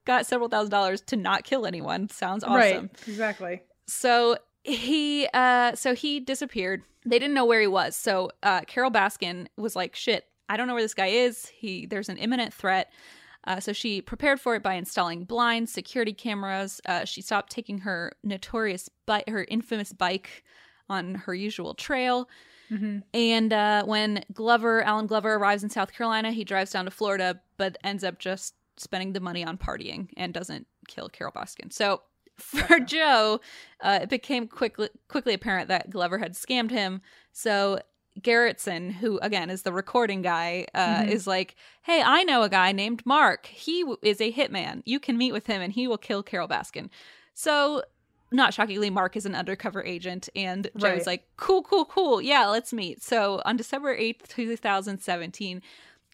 got 0.05 0.25
several 0.27 0.49
thousand 0.49 0.69
dollars 0.71 1.01
to 1.01 1.15
not 1.15 1.43
kill 1.43 1.65
anyone. 1.65 2.09
Sounds 2.09 2.43
awesome. 2.43 2.55
Right, 2.55 2.89
exactly. 3.07 3.61
So 3.87 4.37
he 4.63 5.27
uh 5.33 5.73
so 5.75 5.95
he 5.95 6.19
disappeared. 6.19 6.83
They 7.05 7.17
didn't 7.19 7.33
know 7.33 7.45
where 7.45 7.61
he 7.61 7.67
was. 7.67 7.95
So 7.95 8.29
uh 8.43 8.61
Carole 8.61 8.91
Baskin 8.91 9.47
was 9.57 9.75
like, 9.75 9.95
shit, 9.95 10.25
I 10.47 10.57
don't 10.57 10.67
know 10.67 10.73
where 10.73 10.83
this 10.83 10.93
guy 10.93 11.07
is. 11.07 11.47
He 11.47 11.87
there's 11.87 12.09
an 12.09 12.17
imminent 12.17 12.53
threat. 12.53 12.91
Uh, 13.45 13.59
so 13.59 13.73
she 13.73 14.01
prepared 14.01 14.39
for 14.39 14.55
it 14.55 14.63
by 14.63 14.73
installing 14.75 15.25
blinds, 15.25 15.71
security 15.71 16.13
cameras. 16.13 16.79
Uh, 16.85 17.05
she 17.05 17.21
stopped 17.21 17.51
taking 17.51 17.79
her 17.79 18.13
notorious 18.23 18.89
bike, 19.05 19.27
her 19.27 19.45
infamous 19.49 19.91
bike, 19.93 20.43
on 20.89 21.15
her 21.15 21.33
usual 21.33 21.73
trail. 21.73 22.29
hmm 22.69 22.99
And 23.13 23.53
uh, 23.53 23.83
when 23.85 24.23
Glover, 24.33 24.83
Alan 24.83 25.07
Glover, 25.07 25.35
arrives 25.35 25.63
in 25.63 25.69
South 25.69 25.93
Carolina, 25.93 26.31
he 26.31 26.43
drives 26.43 26.71
down 26.71 26.85
to 26.85 26.91
Florida, 26.91 27.41
but 27.57 27.77
ends 27.83 28.03
up 28.03 28.19
just 28.19 28.55
spending 28.77 29.13
the 29.13 29.19
money 29.19 29.43
on 29.45 29.57
partying 29.57 30.09
and 30.17 30.33
doesn't 30.33 30.67
kill 30.87 31.09
Carole 31.09 31.33
Baskin. 31.33 31.71
So 31.71 32.01
for 32.37 32.79
Joe, 32.79 33.39
uh, 33.81 33.99
it 34.03 34.09
became 34.09 34.47
quickly 34.47 34.89
quickly 35.07 35.33
apparent 35.33 35.67
that 35.67 35.89
Glover 35.89 36.17
had 36.17 36.33
scammed 36.33 36.71
him. 36.71 37.01
So 37.31 37.79
Garretson, 38.21 38.91
who 38.91 39.17
again 39.21 39.49
is 39.49 39.63
the 39.63 39.73
recording 39.73 40.21
guy, 40.21 40.67
uh, 40.73 41.01
Mhm. 41.03 41.07
is 41.09 41.25
like, 41.27 41.55
"Hey, 41.81 42.01
I 42.01 42.23
know 42.23 42.43
a 42.43 42.49
guy 42.49 42.71
named 42.71 43.05
Mark. 43.05 43.47
He 43.47 43.81
w- 43.81 43.97
is 44.01 44.21
a 44.21 44.31
hitman. 44.31 44.81
You 44.85 44.99
can 44.99 45.17
meet 45.17 45.31
with 45.31 45.47
him, 45.47 45.61
and 45.61 45.73
he 45.73 45.87
will 45.87 45.97
kill 45.97 46.21
Carole 46.23 46.47
Baskin." 46.47 46.89
So 47.33 47.83
not 48.31 48.53
shockingly, 48.53 48.89
Mark 48.89 49.15
is 49.15 49.25
an 49.25 49.35
undercover 49.35 49.83
agent, 49.83 50.27
and 50.35 50.67
Joe's 50.75 50.83
Right. 50.83 51.07
like, 51.07 51.27
cool, 51.37 51.61
cool, 51.63 51.85
cool. 51.85 52.21
Yeah, 52.21 52.47
let's 52.47 52.73
meet. 52.73 53.01
So 53.03 53.41
on 53.45 53.57
December 53.57 53.95
8th, 53.95 54.27
2017, 54.27 55.61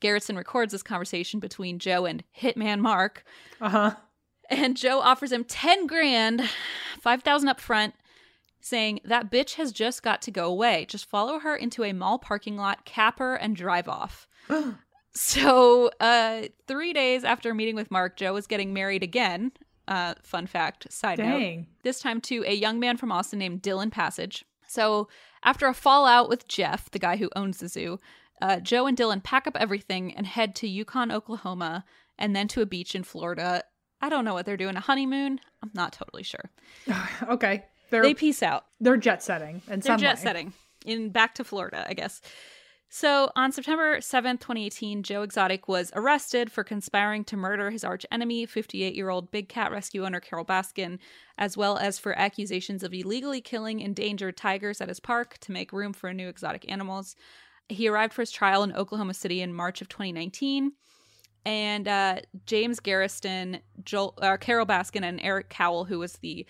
Garretson 0.02 0.36
records 0.38 0.72
this 0.74 0.84
conversation 0.84 1.40
between 1.40 1.80
Joe 1.80 2.06
and 2.06 2.24
Hitman 2.38 2.80
Mark, 2.80 3.24
Uh 3.62 3.70
huh. 3.70 3.96
and 4.50 4.76
Joe 4.76 5.00
offers 5.00 5.32
him 5.32 5.44
10 5.46 5.88
grand, 5.88 6.50
5,000 7.02 7.48
up 7.50 7.60
front, 7.62 7.94
saying, 8.62 9.02
That 9.04 9.32
bitch 9.32 9.56
has 9.56 9.72
just 9.72 10.04
got 10.04 10.22
to 10.24 10.32
go 10.32 10.48
away. 10.48 10.86
Just 10.88 11.06
follow 11.06 11.40
her 11.40 11.56
into 11.56 11.84
a 11.84 11.94
mall 11.94 12.20
parking 12.20 12.58
lot, 12.58 12.86
cap 12.86 13.20
her, 13.20 13.36
and 13.36 13.56
drive 13.56 13.88
off. 13.88 14.28
So, 15.12 15.90
uh, 16.00 16.44
three 16.68 16.94
days 16.94 17.24
after 17.24 17.54
meeting 17.54 17.76
with 17.76 17.92
Mark, 17.92 18.16
Joe 18.16 18.34
was 18.34 18.48
getting 18.48 18.74
married 18.74 19.04
again. 19.04 19.52
Uh, 19.88 20.14
fun 20.22 20.46
fact, 20.46 20.92
side 20.94 21.18
note 21.18 21.66
this 21.84 22.00
time 22.00 22.22
to 22.22 22.44
a 22.46 22.54
young 22.54 22.80
man 22.80 22.96
from 22.96 23.12
Austin 23.12 23.40
named 23.40 23.64
Dylan 23.64 23.92
Passage. 23.92 24.46
So, 24.68 25.10
after 25.44 25.68
a 25.68 25.74
fallout 25.74 26.30
with 26.30 26.48
Jeff, 26.48 26.92
the 26.92 27.00
guy 27.00 27.18
who 27.18 27.30
owns 27.36 27.58
the 27.58 27.68
zoo, 27.68 28.00
uh, 28.42 28.60
Joe 28.60 28.86
and 28.86 28.96
Dylan 28.96 29.24
pack 29.24 29.48
up 29.48 29.58
everything 29.60 30.16
and 30.16 30.28
head 30.28 30.56
to 30.58 30.68
Yukon, 30.68 31.12
Oklahoma, 31.12 31.86
and 32.18 32.36
then 32.36 32.48
to 32.50 32.62
a 32.62 32.68
beach 32.68 32.94
in 32.94 33.04
Florida. 33.04 33.64
I 34.02 34.10
don't 34.10 34.24
know 34.26 34.34
what 34.34 34.46
they're 34.46 34.58
doing, 34.58 34.76
a 34.76 34.82
honeymoon? 34.82 35.40
I'm 35.64 35.72
not 35.74 35.92
totally 35.92 36.24
sure. 36.24 36.52
okay. 37.28 37.66
They're 37.90 38.04
They 38.04 38.14
peace 38.14 38.44
out. 38.44 38.66
they're 38.80 38.98
jet 38.98 39.24
setting 39.24 39.62
in 39.70 39.80
They're 39.80 39.98
jet 39.98 40.16
way. 40.18 40.22
setting 40.22 40.54
in 40.86 41.10
back 41.10 41.36
to 41.36 41.44
Florida, 41.44 41.86
I 41.88 41.94
guess. 41.94 42.22
So 42.92 43.30
on 43.36 43.52
September 43.52 43.98
7th, 44.00 44.40
2018, 44.40 45.04
Joe 45.04 45.22
Exotic 45.22 45.68
was 45.68 45.92
arrested 45.96 46.52
for 46.52 46.64
conspiring 46.64 47.24
to 47.26 47.38
murder 47.38 47.70
his 47.70 47.84
arch 47.84 48.04
enemy, 48.12 48.48
58 48.48 48.96
year 48.96 49.10
old 49.10 49.30
big 49.30 49.48
cat 49.48 49.72
rescue 49.72 50.06
owner 50.06 50.20
Carole 50.20 50.44
Baskin, 50.46 50.98
as 51.38 51.56
well 51.56 51.78
as 51.78 52.00
for 52.00 52.18
accusations 52.18 52.82
of 52.82 52.92
illegally 52.94 53.42
killing 53.42 53.80
endangered 53.80 54.38
tigers 54.38 54.82
at 54.82 54.90
his 54.90 55.00
park 55.00 55.38
to 55.42 55.52
make 55.52 55.72
room 55.72 55.94
for 55.94 56.12
new 56.14 56.30
exotic 56.30 56.66
animals. 56.72 57.16
He 57.68 57.88
arrived 57.88 58.14
for 58.14 58.24
his 58.24 58.32
trial 58.32 58.64
in 58.64 58.74
Oklahoma 58.76 59.14
City 59.14 59.42
in 59.44 59.54
March 59.54 59.82
of 59.82 59.90
2019. 59.90 60.72
And 61.46 61.88
uh, 61.88 62.22
James 62.48 62.80
Garretson, 62.80 63.62
Joel, 63.86 64.16
uh, 64.20 64.38
Carole 64.38 64.66
Baskin, 64.66 65.04
and 65.04 65.20
Eric 65.22 65.50
Cowell, 65.50 65.86
who 65.86 66.00
was 66.00 66.14
the 66.14 66.46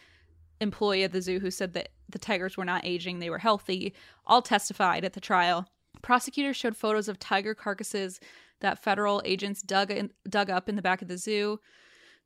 employee 0.62 1.04
at 1.04 1.12
the 1.12 1.22
zoo 1.22 1.40
who 1.40 1.52
said 1.52 1.74
that 1.74 1.90
the 2.10 2.20
tigers 2.20 2.58
were 2.58 2.66
not 2.66 2.86
aging, 2.86 3.20
they 3.20 3.30
were 3.30 3.40
healthy, 3.40 3.94
all 4.26 4.42
testified 4.42 5.06
at 5.06 5.14
the 5.14 5.20
trial. 5.20 5.68
Prosecutors 6.02 6.58
showed 6.58 6.76
photos 6.76 7.08
of 7.08 7.20
tiger 7.20 7.54
carcasses 7.54 8.20
that 8.62 8.82
federal 8.82 9.22
agents 9.26 9.62
dug 9.62 9.92
in, 9.92 10.12
dug 10.28 10.50
up 10.50 10.70
in 10.70 10.76
the 10.76 10.82
back 10.82 11.02
of 11.02 11.08
the 11.08 11.18
zoo. 11.18 11.60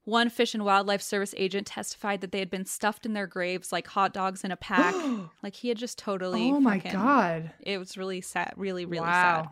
One 0.06 0.30
Fish 0.30 0.54
and 0.54 0.66
Wildlife 0.66 1.02
Service 1.02 1.34
agent 1.38 1.68
testified 1.68 2.22
that 2.22 2.32
they 2.32 2.40
had 2.40 2.50
been 2.50 2.66
stuffed 2.66 3.06
in 3.06 3.14
their 3.14 3.28
graves 3.28 3.72
like 3.72 3.88
hot 3.88 4.14
dogs 4.14 4.44
in 4.44 4.52
a 4.52 4.58
pack. 4.58 4.94
like 5.44 5.56
he 5.56 5.70
had 5.70 5.78
just 5.78 5.98
totally. 5.98 6.52
oh 6.52 6.60
my 6.60 6.80
fucking- 6.80 6.92
god. 6.92 7.52
It 7.62 7.78
was 7.78 7.98
really 7.98 8.22
sad, 8.22 8.54
really, 8.58 8.86
really 8.86 9.08
wow. 9.08 9.44
sad. 9.44 9.50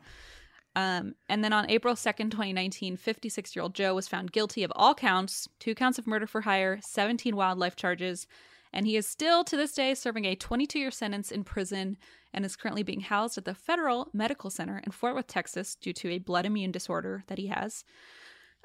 Um, 0.74 1.16
and 1.28 1.44
then 1.44 1.52
on 1.52 1.70
April 1.70 1.96
2nd, 1.96 2.32
2019, 2.32 2.96
56 2.96 3.56
year 3.56 3.64
old 3.64 3.74
Joe 3.74 3.94
was 3.94 4.08
found 4.08 4.32
guilty 4.32 4.64
of 4.64 4.72
all 4.76 4.96
counts 4.96 5.50
two 5.60 5.76
counts 5.76 6.00
of 6.00 6.08
murder 6.08 6.28
for 6.28 6.42
hire, 6.42 6.80
17 6.82 7.36
wildlife 7.36 7.76
charges, 7.76 8.26
and 8.74 8.86
he 8.86 8.96
is 8.96 9.08
still 9.08 9.44
to 9.44 9.58
this 9.58 9.74
day 9.74 9.94
serving 9.94 10.26
a 10.26 10.36
22 10.36 10.80
year 10.80 10.92
sentence 10.92 11.32
in 11.32 11.44
prison 11.44 11.98
and 12.34 12.46
is 12.46 12.56
currently 12.56 12.84
being 12.84 13.02
housed 13.02 13.38
at 13.38 13.46
the 13.46 13.54
Federal 13.54 14.10
Medical 14.14 14.50
Center 14.50 14.82
in 14.86 14.92
Fort 14.92 15.16
Worth, 15.16 15.28
Texas, 15.28 15.76
due 15.76 15.94
to 15.94 16.10
a 16.10 16.20
blood 16.20 16.46
immune 16.46 16.72
disorder 16.72 17.24
that 17.28 17.38
he 17.38 17.48
has. 17.48 17.84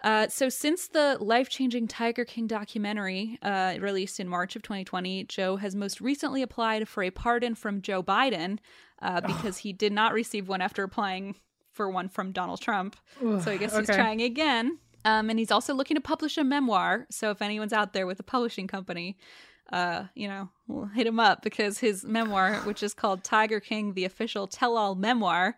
Uh, 0.04 0.28
so, 0.28 0.48
since 0.48 0.88
the 0.88 1.16
life 1.20 1.48
changing 1.48 1.88
Tiger 1.88 2.24
King 2.24 2.46
documentary 2.46 3.38
uh, 3.42 3.76
released 3.80 4.20
in 4.20 4.28
March 4.28 4.54
of 4.54 4.62
2020, 4.62 5.24
Joe 5.24 5.56
has 5.56 5.74
most 5.74 6.00
recently 6.00 6.42
applied 6.42 6.86
for 6.86 7.02
a 7.02 7.10
pardon 7.10 7.54
from 7.54 7.80
Joe 7.80 8.02
Biden 8.02 8.58
uh, 9.00 9.20
because 9.22 9.58
he 9.58 9.72
did 9.72 9.92
not 9.92 10.12
receive 10.12 10.48
one 10.48 10.60
after 10.60 10.82
applying 10.82 11.34
for 11.72 11.90
one 11.90 12.08
from 12.08 12.32
Donald 12.32 12.60
Trump. 12.60 12.96
So, 13.20 13.50
I 13.50 13.56
guess 13.56 13.76
he's 13.76 13.88
okay. 13.88 13.94
trying 13.94 14.22
again. 14.22 14.78
Um, 15.04 15.30
and 15.30 15.38
he's 15.38 15.52
also 15.52 15.72
looking 15.72 15.94
to 15.94 16.00
publish 16.00 16.36
a 16.36 16.44
memoir. 16.44 17.06
So, 17.10 17.30
if 17.30 17.40
anyone's 17.40 17.72
out 17.72 17.94
there 17.94 18.06
with 18.06 18.20
a 18.20 18.24
publishing 18.24 18.66
company, 18.66 19.16
uh, 19.72 20.04
you 20.14 20.28
know, 20.28 20.48
we'll 20.68 20.86
hit 20.86 21.06
him 21.06 21.20
up 21.20 21.42
because 21.42 21.78
his 21.78 22.04
memoir, 22.04 22.56
which 22.64 22.82
is 22.82 22.94
called 22.94 23.24
Tiger 23.24 23.60
King, 23.60 23.94
the 23.94 24.04
official 24.04 24.46
tell 24.46 24.76
all 24.76 24.94
memoir, 24.94 25.56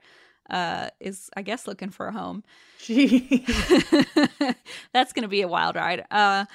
uh, 0.51 0.89
is, 1.01 1.29
I 1.37 1.43
guess, 1.43 1.67
looking 1.67 1.91
for 1.91 2.09
a 2.09 2.13
home. 2.13 2.43
Gee. 2.79 3.45
That's 4.93 5.13
going 5.13 5.23
to 5.23 5.29
be 5.29 5.43
a 5.43 5.49
wild 5.49 5.77
ride. 5.77 6.05
Uh, 6.11 6.47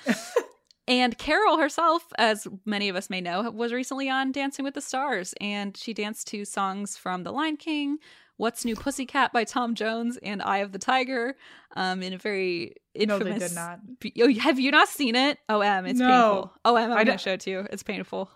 and 0.88 1.18
Carole 1.18 1.58
herself, 1.58 2.04
as 2.18 2.48
many 2.66 2.90
of 2.90 2.96
us 2.96 3.10
may 3.10 3.22
know, 3.22 3.50
was 3.52 3.72
recently 3.72 4.10
on 4.10 4.32
Dancing 4.32 4.66
with 4.66 4.74
the 4.74 4.82
Stars, 4.82 5.34
and 5.40 5.78
she 5.78 5.94
danced 5.94 6.28
to 6.28 6.46
songs 6.46 6.98
from 6.98 7.24
The 7.24 7.32
Lion 7.32 7.58
King, 7.58 8.00
What's 8.44 8.66
New 8.66 8.76
Pussycat 8.76 9.32
by 9.32 9.46
Tom 9.46 9.74
Jones, 9.74 10.18
and 10.22 10.42
Eye 10.42 10.58
of 10.58 10.74
the 10.74 10.78
Tiger, 10.78 11.38
um, 11.78 12.04
in 12.04 12.12
a 12.12 12.18
very 12.18 12.76
No, 12.94 13.02
infamous. 13.16 13.40
they 13.40 13.48
did 13.48 13.56
not. 13.56 14.00
be- 14.02 14.14
Oh, 14.22 14.30
have 14.42 14.60
you 14.60 14.70
not 14.70 14.90
seen 14.90 15.16
it? 15.16 15.40
Oh, 15.48 15.62
Em, 15.62 15.86
it's 15.86 15.98
No. 15.98 16.08
painful. 16.08 16.54
Oh, 16.66 16.76
I'm 16.76 16.92
I 16.92 17.06
going 17.06 17.18
to 17.18 17.24
show 17.24 17.32
it 17.32 17.40
to 17.42 17.50
you. 17.50 17.68
It's 17.72 17.84
painful. 17.84 18.30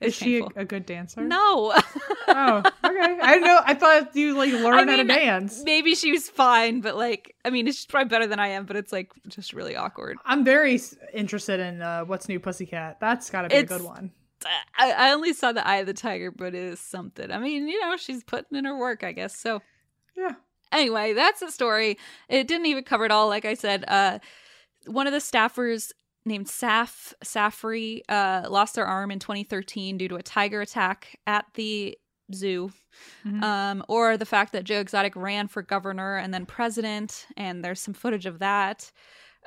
Is 0.00 0.14
she 0.14 0.38
a, 0.40 0.46
a 0.56 0.64
good 0.64 0.86
dancer? 0.86 1.20
No. 1.20 1.74
Oh, 2.28 2.58
okay. 2.58 3.18
I 3.22 3.34
don't 3.34 3.42
know. 3.44 3.60
I 3.62 3.74
thought 3.74 4.16
you 4.16 4.36
like 4.38 4.52
learn 4.54 4.88
how 4.88 4.96
to 4.96 5.04
dance. 5.04 5.62
Maybe 5.64 5.94
she 5.94 6.12
was 6.12 6.30
fine, 6.30 6.80
but 6.80 6.96
like, 6.96 7.34
I 7.44 7.50
mean, 7.50 7.66
she's 7.66 7.84
probably 7.84 8.08
better 8.08 8.26
than 8.26 8.40
I 8.40 8.48
am, 8.48 8.64
but 8.64 8.76
it's 8.76 8.90
like 8.90 9.12
just 9.28 9.52
really 9.52 9.76
awkward. 9.76 10.16
I'm 10.24 10.44
very 10.44 10.80
interested 11.12 11.60
in 11.60 11.82
uh, 11.82 12.04
what's 12.04 12.26
new, 12.28 12.40
Pussycat. 12.40 13.00
That's 13.00 13.28
got 13.28 13.42
to 13.42 13.48
be 13.48 13.56
a 13.56 13.62
good 13.64 13.82
one. 13.82 14.12
I, 14.76 14.92
I 14.92 15.12
only 15.12 15.32
saw 15.32 15.52
the 15.52 15.66
Eye 15.66 15.76
of 15.76 15.86
the 15.86 15.94
Tiger, 15.94 16.30
but 16.30 16.54
it 16.54 16.62
is 16.62 16.80
something. 16.80 17.30
I 17.30 17.38
mean, 17.38 17.68
you 17.68 17.80
know, 17.80 17.96
she's 17.96 18.24
putting 18.24 18.56
in 18.58 18.64
her 18.64 18.76
work, 18.76 19.04
I 19.04 19.12
guess. 19.12 19.36
So 19.36 19.62
Yeah. 20.16 20.34
anyway, 20.70 21.12
that's 21.12 21.40
the 21.40 21.50
story. 21.50 21.98
It 22.28 22.46
didn't 22.48 22.66
even 22.66 22.84
cover 22.84 23.04
it 23.04 23.10
all. 23.10 23.28
Like 23.28 23.44
I 23.44 23.54
said, 23.54 23.84
uh, 23.88 24.18
one 24.86 25.06
of 25.06 25.12
the 25.12 25.18
staffers 25.20 25.92
named 26.24 26.46
Saf 26.46 27.12
Safri 27.24 28.00
uh, 28.08 28.46
lost 28.48 28.74
their 28.76 28.86
arm 28.86 29.10
in 29.10 29.18
2013 29.18 29.98
due 29.98 30.08
to 30.08 30.16
a 30.16 30.22
tiger 30.22 30.60
attack 30.60 31.18
at 31.26 31.46
the 31.54 31.98
zoo. 32.32 32.72
Mhm. 33.26 33.42
Um, 33.42 33.84
or 33.88 34.16
the 34.16 34.26
fact 34.26 34.52
that 34.52 34.64
Joe 34.64 34.80
Exotic 34.80 35.16
ran 35.16 35.48
for 35.48 35.62
governor 35.62 36.16
and 36.16 36.32
then 36.32 36.46
president, 36.46 37.26
and 37.36 37.64
there's 37.64 37.80
some 37.80 37.94
footage 37.94 38.26
of 38.26 38.38
that. 38.38 38.92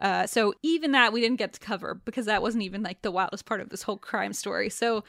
Uh, 0.01 0.27
so 0.27 0.53
even 0.61 0.91
that 0.91 1.13
we 1.13 1.22
didn't 1.22 1.38
get 1.38 1.53
to 1.53 1.59
cover 1.59 1.95
because 2.05 2.26
that 2.26 2.41
wasn't 2.41 2.63
even 2.63 2.84
like 2.84 3.01
the 3.01 3.11
wildest 3.11 3.45
part 3.45 3.61
of 3.61 3.69
this 3.69 3.84
whole 3.84 3.97
crime 3.97 4.34
story. 4.34 4.69
So 4.69 5.03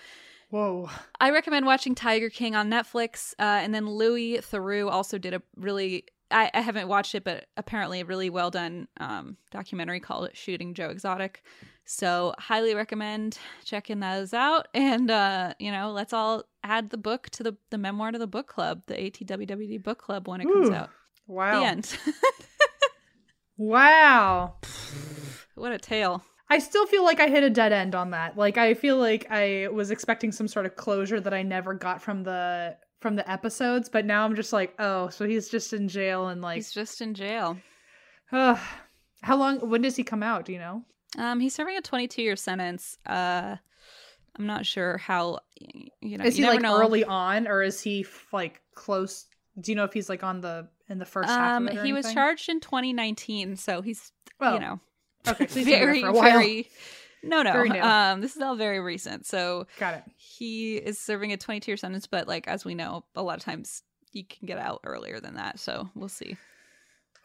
Whoa. 0.50 0.88
I 1.20 1.30
recommend 1.30 1.66
watching 1.66 1.94
Tiger 1.94 2.30
King 2.30 2.54
on 2.54 2.70
Netflix. 2.70 3.34
Uh, 3.38 3.60
and 3.62 3.74
then 3.74 3.88
Louis 3.88 4.38
Theroux 4.38 4.90
also 4.90 5.18
did 5.18 5.34
a 5.34 5.42
really, 5.56 6.04
I, 6.30 6.50
I 6.54 6.60
haven't 6.60 6.88
watched 6.88 7.14
it, 7.14 7.24
but 7.24 7.46
apparently 7.56 8.00
a 8.00 8.04
really 8.04 8.30
well 8.30 8.50
done 8.50 8.88
um, 8.98 9.36
documentary 9.50 10.00
called 10.00 10.30
Shooting 10.34 10.74
Joe 10.74 10.88
Exotic. 10.88 11.42
So 11.84 12.34
highly 12.38 12.74
recommend 12.74 13.38
checking 13.64 14.00
those 14.00 14.34
out. 14.34 14.68
And, 14.74 15.10
uh, 15.10 15.54
you 15.58 15.70
know, 15.70 15.92
let's 15.92 16.12
all 16.12 16.44
add 16.62 16.90
the 16.90 16.96
book 16.96 17.28
to 17.30 17.42
the, 17.42 17.56
the 17.70 17.78
memoir 17.78 18.12
to 18.12 18.18
the 18.18 18.26
book 18.26 18.48
club, 18.48 18.82
the 18.86 18.94
ATWWD 18.94 19.82
book 19.82 19.98
club 19.98 20.28
when 20.28 20.40
it 20.40 20.44
comes 20.44 20.70
out. 20.70 20.90
Wow. 21.26 21.60
The 21.60 21.66
end. 21.66 21.98
Wow. 23.56 24.54
what 25.54 25.72
a 25.72 25.78
tale. 25.78 26.22
I 26.48 26.58
still 26.60 26.86
feel 26.86 27.02
like 27.04 27.18
I 27.18 27.28
hit 27.28 27.42
a 27.42 27.50
dead 27.50 27.72
end 27.72 27.94
on 27.94 28.10
that. 28.10 28.36
Like 28.36 28.56
I 28.56 28.74
feel 28.74 28.98
like 28.98 29.26
I 29.30 29.68
was 29.72 29.90
expecting 29.90 30.30
some 30.30 30.46
sort 30.46 30.66
of 30.66 30.76
closure 30.76 31.20
that 31.20 31.34
I 31.34 31.42
never 31.42 31.74
got 31.74 32.00
from 32.00 32.22
the 32.22 32.76
from 33.00 33.16
the 33.16 33.28
episodes, 33.30 33.88
but 33.88 34.06
now 34.06 34.24
I'm 34.24 34.34
just 34.36 34.52
like, 34.52 34.74
oh, 34.78 35.08
so 35.08 35.26
he's 35.26 35.48
just 35.48 35.72
in 35.72 35.88
jail 35.88 36.28
and 36.28 36.40
like 36.40 36.56
He's 36.56 36.72
just 36.72 37.00
in 37.00 37.14
jail. 37.14 37.56
ugh. 38.32 38.58
how 39.22 39.36
long 39.36 39.58
when 39.68 39.82
does 39.82 39.96
he 39.96 40.04
come 40.04 40.22
out, 40.22 40.44
do 40.44 40.52
you 40.52 40.58
know? 40.58 40.82
Um, 41.18 41.40
he's 41.40 41.54
serving 41.54 41.76
a 41.76 41.80
22 41.82 42.22
year 42.22 42.36
sentence. 42.36 42.98
Uh, 43.06 43.56
I'm 44.38 44.46
not 44.46 44.66
sure 44.66 44.98
how, 44.98 45.40
you 46.00 46.18
know, 46.18 46.24
is 46.24 46.38
you 46.38 46.44
he 46.44 46.50
never 46.50 46.54
like 46.56 46.62
know. 46.62 46.78
early 46.78 47.04
on 47.04 47.48
or 47.48 47.62
is 47.62 47.80
he 47.80 48.00
f- 48.02 48.26
like 48.32 48.60
close 48.74 49.26
do 49.60 49.72
you 49.72 49.76
know 49.76 49.84
if 49.84 49.94
he's 49.94 50.10
like 50.10 50.22
on 50.22 50.42
the 50.42 50.68
in 50.88 50.98
the 50.98 51.04
first 51.06 51.28
half 51.28 51.56
Um, 51.56 51.68
or 51.68 51.84
he 51.84 51.92
was 51.92 52.12
charged 52.12 52.48
in 52.48 52.60
2019, 52.60 53.56
so 53.56 53.82
he's 53.82 54.12
Oh, 54.40 54.54
you 54.54 54.60
know 54.60 54.80
okay, 55.26 55.46
so 55.46 55.54
he's 55.54 55.64
been 55.64 55.64
there 55.78 55.86
very 55.86 56.00
for 56.02 56.08
a 56.08 56.12
while. 56.12 56.22
very. 56.38 56.68
No, 57.22 57.42
no. 57.42 57.80
Um, 57.82 58.20
this 58.20 58.36
is 58.36 58.42
all 58.42 58.54
very 58.54 58.78
recent. 58.78 59.26
So 59.26 59.66
Got 59.80 59.94
it. 59.94 60.04
he 60.16 60.76
is 60.76 60.98
serving 60.98 61.32
a 61.32 61.36
22 61.36 61.70
year 61.72 61.76
sentence, 61.76 62.06
but 62.06 62.28
like 62.28 62.46
as 62.46 62.64
we 62.64 62.74
know, 62.74 63.04
a 63.16 63.22
lot 63.22 63.38
of 63.38 63.44
times 63.44 63.82
you 64.12 64.24
can 64.24 64.46
get 64.46 64.58
out 64.58 64.80
earlier 64.84 65.18
than 65.18 65.34
that. 65.34 65.58
So 65.58 65.88
we'll 65.96 66.08
see. 66.08 66.36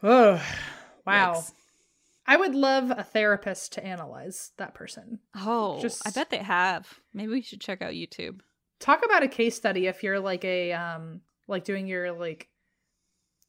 Oh, 0.02 0.42
wow. 1.06 1.34
Yikes. 1.34 1.52
I 2.26 2.36
would 2.36 2.54
love 2.54 2.90
a 2.90 3.02
therapist 3.04 3.72
to 3.74 3.84
analyze 3.84 4.52
that 4.56 4.74
person. 4.74 5.18
Oh, 5.36 5.80
Just- 5.80 6.06
I 6.06 6.10
bet 6.10 6.30
they 6.30 6.38
have. 6.38 6.88
Maybe 7.12 7.32
we 7.32 7.42
should 7.42 7.60
check 7.60 7.82
out 7.82 7.92
YouTube. 7.92 8.40
Talk 8.80 9.04
about 9.04 9.22
a 9.22 9.28
case 9.28 9.54
study 9.54 9.86
if 9.86 10.02
you're 10.02 10.18
like 10.20 10.44
a 10.44 10.72
um 10.72 11.20
like 11.46 11.62
doing 11.64 11.86
your 11.86 12.10
like 12.12 12.48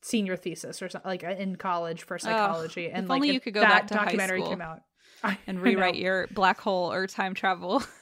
senior 0.04 0.36
thesis 0.36 0.82
or 0.82 0.90
something 0.90 1.10
like 1.10 1.24
in 1.24 1.56
college 1.56 2.04
for 2.04 2.20
psychology 2.20 2.90
and 2.90 3.06
if 3.06 3.10
like 3.10 3.16
only 3.18 3.32
you 3.32 3.40
could 3.40 3.54
go 3.54 3.62
back 3.62 3.88
to 3.88 3.96
high 3.98 4.04
documentary 4.06 4.40
school 4.42 4.50
came 4.52 4.62
out 4.62 4.82
I- 5.24 5.38
and 5.48 5.62
rewrite 5.62 5.96
your 5.96 6.28
black 6.32 6.60
hole 6.60 6.92
or 6.92 7.08
time 7.08 7.34
travel. 7.34 7.82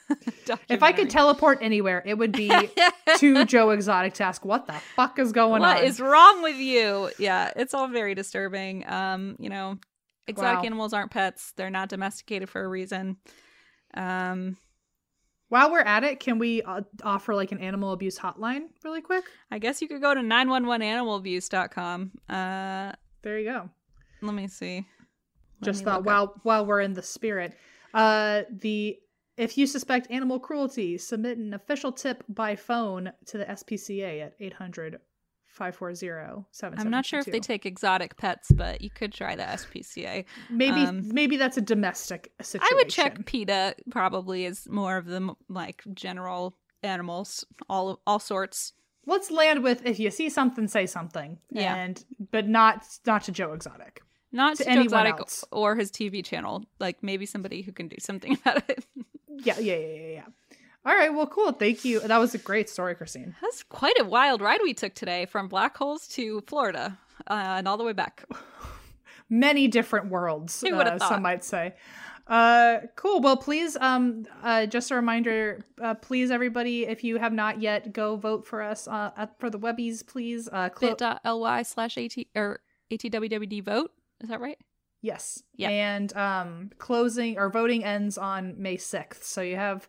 If 0.67 0.83
I 0.83 0.91
could 0.91 1.09
teleport 1.09 1.59
anywhere, 1.61 2.03
it 2.05 2.17
would 2.17 2.33
be 2.33 2.49
to 3.19 3.45
Joe 3.45 3.69
Exotic 3.69 4.15
to 4.15 4.23
ask 4.23 4.43
what 4.43 4.67
the 4.67 4.73
fuck 4.95 5.19
is 5.19 5.31
going 5.31 5.61
What 5.61 5.61
on. 5.61 5.75
what 5.75 5.83
is 5.85 6.01
wrong 6.01 6.41
with 6.43 6.57
you? 6.57 7.09
Yeah, 7.17 7.51
it's 7.55 7.73
all 7.73 7.87
very 7.87 8.13
disturbing. 8.13 8.85
Um, 8.89 9.37
you 9.39 9.49
know, 9.49 9.77
exotic 10.27 10.59
Wow. 10.59 10.65
animals 10.65 10.91
aren't 10.93 11.11
pets. 11.11 11.53
They're 11.55 11.69
not 11.69 11.87
domesticated 11.87 12.49
for 12.49 12.61
a 12.61 12.67
reason. 12.67 13.17
Um, 13.93 14.57
While 15.51 15.69
we're 15.69 15.81
at 15.81 16.05
it, 16.05 16.21
can 16.21 16.39
we 16.39 16.61
uh, 16.61 16.79
offer 17.03 17.35
like 17.35 17.51
an 17.51 17.59
animal 17.59 17.91
abuse 17.91 18.17
hotline 18.17 18.67
really 18.85 19.01
quick? 19.01 19.25
I 19.51 19.59
guess 19.59 19.81
you 19.81 19.89
could 19.89 20.01
go 20.01 20.13
to 20.13 20.21
911animalabuse.com. 20.21 22.11
Uh, 22.29 22.93
There 23.21 23.37
you 23.37 23.51
go. 23.51 23.69
let 24.21 24.33
me 24.33 24.47
see. 24.47 24.87
Let 25.59 25.65
Just 25.65 25.79
me 25.81 25.85
thought 25.85 26.05
while 26.05 26.23
up- 26.23 26.39
while 26.43 26.65
we're 26.65 26.79
in 26.79 26.93
the 26.93 27.03
spirit, 27.03 27.53
uh, 27.93 28.43
the 28.49 28.97
if 29.35 29.57
you 29.57 29.67
suspect 29.67 30.09
animal 30.09 30.39
cruelty, 30.39 30.97
submit 30.97 31.37
an 31.37 31.53
official 31.53 31.91
tip 31.91 32.23
by 32.29 32.55
phone 32.55 33.11
to 33.25 33.37
the 33.37 33.45
SPCA 33.45 34.21
at 34.27 34.33
800 34.39 34.99
540 35.51 36.45
I'm 36.77 36.89
not 36.89 37.05
sure 37.05 37.19
if 37.19 37.25
they 37.25 37.39
take 37.39 37.65
exotic 37.65 38.17
pets, 38.17 38.51
but 38.51 38.81
you 38.81 38.89
could 38.89 39.13
try 39.13 39.35
the 39.35 39.43
SPCA. 39.43 40.25
Maybe 40.49 40.81
um, 40.81 41.09
maybe 41.13 41.37
that's 41.37 41.57
a 41.57 41.61
domestic 41.61 42.31
situation. 42.41 42.69
I 42.71 42.75
would 42.75 42.89
check 42.89 43.25
PETA. 43.25 43.75
Probably 43.89 44.45
is 44.45 44.67
more 44.69 44.97
of 44.97 45.05
the 45.05 45.35
like 45.49 45.83
general 45.93 46.55
animals, 46.83 47.45
all 47.69 48.01
all 48.07 48.19
sorts. 48.19 48.73
Let's 49.05 49.31
land 49.31 49.63
with 49.63 49.85
if 49.85 49.99
you 49.99 50.09
see 50.11 50.29
something, 50.29 50.67
say 50.67 50.85
something. 50.85 51.37
Yeah. 51.49 51.75
And 51.75 52.03
but 52.31 52.47
not 52.47 52.85
not 53.05 53.23
to 53.23 53.31
Joe 53.31 53.53
Exotic. 53.53 54.01
Not 54.31 54.57
To 54.57 54.63
to 54.63 54.73
Joe 54.73 54.81
Exotic 54.81 55.19
else. 55.19 55.43
or 55.51 55.75
his 55.75 55.91
TV 55.91 56.23
channel. 56.23 56.63
Like 56.79 57.03
maybe 57.03 57.25
somebody 57.25 57.61
who 57.61 57.71
can 57.71 57.87
do 57.87 57.97
something 57.99 58.33
about 58.45 58.69
it. 58.69 58.85
Yeah, 59.27 59.59
yeah, 59.59 59.75
yeah, 59.75 59.87
yeah, 59.87 60.07
yeah. 60.07 60.25
All 60.83 60.95
right, 60.95 61.13
well, 61.13 61.27
cool. 61.27 61.51
Thank 61.51 61.85
you. 61.85 61.99
That 61.99 62.17
was 62.17 62.33
a 62.33 62.39
great 62.39 62.69
story, 62.69 62.95
Christine. 62.95 63.35
That's 63.41 63.61
quite 63.63 63.99
a 63.99 64.03
wild 64.03 64.41
ride 64.41 64.61
we 64.63 64.73
took 64.73 64.95
today 64.95 65.25
from 65.27 65.47
black 65.47 65.77
holes 65.77 66.07
to 66.09 66.41
Florida 66.47 66.97
uh, 67.27 67.33
and 67.33 67.67
all 67.67 67.77
the 67.77 67.83
way 67.83 67.93
back. 67.93 68.25
Many 69.29 69.67
different 69.67 70.09
worlds, 70.09 70.63
uh, 70.63 70.99
some 70.99 71.21
might 71.21 71.43
say. 71.43 71.75
Uh, 72.27 72.79
cool. 72.95 73.21
Well, 73.21 73.37
please, 73.37 73.77
um, 73.77 74.25
uh, 74.41 74.65
just 74.65 74.89
a 74.91 74.95
reminder, 74.95 75.63
uh, 75.81 75.93
please, 75.95 76.31
everybody, 76.31 76.85
if 76.85 77.03
you 77.03 77.17
have 77.17 77.33
not 77.33 77.61
yet, 77.61 77.93
go 77.93 78.15
vote 78.15 78.45
for 78.45 78.61
us 78.61 78.87
uh, 78.87 79.11
at, 79.15 79.39
for 79.39 79.49
the 79.49 79.59
Webbies, 79.59 80.05
please. 80.05 80.49
Uh, 80.51 80.69
clo- 80.69 80.95
bit.ly 80.95 81.61
slash 81.61 81.97
AT 81.97 82.13
or 82.35 82.61
ATWWD 82.91 83.63
vote. 83.63 83.91
Is 84.21 84.29
that 84.29 84.41
right? 84.41 84.57
Yes. 85.01 85.43
Yeah. 85.55 85.69
And 85.69 86.15
um 86.15 86.71
closing 86.77 87.37
or 87.37 87.49
voting 87.49 87.83
ends 87.83 88.17
on 88.17 88.61
May 88.61 88.77
6th. 88.77 89.23
So 89.23 89.41
you 89.41 89.55
have 89.55 89.87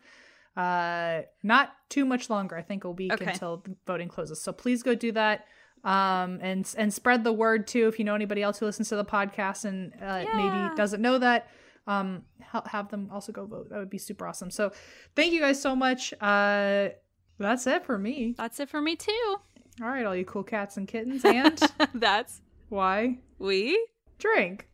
uh 0.57 1.23
not 1.43 1.73
too 1.89 2.05
much 2.05 2.29
longer. 2.31 2.57
I 2.57 2.62
think 2.62 2.85
a 2.85 2.91
week 2.91 3.12
Okay. 3.12 3.24
until 3.33 3.59
the 3.59 3.74
voting 3.87 4.09
closes. 4.09 4.41
So 4.41 4.53
please 4.53 4.83
go 4.83 4.95
do 4.95 5.12
that. 5.12 5.47
Um 5.85 6.39
and 6.43 6.73
and 6.79 6.93
spread 6.93 7.24
the 7.24 7.33
word 7.33 7.66
too 7.66 7.89
if 7.89 7.99
you 7.99 8.05
know 8.05 8.15
anybody 8.15 8.43
else 8.43 8.59
who 8.59 8.66
listens 8.66 8.89
to 8.91 8.97
the 8.97 9.05
podcast 9.05 9.65
and 9.65 9.93
uh, 9.95 10.24
Yeah. 10.24 10.37
maybe 10.37 10.77
doesn't 10.77 11.01
know 11.03 11.19
that 11.19 11.49
um 11.87 12.23
ha- 12.43 12.62
have 12.66 12.89
them 12.91 13.09
also 13.12 13.33
go 13.33 13.47
vote. 13.47 13.70
That 13.70 13.79
would 13.79 13.91
be 13.91 13.99
super 13.99 14.27
awesome. 14.27 14.51
So 14.51 14.73
thank 15.16 15.33
you 15.33 15.41
guys 15.41 15.61
so 15.61 15.74
much. 15.74 16.12
Uh 16.20 16.91
that's 17.39 17.66
it 17.66 17.85
for 17.85 17.99
me. 17.99 18.35
That's 18.37 18.61
it 18.61 18.69
for 18.69 18.81
me 18.81 18.95
too. 18.95 19.37
All 19.81 19.89
right, 19.89 20.05
all 20.05 20.15
you 20.15 20.24
cool 20.27 20.45
cats 20.45 20.77
and 20.77 20.87
kittens 20.87 21.24
and 21.24 21.59
That's 21.95 22.43
why 22.69 23.19
we 23.39 23.87
drink. 24.19 24.69